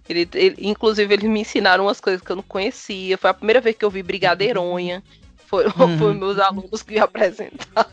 Ele, 0.08 0.28
ele- 0.34 0.56
inclusive, 0.60 1.12
eles 1.12 1.28
me 1.28 1.40
ensinaram 1.40 1.84
umas 1.84 2.00
coisas 2.00 2.22
que 2.22 2.30
eu 2.30 2.36
não 2.36 2.42
conhecia. 2.42 3.18
Foi 3.18 3.30
a 3.30 3.34
primeira 3.34 3.60
vez 3.60 3.76
que 3.76 3.84
eu 3.84 3.90
vi 3.90 4.02
brigadeironha. 4.02 5.02
Foi, 5.48 5.64
Uhum. 5.66 5.98
foi 5.98 6.14
meus 6.14 6.38
alunos 6.38 6.82
que 6.82 6.94
me 6.94 6.98
apresentaram. 7.00 7.86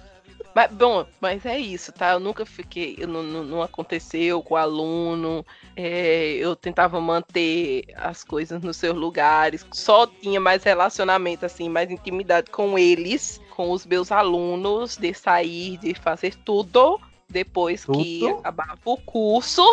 Mas, 0.56 0.72
bom, 0.72 1.04
mas 1.20 1.46
é 1.48 1.58
isso, 1.58 1.92
tá? 1.92 2.12
Eu 2.12 2.20
nunca 2.20 2.46
fiquei. 2.46 2.96
eu 3.00 3.08
Não, 3.08 3.24
não, 3.24 3.44
não 3.44 3.62
aconteceu 3.62 4.42
com 4.44 4.54
o 4.54 4.58
aluno. 4.58 5.44
é, 5.76 6.34
eu 6.36 6.56
tentava 6.56 7.02
manter 7.02 7.84
as 7.96 8.24
coisas 8.24 8.62
nos 8.62 8.78
seus 8.78 8.96
lugares. 8.96 9.66
Só 9.72 10.06
tinha 10.06 10.40
mais 10.40 10.64
relacionamento, 10.64 11.44
assim, 11.46 11.70
mais 11.70 11.90
intimidade 11.90 12.52
com 12.52 12.78
eles, 12.78 13.42
com 13.56 13.72
os 13.72 13.84
meus 13.86 14.12
alunos, 14.12 14.96
de 14.96 15.12
sair, 15.14 15.78
de 15.78 15.96
fazer 15.96 16.36
tudo 16.46 17.00
depois 17.28 17.84
que 17.86 18.20
Tudo? 18.20 18.38
acabava 18.40 18.78
o 18.86 18.98
curso. 18.98 19.64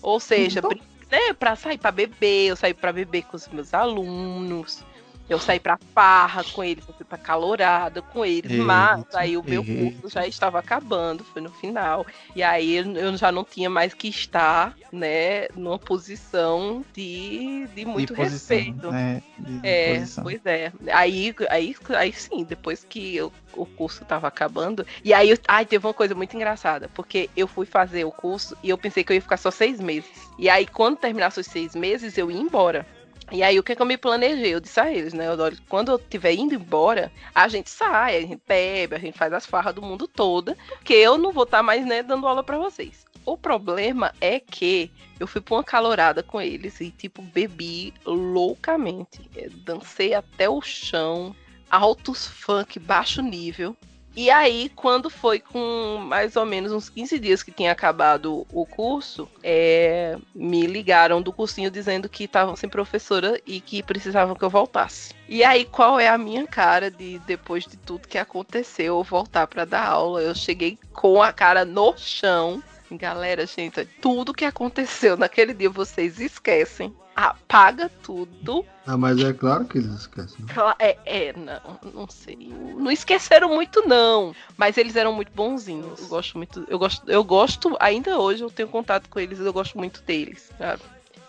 Ou 0.00 0.20
seja, 0.20 0.62
Tudo? 0.62 0.74
brin- 0.76 0.82
né, 1.10 1.32
pra 1.32 1.56
sair 1.56 1.78
pra 1.78 1.90
beber, 1.90 2.50
eu 2.50 2.54
saí 2.56 2.74
pra 2.74 2.92
beber 2.92 3.22
com 3.24 3.36
os 3.36 3.48
meus 3.48 3.74
alunos. 3.74 4.84
Eu 5.28 5.38
saí 5.38 5.60
pra 5.60 5.78
farra 5.94 6.42
com 6.42 6.64
eles, 6.64 6.88
eu 6.88 6.94
fui 6.94 7.04
pra 7.04 7.18
calorada 7.18 8.00
com 8.00 8.24
eles, 8.24 8.50
mas 8.64 8.98
Eita, 9.00 9.18
aí 9.20 9.36
o 9.36 9.44
meu 9.44 9.62
eita. 9.62 9.90
curso 10.00 10.08
já 10.14 10.26
estava 10.26 10.58
acabando, 10.58 11.22
foi 11.22 11.42
no 11.42 11.50
final. 11.50 12.06
E 12.34 12.42
aí 12.42 12.76
eu- 12.76 13.16
já 13.16 13.30
não 13.30 13.44
tinha 13.44 13.68
mais 13.68 13.92
que 13.92 14.08
estar, 14.08 14.74
né, 14.90 15.48
numa 15.54 15.78
posição 15.78 16.82
de, 16.94 17.66
de 17.74 17.84
muito 17.84 18.14
de 18.14 18.16
posição, 18.16 18.56
respeito. 18.56 18.90
né? 18.90 19.22
De, 19.38 19.60
É, 19.62 19.94
posição. 19.98 20.24
pois 20.24 20.40
é. 20.46 20.72
Aí, 20.92 21.34
aí, 21.50 21.76
aí 21.90 22.12
sim, 22.12 22.44
depois 22.44 22.84
que 22.84 23.14
eu- 23.14 23.32
o 23.54 23.66
curso 23.66 24.04
tava 24.06 24.28
acabando. 24.28 24.86
E 25.04 25.12
aí, 25.12 25.28
eu- 25.30 25.38
ai, 25.46 25.66
teve 25.66 25.86
uma 25.86 25.94
coisa 25.94 26.14
muito 26.14 26.34
engraçada, 26.36 26.88
porque 26.94 27.28
eu 27.36 27.46
fui 27.46 27.66
fazer 27.66 28.04
o 28.04 28.10
curso 28.10 28.56
e 28.62 28.70
eu 28.70 28.78
pensei 28.78 29.04
que 29.04 29.12
eu 29.12 29.14
ia 29.16 29.20
ficar 29.22 29.36
só 29.36 29.50
seis 29.50 29.78
meses. 29.78 30.10
E 30.38 30.48
aí, 30.48 30.66
quando 30.66 30.96
terminasse 30.96 31.38
os 31.38 31.46
seis 31.46 31.74
meses, 31.74 32.16
eu 32.16 32.30
ia 32.30 32.38
embora. 32.40 32.86
E 33.30 33.42
aí, 33.42 33.58
o 33.58 33.62
que, 33.62 33.76
que 33.76 33.82
eu 33.82 33.86
me 33.86 33.98
planejei? 33.98 34.54
Eu 34.54 34.60
disse 34.60 34.80
a 34.80 34.90
eles, 34.90 35.12
né? 35.12 35.26
Eu, 35.28 35.36
quando 35.68 35.90
eu 35.90 35.96
estiver 35.96 36.32
indo 36.32 36.54
embora, 36.54 37.12
a 37.34 37.46
gente 37.46 37.68
sai, 37.68 38.16
a 38.16 38.20
gente 38.22 38.40
bebe, 38.46 38.96
a 38.96 38.98
gente 38.98 39.18
faz 39.18 39.32
as 39.32 39.44
farras 39.44 39.74
do 39.74 39.82
mundo 39.82 40.08
toda, 40.08 40.56
porque 40.70 40.94
eu 40.94 41.18
não 41.18 41.32
vou 41.32 41.44
estar 41.44 41.62
mais, 41.62 41.84
né, 41.84 42.02
dando 42.02 42.26
aula 42.26 42.42
pra 42.42 42.58
vocês. 42.58 43.06
O 43.26 43.36
problema 43.36 44.12
é 44.20 44.40
que 44.40 44.90
eu 45.20 45.26
fui 45.26 45.42
pra 45.42 45.56
uma 45.56 45.64
calorada 45.64 46.22
com 46.22 46.40
eles 46.40 46.80
e, 46.80 46.90
tipo, 46.90 47.20
bebi 47.20 47.92
loucamente. 48.06 49.28
É, 49.36 49.50
Dancei 49.50 50.14
até 50.14 50.48
o 50.48 50.62
chão, 50.62 51.36
altos 51.70 52.26
funk, 52.26 52.78
baixo 52.78 53.20
nível. 53.20 53.76
E 54.20 54.32
aí, 54.32 54.68
quando 54.74 55.08
foi 55.08 55.38
com 55.38 55.98
mais 56.02 56.34
ou 56.34 56.44
menos 56.44 56.72
uns 56.72 56.88
15 56.88 57.20
dias 57.20 57.40
que 57.40 57.52
tinha 57.52 57.70
acabado 57.70 58.44
o 58.52 58.66
curso, 58.66 59.28
é, 59.44 60.18
me 60.34 60.66
ligaram 60.66 61.22
do 61.22 61.32
cursinho 61.32 61.70
dizendo 61.70 62.08
que 62.08 62.24
estavam 62.24 62.56
sem 62.56 62.68
professora 62.68 63.40
e 63.46 63.60
que 63.60 63.80
precisavam 63.80 64.34
que 64.34 64.44
eu 64.44 64.50
voltasse. 64.50 65.14
E 65.28 65.44
aí, 65.44 65.64
qual 65.64 66.00
é 66.00 66.08
a 66.08 66.18
minha 66.18 66.44
cara 66.48 66.90
de, 66.90 67.20
depois 67.28 67.64
de 67.64 67.76
tudo 67.76 68.08
que 68.08 68.18
aconteceu, 68.18 68.96
eu 68.96 69.04
voltar 69.04 69.46
para 69.46 69.64
dar 69.64 69.86
aula? 69.86 70.20
Eu 70.20 70.34
cheguei 70.34 70.76
com 70.92 71.22
a 71.22 71.32
cara 71.32 71.64
no 71.64 71.96
chão. 71.96 72.60
Galera, 72.90 73.46
gente, 73.46 73.84
tudo 74.00 74.34
que 74.34 74.44
aconteceu 74.44 75.16
naquele 75.16 75.54
dia 75.54 75.70
vocês 75.70 76.18
esquecem. 76.18 76.92
Apaga 77.18 77.90
tudo. 78.00 78.64
Ah, 78.86 78.96
mas 78.96 79.18
é 79.18 79.32
claro 79.32 79.64
que 79.64 79.78
eles 79.78 79.90
esquecem. 79.90 80.46
É, 80.78 80.96
é, 81.04 81.32
não, 81.32 81.92
não 81.92 82.08
sei. 82.08 82.36
Não 82.36 82.92
esqueceram 82.92 83.48
muito, 83.48 83.82
não. 83.88 84.32
Mas 84.56 84.78
eles 84.78 84.94
eram 84.94 85.12
muito 85.12 85.32
bonzinhos. 85.32 86.00
Eu 86.00 86.06
gosto 86.06 86.38
muito. 86.38 86.64
Eu 86.68 86.78
gosto, 86.78 87.10
eu 87.10 87.24
gosto, 87.24 87.76
ainda 87.80 88.20
hoje 88.20 88.44
eu 88.44 88.50
tenho 88.50 88.68
contato 88.68 89.08
com 89.08 89.18
eles, 89.18 89.40
eu 89.40 89.52
gosto 89.52 89.76
muito 89.76 90.00
deles, 90.02 90.48
sabe? 90.56 90.80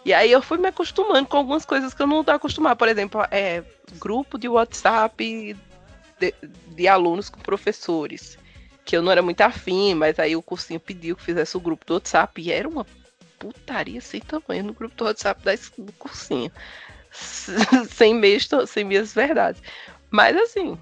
E 0.05 0.13
aí 0.13 0.31
eu 0.31 0.43
fui 0.43 0.59
me 0.59 0.67
acostumando 0.67 1.27
com 1.27 1.37
algumas 1.37 1.65
coisas 1.65 1.91
que 1.91 2.03
eu 2.03 2.05
não 2.05 2.19
estava 2.19 2.35
acostumada. 2.35 2.75
Por 2.75 2.87
exemplo, 2.87 3.25
é, 3.31 3.63
grupo 3.97 4.37
de 4.37 4.47
WhatsApp 4.47 5.57
de, 6.19 6.35
de 6.67 6.87
alunos 6.87 7.29
com 7.29 7.39
professores. 7.39 8.37
Que 8.85 8.95
eu 8.95 9.01
não 9.01 9.11
era 9.11 9.23
muito 9.23 9.41
afim, 9.41 9.95
mas 9.95 10.19
aí 10.19 10.35
o 10.35 10.41
cursinho 10.43 10.79
pediu 10.79 11.15
que 11.15 11.23
fizesse 11.23 11.57
o 11.57 11.59
grupo 11.59 11.83
do 11.83 11.95
WhatsApp. 11.95 12.39
E 12.39 12.51
era 12.51 12.69
uma 12.69 12.85
putaria 13.39 14.01
sem 14.01 14.19
tamanho 14.19 14.65
no 14.65 14.73
grupo 14.73 14.95
do 14.95 15.05
WhatsApp 15.05 15.43
da, 15.43 15.53
do 15.77 15.91
cursinho. 15.93 16.51
sem, 17.89 18.13
meias, 18.13 18.47
sem 18.67 18.83
minhas 18.83 19.13
verdades. 19.13 19.61
Mas 20.11 20.35
assim, 20.37 20.77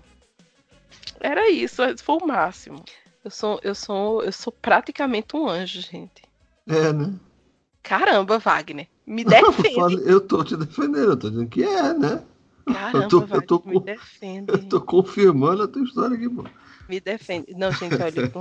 era 1.19 1.49
isso, 1.49 1.81
foi 2.03 2.17
o 2.17 2.25
máximo. 2.27 2.83
Eu 3.23 3.31
sou, 3.31 3.59
eu 3.63 3.75
sou, 3.75 4.23
eu 4.23 4.31
sou 4.31 4.51
praticamente 4.53 5.35
um 5.35 5.47
anjo, 5.47 5.81
gente. 5.81 6.23
É, 6.67 6.91
né? 6.93 7.13
Caramba, 7.83 8.37
Wagner. 8.39 8.87
Me 9.05 9.23
Eu 9.23 9.29
defende. 9.29 10.01
Eu 10.05 10.21
tô 10.21 10.43
te 10.43 10.57
defendendo, 10.57 11.11
eu 11.11 11.17
tô 11.17 11.29
dizendo 11.29 11.49
que 11.49 11.63
é, 11.63 11.93
né? 11.93 12.23
Caramba, 12.65 13.03
eu 13.03 13.07
tô- 13.07 13.17
eu 13.21 13.27
Wagner, 13.27 13.47
tô 13.47 13.63
me 13.65 13.79
defende. 13.79 14.51
Eu 14.51 14.63
tô 14.69 14.81
confirmando 14.81 15.63
a 15.63 15.67
tua 15.67 15.83
história 15.83 16.15
aqui, 16.15 16.29
pô. 16.29 16.43
Me 16.87 16.99
defende. 16.99 17.53
Não, 17.53 17.71
gente, 17.71 18.01
olha, 18.01 18.31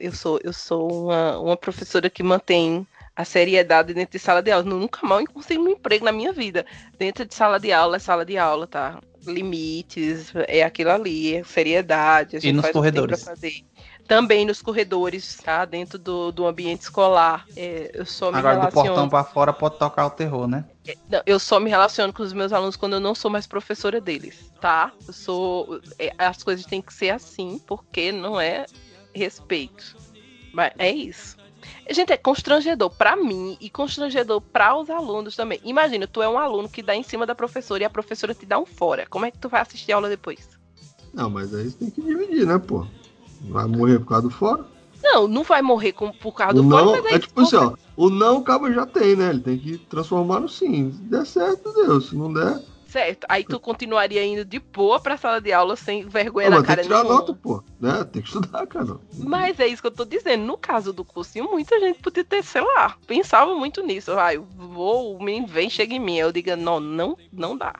eu 0.00 0.12
sou, 0.12 0.40
eu 0.42 0.52
sou 0.52 1.04
uma, 1.06 1.38
uma 1.38 1.56
professora 1.56 2.08
que 2.10 2.22
mantém 2.22 2.86
a 3.18 3.24
seriedade 3.24 3.92
dentro 3.92 4.12
de 4.12 4.18
sala 4.18 4.40
de 4.40 4.50
aula. 4.50 4.64
Nunca 4.64 5.04
mal 5.04 5.24
consigo 5.26 5.64
um 5.64 5.68
emprego 5.68 6.04
na 6.04 6.12
minha 6.12 6.32
vida. 6.32 6.64
Dentro 6.96 7.24
de 7.24 7.34
sala 7.34 7.58
de 7.58 7.72
aula 7.72 7.96
é 7.96 7.98
sala 7.98 8.24
de 8.24 8.38
aula, 8.38 8.66
tá? 8.66 9.00
Limites, 9.26 10.32
é 10.46 10.62
aquilo 10.62 10.90
ali, 10.90 11.34
é 11.34 11.42
seriedade. 11.42 12.36
A 12.36 12.40
gente 12.40 12.54
nos 12.54 12.70
corredores? 12.70 13.24
fazer. 13.24 13.64
Também 14.06 14.46
nos 14.46 14.62
corredores, 14.62 15.36
tá? 15.36 15.64
Dentro 15.64 15.98
do, 15.98 16.30
do 16.32 16.46
ambiente 16.46 16.82
escolar. 16.82 17.44
É, 17.56 17.90
eu 17.92 18.06
só 18.06 18.30
me 18.30 18.38
Agora 18.38 18.54
do 18.54 18.60
relaciono. 18.60 18.86
portão 18.86 19.08
pra 19.08 19.24
fora 19.24 19.52
pode 19.52 19.78
tocar 19.78 20.06
o 20.06 20.10
terror, 20.10 20.46
né? 20.46 20.64
Não, 21.10 21.20
eu 21.26 21.38
só 21.38 21.58
me 21.60 21.68
relaciono 21.68 22.12
com 22.12 22.22
os 22.22 22.32
meus 22.32 22.52
alunos 22.52 22.76
quando 22.76 22.94
eu 22.94 23.00
não 23.00 23.14
sou 23.14 23.30
mais 23.30 23.46
professora 23.46 24.00
deles, 24.00 24.50
tá? 24.60 24.92
Eu 25.06 25.12
sou. 25.12 25.80
é, 25.98 26.12
As 26.16 26.42
coisas 26.42 26.64
têm 26.64 26.80
que 26.80 26.94
ser 26.94 27.10
assim, 27.10 27.60
porque 27.66 28.10
não 28.12 28.40
é 28.40 28.64
respeito. 29.14 29.96
Mas 30.52 30.72
é 30.78 30.90
isso. 30.90 31.36
Gente, 31.90 32.12
é 32.12 32.16
constrangedor 32.16 32.90
pra 32.90 33.16
mim 33.16 33.56
e 33.60 33.68
constrangedor 33.68 34.40
pra 34.40 34.76
os 34.76 34.90
alunos 34.90 35.34
também. 35.34 35.60
Imagina, 35.64 36.06
tu 36.06 36.22
é 36.22 36.28
um 36.28 36.38
aluno 36.38 36.68
que 36.68 36.82
dá 36.82 36.94
em 36.94 37.02
cima 37.02 37.26
da 37.26 37.34
professora 37.34 37.82
e 37.82 37.86
a 37.86 37.90
professora 37.90 38.34
te 38.34 38.46
dá 38.46 38.58
um 38.58 38.66
fora. 38.66 39.06
Como 39.08 39.24
é 39.24 39.30
que 39.30 39.38
tu 39.38 39.48
vai 39.48 39.60
assistir 39.60 39.92
a 39.92 39.96
aula 39.96 40.08
depois? 40.08 40.48
Não, 41.12 41.30
mas 41.30 41.54
aí 41.54 41.70
você 41.70 41.78
tem 41.78 41.90
que 41.90 42.02
dividir, 42.02 42.46
né, 42.46 42.58
pô? 42.58 42.86
Vai 43.42 43.66
morrer 43.66 43.98
por 44.00 44.08
causa 44.08 44.28
do 44.28 44.30
fora. 44.30 44.64
Não, 45.02 45.28
não 45.28 45.42
vai 45.42 45.62
morrer 45.62 45.92
com, 45.92 46.10
por 46.12 46.32
causa 46.32 46.54
do 46.54 46.68
fora, 46.68 46.84
não, 46.84 47.02
mas 47.02 47.12
é 47.12 47.14
é 47.14 47.18
tipo 47.18 47.40
assim, 47.40 47.56
ó. 47.56 47.74
O 47.96 48.10
não 48.10 48.38
o 48.38 48.42
cabo 48.42 48.70
já 48.72 48.84
tem, 48.84 49.16
né? 49.16 49.30
Ele 49.30 49.40
tem 49.40 49.58
que 49.58 49.78
transformar 49.78 50.40
no 50.40 50.48
sim. 50.48 50.92
Se 50.92 51.02
der 51.02 51.26
certo, 51.26 51.72
deu. 51.72 52.00
Se 52.00 52.16
não 52.16 52.32
der, 52.32 52.60
Certo. 52.88 53.26
Aí 53.28 53.44
tu 53.44 53.60
continuaria 53.60 54.24
indo 54.24 54.44
de 54.46 54.58
boa 54.58 54.98
pra 54.98 55.18
sala 55.18 55.40
de 55.40 55.52
aula 55.52 55.76
sem 55.76 56.06
vergonha 56.06 56.46
ah, 56.46 56.50
na 56.50 56.56
mas 56.56 56.66
tem 56.66 56.68
cara 56.68 56.82
que 56.82 56.88
tirar 56.88 57.02
nenhuma. 57.02 57.20
nota, 57.20 57.34
pô. 57.34 57.62
Né? 57.78 58.04
Tem 58.04 58.22
que 58.22 58.28
estudar, 58.28 58.66
cara. 58.66 58.96
Mas 59.18 59.60
é 59.60 59.66
isso 59.66 59.82
que 59.82 59.88
eu 59.88 59.92
tô 59.92 60.06
dizendo. 60.06 60.44
No 60.44 60.56
caso 60.56 60.90
do 60.92 61.04
cursinho, 61.04 61.50
muita 61.50 61.78
gente 61.78 62.00
podia 62.00 62.24
ter, 62.24 62.42
sei 62.42 62.62
lá, 62.62 62.96
pensava 63.06 63.54
muito 63.54 63.82
nisso. 63.82 64.12
Ah, 64.18 64.32
eu 64.32 64.42
vou, 64.56 65.16
o 65.16 65.22
menino 65.22 65.46
vem, 65.46 65.68
chega 65.68 65.94
em 65.94 66.00
mim. 66.00 66.16
Eu 66.16 66.32
digo, 66.32 66.56
não, 66.56 66.80
não, 66.80 67.16
não 67.30 67.56
dá. 67.56 67.74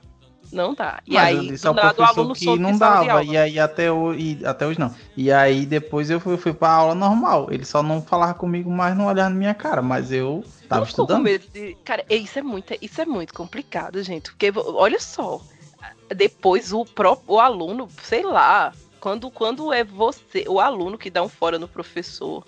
Não 0.52 0.74
dá. 0.74 1.00
E 1.06 1.14
Mas 1.14 1.24
aí, 1.24 1.36
eu 1.36 1.42
disse 1.42 1.62
do 1.62 1.68
ao 1.68 1.74
professor 1.74 2.20
aluno 2.20 2.34
que 2.34 2.58
não 2.58 2.78
dava, 2.78 3.22
e 3.22 3.36
aí 3.36 3.58
até, 3.58 3.90
o, 3.90 4.14
e 4.14 4.44
até 4.44 4.66
hoje 4.66 4.78
não. 4.78 4.94
E 5.16 5.30
aí 5.30 5.66
depois 5.66 6.10
eu 6.10 6.18
fui, 6.20 6.36
fui 6.36 6.52
pra 6.52 6.70
aula 6.70 6.94
normal. 6.94 7.48
Ele 7.50 7.64
só 7.64 7.82
não 7.82 8.00
falava 8.02 8.34
comigo 8.34 8.70
mais, 8.70 8.96
não 8.96 9.06
olhava 9.06 9.30
na 9.30 9.36
minha 9.36 9.54
cara, 9.54 9.82
mas 9.82 10.10
eu 10.12 10.44
tava 10.68 10.80
Não 10.80 10.86
ficou 10.86 11.06
com 11.06 11.12
estudando. 11.12 11.24
medo 11.24 11.46
de... 11.52 11.76
Cara, 11.84 12.04
isso 12.08 12.38
é 12.38 12.42
muito, 12.42 12.74
isso 12.80 13.00
é 13.00 13.06
muito 13.06 13.34
complicado, 13.34 14.02
gente. 14.02 14.30
Porque, 14.30 14.52
olha 14.56 15.00
só, 15.00 15.40
depois 16.14 16.72
o 16.72 16.84
próprio 16.84 17.34
o 17.34 17.40
aluno, 17.40 17.88
sei 18.02 18.22
lá, 18.22 18.72
quando, 19.00 19.30
quando 19.30 19.72
é 19.72 19.84
você, 19.84 20.44
o 20.48 20.60
aluno 20.60 20.98
que 20.98 21.10
dá 21.10 21.22
um 21.22 21.28
fora 21.28 21.58
no 21.58 21.68
professor, 21.68 22.44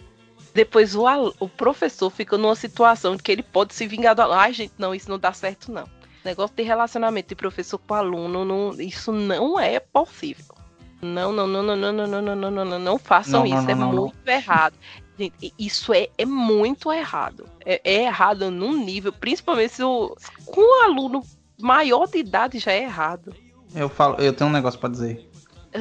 depois 0.55 0.95
o, 0.95 1.05
o 1.39 1.49
professor 1.49 2.11
fica 2.11 2.37
numa 2.37 2.57
situação 2.57 3.17
de 3.17 3.23
que 3.23 3.31
ele 3.31 3.43
pode 3.43 3.75
se 3.75 3.87
vingar 3.87 4.15
do 4.15 4.23
aluno. 4.23 4.41
Ai, 4.41 4.53
gente, 4.53 4.73
não, 4.79 4.95
isso 4.95 5.09
não 5.09 5.19
dá 5.19 5.33
certo, 5.33 5.71
não. 5.71 5.89
Negócio 6.25 6.55
de 6.57 6.63
relacionamento 6.63 7.29
de 7.31 7.35
professor 7.35 7.79
com 7.79 7.95
aluno, 7.95 8.45
não, 8.45 8.73
isso 8.81 9.11
não 9.13 9.59
é 9.59 9.81
possível. 9.81 10.55
Não, 11.03 11.33
não, 11.33 11.47
não, 11.47 11.63
não, 11.63 11.77
não, 11.77 11.93
não, 11.93 12.07
não, 12.07 12.23
não, 12.23 12.37
não, 12.37 12.51
não, 12.51 12.65
não, 12.65 12.79
não 12.79 12.99
façam 12.99 13.41
Não, 13.41 13.47
isso, 13.47 13.63
não, 13.63 13.71
é 13.71 13.75
não, 13.75 13.93
não. 13.93 14.03
muito 14.03 14.29
errado. 14.29 14.75
Gente, 15.19 15.55
isso 15.59 15.95
é, 15.95 16.09
é 16.19 16.27
muito 16.27 16.93
errado. 16.93 17.47
É, 17.65 17.81
é 17.85 18.05
errado 18.05 18.51
num 18.51 18.85
nível, 18.85 19.13
principalmente 19.13 19.75
se 19.75 19.83
o, 19.83 20.15
com 20.47 20.61
um 20.61 20.85
aluno 20.85 21.23
maior 21.59 22.07
de 22.07 22.19
idade 22.19 22.59
já 22.59 22.73
é 22.73 22.83
errado. 22.83 23.35
Eu 23.75 23.89
falo, 23.89 24.17
eu 24.17 24.33
tenho 24.33 24.51
um 24.51 24.53
negócio 24.53 24.79
pra 24.79 24.89
dizer. 24.91 25.27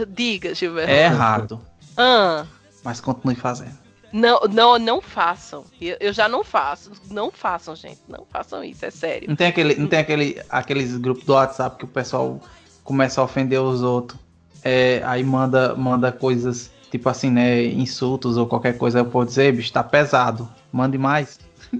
Diga, 0.09 0.53
Gilberto. 0.53 0.91
É 0.91 1.05
errado, 1.05 1.59
Ah, 1.97 2.45
mas 2.83 3.01
continue 3.01 3.35
fazendo. 3.35 3.77
Não, 4.11 4.39
não, 4.49 4.79
não 4.79 5.01
façam. 5.01 5.65
Eu, 5.79 5.97
eu 5.99 6.13
já 6.13 6.27
não 6.27 6.43
faço. 6.43 6.91
Não 7.09 7.31
façam, 7.31 7.75
gente. 7.75 7.99
Não 8.07 8.25
façam 8.29 8.63
isso, 8.63 8.85
é 8.85 8.91
sério. 8.91 9.29
Não 9.29 9.35
tem 9.35 9.47
aquele, 9.47 9.75
não 9.75 9.87
tem 9.87 9.99
aquele, 9.99 10.41
aqueles 10.49 10.97
grupos 10.97 11.23
do 11.23 11.33
WhatsApp 11.33 11.77
que 11.77 11.85
o 11.85 11.87
pessoal 11.87 12.41
começa 12.83 13.21
a 13.21 13.23
ofender 13.23 13.61
os 13.61 13.81
outros. 13.81 14.19
É, 14.63 15.01
aí 15.05 15.23
manda, 15.23 15.75
manda 15.75 16.11
coisas 16.11 16.69
tipo 16.89 17.07
assim, 17.07 17.29
né? 17.29 17.63
Insultos 17.63 18.37
ou 18.37 18.47
qualquer 18.47 18.77
coisa. 18.77 18.99
Eu 18.99 19.05
posso 19.05 19.27
dizer, 19.27 19.53
bicho, 19.53 19.71
tá 19.71 19.83
pesado. 19.83 20.49
Mande 20.71 20.97
mais. 20.97 21.39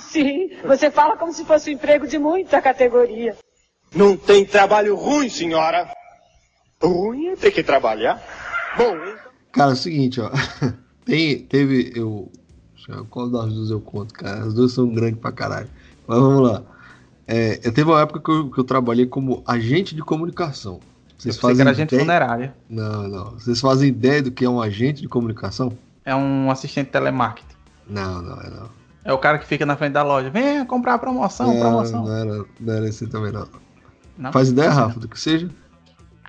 Sim, 0.00 0.50
você 0.64 0.90
fala 0.90 1.16
como 1.16 1.32
se 1.32 1.44
fosse 1.44 1.70
um 1.70 1.74
emprego 1.74 2.06
de 2.06 2.18
muita 2.18 2.60
categoria. 2.60 3.36
Não 3.94 4.16
tem 4.16 4.44
trabalho 4.44 4.94
ruim, 4.94 5.28
senhora. 5.28 5.90
Ruim 6.80 7.28
é 7.28 7.36
ter 7.36 7.50
que 7.50 7.62
trabalhar. 7.62 8.22
Bom, 8.76 8.96
então... 8.96 9.29
Cara, 9.52 9.70
é 9.70 9.74
o 9.74 9.76
seguinte, 9.76 10.20
ó. 10.20 10.30
Tem, 11.04 11.38
teve. 11.38 11.92
Eu. 11.94 12.30
Qual 13.08 13.28
das 13.30 13.52
duas 13.52 13.70
eu 13.70 13.80
conto, 13.80 14.12
cara? 14.14 14.44
As 14.44 14.54
duas 14.54 14.72
são 14.72 14.88
grandes 14.88 15.20
pra 15.20 15.30
caralho. 15.30 15.68
Mas 16.06 16.18
vamos 16.18 16.50
lá. 16.50 16.62
É, 17.26 17.60
eu 17.62 17.72
teve 17.72 17.88
uma 17.88 18.00
época 18.00 18.20
que 18.20 18.30
eu, 18.30 18.50
que 18.50 18.58
eu 18.58 18.64
trabalhei 18.64 19.06
como 19.06 19.44
agente 19.46 19.94
de 19.94 20.02
comunicação. 20.02 20.80
Vocês 21.16 21.36
Eu 21.36 21.40
pensei 21.40 21.56
que 21.56 21.60
era 21.62 21.74
gente 21.74 21.88
ideia... 21.90 22.02
funerária. 22.02 22.54
Não, 22.68 23.06
não. 23.06 23.30
Vocês 23.32 23.60
fazem 23.60 23.88
ideia 23.88 24.22
do 24.22 24.32
que 24.32 24.44
é 24.44 24.50
um 24.50 24.60
agente 24.60 25.02
de 25.02 25.08
comunicação? 25.08 25.72
É 26.04 26.16
um 26.16 26.50
assistente 26.50 26.86
de 26.86 26.92
telemarketing. 26.92 27.54
Não, 27.88 28.22
não, 28.22 28.40
é 28.40 28.50
não. 28.50 28.70
É 29.04 29.12
o 29.12 29.18
cara 29.18 29.38
que 29.38 29.46
fica 29.46 29.64
na 29.64 29.76
frente 29.76 29.92
da 29.92 30.02
loja. 30.02 30.30
Venha 30.30 30.64
comprar 30.64 30.98
promoção, 30.98 31.52
não, 31.54 31.60
promoção. 31.60 32.04
não 32.04 32.12
era, 32.12 32.44
não 32.58 32.74
era 32.74 32.88
esse 32.88 33.06
também, 33.06 33.32
não. 33.32 33.46
Não? 34.18 34.32
Faz 34.32 34.48
ideia, 34.48 34.70
Rafa, 34.70 34.98
do 34.98 35.08
que 35.08 35.18
seja? 35.18 35.48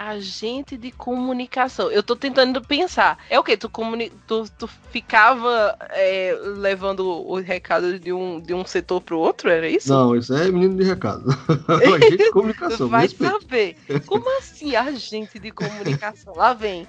Agente 0.04 0.78
de 0.78 0.92
comunicação. 0.92 1.92
Eu 1.92 2.02
tô 2.02 2.16
tentando 2.16 2.60
pensar. 2.60 3.20
É 3.30 3.40
o 3.40 3.44
quê? 3.44 3.56
Tu, 3.56 3.70
comuni... 3.70 4.12
tu, 4.26 4.46
tu 4.58 4.68
ficava 4.68 5.78
é, 5.92 6.36
levando 6.58 7.24
os 7.30 7.46
recados 7.46 8.00
de 8.00 8.12
um, 8.12 8.40
de 8.42 8.52
um 8.52 8.66
setor 8.66 9.00
pro 9.00 9.20
outro? 9.20 9.48
Era 9.48 9.70
isso? 9.70 9.90
Não, 9.90 10.16
isso 10.16 10.34
é 10.34 10.52
menino 10.52 10.76
de 10.76 10.84
recado. 10.84 11.26
o 11.30 11.94
agente 11.94 12.18
de 12.18 12.32
comunicação, 12.34 12.90
Vai 12.90 13.08
saber. 13.10 13.78
Como 14.08 14.26
assim, 14.40 14.76
agente 14.76 15.38
de 15.38 15.52
comunicação? 15.52 16.34
Lá 16.36 16.54
vem. 16.54 16.88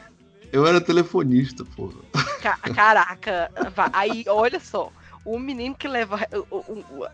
Eu 0.51 0.67
era 0.67 0.81
telefonista, 0.81 1.67
porra. 1.77 2.01
Ca- 2.41 2.57
Caraca. 2.75 3.51
Aí, 3.93 4.25
olha 4.27 4.59
só. 4.59 4.91
O 5.23 5.39
menino 5.39 5.75
que 5.75 5.87
leva. 5.87 6.19
O, 6.51 6.57
o- 6.57 6.85
o- 7.03 7.07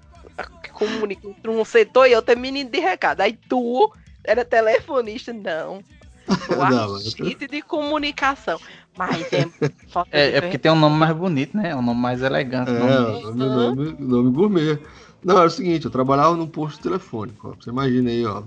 que 0.63 0.71
comunica 0.71 1.27
entre 1.27 1.51
um 1.51 1.65
setor 1.65 2.07
e 2.07 2.15
outro 2.15 2.33
é 2.33 2.37
menino 2.37 2.71
de 2.71 2.79
recado. 2.79 3.21
Aí 3.21 3.37
tu 3.49 3.93
era 4.25 4.45
telefonista? 4.45 5.33
Não. 5.33 5.83
O 6.55 6.63
agente 6.63 7.47
de 7.49 7.63
comunicação. 7.63 8.61
Mas 8.99 9.33
é. 9.33 9.49
É, 10.13 10.37
é 10.37 10.41
porque 10.43 10.59
tem 10.59 10.71
um 10.71 10.79
nome 10.79 10.97
mais 10.97 11.17
bonito, 11.17 11.57
né? 11.57 11.71
É 11.71 11.77
um 11.77 11.81
nome 11.81 11.99
mais 12.01 12.21
elegante. 12.21 12.71
É, 12.71 12.79
nome- 12.79 13.25
o 13.25 13.35
meu 13.35 13.49
nome, 13.49 13.97
nome 13.99 14.31
gourmet. 14.31 14.79
Não, 15.25 15.39
é 15.43 15.47
o 15.47 15.51
seguinte, 15.51 15.87
eu 15.87 15.91
trabalhava 15.91 16.37
num 16.37 16.47
posto 16.47 16.83
telefônico. 16.83 17.49
Ó. 17.49 17.55
Você 17.63 17.71
imagina 17.71 18.11
aí, 18.11 18.25
ó. 18.27 18.43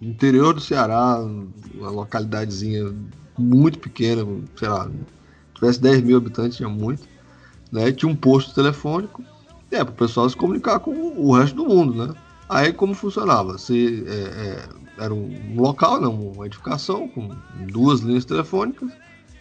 no 0.00 0.08
Interior 0.08 0.52
do 0.52 0.60
Ceará, 0.60 1.20
uma 1.74 1.90
localidadezinha 1.90 2.92
muito 3.38 3.78
pequena, 3.78 4.26
sei 4.56 4.68
lá, 4.68 4.86
se 4.86 5.54
tivesse 5.54 5.80
10 5.80 6.02
mil 6.02 6.16
habitantes, 6.16 6.56
tinha 6.56 6.68
muito. 6.68 7.06
Né? 7.70 7.92
Tinha 7.92 8.10
um 8.10 8.16
posto 8.16 8.52
telefônico, 8.52 9.22
é, 9.70 9.84
para 9.84 9.92
o 9.92 9.96
pessoal 9.96 10.28
se 10.28 10.36
comunicar 10.36 10.80
com 10.80 10.90
o 10.90 11.32
resto 11.36 11.54
do 11.56 11.66
mundo, 11.66 12.06
né? 12.06 12.14
Aí 12.54 12.72
como 12.72 12.94
funcionava? 12.94 13.52
Você, 13.52 14.04
é, 14.06 14.12
é, 14.12 14.68
era 15.04 15.12
um 15.14 15.32
local, 15.56 16.00
não, 16.00 16.14
uma 16.32 16.46
edificação 16.46 17.08
com 17.08 17.30
duas 17.72 18.00
linhas 18.00 18.24
telefônicas. 18.24 18.90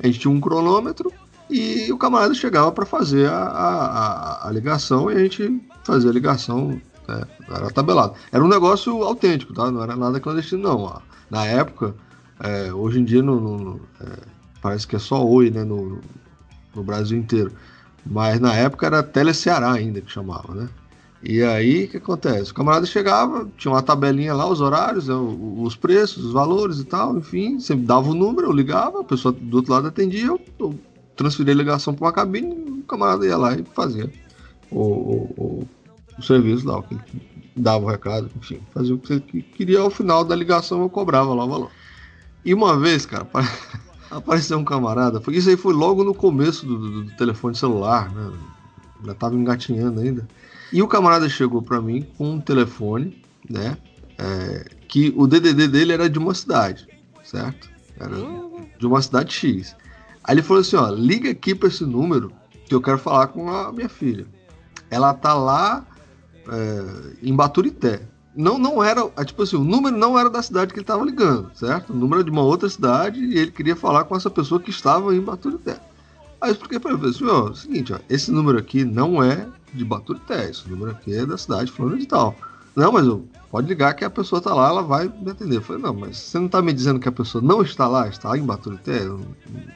A 0.01 0.07
gente 0.07 0.19
tinha 0.19 0.33
um 0.33 0.39
cronômetro 0.41 1.11
e 1.49 1.91
o 1.91 1.97
camarada 1.97 2.33
chegava 2.33 2.71
para 2.71 2.85
fazer 2.85 3.27
a, 3.29 3.37
a, 3.37 4.47
a- 4.47 4.51
ligação 4.51 5.11
e 5.11 5.15
a 5.15 5.19
gente 5.19 5.61
fazia 5.83 6.09
a 6.09 6.13
ligação, 6.13 6.81
né, 7.07 7.23
era 7.49 7.69
tabelado. 7.71 8.13
Era 8.31 8.43
um 8.43 8.47
negócio 8.47 9.03
autêntico, 9.03 9.53
tá? 9.53 9.69
Não 9.69 9.83
era 9.83 9.95
nada 9.95 10.19
clandestino, 10.19 10.63
não. 10.63 11.01
Na 11.29 11.45
época, 11.45 11.93
é, 12.39 12.73
hoje 12.73 12.99
em 12.99 13.03
dia 13.03 13.21
no, 13.21 13.39
no- 13.39 13.81
é, 13.99 14.19
parece 14.61 14.87
que 14.87 14.95
é 14.95 14.99
só 14.99 15.23
Oi, 15.25 15.49
né, 15.51 15.63
no, 15.63 15.99
no 16.73 16.83
Brasil 16.83 17.17
inteiro. 17.17 17.51
Mas 18.05 18.39
na 18.39 18.53
época 18.55 18.85
era 18.87 19.03
Teleceará 19.03 19.71
ainda 19.73 20.01
que 20.01 20.11
chamava, 20.11 20.55
né? 20.55 20.69
E 21.23 21.43
aí, 21.43 21.85
o 21.85 21.87
que 21.89 21.97
acontece? 21.97 22.51
O 22.51 22.53
camarada 22.55 22.85
chegava, 22.85 23.47
tinha 23.55 23.71
uma 23.71 23.83
tabelinha 23.83 24.33
lá, 24.33 24.47
os 24.49 24.59
horários, 24.59 25.07
né, 25.07 25.13
os 25.13 25.75
preços, 25.75 26.25
os 26.25 26.31
valores 26.33 26.79
e 26.79 26.83
tal, 26.85 27.15
enfim, 27.15 27.59
você 27.59 27.75
dava 27.75 28.09
o 28.09 28.15
número, 28.15 28.47
eu 28.47 28.51
ligava, 28.51 29.01
a 29.01 29.03
pessoa 29.03 29.31
do 29.31 29.57
outro 29.57 29.71
lado 29.71 29.87
atendia, 29.87 30.25
eu, 30.25 30.79
transferia 31.15 31.53
a 31.53 31.57
ligação 31.57 31.93
para 31.93 32.05
uma 32.05 32.11
cabine, 32.11 32.47
o 32.79 32.83
camarada 32.87 33.23
ia 33.25 33.37
lá 33.37 33.53
e 33.53 33.63
fazia 33.63 34.09
o, 34.71 34.79
o, 34.81 35.33
o- 35.37 35.67
o 36.17 36.23
serviço 36.23 36.67
lá, 36.67 36.83
dava 37.55 37.85
o 37.85 37.87
recado, 37.87 38.29
enfim, 38.35 38.59
fazia 38.73 38.95
o 38.95 38.97
que 38.97 39.07
você 39.07 39.19
que- 39.19 39.41
queria, 39.43 39.79
ao 39.79 39.91
final 39.91 40.23
da 40.23 40.35
ligação 40.35 40.81
eu 40.81 40.89
cobrava 40.89 41.33
lá 41.35 41.45
o 41.45 41.49
valor. 41.49 41.71
E 42.43 42.51
uma 42.53 42.75
vez, 42.79 43.05
cara, 43.05 43.27
apareceu 44.09 44.57
um 44.57 44.65
camarada, 44.65 45.21
isso 45.29 45.49
aí 45.49 45.55
foi 45.57 45.73
logo 45.73 46.03
no 46.03 46.15
começo 46.15 46.65
do, 46.65 46.77
do- 46.79 47.03
do 47.03 47.11
telefone 47.11 47.55
celular, 47.55 48.11
né? 48.11 48.31
ainda 48.99 49.13
tava 49.13 49.35
engatinhando 49.35 49.99
ainda. 49.99 50.27
E 50.71 50.81
o 50.81 50.87
camarada 50.87 51.27
chegou 51.27 51.61
para 51.61 51.81
mim 51.81 52.07
com 52.17 52.31
um 52.31 52.39
telefone, 52.39 53.21
né? 53.49 53.77
É, 54.17 54.65
que 54.87 55.13
o 55.17 55.27
DDD 55.27 55.67
dele 55.67 55.93
era 55.93 56.09
de 56.09 56.19
uma 56.19 56.33
cidade, 56.33 56.87
certo? 57.23 57.69
Era 57.99 58.15
de 58.77 58.85
uma 58.85 59.01
cidade 59.01 59.33
X. 59.33 59.75
Aí 60.23 60.35
ele 60.35 60.41
falou 60.41 60.61
assim, 60.61 60.75
ó, 60.75 60.89
liga 60.89 61.31
aqui 61.31 61.55
para 61.55 61.67
esse 61.67 61.83
número 61.83 62.31
que 62.65 62.75
eu 62.75 62.81
quero 62.81 62.97
falar 62.97 63.27
com 63.27 63.49
a 63.49 63.71
minha 63.71 63.89
filha. 63.89 64.25
Ela 64.89 65.13
tá 65.13 65.33
lá 65.33 65.85
é, 66.47 67.15
em 67.21 67.35
Baturité. 67.35 68.01
Não, 68.35 68.57
não 68.57 68.81
era, 68.81 69.09
é, 69.17 69.25
tipo 69.25 69.43
assim, 69.43 69.57
o 69.57 69.63
número 69.63 69.97
não 69.97 70.17
era 70.17 70.29
da 70.29 70.41
cidade 70.41 70.71
que 70.71 70.79
ele 70.79 70.83
estava 70.83 71.03
ligando, 71.03 71.51
certo? 71.53 71.91
O 71.91 71.95
número 71.95 72.21
era 72.21 72.23
de 72.23 72.31
uma 72.31 72.43
outra 72.43 72.69
cidade 72.69 73.19
e 73.19 73.37
ele 73.37 73.51
queria 73.51 73.75
falar 73.75 74.05
com 74.05 74.15
essa 74.15 74.29
pessoa 74.29 74.61
que 74.61 74.69
estava 74.69 75.13
em 75.13 75.19
Baturité. 75.19 75.79
Aí 76.39 76.49
eu 76.49 76.53
expliquei 76.53 76.79
para 76.79 76.91
ele, 76.91 76.99
falei 76.99 77.15
assim, 77.15 77.25
ó, 77.25 77.49
é 77.49 77.55
seguinte, 77.55 77.93
ó, 77.93 77.99
esse 78.09 78.31
número 78.31 78.57
aqui 78.57 78.85
não 78.85 79.21
é 79.21 79.47
de 79.73 79.85
Baturité, 79.85 80.49
esse 80.49 80.69
número 80.69 80.91
aqui 80.91 81.15
é 81.15 81.25
da 81.25 81.37
cidade 81.37 81.71
fulano 81.71 81.97
de 81.97 82.05
tal. 82.05 82.35
Não, 82.75 82.91
mas 82.91 83.05
eu, 83.05 83.25
pode 83.49 83.67
ligar 83.67 83.93
que 83.93 84.05
a 84.05 84.09
pessoa 84.09 84.41
tá 84.41 84.53
lá, 84.53 84.69
ela 84.69 84.81
vai 84.81 85.07
me 85.07 85.31
atender. 85.31 85.57
Eu 85.57 85.61
falei, 85.61 85.81
não, 85.81 85.93
mas 85.93 86.17
você 86.17 86.39
não 86.39 86.47
tá 86.47 86.61
me 86.61 86.71
dizendo 86.71 86.99
que 86.99 87.09
a 87.09 87.11
pessoa 87.11 87.43
não 87.43 87.61
está 87.61 87.87
lá, 87.87 88.07
está 88.07 88.37
em 88.37 88.43
Baturité? 88.43 89.03
Não, 89.03 89.21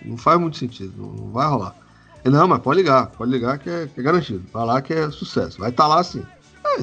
não 0.06 0.18
faz 0.18 0.40
muito 0.40 0.58
sentido, 0.58 0.94
não, 0.98 1.12
não 1.12 1.32
vai 1.32 1.48
rolar. 1.48 1.76
Ele, 2.24 2.36
não, 2.36 2.48
mas 2.48 2.60
pode 2.60 2.82
ligar, 2.82 3.08
pode 3.08 3.32
ligar 3.32 3.60
que 3.60 3.70
é, 3.70 3.88
que 3.88 4.00
é 4.00 4.04
garantido. 4.04 4.44
Vai 4.52 4.66
lá 4.66 4.82
que 4.82 4.94
é 4.94 5.12
sucesso. 5.12 5.60
Vai 5.60 5.70
estar 5.70 5.84
tá 5.84 5.90
lá 5.90 6.04
sim. 6.04 6.26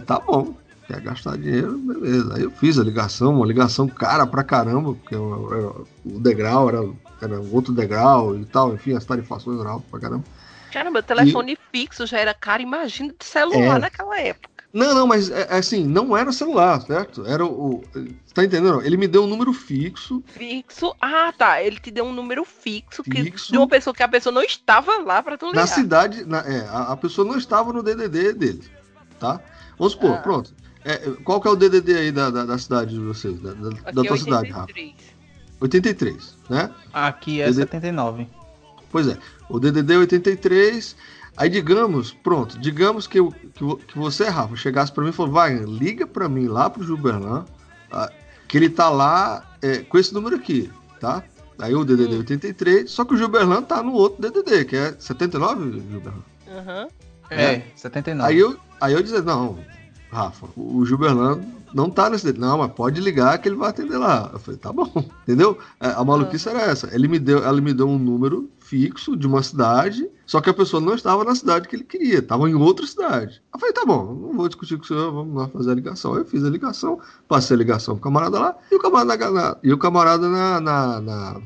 Tá 0.06 0.20
bom. 0.20 0.54
Quer 0.86 1.00
gastar 1.00 1.36
dinheiro, 1.36 1.78
beleza. 1.78 2.34
Aí 2.34 2.42
eu 2.42 2.50
fiz 2.50 2.78
a 2.78 2.84
ligação, 2.84 3.34
uma 3.34 3.46
ligação 3.46 3.88
cara 3.88 4.26
pra 4.26 4.44
caramba, 4.44 4.94
porque 4.94 5.14
eu, 5.14 5.86
eu, 6.04 6.14
o 6.14 6.20
degrau 6.20 6.68
era, 6.68 6.88
era 7.20 7.40
outro 7.50 7.72
degrau 7.72 8.36
e 8.36 8.44
tal, 8.44 8.74
enfim, 8.74 8.94
as 8.94 9.04
tarifações 9.04 9.60
eram 9.60 9.70
altas 9.70 9.90
pra 9.90 10.00
caramba. 10.00 10.24
Caramba, 10.72 11.02
telefone 11.02 11.52
e... 11.52 11.58
fixo 11.70 12.06
já 12.06 12.18
era 12.18 12.32
caro, 12.32 12.62
imagina 12.62 13.14
de 13.16 13.24
celular 13.24 13.76
é... 13.76 13.80
naquela 13.80 14.18
época. 14.18 14.52
Não, 14.72 14.94
não, 14.94 15.06
mas 15.06 15.30
é, 15.30 15.42
é, 15.50 15.58
assim, 15.58 15.84
não 15.84 16.16
era 16.16 16.32
celular, 16.32 16.80
certo? 16.80 17.26
Era 17.26 17.44
o. 17.44 17.84
Tá 18.32 18.42
entendendo? 18.42 18.80
Ele 18.80 18.96
me 18.96 19.06
deu 19.06 19.24
um 19.24 19.26
número 19.26 19.52
fixo. 19.52 20.22
Fixo? 20.26 20.96
Ah, 20.98 21.30
tá. 21.36 21.62
Ele 21.62 21.78
te 21.78 21.90
deu 21.90 22.06
um 22.06 22.12
número 22.12 22.42
fixo, 22.42 23.04
fixo 23.04 23.46
que, 23.46 23.52
de 23.52 23.58
uma 23.58 23.68
pessoa 23.68 23.92
que 23.92 24.02
a 24.02 24.08
pessoa 24.08 24.32
não 24.32 24.42
estava 24.42 24.96
lá 25.02 25.22
para 25.22 25.36
tu 25.36 25.48
ligar. 25.48 25.60
Na 25.60 25.66
cidade, 25.66 26.24
na, 26.24 26.38
é, 26.38 26.66
a, 26.68 26.92
a, 26.92 26.96
pessoa 26.96 27.28
não 27.28 27.36
estava 27.36 27.70
no 27.70 27.82
DDD 27.82 28.32
dele, 28.32 28.64
tá? 29.20 29.42
Vamos 29.78 29.92
supor, 29.92 30.12
ah. 30.12 30.18
pronto. 30.18 30.54
É, 30.84 30.96
qual 31.22 31.38
que 31.38 31.48
é 31.48 31.50
o 31.50 31.56
DDD 31.56 31.94
aí 31.94 32.10
da, 32.10 32.30
da, 32.30 32.46
da 32.46 32.58
cidade 32.58 32.94
de 32.94 33.00
vocês? 33.00 33.38
Da, 33.40 33.52
da, 33.52 33.68
da 33.68 33.92
tua 33.92 34.12
83. 34.12 34.20
cidade, 34.20 34.50
Rafa? 34.50 34.72
83, 35.60 36.38
né? 36.48 36.70
Aqui 36.94 37.42
é 37.42 37.46
DD... 37.46 37.56
79. 37.56 38.26
Pois 38.92 39.08
é. 39.08 39.18
O 39.48 39.58
DDD 39.58 39.96
83 39.96 40.94
Aí 41.36 41.48
digamos, 41.48 42.12
pronto, 42.12 42.58
digamos 42.58 43.06
que, 43.06 43.18
eu, 43.18 43.32
que, 43.32 43.76
que 43.86 43.98
você, 43.98 44.28
Rafa, 44.28 44.54
chegasse 44.54 44.92
para 44.92 45.02
mim 45.02 45.10
e 45.10 45.12
falou, 45.12 45.32
vai, 45.32 45.56
liga 45.56 46.06
para 46.06 46.28
mim 46.28 46.46
lá 46.46 46.68
pro 46.68 46.84
Gilberlan, 46.84 47.46
tá? 47.88 48.12
que 48.46 48.58
ele 48.58 48.68
tá 48.68 48.90
lá 48.90 49.56
é, 49.62 49.78
com 49.78 49.96
esse 49.98 50.12
número 50.12 50.36
aqui, 50.36 50.70
tá? 51.00 51.24
Aí 51.58 51.74
o 51.74 51.84
DDD 51.84 52.16
83, 52.18 52.90
só 52.90 53.04
que 53.04 53.14
o 53.14 53.16
Gilberlan 53.16 53.62
tá 53.62 53.82
no 53.82 53.92
outro 53.92 54.20
DDD, 54.20 54.64
que 54.66 54.76
é 54.76 54.94
79, 54.98 55.80
Gilberlan? 55.90 56.18
Uhum. 56.48 56.88
É, 57.30 57.44
é, 57.44 57.66
79. 57.76 58.30
Aí 58.30 58.38
eu, 58.38 58.56
aí 58.78 58.92
eu 58.92 59.02
dizer, 59.02 59.22
não, 59.22 59.58
Rafa, 60.10 60.46
o 60.54 60.84
Gilberlan 60.84 61.40
não 61.72 61.88
tá 61.88 62.10
nesse 62.10 62.26
DDD. 62.26 62.40
Não, 62.40 62.58
mas 62.58 62.72
pode 62.72 63.00
ligar 63.00 63.38
que 63.38 63.48
ele 63.48 63.56
vai 63.56 63.70
atender 63.70 63.96
lá. 63.96 64.28
Eu 64.32 64.38
falei, 64.38 64.60
tá 64.60 64.70
bom, 64.70 64.90
entendeu? 65.22 65.56
É, 65.80 65.88
a 65.88 66.04
maluquice 66.04 66.46
uhum. 66.48 66.56
era 66.56 66.70
essa. 66.70 66.94
Ele 66.94 67.08
me 67.08 67.18
deu, 67.18 67.42
ela 67.42 67.58
me 67.58 67.72
deu 67.72 67.88
um 67.88 67.98
número 67.98 68.50
fixo 68.72 69.14
de 69.14 69.26
uma 69.26 69.42
cidade, 69.42 70.08
só 70.24 70.40
que 70.40 70.48
a 70.48 70.54
pessoa 70.54 70.80
não 70.80 70.94
estava 70.94 71.24
na 71.24 71.34
cidade 71.34 71.68
que 71.68 71.76
ele 71.76 71.84
queria, 71.84 72.20
estava 72.20 72.48
em 72.48 72.54
outra 72.54 72.86
cidade. 72.86 73.42
Eu 73.52 73.60
falei, 73.60 73.74
tá 73.74 73.84
bom, 73.84 74.14
não 74.14 74.32
vou 74.32 74.48
discutir 74.48 74.78
com 74.78 74.84
o 74.84 74.86
senhor, 74.86 75.12
vamos 75.12 75.36
lá 75.36 75.46
fazer 75.48 75.72
a 75.72 75.74
ligação. 75.74 76.16
Eu 76.16 76.24
fiz 76.24 76.42
a 76.42 76.48
ligação, 76.48 76.98
passei 77.28 77.54
a 77.54 77.58
ligação 77.58 77.96
pro 77.96 78.04
camarada 78.04 78.40
lá, 78.40 78.56
e 78.70 78.74
o 78.74 78.78
camarada 78.78 79.30
na, 79.30 79.56
e 79.62 79.72
o 79.74 79.76
camarada 79.76 80.26
na, 80.26 80.58
na, 80.58 81.00
na 81.02 81.40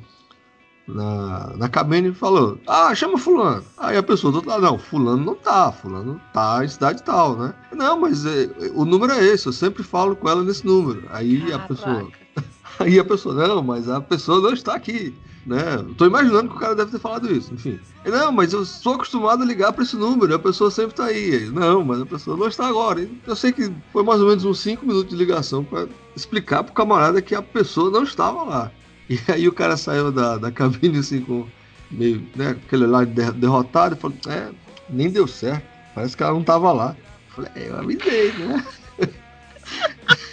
na, 0.87 1.53
na 1.57 1.69
cabine 1.69 2.15
falou: 2.15 2.61
Ah, 2.65 2.95
chama 2.95 3.19
Fulano. 3.19 3.65
Aí 3.77 3.97
a 3.97 4.03
pessoa 4.05 4.31
do 4.31 4.37
outro 4.37 4.51
lado: 4.53 4.63
Não, 4.63 4.79
Fulano 4.79 5.25
não 5.25 5.35
tá, 5.35 5.73
Fulano 5.73 6.21
tá 6.33 6.65
em 6.65 6.69
cidade 6.69 7.03
tal, 7.03 7.37
né? 7.37 7.53
Não, 7.73 7.99
mas 7.99 8.25
é, 8.25 8.49
o 8.73 8.85
número 8.85 9.13
é 9.15 9.25
esse, 9.25 9.49
eu 9.49 9.53
sempre 9.53 9.83
falo 9.83 10.15
com 10.15 10.29
ela 10.29 10.45
nesse 10.45 10.65
número. 10.65 11.03
Aí 11.11 11.53
ah, 11.53 11.57
a 11.57 11.59
pessoa. 11.59 12.09
Aí 12.79 13.01
a 13.01 13.05
pessoa: 13.05 13.35
Não, 13.35 13.65
mas 13.65 13.89
a 13.89 14.01
pessoa 14.01 14.41
não 14.41 14.53
está 14.53 14.77
aqui 14.77 15.13
né? 15.47 15.85
Tô 15.97 16.05
imaginando 16.05 16.49
que 16.49 16.57
o 16.57 16.59
cara 16.59 16.75
deve 16.75 16.91
ter 16.91 16.99
falado 16.99 17.33
isso, 17.33 17.55
enfim. 17.55 17.79
não, 18.05 18.33
mas 18.33 18.53
eu 18.53 18.65
sou 18.65 18.95
acostumado 18.95 19.43
a 19.43 19.47
ligar 19.47 19.73
para 19.73 19.85
esse 19.85 19.97
número, 19.97 20.35
a 20.35 20.39
pessoa 20.39 20.71
sempre 20.71 20.97
tá 20.97 21.05
aí. 21.05 21.49
não, 21.53 21.85
mas 21.85 22.01
a 22.01 22.07
pessoa 22.07 22.37
não 22.37 22.49
está 22.49 22.67
agora. 22.67 23.09
Eu 23.27 23.37
sei 23.37 23.53
que 23.53 23.73
foi 23.93 24.03
mais 24.03 24.21
ou 24.21 24.29
menos 24.29 24.45
uns 24.45 24.59
5 24.59 24.85
minutos 24.85 25.11
de 25.11 25.17
ligação 25.17 25.63
para 25.63 25.87
explicar 26.17 26.65
pro 26.65 26.75
camarada 26.75 27.23
que 27.23 27.35
a 27.35 27.43
pessoa 27.43 27.91
não 27.91 28.03
estava 28.03 28.43
lá. 28.43 28.73
E 29.09 29.21
aí 29.29 29.47
o 29.47 29.53
cara 29.53 29.77
saiu 29.77 30.11
da, 30.11 30.37
da 30.37 30.51
cabine 30.51 30.99
assim 30.99 31.21
com 31.21 31.47
meio, 31.91 32.27
né, 32.35 32.51
aquele 32.51 32.87
lá 32.87 33.05
derrotado 33.05 33.95
e 33.95 33.99
falou: 33.99 34.17
"É, 34.27 34.49
nem 34.91 35.09
deu 35.09 35.29
certo. 35.29 35.65
Parece 35.95 36.17
que 36.17 36.23
ela 36.25 36.33
não 36.33 36.41
estava 36.41 36.73
lá". 36.73 36.97
Eu 37.29 37.35
falei: 37.37 37.51
é, 37.55 37.69
"Eu 37.69 37.79
avisei, 37.79 38.33
né?" 38.33 38.67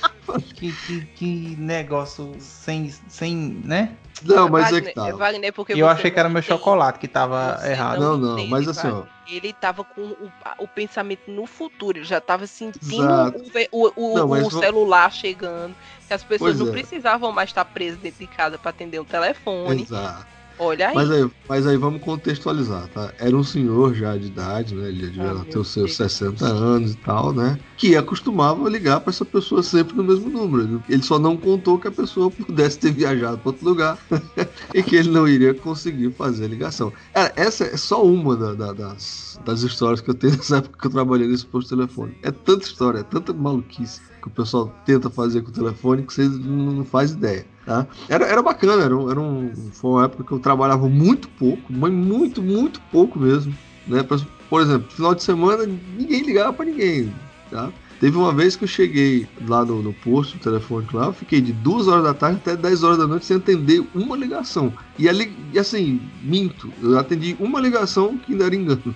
que, 0.56 0.72
que, 0.72 1.06
que 1.06 1.56
negócio 1.58 2.36
sem, 2.40 2.90
sem, 3.08 3.36
né? 3.64 3.96
Não, 4.24 4.48
mas 4.48 4.66
Wagner, 4.66 4.84
é 4.84 4.88
que 4.88 4.94
tá. 4.94 5.16
Wagner, 5.16 5.54
porque 5.54 5.74
eu 5.74 5.88
achei 5.88 6.10
que 6.10 6.20
era 6.20 6.30
meu 6.30 6.42
chocolate 6.42 7.00
que 7.00 7.08
tava 7.08 7.60
errado. 7.68 8.00
Não, 8.00 8.18
não, 8.18 8.34
entende, 8.34 8.52
mas 8.52 8.68
assim, 8.68 8.88
ó. 8.88 9.04
Ele 9.28 9.54
tava 9.54 9.84
com 9.84 10.02
o, 10.02 10.32
o, 10.60 10.68
pensamento 10.68 11.32
no 11.32 11.46
futuro, 11.46 11.98
ele 11.98 12.06
já 12.06 12.20
tava 12.20 12.46
sentindo 12.46 13.34
o, 13.72 13.92
o, 13.96 14.16
não, 14.16 14.30
o 14.30 14.52
celular 14.52 15.12
chegando, 15.12 15.76
que 16.08 16.14
as 16.14 16.24
pessoas 16.24 16.56
pois 16.56 16.60
não 16.60 16.68
é. 16.68 16.72
precisavam 16.72 17.32
mais 17.32 17.50
estar 17.50 17.66
presas 17.66 18.00
dentro 18.00 18.20
de 18.20 18.28
casa 18.28 18.58
para 18.58 18.70
atender 18.70 19.00
o 19.00 19.06
telefone. 19.06 19.84
Exato. 19.84 20.28
Olha 20.60 20.90
aí. 20.90 20.96
Mas 20.96 21.12
aí, 21.12 21.32
mas 21.50 21.68
aí 21.68 21.78
vamos 21.78 22.02
contextualizar, 22.02 22.88
tá? 22.90 23.12
Era 23.20 23.36
um 23.36 23.44
senhor 23.44 23.94
já 23.94 24.16
de 24.16 24.28
idade, 24.28 24.76
né? 24.76 24.88
Ele 24.90 25.02
já 25.02 25.08
devia 25.08 25.32
ah, 25.32 25.46
ter 25.46 25.58
os 25.58 25.68
seus 25.70 25.96
60 25.96 26.46
anos 26.46 26.94
e 26.94 26.98
tal, 26.98 27.34
né? 27.34 27.58
Que 27.78 27.96
acostumava 27.96 28.70
ligar 28.70 29.00
para 29.02 29.10
essa 29.10 29.26
pessoa 29.26 29.64
sempre 29.64 29.96
no 29.96 30.04
mesmo 30.04 30.30
número. 30.30 30.84
Ele 30.88 31.04
só 31.04 31.18
não 31.18 31.36
contou 31.36 31.80
que 31.80 31.88
a 31.88 31.92
pessoa 31.92 32.30
pudesse 32.30 32.80
ter 32.80 32.92
viajado 32.94 33.38
para 33.40 33.50
outro 33.50 33.66
lugar 33.66 33.98
e 34.74 34.84
que 34.84 34.96
ele 34.96 35.10
não 35.10 35.28
iria 35.28 35.54
conseguir 35.54 36.12
fazer 36.12 36.46
a 36.46 36.48
ligação. 36.48 36.94
Cara, 37.14 37.34
essa 37.36 37.66
é 37.66 37.78
só 37.78 38.04
uma 38.04 38.36
da, 38.36 38.54
da, 38.54 38.74
das, 38.74 39.40
das 39.44 39.62
histórias 39.62 40.02
que 40.02 40.10
eu 40.10 40.16
tenho 40.16 40.34
nessa 40.38 40.58
época 40.58 40.78
que 40.80 40.88
eu 40.88 40.92
trabalhei 40.92 41.28
nesse 41.28 41.46
posto 41.46 41.70
de 41.70 41.76
telefone. 41.76 42.18
É 42.22 42.32
tanta 42.32 42.66
história, 42.66 43.00
é 43.00 43.04
tanta 43.04 43.34
maluquice 43.34 44.02
que 44.22 44.28
o 44.28 44.32
pessoal 44.32 44.74
tenta 44.86 45.10
fazer 45.10 45.42
com 45.42 45.50
o 45.50 45.54
telefone 45.54 46.04
que 46.04 46.14
vocês 46.14 46.38
não 46.40 46.86
fazem 46.86 47.18
ideia. 47.18 47.53
Tá? 47.66 47.88
Era, 48.10 48.26
era 48.26 48.42
bacana, 48.42 48.84
era, 48.84 48.96
era 49.12 49.20
um, 49.20 49.52
foi 49.72 49.92
uma 49.92 50.06
época 50.06 50.24
que 50.24 50.32
eu 50.32 50.40
trabalhava 50.40 50.90
muito 50.90 51.30
pouco, 51.30 51.72
mas 51.72 51.92
muito, 51.92 52.42
muito 52.42 52.82
pouco 52.92 53.18
mesmo. 53.20 53.56
Né? 53.88 54.04
Por, 54.04 54.26
por 54.50 54.62
exemplo, 54.62 54.92
final 54.92 55.16
de 55.16 55.24
semana 55.24 55.66
ninguém 55.98 56.24
ligava 56.24 56.52
para 56.52 56.66
ninguém. 56.66 57.14
Tá? 57.50 57.72
Teve 58.00 58.18
uma 58.18 58.34
vez 58.34 58.58
que 58.58 58.66
eu 58.66 58.68
cheguei 58.68 59.26
lá 59.48 59.64
no, 59.64 59.82
no 59.82 59.94
posto 59.94 60.38
telefônico 60.38 60.98
lá, 60.98 61.06
eu 61.06 61.14
fiquei 61.14 61.40
de 61.40 61.54
2 61.54 61.88
horas 61.88 62.04
da 62.04 62.14
tarde 62.14 62.38
até 62.42 62.58
10 62.58 62.84
horas 62.84 62.98
da 62.98 63.08
noite 63.08 63.26
sem 63.26 63.38
atender 63.38 63.82
uma 63.96 64.18
ligação. 64.18 64.74
E, 65.00 65.08
ali, 65.08 65.34
e 65.54 65.58
assim, 65.60 66.02
minto, 66.22 66.70
eu 66.82 67.00
atendi 67.00 67.34
uma 67.40 67.62
ligação 67.62 68.18
que 68.18 68.34
ainda 68.34 68.46
era 68.46 68.56
engano. 68.56 68.94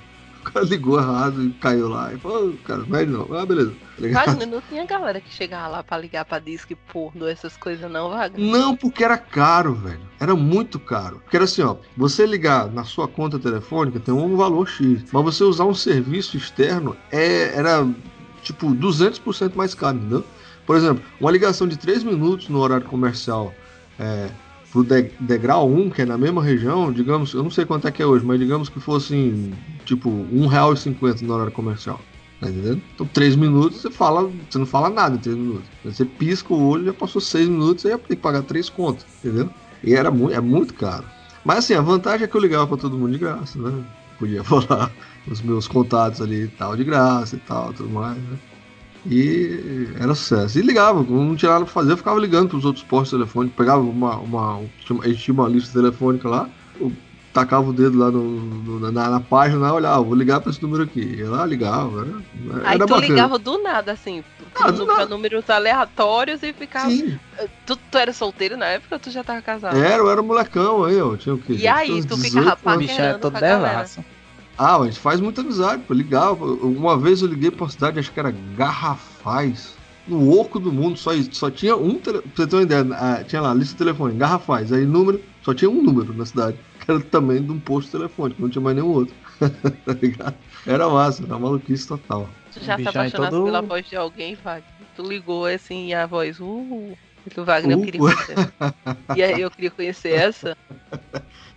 Ligou 0.61 0.99
errado 0.99 1.43
e 1.43 1.51
caiu 1.53 1.89
lá. 1.89 2.13
E 2.13 2.17
falou, 2.17 2.53
cara, 2.65 2.83
é 2.93 3.05
não. 3.05 3.27
Ah, 3.33 3.45
beleza. 3.45 3.73
Wagner, 3.99 4.47
não 4.47 4.61
tinha 4.61 4.85
galera 4.85 5.19
que 5.19 5.33
chegava 5.33 5.67
lá 5.67 5.83
pra 5.83 5.97
ligar 5.97 6.23
pra 6.25 6.39
disque 6.39 6.75
porno, 6.75 7.27
essas 7.27 7.57
coisas 7.57 7.89
não, 7.89 8.09
Wagner? 8.09 8.51
Não, 8.51 8.75
porque 8.75 9.03
era 9.03 9.17
caro, 9.17 9.73
velho. 9.73 9.99
Era 10.19 10.35
muito 10.35 10.79
caro. 10.79 11.19
Porque 11.23 11.35
era 11.35 11.45
assim, 11.45 11.61
ó, 11.61 11.77
você 11.95 12.25
ligar 12.25 12.71
na 12.71 12.83
sua 12.83 13.07
conta 13.07 13.39
telefônica 13.39 13.99
tem 13.99 14.13
um 14.13 14.35
valor 14.35 14.67
X, 14.67 15.05
mas 15.11 15.23
você 15.23 15.43
usar 15.43 15.65
um 15.65 15.73
serviço 15.73 16.37
externo 16.37 16.95
é, 17.11 17.55
era 17.55 17.87
tipo 18.41 18.67
200% 18.67 19.55
mais 19.55 19.73
caro, 19.73 19.97
entendeu? 19.97 20.23
Por 20.65 20.75
exemplo, 20.75 21.03
uma 21.19 21.31
ligação 21.31 21.67
de 21.67 21.77
3 21.77 22.03
minutos 22.03 22.49
no 22.49 22.59
horário 22.59 22.85
comercial 22.85 23.53
é, 23.99 24.29
pro 24.71 24.83
degrau 25.19 25.69
1, 25.69 25.89
que 25.89 26.01
é 26.01 26.05
na 26.05 26.17
mesma 26.17 26.43
região, 26.43 26.91
digamos, 26.91 27.33
eu 27.33 27.43
não 27.43 27.49
sei 27.49 27.65
quanto 27.65 27.87
é 27.87 27.91
que 27.91 28.01
é 28.01 28.05
hoje, 28.05 28.25
mas 28.25 28.39
digamos 28.39 28.69
que 28.69 28.79
fosse 28.79 29.51
tipo 29.85 30.09
R$1,50 30.31 31.21
no 31.21 31.33
horário 31.33 31.51
comercial. 31.51 31.99
Tá 32.39 32.49
entendendo? 32.49 32.81
Então, 32.93 33.07
três 33.07 33.35
minutos 33.35 33.81
você 33.81 33.89
fala, 33.89 34.29
você 34.49 34.59
não 34.59 34.65
fala 34.65 34.89
nada 34.89 35.15
em 35.15 35.19
três 35.19 35.35
minutos. 35.35 35.67
Você 35.83 36.05
pisca 36.05 36.53
o 36.53 36.67
olho, 36.67 36.85
já 36.85 36.93
passou 36.93 37.19
seis 37.19 37.47
minutos, 37.47 37.85
aí 37.85 37.97
tem 37.97 38.15
que 38.15 38.21
pagar 38.21 38.43
três 38.43 38.69
contas, 38.69 39.05
entendeu? 39.23 39.49
E 39.83 39.93
era 39.95 40.11
muito, 40.11 40.35
é 40.35 40.39
muito 40.39 40.73
caro. 40.73 41.05
Mas 41.43 41.59
assim, 41.59 41.73
a 41.73 41.81
vantagem 41.81 42.25
é 42.25 42.27
que 42.27 42.35
eu 42.35 42.41
ligava 42.41 42.67
para 42.67 42.77
todo 42.77 42.97
mundo 42.97 43.13
de 43.13 43.17
graça, 43.17 43.57
né? 43.59 43.83
Podia 44.19 44.43
falar 44.45 44.91
os 45.27 45.41
meus 45.41 45.67
contatos 45.67 46.21
ali 46.21 46.43
e 46.43 46.47
tal, 46.47 46.75
de 46.75 46.83
graça 46.83 47.35
e 47.35 47.39
tal, 47.39 47.73
tudo 47.73 47.89
mais, 47.89 48.17
né? 48.17 48.37
E 49.09 49.89
era 49.99 50.13
sucesso. 50.13 50.59
E 50.59 50.61
ligava, 50.61 51.01
não 51.03 51.35
tinha 51.35 51.51
nada 51.51 51.65
pra 51.65 51.73
fazer, 51.73 51.93
eu 51.93 51.97
ficava 51.97 52.19
ligando 52.19 52.49
pros 52.49 52.65
outros 52.65 52.83
postos 52.83 53.11
telefônicos, 53.17 53.57
pegava 53.57 53.81
uma. 53.81 54.17
uma 54.17 54.59
a 55.01 55.07
gente 55.07 55.23
tinha 55.23 55.33
uma 55.33 55.47
lista 55.47 55.79
telefônica 55.79 56.27
lá, 56.27 56.49
tacava 57.33 57.69
o 57.69 57.73
dedo 57.73 57.97
lá 57.97 58.09
no, 58.11 58.23
no- 58.23 58.91
na, 58.91 59.09
na 59.09 59.19
página, 59.19 59.71
olhava, 59.73 60.01
vou 60.03 60.15
ligar 60.15 60.41
pra 60.41 60.51
esse 60.51 60.61
número 60.61 60.83
aqui. 60.83 60.99
E 61.01 61.23
lá 61.23 61.45
ligava, 61.45 62.01
era, 62.01 62.11
Aí 62.67 62.75
era 62.75 62.85
tu 62.85 62.89
bacana. 62.93 63.07
ligava 63.07 63.39
do 63.39 63.61
nada, 63.63 63.91
assim, 63.93 64.23
Ah, 64.59 64.71
do 64.71 64.85
pra 64.85 64.95
nada. 64.97 65.05
números 65.09 65.49
aleatórios 65.49 66.41
e 66.43 66.51
ficava. 66.53 66.89
Sim, 66.89 67.17
Tu, 67.67 67.75
tu 67.91 67.97
era 67.99 68.11
solteiro 68.11 68.57
na 68.57 68.65
época 68.65 68.95
ou 68.95 68.99
tu 68.99 69.11
já 69.11 69.23
tava 69.23 69.41
casado? 69.41 69.77
era, 69.77 69.97
eu 70.01 70.09
era 70.09 70.21
molecão 70.23 70.83
aí, 70.83 70.99
ó. 70.99 71.15
Tinha 71.15 71.35
o 71.35 71.37
quê? 71.37 71.53
E 71.53 71.67
aí, 71.67 72.01
tu 72.03 72.15
18 72.15 72.17
ficava 72.17 72.49
é 72.51 72.55
paquerando 72.55 73.19
todo 73.19 73.31
com 73.31 73.37
a 73.37 73.41
galera. 73.41 73.69
devasso. 73.73 74.03
Ah, 74.57 74.77
a 74.77 74.85
gente 74.85 74.99
faz 74.99 75.19
muita 75.19 75.41
amizade, 75.41 75.83
pô. 75.87 75.93
Ligava. 75.93 76.45
Uma 76.45 76.97
vez 76.97 77.21
eu 77.21 77.27
liguei 77.27 77.51
pra 77.51 77.65
uma 77.65 77.69
cidade, 77.69 77.99
acho 77.99 78.11
que 78.11 78.19
era 78.19 78.31
Garrafais. 78.55 79.75
No 80.07 80.31
oco 80.39 80.57
do 80.59 80.71
mundo, 80.71 80.97
só, 80.97 81.13
isso. 81.13 81.29
só 81.33 81.51
tinha 81.51 81.75
um. 81.75 81.99
Tele... 81.99 82.21
Pra 82.21 82.31
você 82.35 82.47
ter 82.47 82.55
uma 82.55 82.61
ideia, 82.63 82.87
ah, 82.93 83.23
tinha 83.23 83.41
lá, 83.41 83.53
lista 83.53 83.73
de 83.73 83.77
telefone, 83.79 84.15
Garrafais. 84.15 84.71
Aí 84.71 84.85
número, 84.85 85.21
só 85.43 85.53
tinha 85.53 85.69
um 85.69 85.81
número 85.81 86.13
na 86.13 86.25
cidade. 86.25 86.57
Que 86.87 86.91
era 86.91 87.01
também 87.01 87.43
de 87.43 87.51
um 87.51 87.59
posto 87.59 87.91
telefônico, 87.91 88.41
não 88.41 88.49
tinha 88.49 88.61
mais 88.61 88.73
nenhum 88.73 88.87
outro. 88.87 89.13
tá 89.41 89.93
ligado? 90.01 90.35
Era 90.65 90.87
massa, 90.87 91.21
era 91.25 91.37
maluquice 91.37 91.85
total. 91.85 92.29
Tu 92.53 92.63
já 92.63 92.77
se 92.77 92.81
aí 92.81 92.87
apaixonasse 92.87 93.31
todo- 93.31 93.43
pela 93.43 93.61
voz 93.61 93.85
de 93.85 93.95
alguém, 93.97 94.35
Wagner? 94.35 94.63
Tu 94.95 95.03
ligou 95.03 95.45
assim 95.45 95.87
e 95.87 95.93
a 95.93 96.05
voz, 96.05 96.39
uh, 96.39 96.97
e 97.27 97.29
tu, 97.29 97.43
Wagner, 97.45 97.71
eu 97.77 97.79
Uh. 97.81 97.83
queria 97.85 97.99
conhecer. 97.99 98.35
e 99.15 99.23
aí 99.23 99.41
eu 99.41 99.51
queria 99.51 99.71
conhecer 99.71 100.09
essa. 100.13 100.57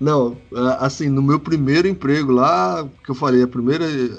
Não, 0.01 0.37
ah, 0.55 0.87
assim, 0.87 1.11
no 1.11 1.21
meu 1.21 1.39
primeiro 1.39 1.87
emprego 1.87 2.33
lá, 2.33 2.89
que 3.05 3.11
eu 3.11 3.15
falei, 3.15 3.43
a 3.43 3.47
primeira 3.49 3.85
eh, 3.85 4.11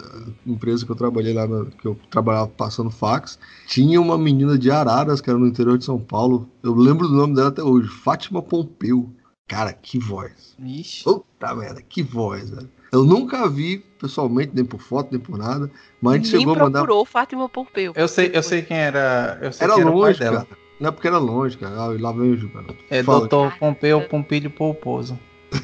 empresa 0.46 0.86
que 0.86 0.92
eu 0.92 0.96
trabalhei 0.96 1.34
lá, 1.34 1.48
que 1.80 1.88
eu 1.88 1.98
trabalhava 2.12 2.48
passando 2.50 2.92
fax, 2.92 3.40
tinha 3.66 4.00
uma 4.00 4.16
menina 4.16 4.60
de 4.60 4.70
Araras, 4.70 5.20
que 5.20 5.30
era 5.30 5.40
no 5.40 5.48
interior 5.48 5.80
de 5.80 5.86
São 5.86 6.00
Paulo. 6.00 6.48
Eu 6.62 6.76
lembro 6.76 7.08
do 7.08 7.16
nome 7.16 7.34
dela 7.34 7.48
até 7.50 7.64
hoje, 7.64 7.88
Fátima 7.88 8.44
Pompeu. 8.44 9.10
Cara, 9.48 9.74
que 9.74 9.98
voz. 9.98 10.56
Ixi. 10.64 11.04
Puta 11.04 11.56
merda, 11.56 11.82
que 11.82 12.04
voz, 12.04 12.52
velho. 12.52 12.70
Eu 12.94 13.04
nunca 13.04 13.50
vi 13.50 13.80
pessoalmente, 14.00 14.52
nem 14.54 14.64
por 14.64 14.80
foto, 14.82 15.10
nem 15.12 15.20
por 15.20 15.38
nada, 15.38 15.72
mas 16.02 16.14
a 16.14 16.18
gente 16.18 16.32
Nem 16.32 16.40
chegou 16.42 16.56
a 16.56 16.60
mandar. 16.60 16.80
procurou 16.82 17.06
Fátima 17.06 17.50
Pompeu. 17.50 17.94
Eu 17.96 18.08
sei, 18.08 18.30
eu 18.36 18.44
sei 18.44 18.62
quem 18.62 18.78
era. 18.78 19.40
Eu 19.42 19.52
sei 19.52 19.66
Era 19.66 19.74
quem 19.76 19.84
era 19.84 19.92
o 19.96 20.00
pai 20.02 20.14
dela. 20.14 20.46
cara. 20.46 20.61
Não 20.82 20.90
é 20.90 20.92
porque 20.92 21.08
era 21.08 21.20
longe, 21.20 21.56
cara. 21.58 21.76
Lá 22.00 22.12
vem 22.12 22.32
o 22.32 22.38
Ju, 22.38 22.50
cara. 22.50 22.66
É 22.90 23.04
Fala. 23.04 23.20
doutor 23.20 23.56
Pompeu 23.60 24.02
Pompilho 24.02 24.50
Pouposo. 24.50 25.18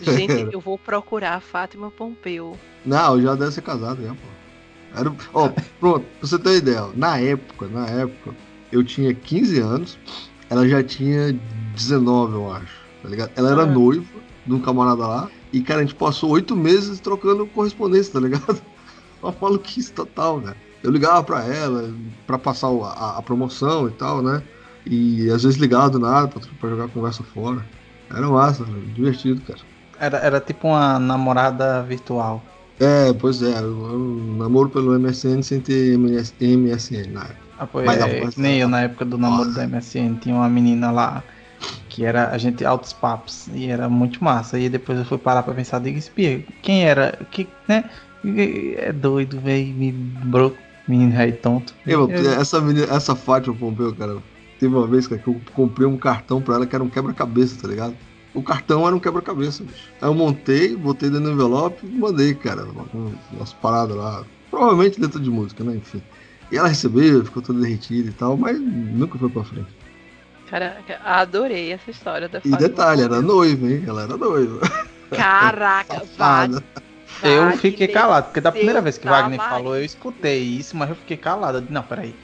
Gente, 0.04 0.48
eu 0.54 0.60
vou 0.60 0.78
procurar 0.78 1.34
a 1.34 1.40
Fátima 1.40 1.90
Pompeu. 1.90 2.56
Não, 2.86 3.20
já 3.20 3.34
deve 3.34 3.52
ser 3.52 3.64
casado, 3.64 4.04
já, 4.04 4.10
pô. 4.10 5.00
Era... 5.00 5.12
Ó, 5.34 5.50
pronto, 5.80 6.06
pra 6.20 6.28
você 6.28 6.38
ter 6.38 6.50
uma 6.50 6.56
ideia, 6.56 6.84
ó, 6.84 6.90
na 6.96 7.20
época, 7.20 7.68
na 7.68 7.88
época, 7.88 8.36
eu 8.72 8.84
tinha 8.84 9.12
15 9.14 9.60
anos, 9.60 9.98
ela 10.52 10.68
já 10.70 10.84
tinha 10.84 11.34
19, 11.74 12.34
eu 12.36 12.52
acho, 12.54 12.80
tá 13.02 13.10
ligado? 13.10 13.32
Ela 13.36 13.52
era 13.52 13.64
Ah. 13.64 13.66
noiva 13.66 14.06
de 14.46 14.54
um 14.54 14.62
camarada 14.62 15.06
lá, 15.06 15.30
e, 15.52 15.62
cara, 15.62 15.80
a 15.82 15.84
gente 15.84 15.96
passou 15.96 16.30
oito 16.32 16.56
meses 16.56 17.00
trocando 17.00 17.46
correspondência, 17.48 18.14
tá 18.14 18.20
ligado? 18.20 18.62
Uma 19.22 19.36
maluquice 19.42 19.92
total, 19.92 20.40
né? 20.40 20.54
Eu 20.84 20.92
ligava 20.92 21.24
pra 21.24 21.44
ela, 21.44 21.92
pra 22.28 22.38
passar 22.38 22.68
a, 22.68 23.18
a 23.18 23.22
promoção 23.22 23.88
e 23.88 23.92
tal, 23.92 24.22
né? 24.22 24.44
E 24.90 25.30
às 25.32 25.44
vezes 25.44 25.60
ligava 25.60 25.90
do 25.90 26.00
nada 26.00 26.28
pra, 26.30 26.42
pra 26.60 26.70
jogar 26.70 26.90
conversa 26.90 27.24
fora. 27.24 27.70
Era 28.10 28.30
massa, 28.30 28.66
né? 28.66 28.82
divertido, 28.94 29.42
cara. 29.44 29.60
Era, 30.00 30.18
era 30.20 30.40
tipo 30.42 30.68
uma 30.68 31.00
namorada 31.00 31.84
virtual. 31.84 32.46
É, 32.80 33.12
pois 33.14 33.42
é, 33.42 33.60
eu 33.60 34.36
namoro 34.38 34.70
pelo 34.70 34.94
MSN 34.94 35.42
sem 35.44 35.60
ter 35.62 35.94
MS, 35.96 36.36
MSN 36.40 37.12
na 37.12 37.24
época. 37.26 37.48
Ah, 37.58 37.66
pô, 37.66 37.80
Mas 37.82 38.00
é, 38.02 38.22
nem 38.38 38.60
eu 38.62 38.68
na 38.70 38.82
época 38.82 39.04
do 39.06 39.18
namoro 39.18 39.48
Nossa. 39.48 39.60
da 39.60 39.64
MSN, 39.64 40.16
tinha 40.20 40.36
uma 40.36 40.48
menina 40.50 40.92
lá 40.92 41.24
que 41.90 42.06
era 42.06 42.32
a 42.32 42.38
gente 42.38 42.64
altos 42.66 42.94
papos 42.94 43.48
e 43.48 43.68
era 43.68 43.90
muito 43.90 44.24
massa. 44.24 44.60
E 44.60 44.70
depois 44.70 45.00
eu 45.00 45.06
fui 45.06 45.18
parar 45.18 45.44
pra 45.44 45.54
pensar, 45.56 45.80
diga 45.80 45.98
espia, 45.98 46.46
quem 46.62 46.86
era? 46.86 47.14
Que, 47.32 47.48
né? 47.68 47.90
É 48.78 48.92
doido, 48.94 49.40
velho, 49.42 49.76
me 49.76 49.92
broco, 49.92 50.62
menino 50.88 51.14
rei 51.14 51.32
tonto. 51.34 51.76
Eu, 51.86 52.12
Eu- 52.12 52.32
essa, 52.40 52.60
menina, 52.62 52.88
essa 52.94 53.16
Fátima 53.16 53.56
Pompeu, 53.58 53.96
cara, 53.96 54.24
teve 54.60 54.74
uma 54.76 54.88
vez 54.88 55.08
cara, 55.08 55.22
que 55.22 55.28
eu 55.28 55.40
comprei 55.54 55.88
um 55.88 55.98
cartão 55.98 56.42
pra 56.42 56.56
ela 56.56 56.66
que 56.66 56.76
era 56.76 56.84
um 56.84 56.90
quebra-cabeça, 56.90 57.62
tá 57.62 57.68
ligado? 57.68 57.96
O 58.34 58.44
cartão 58.44 58.86
era 58.86 58.96
um 58.96 59.00
quebra-cabeça, 59.00 59.64
bicho. 59.64 59.90
Aí 60.02 60.08
eu 60.10 60.14
montei, 60.14 60.76
botei 60.76 61.10
dentro 61.10 61.26
do 61.26 61.32
envelope 61.32 61.86
e 61.86 61.98
mandei, 61.98 62.34
cara, 62.36 62.64
com 62.64 63.12
umas 63.34 63.54
paradas 63.54 63.96
lá. 63.96 64.24
Provavelmente 64.52 65.00
letra 65.02 65.20
de 65.20 65.30
música, 65.30 65.64
né? 65.64 65.76
Enfim. 65.76 66.02
E 66.52 66.58
ela 66.58 66.68
recebeu, 66.68 67.26
ficou 67.26 67.42
toda 67.42 67.60
derretida 67.60 68.10
e 68.10 68.14
tal, 68.14 68.38
mas 68.38 68.60
nunca 68.60 69.18
foi 69.18 69.30
pra 69.30 69.44
frente. 69.44 69.68
Caraca, 70.50 71.00
adorei 71.04 71.72
essa 71.74 71.90
história 71.92 72.30
da 72.30 72.40
E 72.44 72.56
detalhe, 72.56 73.02
era 73.02 73.16
Pompeu. 73.16 73.22
noiva, 73.22 73.68
hein? 73.68 73.84
Ela 73.86 74.04
era 74.04 74.16
noiva. 74.18 74.62
Caraca, 75.12 76.06
Safada. 76.18 76.64
Eu 77.24 77.42
Wagner, 77.46 77.58
fiquei 77.58 77.88
calado, 77.88 78.26
porque 78.28 78.40
da 78.42 78.52
primeira 78.52 78.82
vez 78.82 78.98
que 78.98 79.08
Wagner 79.08 79.40
tamanho. 79.40 79.58
falou, 79.58 79.76
eu 79.76 79.84
escutei 79.84 80.42
isso, 80.44 80.78
mas 80.78 80.90
eu 80.90 80.96
fiquei 80.96 81.18
calado. 81.18 81.66
Não, 81.70 81.84
peraí. 81.84 82.16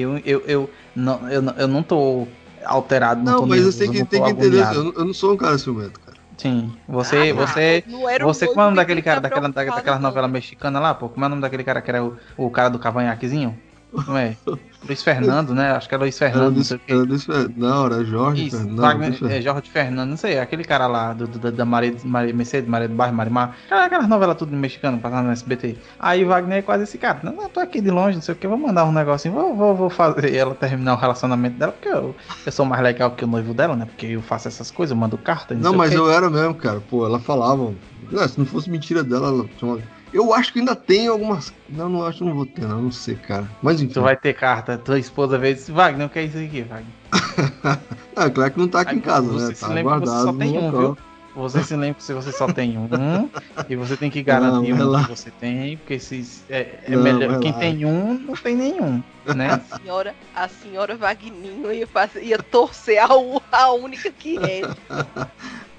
Eu, 0.00 0.18
eu, 0.18 0.40
eu, 0.46 0.70
não, 0.94 1.28
eu, 1.28 1.42
eu 1.56 1.68
não 1.68 1.82
tô 1.82 2.26
alterado, 2.64 3.22
não, 3.22 3.32
Não, 3.32 3.40
tô 3.40 3.46
mas 3.46 3.58
nervoso, 3.58 3.78
você 3.78 3.84
tem 3.84 3.92
que, 3.92 4.04
tem 4.04 4.22
que 4.22 4.30
entender, 4.30 4.74
eu, 4.74 4.84
não- 4.84 4.92
eu 4.94 5.04
não 5.04 5.14
sou 5.14 5.32
um 5.34 5.36
cara 5.36 5.58
ciumento, 5.58 6.00
cara. 6.00 6.18
Sim, 6.36 6.80
você, 6.88 7.32
Ah, 7.32 7.34
você, 7.34 7.84
você, 8.18 8.48
como 8.48 8.60
é 8.60 8.64
o 8.64 8.66
nome 8.66 8.76
que 8.76 8.76
daquele 8.76 9.02
cara, 9.02 9.20
fica 9.20 9.40
daquela, 9.40 9.48
daquela 9.48 9.98
novela 10.00 10.28
mexicana 10.28 10.80
lá, 10.80 10.94
pô? 10.94 11.08
Como 11.10 11.24
é 11.24 11.28
o 11.28 11.30
nome 11.30 11.42
daquele 11.42 11.64
cara 11.64 11.80
que 11.82 11.90
era 11.90 12.04
o, 12.04 12.16
o 12.36 12.50
cara 12.50 12.68
do 12.70 12.78
cavanhaquezinho? 12.78 13.63
Não 14.06 14.16
é? 14.18 14.36
Luiz 14.86 15.02
Fernando, 15.02 15.54
né? 15.54 15.70
Acho 15.70 15.88
que 15.88 15.94
é 15.94 15.98
Luiz 15.98 16.18
Fernando, 16.18 16.42
não 16.48 16.54
Luiz- 16.54 16.66
sei 16.66 16.76
o 16.76 16.80
quê. 16.80 16.92
era 16.92 17.02
Luiz 17.02 17.24
Fer- 17.24 17.50
Não, 17.56 17.86
era 17.86 18.04
Jorge 18.04 18.46
Isso, 18.48 18.56
Fernando. 18.58 18.80
Wagner, 18.80 19.18
é, 19.30 19.40
Jorge 19.40 19.70
Fernando, 19.70 20.10
não 20.10 20.16
sei, 20.16 20.38
aquele 20.38 20.64
cara 20.64 20.86
lá 20.86 21.12
do, 21.12 21.26
do- 21.26 21.50
da 21.52 21.64
Maria, 21.64 21.94
Maria 22.04 22.34
Mercedes, 22.34 22.68
Maria 22.68 22.88
do 22.88 22.94
Bairro, 22.94 23.14
Marimar, 23.14 23.56
aquela- 23.64 23.84
aquelas 23.86 24.08
novelas 24.08 24.36
tudo 24.36 24.54
mexicano, 24.56 24.98
passando 24.98 25.26
no 25.26 25.32
SBT. 25.32 25.76
Aí 25.98 26.24
Wagner 26.24 26.58
é 26.58 26.62
quase 26.62 26.84
esse 26.84 26.98
cara, 26.98 27.20
não, 27.22 27.42
eu 27.42 27.48
tô 27.48 27.60
aqui 27.60 27.80
de 27.80 27.90
longe, 27.90 28.16
não 28.16 28.22
sei 28.22 28.34
o 28.34 28.36
que, 28.36 28.46
vou 28.46 28.58
mandar 28.58 28.84
um 28.84 28.92
negocinho, 28.92 29.32
vou, 29.32 29.54
vou, 29.56 29.74
vou 29.74 29.90
fazer 29.90 30.34
ela 30.34 30.54
terminar 30.54 30.94
o 30.94 30.98
relacionamento 30.98 31.58
dela, 31.58 31.72
porque 31.72 31.88
eu, 31.88 32.14
eu 32.44 32.52
sou 32.52 32.66
mais 32.66 32.82
legal 32.82 33.10
que 33.12 33.24
o 33.24 33.28
noivo 33.28 33.54
dela, 33.54 33.74
né? 33.76 33.86
Porque 33.86 34.06
eu 34.06 34.20
faço 34.22 34.48
essas 34.48 34.70
coisas, 34.70 34.90
eu 34.94 35.00
mando 35.00 35.16
carta, 35.16 35.54
não, 35.54 35.70
Não, 35.70 35.74
mas 35.78 35.92
eu 35.94 36.10
era 36.10 36.28
mesmo, 36.28 36.54
cara. 36.54 36.80
Pô, 36.90 37.06
ela 37.06 37.18
falava. 37.18 37.72
Não, 38.10 38.28
se 38.28 38.38
não 38.38 38.44
fosse 38.44 38.68
mentira 38.68 39.02
dela, 39.02 39.28
ela 39.28 39.46
tinha 39.56 39.70
uma... 39.72 39.80
Eu 40.14 40.32
acho 40.32 40.52
que 40.52 40.60
ainda 40.60 40.76
tem 40.76 41.08
algumas. 41.08 41.52
Não, 41.68 41.88
não 41.88 42.06
acho 42.06 42.18
que 42.18 42.24
não 42.24 42.34
vou 42.34 42.46
ter, 42.46 42.62
não, 42.62 42.80
não 42.82 42.92
sei, 42.92 43.16
cara. 43.16 43.50
Mas 43.60 43.80
enfim. 43.82 43.92
Tu 43.92 44.00
vai 44.00 44.16
ter 44.16 44.32
carta, 44.32 44.78
tua 44.78 44.98
esposa 44.98 45.36
e 45.44 45.54
disse, 45.54 45.72
Wagner, 45.72 46.06
o 46.06 46.08
que 46.10 46.20
é 46.20 46.24
isso 46.24 46.38
aqui, 46.38 46.62
Wagner? 46.62 46.92
Ah, 48.16 48.30
claro 48.30 48.52
que 48.52 48.58
não 48.60 48.68
tá 48.68 48.82
aqui 48.82 48.92
Aí 48.92 48.98
em 48.98 49.00
casa, 49.00 49.26
você 49.26 49.48
né? 49.48 49.54
se 49.54 49.60
Tá 49.60 49.68
lembra 49.68 49.94
que 49.98 50.06
você 50.06 50.12
guardado 50.12 50.24
só 50.24 50.32
tem 50.38 50.52
no 50.52 50.60
um, 50.60 50.66
local. 50.66 50.80
viu? 50.80 50.98
Você 51.34 51.64
se 51.64 51.74
lembra 51.74 51.94
que 51.94 52.02
você 52.12 52.30
só 52.32 52.46
tem 52.46 52.78
um 52.78 52.88
e 53.68 53.74
você 53.74 53.96
tem 53.96 54.08
que 54.08 54.22
garantir 54.22 54.68
Não, 54.68 54.76
um 54.76 54.78
relaxa. 54.78 55.08
que 55.08 55.18
você 55.18 55.30
tem, 55.32 55.76
porque 55.78 55.98
se 55.98 56.24
é, 56.48 56.78
é 56.84 56.90
Não, 56.94 57.02
melhor. 57.02 57.40
Quem 57.40 57.50
relaxa. 57.50 57.58
tem 57.58 57.84
um, 57.84 58.14
não 58.20 58.34
tem 58.34 58.54
nenhum, 58.54 59.02
né? 59.34 59.60
A 59.68 59.78
senhora, 59.80 60.14
a 60.32 60.46
senhora 60.48 60.96
Vagninho 60.96 61.72
ia, 61.72 61.88
fazer, 61.88 62.22
ia 62.22 62.38
torcer 62.38 62.98
a, 63.00 63.08
a 63.50 63.72
única 63.72 64.12
que 64.12 64.38
é. 64.38 64.62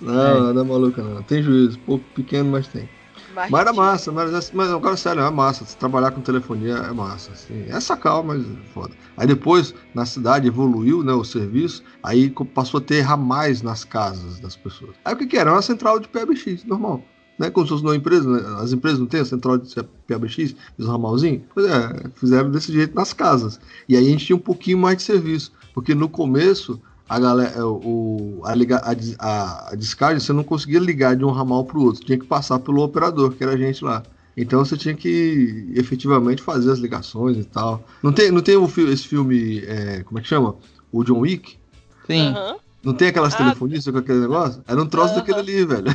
Não, 0.01 0.53
não 0.53 0.61
é 0.61 0.65
maluca, 0.65 1.01
não. 1.01 1.23
Tem 1.23 1.41
juízo. 1.41 1.79
Pouco 1.79 2.03
pequeno, 2.13 2.51
mas 2.51 2.67
tem. 2.67 2.89
Mas, 3.35 3.51
Mas 3.51 3.61
era 3.61 3.73
massa, 3.73 4.11
mas, 4.13 4.51
mas 4.51 4.71
agora 4.71 4.95
sério, 4.95 5.21
é 5.21 5.29
massa. 5.29 5.65
Trabalhar 5.77 6.11
com 6.11 6.21
telefonia 6.21 6.75
é 6.75 6.93
massa. 6.93 7.31
Assim. 7.33 7.65
É 7.67 7.79
sacal, 7.81 8.23
mas 8.23 8.45
foda. 8.73 8.93
Aí 9.17 9.27
depois, 9.27 9.75
na 9.93 10.05
cidade, 10.05 10.47
evoluiu 10.47 11.03
né, 11.03 11.11
o 11.11 11.25
serviço, 11.25 11.83
aí 12.01 12.33
passou 12.53 12.79
a 12.79 12.81
ter 12.81 13.01
ramais 13.01 13.61
nas 13.61 13.83
casas 13.83 14.39
das 14.39 14.55
pessoas. 14.55 14.95
Aí 15.03 15.13
o 15.13 15.17
que, 15.17 15.27
que 15.27 15.35
era? 15.35 15.49
Era 15.49 15.57
uma 15.57 15.61
central 15.61 15.99
de 15.99 16.07
PBX, 16.07 16.63
normal. 16.63 17.03
Né? 17.37 17.49
Como 17.49 17.65
se 17.65 17.73
fosse 17.73 17.83
numa 17.83 17.95
empresa, 17.95 18.29
né? 18.29 18.41
as 18.61 18.71
empresas 18.71 18.99
não 18.99 19.05
têm 19.05 19.19
a 19.19 19.25
central 19.25 19.57
de 19.57 19.75
PBX, 20.07 20.55
os 20.77 20.87
ramalzinhos? 20.87 21.43
Pois 21.53 21.67
é, 21.67 22.09
fizeram 22.15 22.49
desse 22.49 22.71
jeito 22.71 22.95
nas 22.95 23.11
casas. 23.11 23.59
E 23.87 23.97
aí 23.97 24.07
a 24.07 24.09
gente 24.09 24.25
tinha 24.25 24.35
um 24.35 24.39
pouquinho 24.39 24.77
mais 24.77 24.97
de 24.97 25.03
serviço. 25.03 25.51
Porque 25.73 25.93
no 25.93 26.07
começo, 26.07 26.81
a 27.07 27.19
galera, 27.19 27.65
o, 27.67 28.41
a, 28.45 28.55
liga, 28.55 28.77
a, 28.77 28.91
a, 29.19 29.69
a 29.71 29.75
descarga, 29.75 30.19
você 30.19 30.33
não 30.33 30.43
conseguia 30.43 30.79
ligar 30.79 31.15
de 31.15 31.23
um 31.23 31.31
ramal 31.31 31.63
para 31.65 31.77
o 31.77 31.83
outro, 31.83 32.03
tinha 32.03 32.17
que 32.17 32.25
passar 32.25 32.59
pelo 32.59 32.83
operador, 32.83 33.31
que 33.33 33.43
era 33.43 33.53
a 33.53 33.57
gente 33.57 33.83
lá. 33.83 34.03
Então 34.37 34.63
você 34.65 34.75
tinha 34.75 34.93
que 34.93 35.71
efetivamente 35.75 36.41
fazer 36.41 36.71
as 36.71 36.79
ligações 36.79 37.37
e 37.37 37.43
tal. 37.45 37.85
Não 38.03 38.11
tem, 38.11 38.31
não 38.31 38.41
tem 38.41 38.57
o, 38.57 38.65
esse 38.65 39.07
filme, 39.07 39.59
é, 39.65 40.03
como 40.03 40.19
é 40.19 40.21
que 40.21 40.27
chama? 40.27 40.55
O 40.91 41.03
John 41.03 41.19
Wick? 41.19 41.57
Sim. 42.05 42.31
Aham. 42.31 42.55
Não 42.83 42.93
tem 42.93 43.07
aquelas 43.07 43.33
Ah, 43.33 43.37
telefonistas 43.37 43.91
com 43.93 43.99
aquele 43.99 44.19
negócio? 44.19 44.61
Era 44.67 44.81
um 44.81 44.85
troço 44.87 45.13
Aham. 45.13 45.21
daquele 45.21 45.39
ali, 45.39 45.65
velho. 45.65 45.85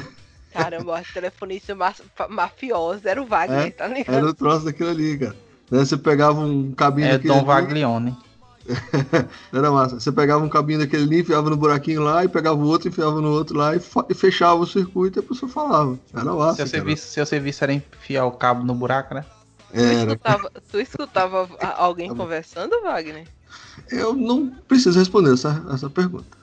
Caramba, 0.52 1.02
telefonista 1.14 1.74
ma- 1.76 1.94
mafiosa 2.28 3.08
era 3.08 3.22
o 3.22 3.26
Wagner, 3.26 3.66
É, 3.66 3.70
tá 3.70 3.86
ligado? 3.86 4.16
Era 4.16 4.26
um 4.30 4.34
troço 4.34 4.64
daquele 4.64 4.90
ali, 4.90 5.18
cara. 5.18 5.36
Né, 5.70 5.78
Você 5.84 5.96
pegava 5.96 6.40
um 6.40 6.72
cabinho 6.72 7.06
É 7.06 7.12
daquele 7.12 7.28
Dom 7.28 7.38
ali, 7.38 7.46
Vaglione. 7.46 8.16
Era 9.52 9.70
massa. 9.70 10.00
Você 10.00 10.12
pegava 10.12 10.44
um 10.44 10.48
cabinho 10.48 10.78
daquele 10.78 11.04
ali, 11.04 11.20
enfiava 11.20 11.50
no 11.50 11.56
buraquinho 11.56 12.02
lá, 12.02 12.24
e 12.24 12.28
pegava 12.28 12.56
o 12.56 12.66
outro, 12.66 12.88
enfiava 12.88 13.20
no 13.20 13.30
outro 13.30 13.56
lá, 13.56 13.74
e, 13.74 13.80
e 14.08 14.14
fechava 14.14 14.60
o 14.60 14.66
circuito 14.66 15.18
e 15.18 15.20
a 15.20 15.22
pessoa 15.22 15.50
falava. 15.50 15.98
Era 16.14 16.32
massa. 16.32 16.56
Seu 16.56 16.66
cara. 16.66 16.68
serviço, 16.68 17.06
seu 17.08 17.26
serviço 17.26 17.64
era 17.64 17.72
enfiar 17.72 18.24
o 18.26 18.32
cabo 18.32 18.64
no 18.64 18.74
buraco, 18.74 19.14
né? 19.14 19.24
Tu 19.72 19.78
Era. 19.78 20.12
escutava, 20.12 20.52
tu 20.70 20.80
escutava 20.80 21.48
alguém 21.76 22.14
conversando, 22.14 22.80
Wagner? 22.82 23.26
Eu 23.90 24.14
não 24.14 24.48
preciso 24.68 24.98
responder 24.98 25.32
essa, 25.34 25.64
essa 25.72 25.88
pergunta. 25.88 26.39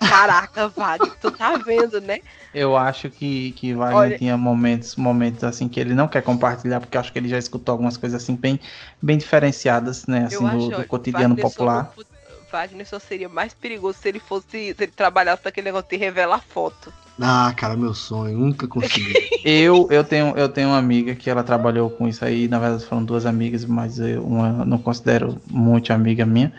Caraca, 0.00 0.68
Wagner, 0.68 1.12
tu 1.20 1.30
tá 1.30 1.56
vendo, 1.56 2.00
né? 2.00 2.18
Eu 2.52 2.76
acho 2.76 3.10
que, 3.10 3.52
que 3.52 3.74
Wagner 3.74 3.98
Olha- 3.98 4.18
tinha 4.18 4.36
momentos, 4.36 4.96
momentos 4.96 5.44
assim 5.44 5.68
que 5.68 5.78
ele 5.78 5.94
não 5.94 6.08
quer 6.08 6.22
compartilhar, 6.22 6.80
porque 6.80 6.96
eu 6.96 7.00
acho 7.00 7.12
que 7.12 7.18
ele 7.18 7.28
já 7.28 7.38
escutou 7.38 7.72
algumas 7.72 7.96
coisas 7.96 8.22
assim 8.22 8.34
bem, 8.34 8.58
bem 9.02 9.18
diferenciadas, 9.18 10.06
né? 10.06 10.24
Assim, 10.24 10.44
do, 10.44 10.70
do 10.70 10.86
cotidiano 10.86 11.34
Wagner 11.34 11.50
só 11.50 11.58
popular. 11.58 11.92
não- 11.96 12.06
Wagner 12.50 12.86
só 12.86 12.98
seria 12.98 13.28
mais 13.28 13.52
perigoso 13.52 13.98
se 13.98 14.08
ele 14.08 14.20
fosse. 14.20 14.46
Se 14.74 14.76
ele 14.78 14.92
trabalhasse 14.92 15.42
naquele 15.44 15.66
negócio 15.66 15.88
de 15.90 15.96
revelar 15.96 16.40
foto. 16.48 16.92
Ah, 17.20 17.52
cara, 17.56 17.76
meu 17.76 17.92
sonho, 17.94 18.38
nunca 18.38 18.66
consegui. 18.68 19.14
Eu, 19.44 19.86
eu, 19.90 20.02
tenho, 20.02 20.36
eu 20.36 20.48
tenho 20.48 20.68
uma 20.70 20.78
amiga 20.78 21.14
que 21.14 21.30
ela 21.30 21.42
trabalhou 21.44 21.88
com 21.90 22.08
isso 22.08 22.24
aí, 22.24 22.48
na 22.48 22.58
verdade 22.58 22.84
foram 22.84 23.04
duas 23.04 23.24
amigas, 23.26 23.64
mas 23.64 23.98
eu 24.00 24.24
uma 24.24 24.64
não 24.64 24.76
considero 24.78 25.40
muito 25.46 25.92
amiga 25.92 26.26
minha, 26.26 26.52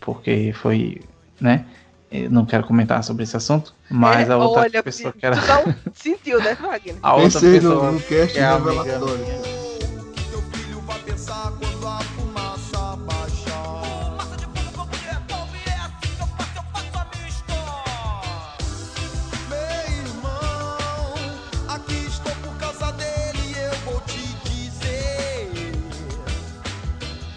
porque 0.00 0.52
foi, 0.52 1.00
né? 1.40 1.64
Eu 2.14 2.30
não 2.30 2.44
quero 2.44 2.66
comentar 2.66 3.02
sobre 3.02 3.22
esse 3.24 3.34
assunto, 3.36 3.74
mas 3.90 4.28
É, 4.28 4.32
a 4.32 4.36
outra 4.36 4.62
olha, 4.62 4.82
pessoa 4.82 5.12
que 5.18 5.24
era. 5.24 5.34
não 5.36 5.74
sentiu, 5.94 6.38
né, 6.40 6.54
Wagner? 6.54 6.96
A 7.02 7.14
outra 7.14 7.40
Pensei 7.40 7.52
pessoa 7.54 7.86
no, 7.86 7.92
no 7.92 8.02
cast 8.02 8.32
que 8.34 8.38
é 8.38 8.52
revelatório. 8.52 9.61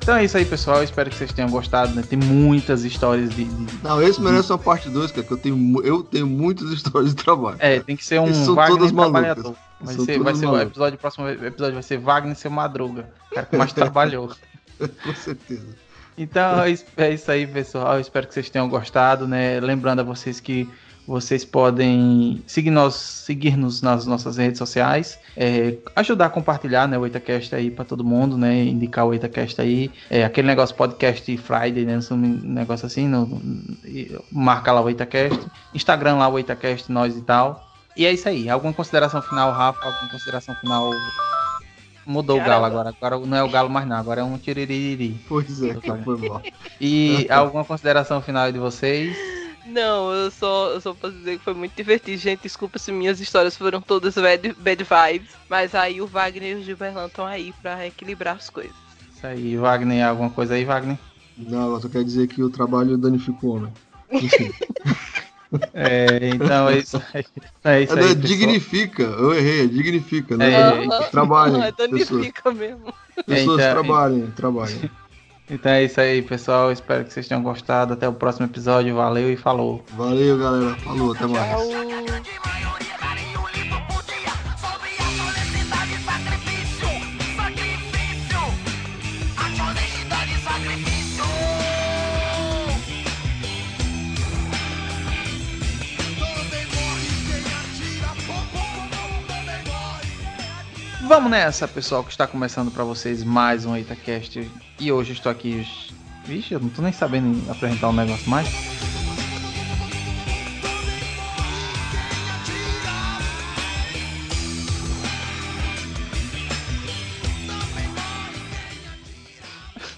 Então 0.06 0.18
é 0.18 0.24
isso 0.24 0.38
aí, 0.38 0.46
pessoal. 0.46 0.78
Eu 0.78 0.84
espero 0.84 1.10
que 1.10 1.16
vocês 1.16 1.34
tenham 1.34 1.50
gostado. 1.50 1.96
Né? 1.96 2.04
Tem 2.08 2.18
muitas 2.20 2.84
histórias 2.84 3.32
de. 3.34 3.46
de- 3.46 3.84
Não, 3.84 4.00
esse 4.04 4.22
merece 4.22 4.52
uma 4.52 4.60
parte 4.60 4.88
2, 4.88 5.12
cara, 5.12 5.26
que 5.26 5.34
eu 5.34 5.38
tenho, 5.38 5.82
eu 5.84 6.04
tenho 6.04 6.28
muitas 6.28 6.70
histórias 6.72 7.16
de 7.16 7.24
trabalho. 7.24 7.58
É, 7.60 7.80
tem 7.80 7.96
que 7.96 8.06
ser 8.06 8.20
um 8.22 8.32
são 8.32 8.54
Wagner 8.54 8.78
todas 8.78 8.92
malucas. 8.92 9.44
Vai 9.82 9.96
São 9.96 10.06
ser, 10.06 10.20
vai 10.20 10.36
ser 10.36 10.46
o 10.46 10.62
episódio, 10.62 10.96
o 10.96 11.00
próximo 11.00 11.28
episódio 11.28 11.74
vai 11.74 11.82
ser 11.84 11.98
Wagner 11.98 12.36
seu 12.36 12.52
Madruga. 12.52 13.10
O 13.32 13.34
cara 13.36 13.48
que 13.48 13.58
mais 13.58 13.74
trabalhou. 13.74 14.30
Com 15.04 15.16
certeza. 15.16 15.66
Então 16.16 16.62
é 16.62 16.70
isso- 16.70 16.86
é 16.96 17.12
isso 17.12 17.32
aí, 17.32 17.48
pessoal. 17.48 17.96
Eu 17.96 18.00
espero 18.02 18.28
que 18.28 18.34
vocês 18.36 18.48
tenham 18.48 18.70
gostado, 18.70 19.28
né? 19.28 19.60
Lembrando 19.60 20.02
a 20.02 20.04
vocês 20.04 20.40
que 20.40 20.70
vocês 21.08 21.46
podem 21.46 22.44
seguir 22.48 22.72
nós, 22.72 22.96
seguir-nos 22.96 23.82
nas 23.82 24.06
nossas 24.06 24.38
redes 24.38 24.58
sociais, 24.58 25.20
é, 25.38 25.76
ajudar 25.96 26.28
a 26.28 26.30
compartilhar 26.30 26.88
né, 26.88 26.98
o 26.98 27.06
EitaCast 27.06 27.54
aí 27.54 27.70
para 27.70 27.86
todo 27.86 28.04
mundo, 28.04 28.38
né? 28.38 28.64
Indicar 28.64 29.06
o 29.06 29.14
EitaCast 29.14 29.62
aí. 29.62 29.92
É, 30.10 30.24
aquele 30.24 30.48
negócio 30.48 30.76
podcast 30.76 31.38
Friday, 31.38 31.86
né? 31.86 32.00
Um 32.12 32.18
negócio 32.18 32.86
assim, 32.86 33.08
no, 33.08 33.42
marca 34.32 34.72
lá 34.72 34.82
o 34.82 34.90
EitaCast. 34.90 35.40
Instagram 35.74 36.16
lá 36.16 36.28
o 36.28 36.38
EitaCast, 36.38 36.92
nós 36.92 37.16
e 37.16 37.22
tal. 37.22 37.68
E 37.96 38.06
é 38.06 38.12
isso 38.12 38.28
aí. 38.28 38.50
Alguma 38.50 38.74
consideração 38.74 39.22
final, 39.22 39.52
Rafa? 39.52 39.86
Alguma 39.86 40.12
consideração 40.12 40.56
final? 40.56 40.92
Mudou 42.06 42.38
o 42.38 42.40
Caramba. 42.40 42.62
galo 42.62 42.66
agora. 42.66 42.90
Agora 42.90 43.26
não 43.26 43.38
é 43.38 43.44
o 43.44 43.50
galo 43.50 43.70
mais 43.70 43.88
não, 43.88 43.98
agora 43.98 44.22
é 44.22 44.24
um 44.24 44.38
tiririri. 44.38 45.20
Pois 45.28 45.62
é, 45.64 45.74
foi 46.04 46.18
mal. 46.30 46.42
E 46.80 47.28
alguma 47.30 47.64
consideração 47.64 48.22
final 48.22 48.52
de 48.52 48.60
vocês? 48.60 49.35
Não, 49.66 50.14
eu 50.14 50.30
só, 50.30 50.70
eu 50.72 50.80
só 50.82 50.94
posso 50.94 51.14
dizer 51.14 51.40
que 51.40 51.44
foi 51.44 51.54
muito 51.54 51.76
divertido, 51.76 52.18
gente. 52.18 52.44
Desculpa 52.44 52.78
se 52.78 52.92
minhas 52.92 53.20
histórias 53.20 53.58
foram 53.58 53.82
todas 53.82 54.14
bad, 54.16 54.54
bad 54.60 54.84
vibes. 54.84 55.30
Mas 55.50 55.74
aí 55.74 56.02
o 56.02 56.08
Wagner 56.08 56.58
e 56.58 56.62
o 56.62 56.64
Gilberlan 56.64 57.08
estão 57.08 57.26
aí 57.26 57.52
pra 57.62 57.86
equilibrar 57.86 58.36
as 58.36 58.50
coisas. 58.50 58.76
Isso 59.16 59.26
aí, 59.26 59.58
Wagner, 59.58 60.06
alguma 60.06 60.30
coisa 60.30 60.54
aí, 60.54 60.64
Wagner? 60.66 60.98
Não, 61.38 61.74
eu 61.74 61.82
só 61.82 61.90
quero 61.90 62.04
dizer 62.06 62.28
que 62.28 62.44
o 62.44 62.50
trabalho 62.50 62.98
danifica 62.98 63.46
o 63.46 63.56
homem. 63.56 63.74
Enfim. 64.12 64.52
É, 65.74 66.20
então 66.34 66.70
é 66.70 66.80
isso 66.80 67.02
aí. 67.14 67.26
É 67.64 67.82
isso 67.82 67.94
É, 67.94 68.02
aí, 68.02 68.02
né, 68.02 68.16
pessoal. 68.16 68.16
dignifica, 68.16 69.04
eu 69.04 69.34
errei, 69.34 69.64
é 69.64 69.68
dignifica, 69.68 70.36
né? 70.38 70.52
É, 70.52 70.58
Aham. 70.60 71.04
Trabalhem, 71.12 71.62
Ah, 71.62 71.72
pessoas, 71.72 72.10
danifica 72.10 72.52
mesmo. 72.52 72.94
pessoas 73.26 73.62
Então, 73.62 73.74
trabalhem, 73.74 74.32
trabalhem. 74.32 74.90
Então 75.50 75.72
é 75.72 75.84
isso 75.84 76.02
aí, 76.02 76.22
pessoal. 76.22 76.72
Espero 76.72 77.06
que 77.06 77.14
vocês 77.14 77.28
tenham 77.28 77.44
gostado. 77.44 77.94
Até 77.94 78.08
o 78.08 78.14
próximo 78.14 78.46
episódio. 78.46 78.96
Valeu 78.96 79.32
e 79.32 79.38
falou. 79.38 79.84
Valeu, 79.96 80.38
galera. 80.38 80.76
Falou, 80.78 81.14
até 81.14 81.28
mais. 81.28 81.62
Tchau. 81.62 82.95
Vamos 101.08 101.30
nessa, 101.30 101.68
pessoal, 101.68 102.04
que 102.04 102.10
está 102.10 102.26
começando 102.26 102.72
para 102.72 102.84
vocês 102.84 103.24
mais 103.24 103.64
um 103.64 103.76
EitaCast. 103.76 104.50
E 104.80 104.92
hoje 104.92 105.12
eu 105.12 105.14
estou 105.14 105.32
aqui. 105.32 105.64
Vixe, 106.26 106.56
eu 106.56 106.60
não 106.60 106.68
tô 106.68 106.82
nem 106.82 106.92
sabendo 106.92 107.40
apresentar 107.52 107.90
um 107.90 107.94
negócio 107.94 108.28
mais. 108.28 108.48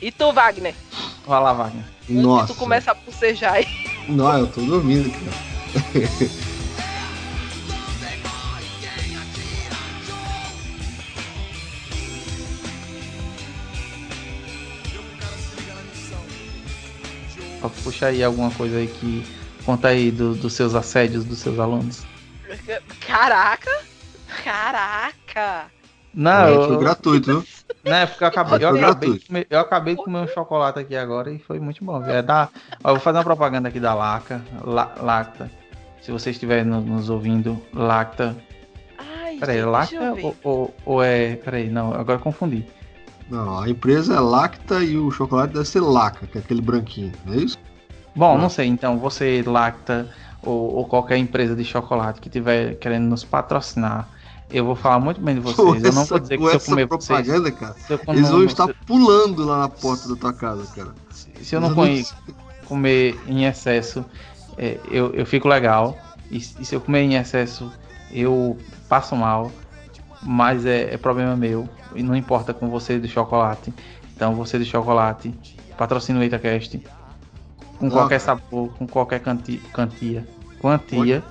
E 0.01 0.11
tu, 0.11 0.33
Wagner? 0.33 0.75
Vai 1.25 1.41
lá, 1.41 1.53
Wagner. 1.53 1.85
Antes 2.09 2.21
Nossa. 2.21 2.53
tu 2.53 2.59
começa 2.59 2.91
a 2.91 2.93
bocejar 2.93 3.53
aí. 3.53 3.67
Não, 4.09 4.37
eu 4.37 4.47
tô 4.47 4.59
dormindo, 4.59 5.09
cara. 5.09 6.46
Puxa 17.69 18.07
aí 18.07 18.23
alguma 18.23 18.51
coisa 18.51 18.77
aí 18.77 18.87
que. 18.87 19.23
Conta 19.65 19.89
aí 19.89 20.11
do- 20.11 20.33
dos 20.35 20.53
seus 20.53 20.73
assédios 20.75 21.25
dos 21.25 21.39
seus 21.39 21.59
alunos. 21.59 22.05
Caraca! 23.05 23.69
Caraca! 24.43 25.71
Não, 26.13 26.47
É, 26.47 26.55
eu, 26.55 26.67
foi 26.67 26.77
gratuito, 26.77 27.31
viu? 27.31 27.45
Não, 27.83 27.93
é 27.97 28.05
porque 28.05 28.23
eu 28.23 28.27
acabei, 28.29 28.63
eu, 28.63 28.69
acabei 28.69 29.11
de 29.13 29.19
comer, 29.27 29.47
eu 29.49 29.59
acabei 29.59 29.95
de 29.95 30.03
comer 30.03 30.19
um 30.19 30.27
chocolate 30.27 30.79
aqui 30.79 30.95
agora 30.95 31.31
e 31.31 31.39
foi 31.39 31.59
muito 31.59 31.83
bom. 31.83 32.03
É 32.05 32.21
da, 32.21 32.49
ó, 32.83 32.89
eu 32.89 32.95
vou 32.95 32.99
fazer 33.01 33.17
uma 33.17 33.23
propaganda 33.23 33.69
aqui 33.69 33.79
da 33.79 33.93
Laca, 33.93 34.41
La- 34.63 34.93
Lacta. 35.01 35.51
Se 36.01 36.11
você 36.11 36.31
estiver 36.31 36.65
no- 36.65 36.81
nos 36.81 37.09
ouvindo, 37.09 37.61
Lacta. 37.73 38.35
Ai, 38.97 39.37
Peraí, 39.39 39.61
Lacta 39.63 40.13
ou, 40.13 40.37
ou, 40.43 40.75
ou 40.85 41.03
é. 41.03 41.35
Peraí, 41.35 41.69
não, 41.69 41.93
agora 41.93 42.17
eu 42.17 42.23
confundi. 42.23 42.65
Não, 43.29 43.59
a 43.59 43.69
empresa 43.69 44.15
é 44.15 44.19
Lacta 44.19 44.83
e 44.83 44.97
o 44.97 45.11
chocolate 45.11 45.53
deve 45.53 45.65
ser 45.67 45.81
Laca, 45.81 46.25
que 46.27 46.37
é 46.37 46.41
aquele 46.41 46.61
branquinho, 46.61 47.11
não 47.25 47.33
é 47.33 47.37
isso? 47.37 47.57
Bom, 48.15 48.33
Não. 48.35 48.43
não 48.43 48.49
sei, 48.49 48.67
então, 48.67 48.97
você, 48.97 49.43
Lacta, 49.45 50.09
ou, 50.41 50.75
ou 50.77 50.85
qualquer 50.85 51.17
empresa 51.17 51.55
de 51.55 51.63
chocolate 51.63 52.19
que 52.21 52.29
estiver 52.29 52.75
querendo 52.75 53.03
nos 53.05 53.23
patrocinar, 53.23 54.07
eu 54.49 54.63
vou 54.65 54.75
falar 54.75 54.99
muito 54.99 55.19
bem 55.19 55.35
de 55.35 55.41
vocês. 55.53 55.83
eu 55.83 55.91
não 55.93 56.05
vou 56.05 56.19
dizer 56.19 56.37
que 56.37 56.49
se 56.49 56.55
eu 56.55 56.59
comer 56.61 56.85
vocês. 56.87 57.07
propaganda, 57.19 57.51
cara, 57.51 57.73
Se 57.73 57.93
eu, 57.93 57.99
eles 58.07 58.29
vão 58.29 58.43
estar 58.45 58.67
pulando 58.85 59.45
lá 59.45 59.59
na 59.59 59.69
porta 59.69 60.07
da 60.07 60.15
tua 60.15 60.33
casa, 60.33 60.65
cara. 60.73 60.93
se, 61.11 61.27
se 61.43 61.55
eu 61.55 61.59
não 61.61 61.75
comer, 61.75 62.05
comer 62.65 63.19
em 63.27 63.43
excesso, 63.45 64.05
é, 64.57 64.79
eu, 64.89 65.13
eu 65.13 65.25
fico 65.25 65.47
legal. 65.47 65.97
E, 66.31 66.37
e 66.37 66.65
se 66.65 66.73
eu 66.73 66.81
comer 66.81 67.01
em 67.01 67.15
excesso, 67.15 67.71
eu 68.11 68.57
passo 68.89 69.15
mal. 69.15 69.51
Mas 70.21 70.65
é, 70.65 70.93
é 70.93 70.97
problema 70.97 71.35
meu. 71.35 71.67
E 71.95 72.03
não 72.03 72.15
importa 72.15 72.53
com 72.53 72.69
você 72.69 72.99
de 72.99 73.07
chocolate. 73.07 73.73
Então, 74.15 74.33
você 74.35 74.57
de 74.57 74.65
chocolate, 74.65 75.33
patrocina 75.77 76.19
o 76.19 76.23
EitaCast. 76.23 76.81
Com 77.79 77.89
qualquer 77.91 78.19
cara. 78.19 78.39
sabor, 78.39 78.69
com 78.77 78.87
qualquer 78.87 79.19
canti, 79.19 79.57
cantia. 79.73 80.27
Quantia. 80.59 81.23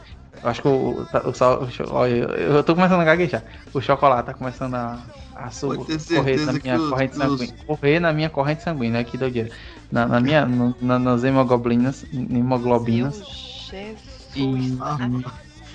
Eu 0.42 0.48
acho 0.48 0.62
que 0.62 0.68
o, 0.68 1.00
o, 1.00 1.92
olha, 1.92 2.14
eu, 2.14 2.28
eu 2.56 2.62
tô 2.62 2.74
começando 2.74 3.00
a 3.00 3.04
gaguejar. 3.04 3.42
O 3.74 3.80
chocolate 3.80 4.26
tá 4.26 4.34
começando 4.34 4.74
a, 4.74 5.00
a 5.34 5.50
su- 5.50 5.68
correr 6.14 6.36
na 6.46 6.52
minha 6.52 6.78
corrente 6.78 7.12
os- 7.12 7.18
sanguínea. 7.18 7.54
Correr 7.66 8.00
na 8.00 8.12
minha 8.12 8.30
corrente 8.30 8.62
sanguínea, 8.62 9.02
que 9.02 9.18
doideira. 9.18 9.50
Na, 9.90 10.06
na 10.06 10.20
minha, 10.20 10.46
no- 10.46 10.76
na- 10.80 10.98
nas 11.00 11.24
hemoglobinas, 11.24 12.04
hemoglobinas. 12.12 13.16
Jesus. 13.68 14.06
E, 14.36 14.76
Ah, 14.80 14.96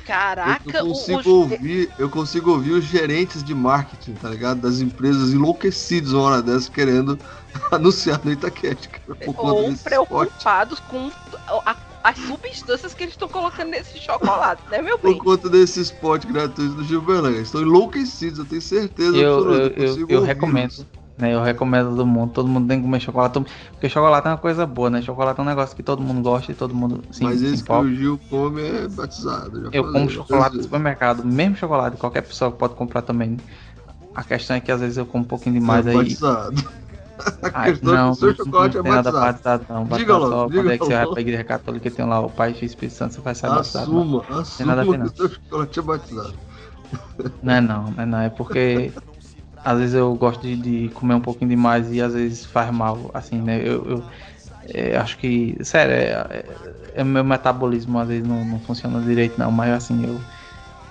Caraca, 0.06 0.78
eu 0.80 0.88
consigo 0.88 1.30
o- 1.30 1.40
ouvir, 1.42 1.92
eu 1.98 2.10
consigo 2.10 2.52
ouvir 2.52 2.72
os 2.72 2.84
gerentes 2.86 3.44
de 3.44 3.54
marketing, 3.54 4.14
tá 4.14 4.30
ligado? 4.30 4.62
Das 4.62 4.80
empresas 4.80 5.34
enlouquecidos 5.34 6.14
uma 6.14 6.24
hora 6.24 6.42
dessa 6.42 6.70
querendo 6.72 7.20
anunciar 7.72 8.20
no 8.24 8.32
Itaquete, 8.32 8.90
cara, 8.90 9.16
por 9.16 9.36
conta 9.36 9.62
ou 9.62 9.74
preocupados 9.78 10.80
com 10.80 11.12
a- 11.66 11.76
as 12.04 12.18
substâncias 12.18 12.94
que 12.94 13.04
eles 13.04 13.14
estão 13.14 13.28
colocando 13.28 13.70
nesse 13.70 14.00
chocolate, 14.00 14.64
né, 14.72 14.82
meu 14.82 14.98
bem? 15.00 15.18
Por 15.18 15.24
conta 15.24 15.50
desse 15.50 15.82
spot 15.82 16.26
gratuito 16.26 16.76
do. 16.76 17.28
Eles 17.28 17.42
estão 17.48 17.62
enlouquecidos, 17.62 18.40
eu 18.40 18.46
tenho 18.46 18.62
certeza 18.62 19.18
eu, 19.18 19.24
eu, 19.24 19.54
eu, 19.54 19.86
eu 19.86 19.90
ouvi-los. 19.90 20.26
recomendo. 20.28 20.88
Né? 21.22 21.34
Eu 21.36 21.44
recomendo 21.44 21.92
todo 21.92 22.06
mundo, 22.06 22.32
todo 22.34 22.48
mundo 22.48 22.68
tem 22.68 22.80
que 22.80 22.84
comer 22.84 23.00
chocolate, 23.00 23.40
porque 23.72 23.88
chocolate 23.88 24.28
é 24.28 24.32
uma 24.32 24.38
coisa 24.38 24.66
boa, 24.66 24.90
né? 24.90 25.02
Chocolate 25.04 25.40
é 25.40 25.44
um 25.44 25.46
negócio 25.46 25.76
que 25.76 25.84
todo 25.84 26.02
mundo 26.02 26.22
gosta 26.22 26.52
e 26.52 26.56
todo 26.56 26.74
mundo 26.74 27.04
se, 27.12 27.24
Mas 27.24 27.40
se 27.40 27.46
esse 27.54 27.64
que 27.64 27.72
o 27.72 27.96
Gil 27.96 28.20
come 28.30 28.62
é 28.64 28.88
batizado. 28.88 29.70
Eu 29.72 29.84
falei, 29.84 29.92
como 29.94 30.10
chocolate 30.10 30.58
no 30.58 30.64
supermercado, 30.64 31.24
mesmo 31.24 31.56
chocolate, 31.56 31.96
qualquer 31.98 32.22
pessoa 32.24 32.50
pode 32.52 32.74
comprar 32.74 33.04
também. 33.04 33.38
A 34.16 34.24
questão 34.24 34.56
é 34.56 34.60
que 34.60 34.72
às 34.72 34.82
vezes 34.82 34.98
eu 34.98 35.06
como 35.06 35.24
um 35.24 35.28
pouquinho 35.28 35.56
demais 35.60 35.86
é 35.86 35.92
aí. 35.92 35.98
batizado. 35.98 36.64
A 37.54 37.62
Ai, 37.62 37.72
é 37.74 37.78
não, 37.84 38.16
que 38.16 38.18
o 38.18 38.34
seu 38.34 38.36
chocolate 38.36 38.74
não 38.78 38.82
é 38.82 38.84
tem 38.84 38.92
nada 38.94 39.12
batizado. 39.12 39.64
batizado, 39.64 39.66
não. 39.70 39.84
Diga 39.84 40.18
Batizado 40.18 40.26
logo, 40.26 40.36
só 40.36 40.48
diga 40.48 40.64
quando 40.64 40.72
é 40.72 40.78
que 40.80 40.86
você 40.86 40.94
vai 40.96 41.08
pra 41.08 41.22
igreja 41.22 41.44
católica 41.44 41.88
e 41.88 41.92
tem 41.92 42.06
lá 42.08 42.20
o 42.20 42.30
Pai, 42.32 42.56
e 42.60 42.66
Espírito 42.66 42.96
Santo, 42.96 43.14
você 43.14 43.22
vai 43.22 43.36
sair 43.36 43.52
batizado. 43.52 43.92
não. 43.92 44.02
Assuma, 44.02 44.44
Tem 44.58 44.66
nada 44.66 44.82
a 44.82 44.86
ver, 44.86 44.90
assuma 44.90 44.98
não. 44.98 45.10
que 45.10 45.14
o 45.14 45.18
seu 45.18 45.30
chocolate 45.30 45.80
é 45.80 45.82
batizado. 45.84 46.34
Não 47.44 47.54
é 47.54 47.62
não, 47.62 47.92
não 47.92 48.04
é 48.04 48.06
não. 48.08 48.20
É 48.22 48.30
porque 48.30 48.92
às 49.64 49.78
vezes 49.80 49.96
eu 49.96 50.16
gosto 50.16 50.42
de, 50.42 50.56
de 50.58 50.90
comer 50.92 51.16
um 51.16 51.22
pouquinho 51.22 51.50
demais 51.50 51.92
e 51.92 52.02
às 52.02 52.14
vezes 52.14 52.46
faz 52.46 52.72
mal, 52.72 53.12
assim, 53.14 53.42
né? 53.42 53.60
Eu, 53.62 53.86
eu, 53.86 54.08
é, 54.64 54.98
acho 54.98 55.18
que, 55.20 55.64
sério, 55.64 55.94
é, 55.94 56.40
é, 56.96 57.02
é 57.02 57.04
meu 57.04 57.24
metabolismo 57.24 58.00
às 58.00 58.08
vezes 58.10 58.26
não, 58.28 58.46
não 58.46 58.62
funciona 58.62 59.02
direito 59.04 59.38
não, 59.40 59.52
mas 59.52 59.72
assim, 59.74 60.06
eu, 60.06 60.28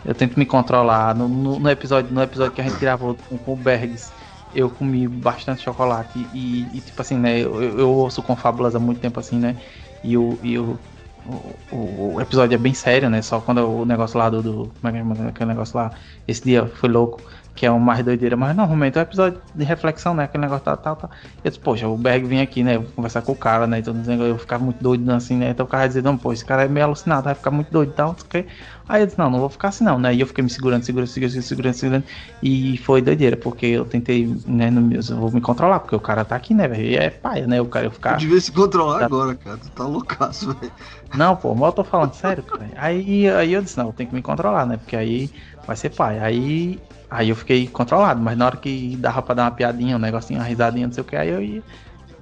eu 0.04 0.14
tento 0.14 0.38
me 0.38 0.46
controlar. 0.46 1.14
No, 1.14 1.28
no, 1.28 1.60
no 1.60 1.70
episódio, 1.70 2.12
no 2.12 2.22
episódio 2.22 2.54
que 2.54 2.60
a 2.60 2.64
gente 2.64 2.78
gravou 2.78 3.16
com, 3.16 3.38
com 3.38 3.52
o 3.54 3.56
Bergs, 3.56 4.12
eu 4.52 4.70
comi 4.70 5.06
bastante 5.08 5.62
chocolate 5.62 6.18
e, 6.32 6.78
e, 6.78 6.82
tipo 6.82 7.00
assim, 7.02 7.18
né? 7.18 7.38
Eu, 7.40 7.60
eu 7.62 7.78
eu 7.80 7.90
ouço 7.90 8.22
Confábulas 8.22 8.74
há 8.74 8.80
muito 8.80 9.00
tempo 9.00 9.20
assim, 9.20 9.38
né? 9.38 9.58
E 10.02 10.16
o, 10.16 10.40
e 10.42 10.58
o, 10.58 10.82
o- 11.24 12.14
o 12.14 12.20
episódio 12.20 12.54
é 12.54 12.58
bem 12.58 12.74
sério, 12.74 13.10
né? 13.10 13.22
Só 13.22 13.40
quando 13.40 13.58
o 13.68 13.84
negócio 13.84 14.18
lá 14.18 14.30
do. 14.30 14.42
do 14.42 14.74
como 14.80 14.88
é 14.88 14.92
que 15.16 15.22
é 15.22 15.28
aquele 15.28 15.48
negócio 15.50 15.76
lá? 15.78 15.92
Esse 16.26 16.42
dia 16.42 16.66
foi 16.68 16.88
louco, 16.88 17.28
que 17.54 17.66
é 17.66 17.70
um 17.70 17.78
mais 17.78 18.04
doideira, 18.04 18.36
mas 18.36 18.56
normalmente 18.56 18.96
é 18.96 19.00
um 19.00 19.02
episódio 19.02 19.40
de 19.54 19.64
reflexão, 19.64 20.14
né? 20.14 20.24
Aquele 20.24 20.42
negócio 20.42 20.64
tal, 20.64 20.76
tal, 20.76 20.96
tal. 20.96 21.10
Eu 21.44 21.50
disse, 21.50 21.60
poxa, 21.62 21.86
o 21.88 21.96
Berg 21.96 22.24
vem 22.26 22.40
aqui, 22.40 22.62
né? 22.62 22.76
Eu 22.76 22.82
vou 22.82 22.90
conversar 22.92 23.22
com 23.22 23.32
o 23.32 23.36
cara, 23.36 23.66
né? 23.66 23.78
Então 23.80 23.94
eu 24.26 24.38
ficar 24.38 24.58
muito 24.58 24.82
doido 24.82 25.10
assim, 25.12 25.36
né? 25.36 25.50
Então 25.50 25.66
o 25.66 25.68
cara 25.68 25.82
vai 25.82 25.88
dizer, 25.88 26.02
não, 26.02 26.16
pô, 26.16 26.32
esse 26.32 26.44
cara 26.44 26.64
é 26.64 26.68
meio 26.68 26.86
alucinado, 26.86 27.24
vai 27.24 27.34
ficar 27.34 27.50
muito 27.50 27.70
doido 27.70 27.90
e 27.90 27.94
tal, 27.94 28.08
não 28.08 28.14
o. 28.14 28.46
Aí 28.88 29.02
eu 29.02 29.06
disse, 29.06 29.18
não, 29.18 29.30
não 29.30 29.38
vou 29.38 29.48
ficar 29.48 29.68
assim 29.68 29.84
não, 29.84 29.98
né? 29.98 30.12
E 30.14 30.20
eu 30.20 30.26
fiquei 30.26 30.42
me 30.42 30.50
segurando, 30.50 30.82
segurando, 30.84 31.08
segurando, 31.08 31.42
segurando, 31.42 31.74
segurando. 31.74 32.04
E 32.42 32.76
foi 32.78 33.00
doideira, 33.02 33.36
porque 33.36 33.66
eu 33.66 33.84
tentei, 33.84 34.26
né, 34.46 34.70
no 34.70 34.80
meu, 34.80 35.00
eu 35.08 35.16
vou 35.16 35.30
me 35.30 35.40
controlar, 35.40 35.80
porque 35.80 35.94
o 35.94 36.00
cara 36.00 36.24
tá 36.24 36.34
aqui, 36.36 36.54
né, 36.54 36.66
velho? 36.66 36.84
E 36.84 36.96
é 36.96 37.10
paia, 37.10 37.46
né? 37.46 37.60
O 37.60 37.66
cara 37.66 37.86
eu 37.86 37.90
Tu 37.90 37.94
ficar. 37.94 38.16
devia 38.16 38.40
se 38.40 38.50
controlar 38.52 38.98
Tá. 38.98 39.06
agora, 39.06 39.34
cara. 39.36 39.58
Tu 39.58 39.70
tá 39.70 39.84
loucaço, 39.86 40.52
velho. 40.54 40.72
Não, 41.12 41.36
pô, 41.36 41.54
mas 41.54 41.66
eu 41.68 41.72
tô 41.72 41.84
falando 41.84 42.14
sério, 42.14 42.42
cara. 42.42 42.70
Aí, 42.76 43.28
aí 43.28 43.52
eu 43.52 43.62
disse, 43.62 43.76
não, 43.78 43.86
eu 43.88 43.92
tenho 43.92 44.08
que 44.08 44.14
me 44.14 44.22
controlar, 44.22 44.66
né? 44.66 44.76
Porque 44.76 44.96
aí 44.96 45.30
vai 45.66 45.76
ser 45.76 45.90
pai. 45.90 46.18
Aí, 46.18 46.80
aí 47.10 47.28
eu 47.28 47.36
fiquei 47.36 47.66
controlado, 47.68 48.20
mas 48.20 48.36
na 48.36 48.46
hora 48.46 48.56
que 48.56 48.96
dava 48.96 49.22
pra 49.22 49.34
dar 49.34 49.44
uma 49.44 49.50
piadinha, 49.50 49.96
um 49.96 50.00
negocinho, 50.00 50.40
uma 50.40 50.46
risadinha, 50.46 50.86
não 50.86 50.94
sei 50.94 51.02
o 51.02 51.04
que, 51.04 51.16
aí 51.16 51.28
eu 51.28 51.42
ia. 51.42 51.62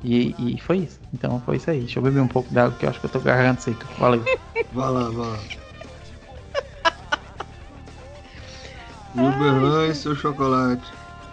E, 0.03 0.35
e 0.39 0.61
foi 0.61 0.79
isso. 0.79 1.01
Então 1.13 1.41
foi 1.45 1.57
isso 1.57 1.71
aí. 1.71 1.81
Deixa 1.81 1.99
eu 1.99 2.03
beber 2.03 2.21
um 2.21 2.29
pouco 2.29 2.53
d'água 2.53 2.77
que 2.79 2.85
eu 2.85 2.91
acho 2.91 3.01
que 3.01 3.07
eu 3.07 3.11
tô 3.11 3.21
garganta 3.21 3.61
seca. 3.61 3.87
Valeu. 3.99 4.25
Vai 4.73 4.91
lá, 4.91 5.09
vai 5.09 5.27
lá. 5.27 5.39
E 9.89 9.95
seu 9.95 10.15
chocolate. 10.15 10.93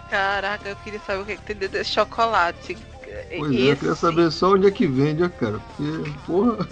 Caraca, 0.09 0.69
eu 0.69 0.75
queria 0.77 0.99
saber 0.99 1.21
o 1.21 1.25
que, 1.25 1.31
é 1.33 1.35
que 1.35 1.41
tem 1.43 1.55
dentro 1.55 1.77
desse 1.77 1.91
chocolate. 1.91 2.77
Pois 3.37 3.51
é, 3.51 3.71
eu 3.71 3.77
queria 3.77 3.95
saber 3.95 4.31
só 4.31 4.53
onde 4.53 4.67
é 4.67 4.71
que 4.71 4.87
vende, 4.87 5.23
ó, 5.23 5.29
cara. 5.29 5.59
Porque, 5.59 6.09
porra, 6.25 6.67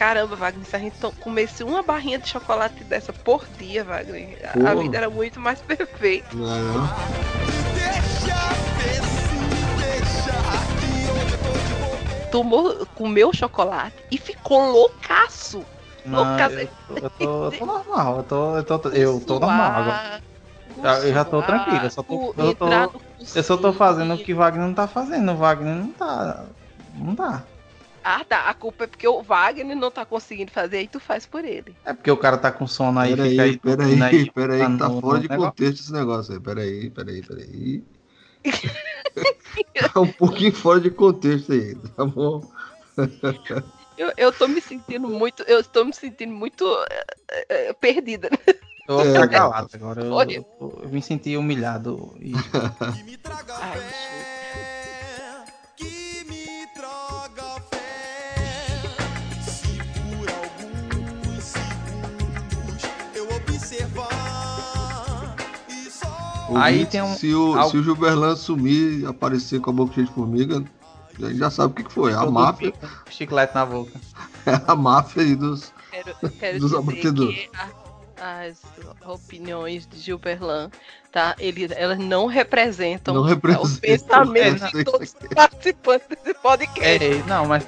Caramba, 0.00 0.34
Wagner, 0.34 0.64
se 0.64 0.74
a 0.74 0.78
gente 0.78 0.96
comesse 1.20 1.62
uma 1.62 1.82
barrinha 1.82 2.18
de 2.18 2.26
chocolate 2.26 2.82
dessa 2.84 3.12
por 3.12 3.44
dia, 3.58 3.84
Wagner, 3.84 4.38
a- 4.64 4.70
a 4.70 4.74
vida 4.74 4.96
era 4.96 5.10
muito 5.10 5.38
mais 5.38 5.60
perfeita. 5.60 6.26
não. 6.34 6.88
Tomou, 12.32 12.86
comeu 12.94 13.30
chocolate 13.34 13.94
e 14.10 14.16
ficou 14.16 14.70
loucaço. 14.72 15.62
Não, 16.02 16.20
Louca- 16.20 16.50
eu, 16.50 16.68
tô- 16.88 16.96
eu 16.96 17.10
tô, 17.10 17.44
eu 17.44 17.52
tô 17.58 17.66
normal, 17.66 18.16
eu 18.16 18.22
tô, 18.22 18.56
eu 18.56 18.64
tô, 18.64 18.88
eu 18.88 19.20
tô 19.20 19.38
normal 19.38 19.72
agora. 19.72 20.20
Eu 21.04 21.12
já 21.12 21.24
tô 21.26 21.42
suar, 21.42 21.46
tranquilo, 21.46 21.84
eu 21.84 21.90
só 21.90 22.02
tô- 22.02 22.34
eu 22.38 22.54
tô- 22.54 22.66
Eu 23.34 23.42
só 23.42 23.56
tô 23.58 23.70
fazendo 23.74 24.14
o 24.14 24.18
que 24.18 24.32
Wagner 24.32 24.66
não 24.66 24.72
tá 24.72 24.88
fazendo. 24.88 25.32
O 25.32 25.36
Wagner 25.36 25.74
não 25.74 25.92
tá. 25.92 26.46
Não 26.94 27.14
dá. 27.14 27.42
Ah, 28.12 28.24
tá. 28.24 28.48
A 28.48 28.54
culpa 28.54 28.84
é 28.84 28.86
porque 28.86 29.06
o 29.06 29.22
Wagner 29.22 29.76
não 29.76 29.90
tá 29.90 30.04
conseguindo 30.04 30.50
fazer, 30.50 30.78
aí 30.78 30.88
tu 30.88 30.98
faz 30.98 31.26
por 31.26 31.44
ele. 31.44 31.76
É 31.84 31.92
porque 31.94 32.10
o 32.10 32.16
cara 32.16 32.36
tá 32.38 32.50
com 32.52 32.66
sono 32.66 32.98
aí, 32.98 33.12
fica 33.16 33.42
aí. 33.44 33.58
Peraí, 33.58 33.96
peraí, 33.96 34.30
peraí, 34.32 34.60
que 34.66 34.78
tá 34.78 34.88
no- 34.88 35.00
fora 35.00 35.18
no 35.18 35.22
de 35.22 35.28
negócio. 35.28 35.50
contexto 35.50 35.80
esse 35.82 35.92
negócio 35.92 36.34
aí. 36.34 36.40
Peraí, 36.40 36.90
peraí, 36.90 37.22
peraí. 37.22 37.84
tá 39.94 40.00
um 40.00 40.06
pouquinho 40.12 40.52
fora 40.52 40.80
de 40.80 40.90
contexto 40.90 41.52
aí, 41.52 41.74
tá 41.96 42.04
bom? 42.04 42.42
Eu, 43.96 44.12
eu 44.16 44.32
tô 44.32 44.48
me 44.48 44.60
sentindo 44.60 45.08
muito. 45.08 45.42
Eu 45.44 45.62
tô 45.62 45.84
me 45.84 45.92
sentindo 45.92 46.32
muito 46.32 46.64
eh, 47.30 47.46
eh, 47.48 47.72
perdida. 47.74 48.30
Eu 48.88 48.96
vou 48.96 49.04
É, 49.04 49.12
ficar 49.12 49.28
cara. 49.28 49.48
calado 49.48 49.68
agora. 49.72 50.02
Eu, 50.04 50.14
Olha. 50.14 50.36
eu- 50.60 50.80
eu 50.82 50.88
me 50.90 51.02
senti 51.02 51.36
humilhado. 51.36 52.14
E, 52.20 52.32
Ai, 53.60 54.39
Aí 66.58 66.86
tem 66.86 67.02
um- 67.02 67.14
Se 67.14 67.32
o, 67.34 67.54
algo- 67.58 67.70
se 67.70 67.76
o 67.78 67.82
Gilberlan 67.82 68.36
sumir 68.36 69.00
e 69.00 69.06
aparecer 69.06 69.60
com 69.60 69.70
a 69.70 69.72
boca 69.72 69.94
cheia 69.94 70.06
de 70.06 70.12
formiga, 70.12 70.64
a 71.18 71.26
gente 71.26 71.38
já 71.38 71.50
sabe 71.50 71.72
o 71.72 71.76
que, 71.76 71.84
que 71.84 71.92
foi. 71.92 72.12
A 72.14 72.24
máfia, 72.26 72.72
chiclete 73.10 73.54
na 73.54 73.66
boca. 73.66 73.92
a 74.66 74.74
máfia 74.74 75.22
aí 75.22 75.34
dos. 75.36 75.72
quero, 75.90 76.14
quero 76.38 76.58
Dos 76.58 76.70
dizer 76.70 76.82
abatedores. 76.82 77.34
que 77.36 77.50
a- 77.56 77.90
as 78.22 78.58
opiniões 79.06 79.86
de 79.86 79.98
Gilberlan, 79.98 80.70
tá? 81.10 81.34
Ele, 81.38 81.66
elas 81.74 81.98
não 81.98 82.26
representam 82.26 83.14
Não 83.14 83.22
o 83.22 83.24
representam. 83.24 83.80
pensamento 83.80 84.64
É, 84.64 84.68
de 84.70 84.84
todos 84.84 85.14
os 85.22 85.28
participantes 85.34 86.06
desse 86.08 86.34
podcast. 86.34 87.04
É, 87.04 87.22
não, 87.26 87.46
mas 87.46 87.66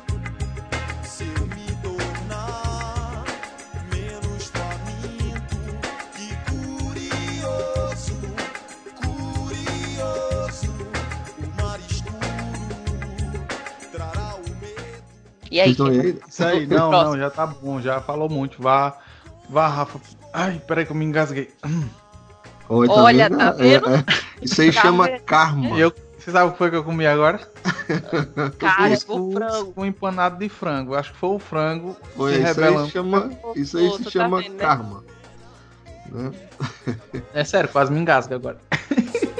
E 15.53 15.61
aí, 15.61 15.77
aí? 15.79 16.19
isso 16.27 16.45
aí, 16.47 16.66
não, 16.66 16.91
não, 16.91 17.19
já 17.19 17.29
tá 17.29 17.47
bom, 17.47 17.79
já 17.79 18.01
falou 18.01 18.27
muito. 18.27 18.62
Vá, 18.62 18.97
vá, 19.51 19.69
Rafa. 19.69 20.01
Ai, 20.33 20.59
peraí 20.66 20.87
que 20.87 20.93
eu 20.93 20.97
me 20.97 21.05
engasguei. 21.05 21.51
Olha, 22.70 22.91
Olha, 22.91 23.31
tá 23.31 23.51
vendo? 23.51 23.87
É, 23.91 23.97
é. 23.99 24.05
Isso 24.41 24.62
aí 24.62 24.73
Tá 24.73 24.81
chama 24.81 25.05
vendo? 25.09 25.20
karma. 25.24 25.79
Eu, 25.79 25.93
você 26.19 26.31
sabe 26.31 26.49
o 26.49 26.53
que 26.53 26.59
foi 26.59 26.70
que 26.70 26.77
eu 26.77 26.85
comi 26.85 27.07
agora? 27.07 27.39
Cuscuz 28.59 29.05
o 29.09 29.33
frango. 29.33 29.73
com 29.74 29.85
empanado 29.85 30.39
de 30.39 30.49
frango. 30.49 30.95
Acho 30.95 31.12
que 31.12 31.19
foi 31.19 31.31
o 31.31 31.39
frango 31.39 31.97
Foi, 32.16 32.33
se 32.33 32.39
isso 32.39 32.47
revelando. 32.47 32.85
aí 32.85 32.91
chama, 32.91 33.31
isso 33.55 33.77
aí 33.77 33.91
se 33.91 34.05
tá 34.05 34.11
chama 34.11 34.41
vendo, 34.41 34.53
né? 34.55 34.59
karma. 34.59 35.05
Né? 36.11 36.31
É 37.35 37.45
sério, 37.45 37.69
quase 37.69 37.93
me 37.93 38.01
engasga 38.01 38.37
agora. 38.37 38.57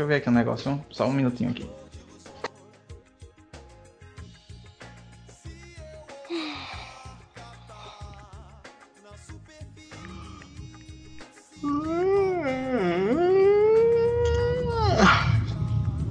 Deixa 0.00 0.04
eu 0.04 0.08
ver 0.08 0.22
aqui 0.22 0.30
um 0.30 0.32
negócio, 0.32 0.82
só 0.90 1.06
um 1.06 1.12
minutinho 1.12 1.50
aqui. 1.50 1.70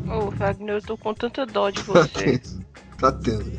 Ô, 0.08 0.30
Wagner, 0.38 0.76
eu 0.76 0.82
tô 0.84 0.96
com 0.96 1.16
tanta 1.16 1.48
dó 1.48 1.72
de 1.72 1.82
Tá 1.82 1.94
você. 1.94 2.40
Tá 3.00 3.12
tenso. 3.12 3.52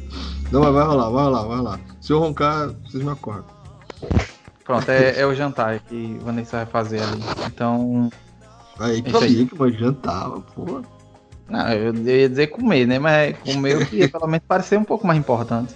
Não, 0.52 0.61
mas 0.61 0.73
vai 0.73 0.85
rolar, 0.85 1.11
vai 1.11 1.24
rolar, 1.24 1.43
vai 1.43 1.57
rolar. 1.57 1.81
Se 2.01 2.12
eu 2.12 2.20
roncar, 2.20 2.69
vocês 2.85 3.02
me 3.02 3.11
acordam. 3.11 3.47
Pronto, 4.62 4.89
é, 4.90 5.19
é 5.19 5.27
o 5.27 5.35
jantar 5.35 5.81
que 5.81 6.16
Vanessa 6.20 6.59
vai 6.59 6.66
fazer 6.66 7.02
ali. 7.02 7.20
Então. 7.48 8.09
Aí, 8.81 9.02
que 9.02 9.11
Isso 9.11 9.19
aí. 9.19 9.36
chique, 9.36 9.55
mas 9.59 9.78
jantava, 9.78 10.40
porra. 10.40 10.82
Não, 11.48 11.69
eu, 11.73 11.94
eu 11.94 12.16
ia 12.20 12.28
dizer 12.28 12.47
comer, 12.47 12.86
né? 12.86 12.98
Mas 12.98 13.36
comer 13.39 13.74
eu 13.74 13.86
queria 13.86 14.09
pelo 14.09 14.27
menos 14.27 14.47
parecer 14.48 14.78
um 14.78 14.85
pouco 14.85 15.07
mais 15.07 15.19
importante. 15.19 15.74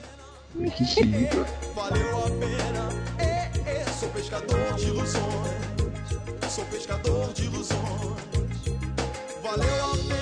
Que 0.76 0.85
chique. 0.85 1.28
Valeu 1.74 2.18
a 2.18 2.31
pena, 2.31 2.89
é, 3.18 3.51
é, 3.66 3.85
sou 3.86 4.09
pescador 4.09 4.74
de 4.76 4.86
ilusões, 4.86 5.22
sou 6.48 6.64
pescador 6.66 7.32
de 7.35 7.44
ilusões. 7.44 7.78
Valeu 9.43 9.85
a 9.85 9.97
pena, 9.97 10.13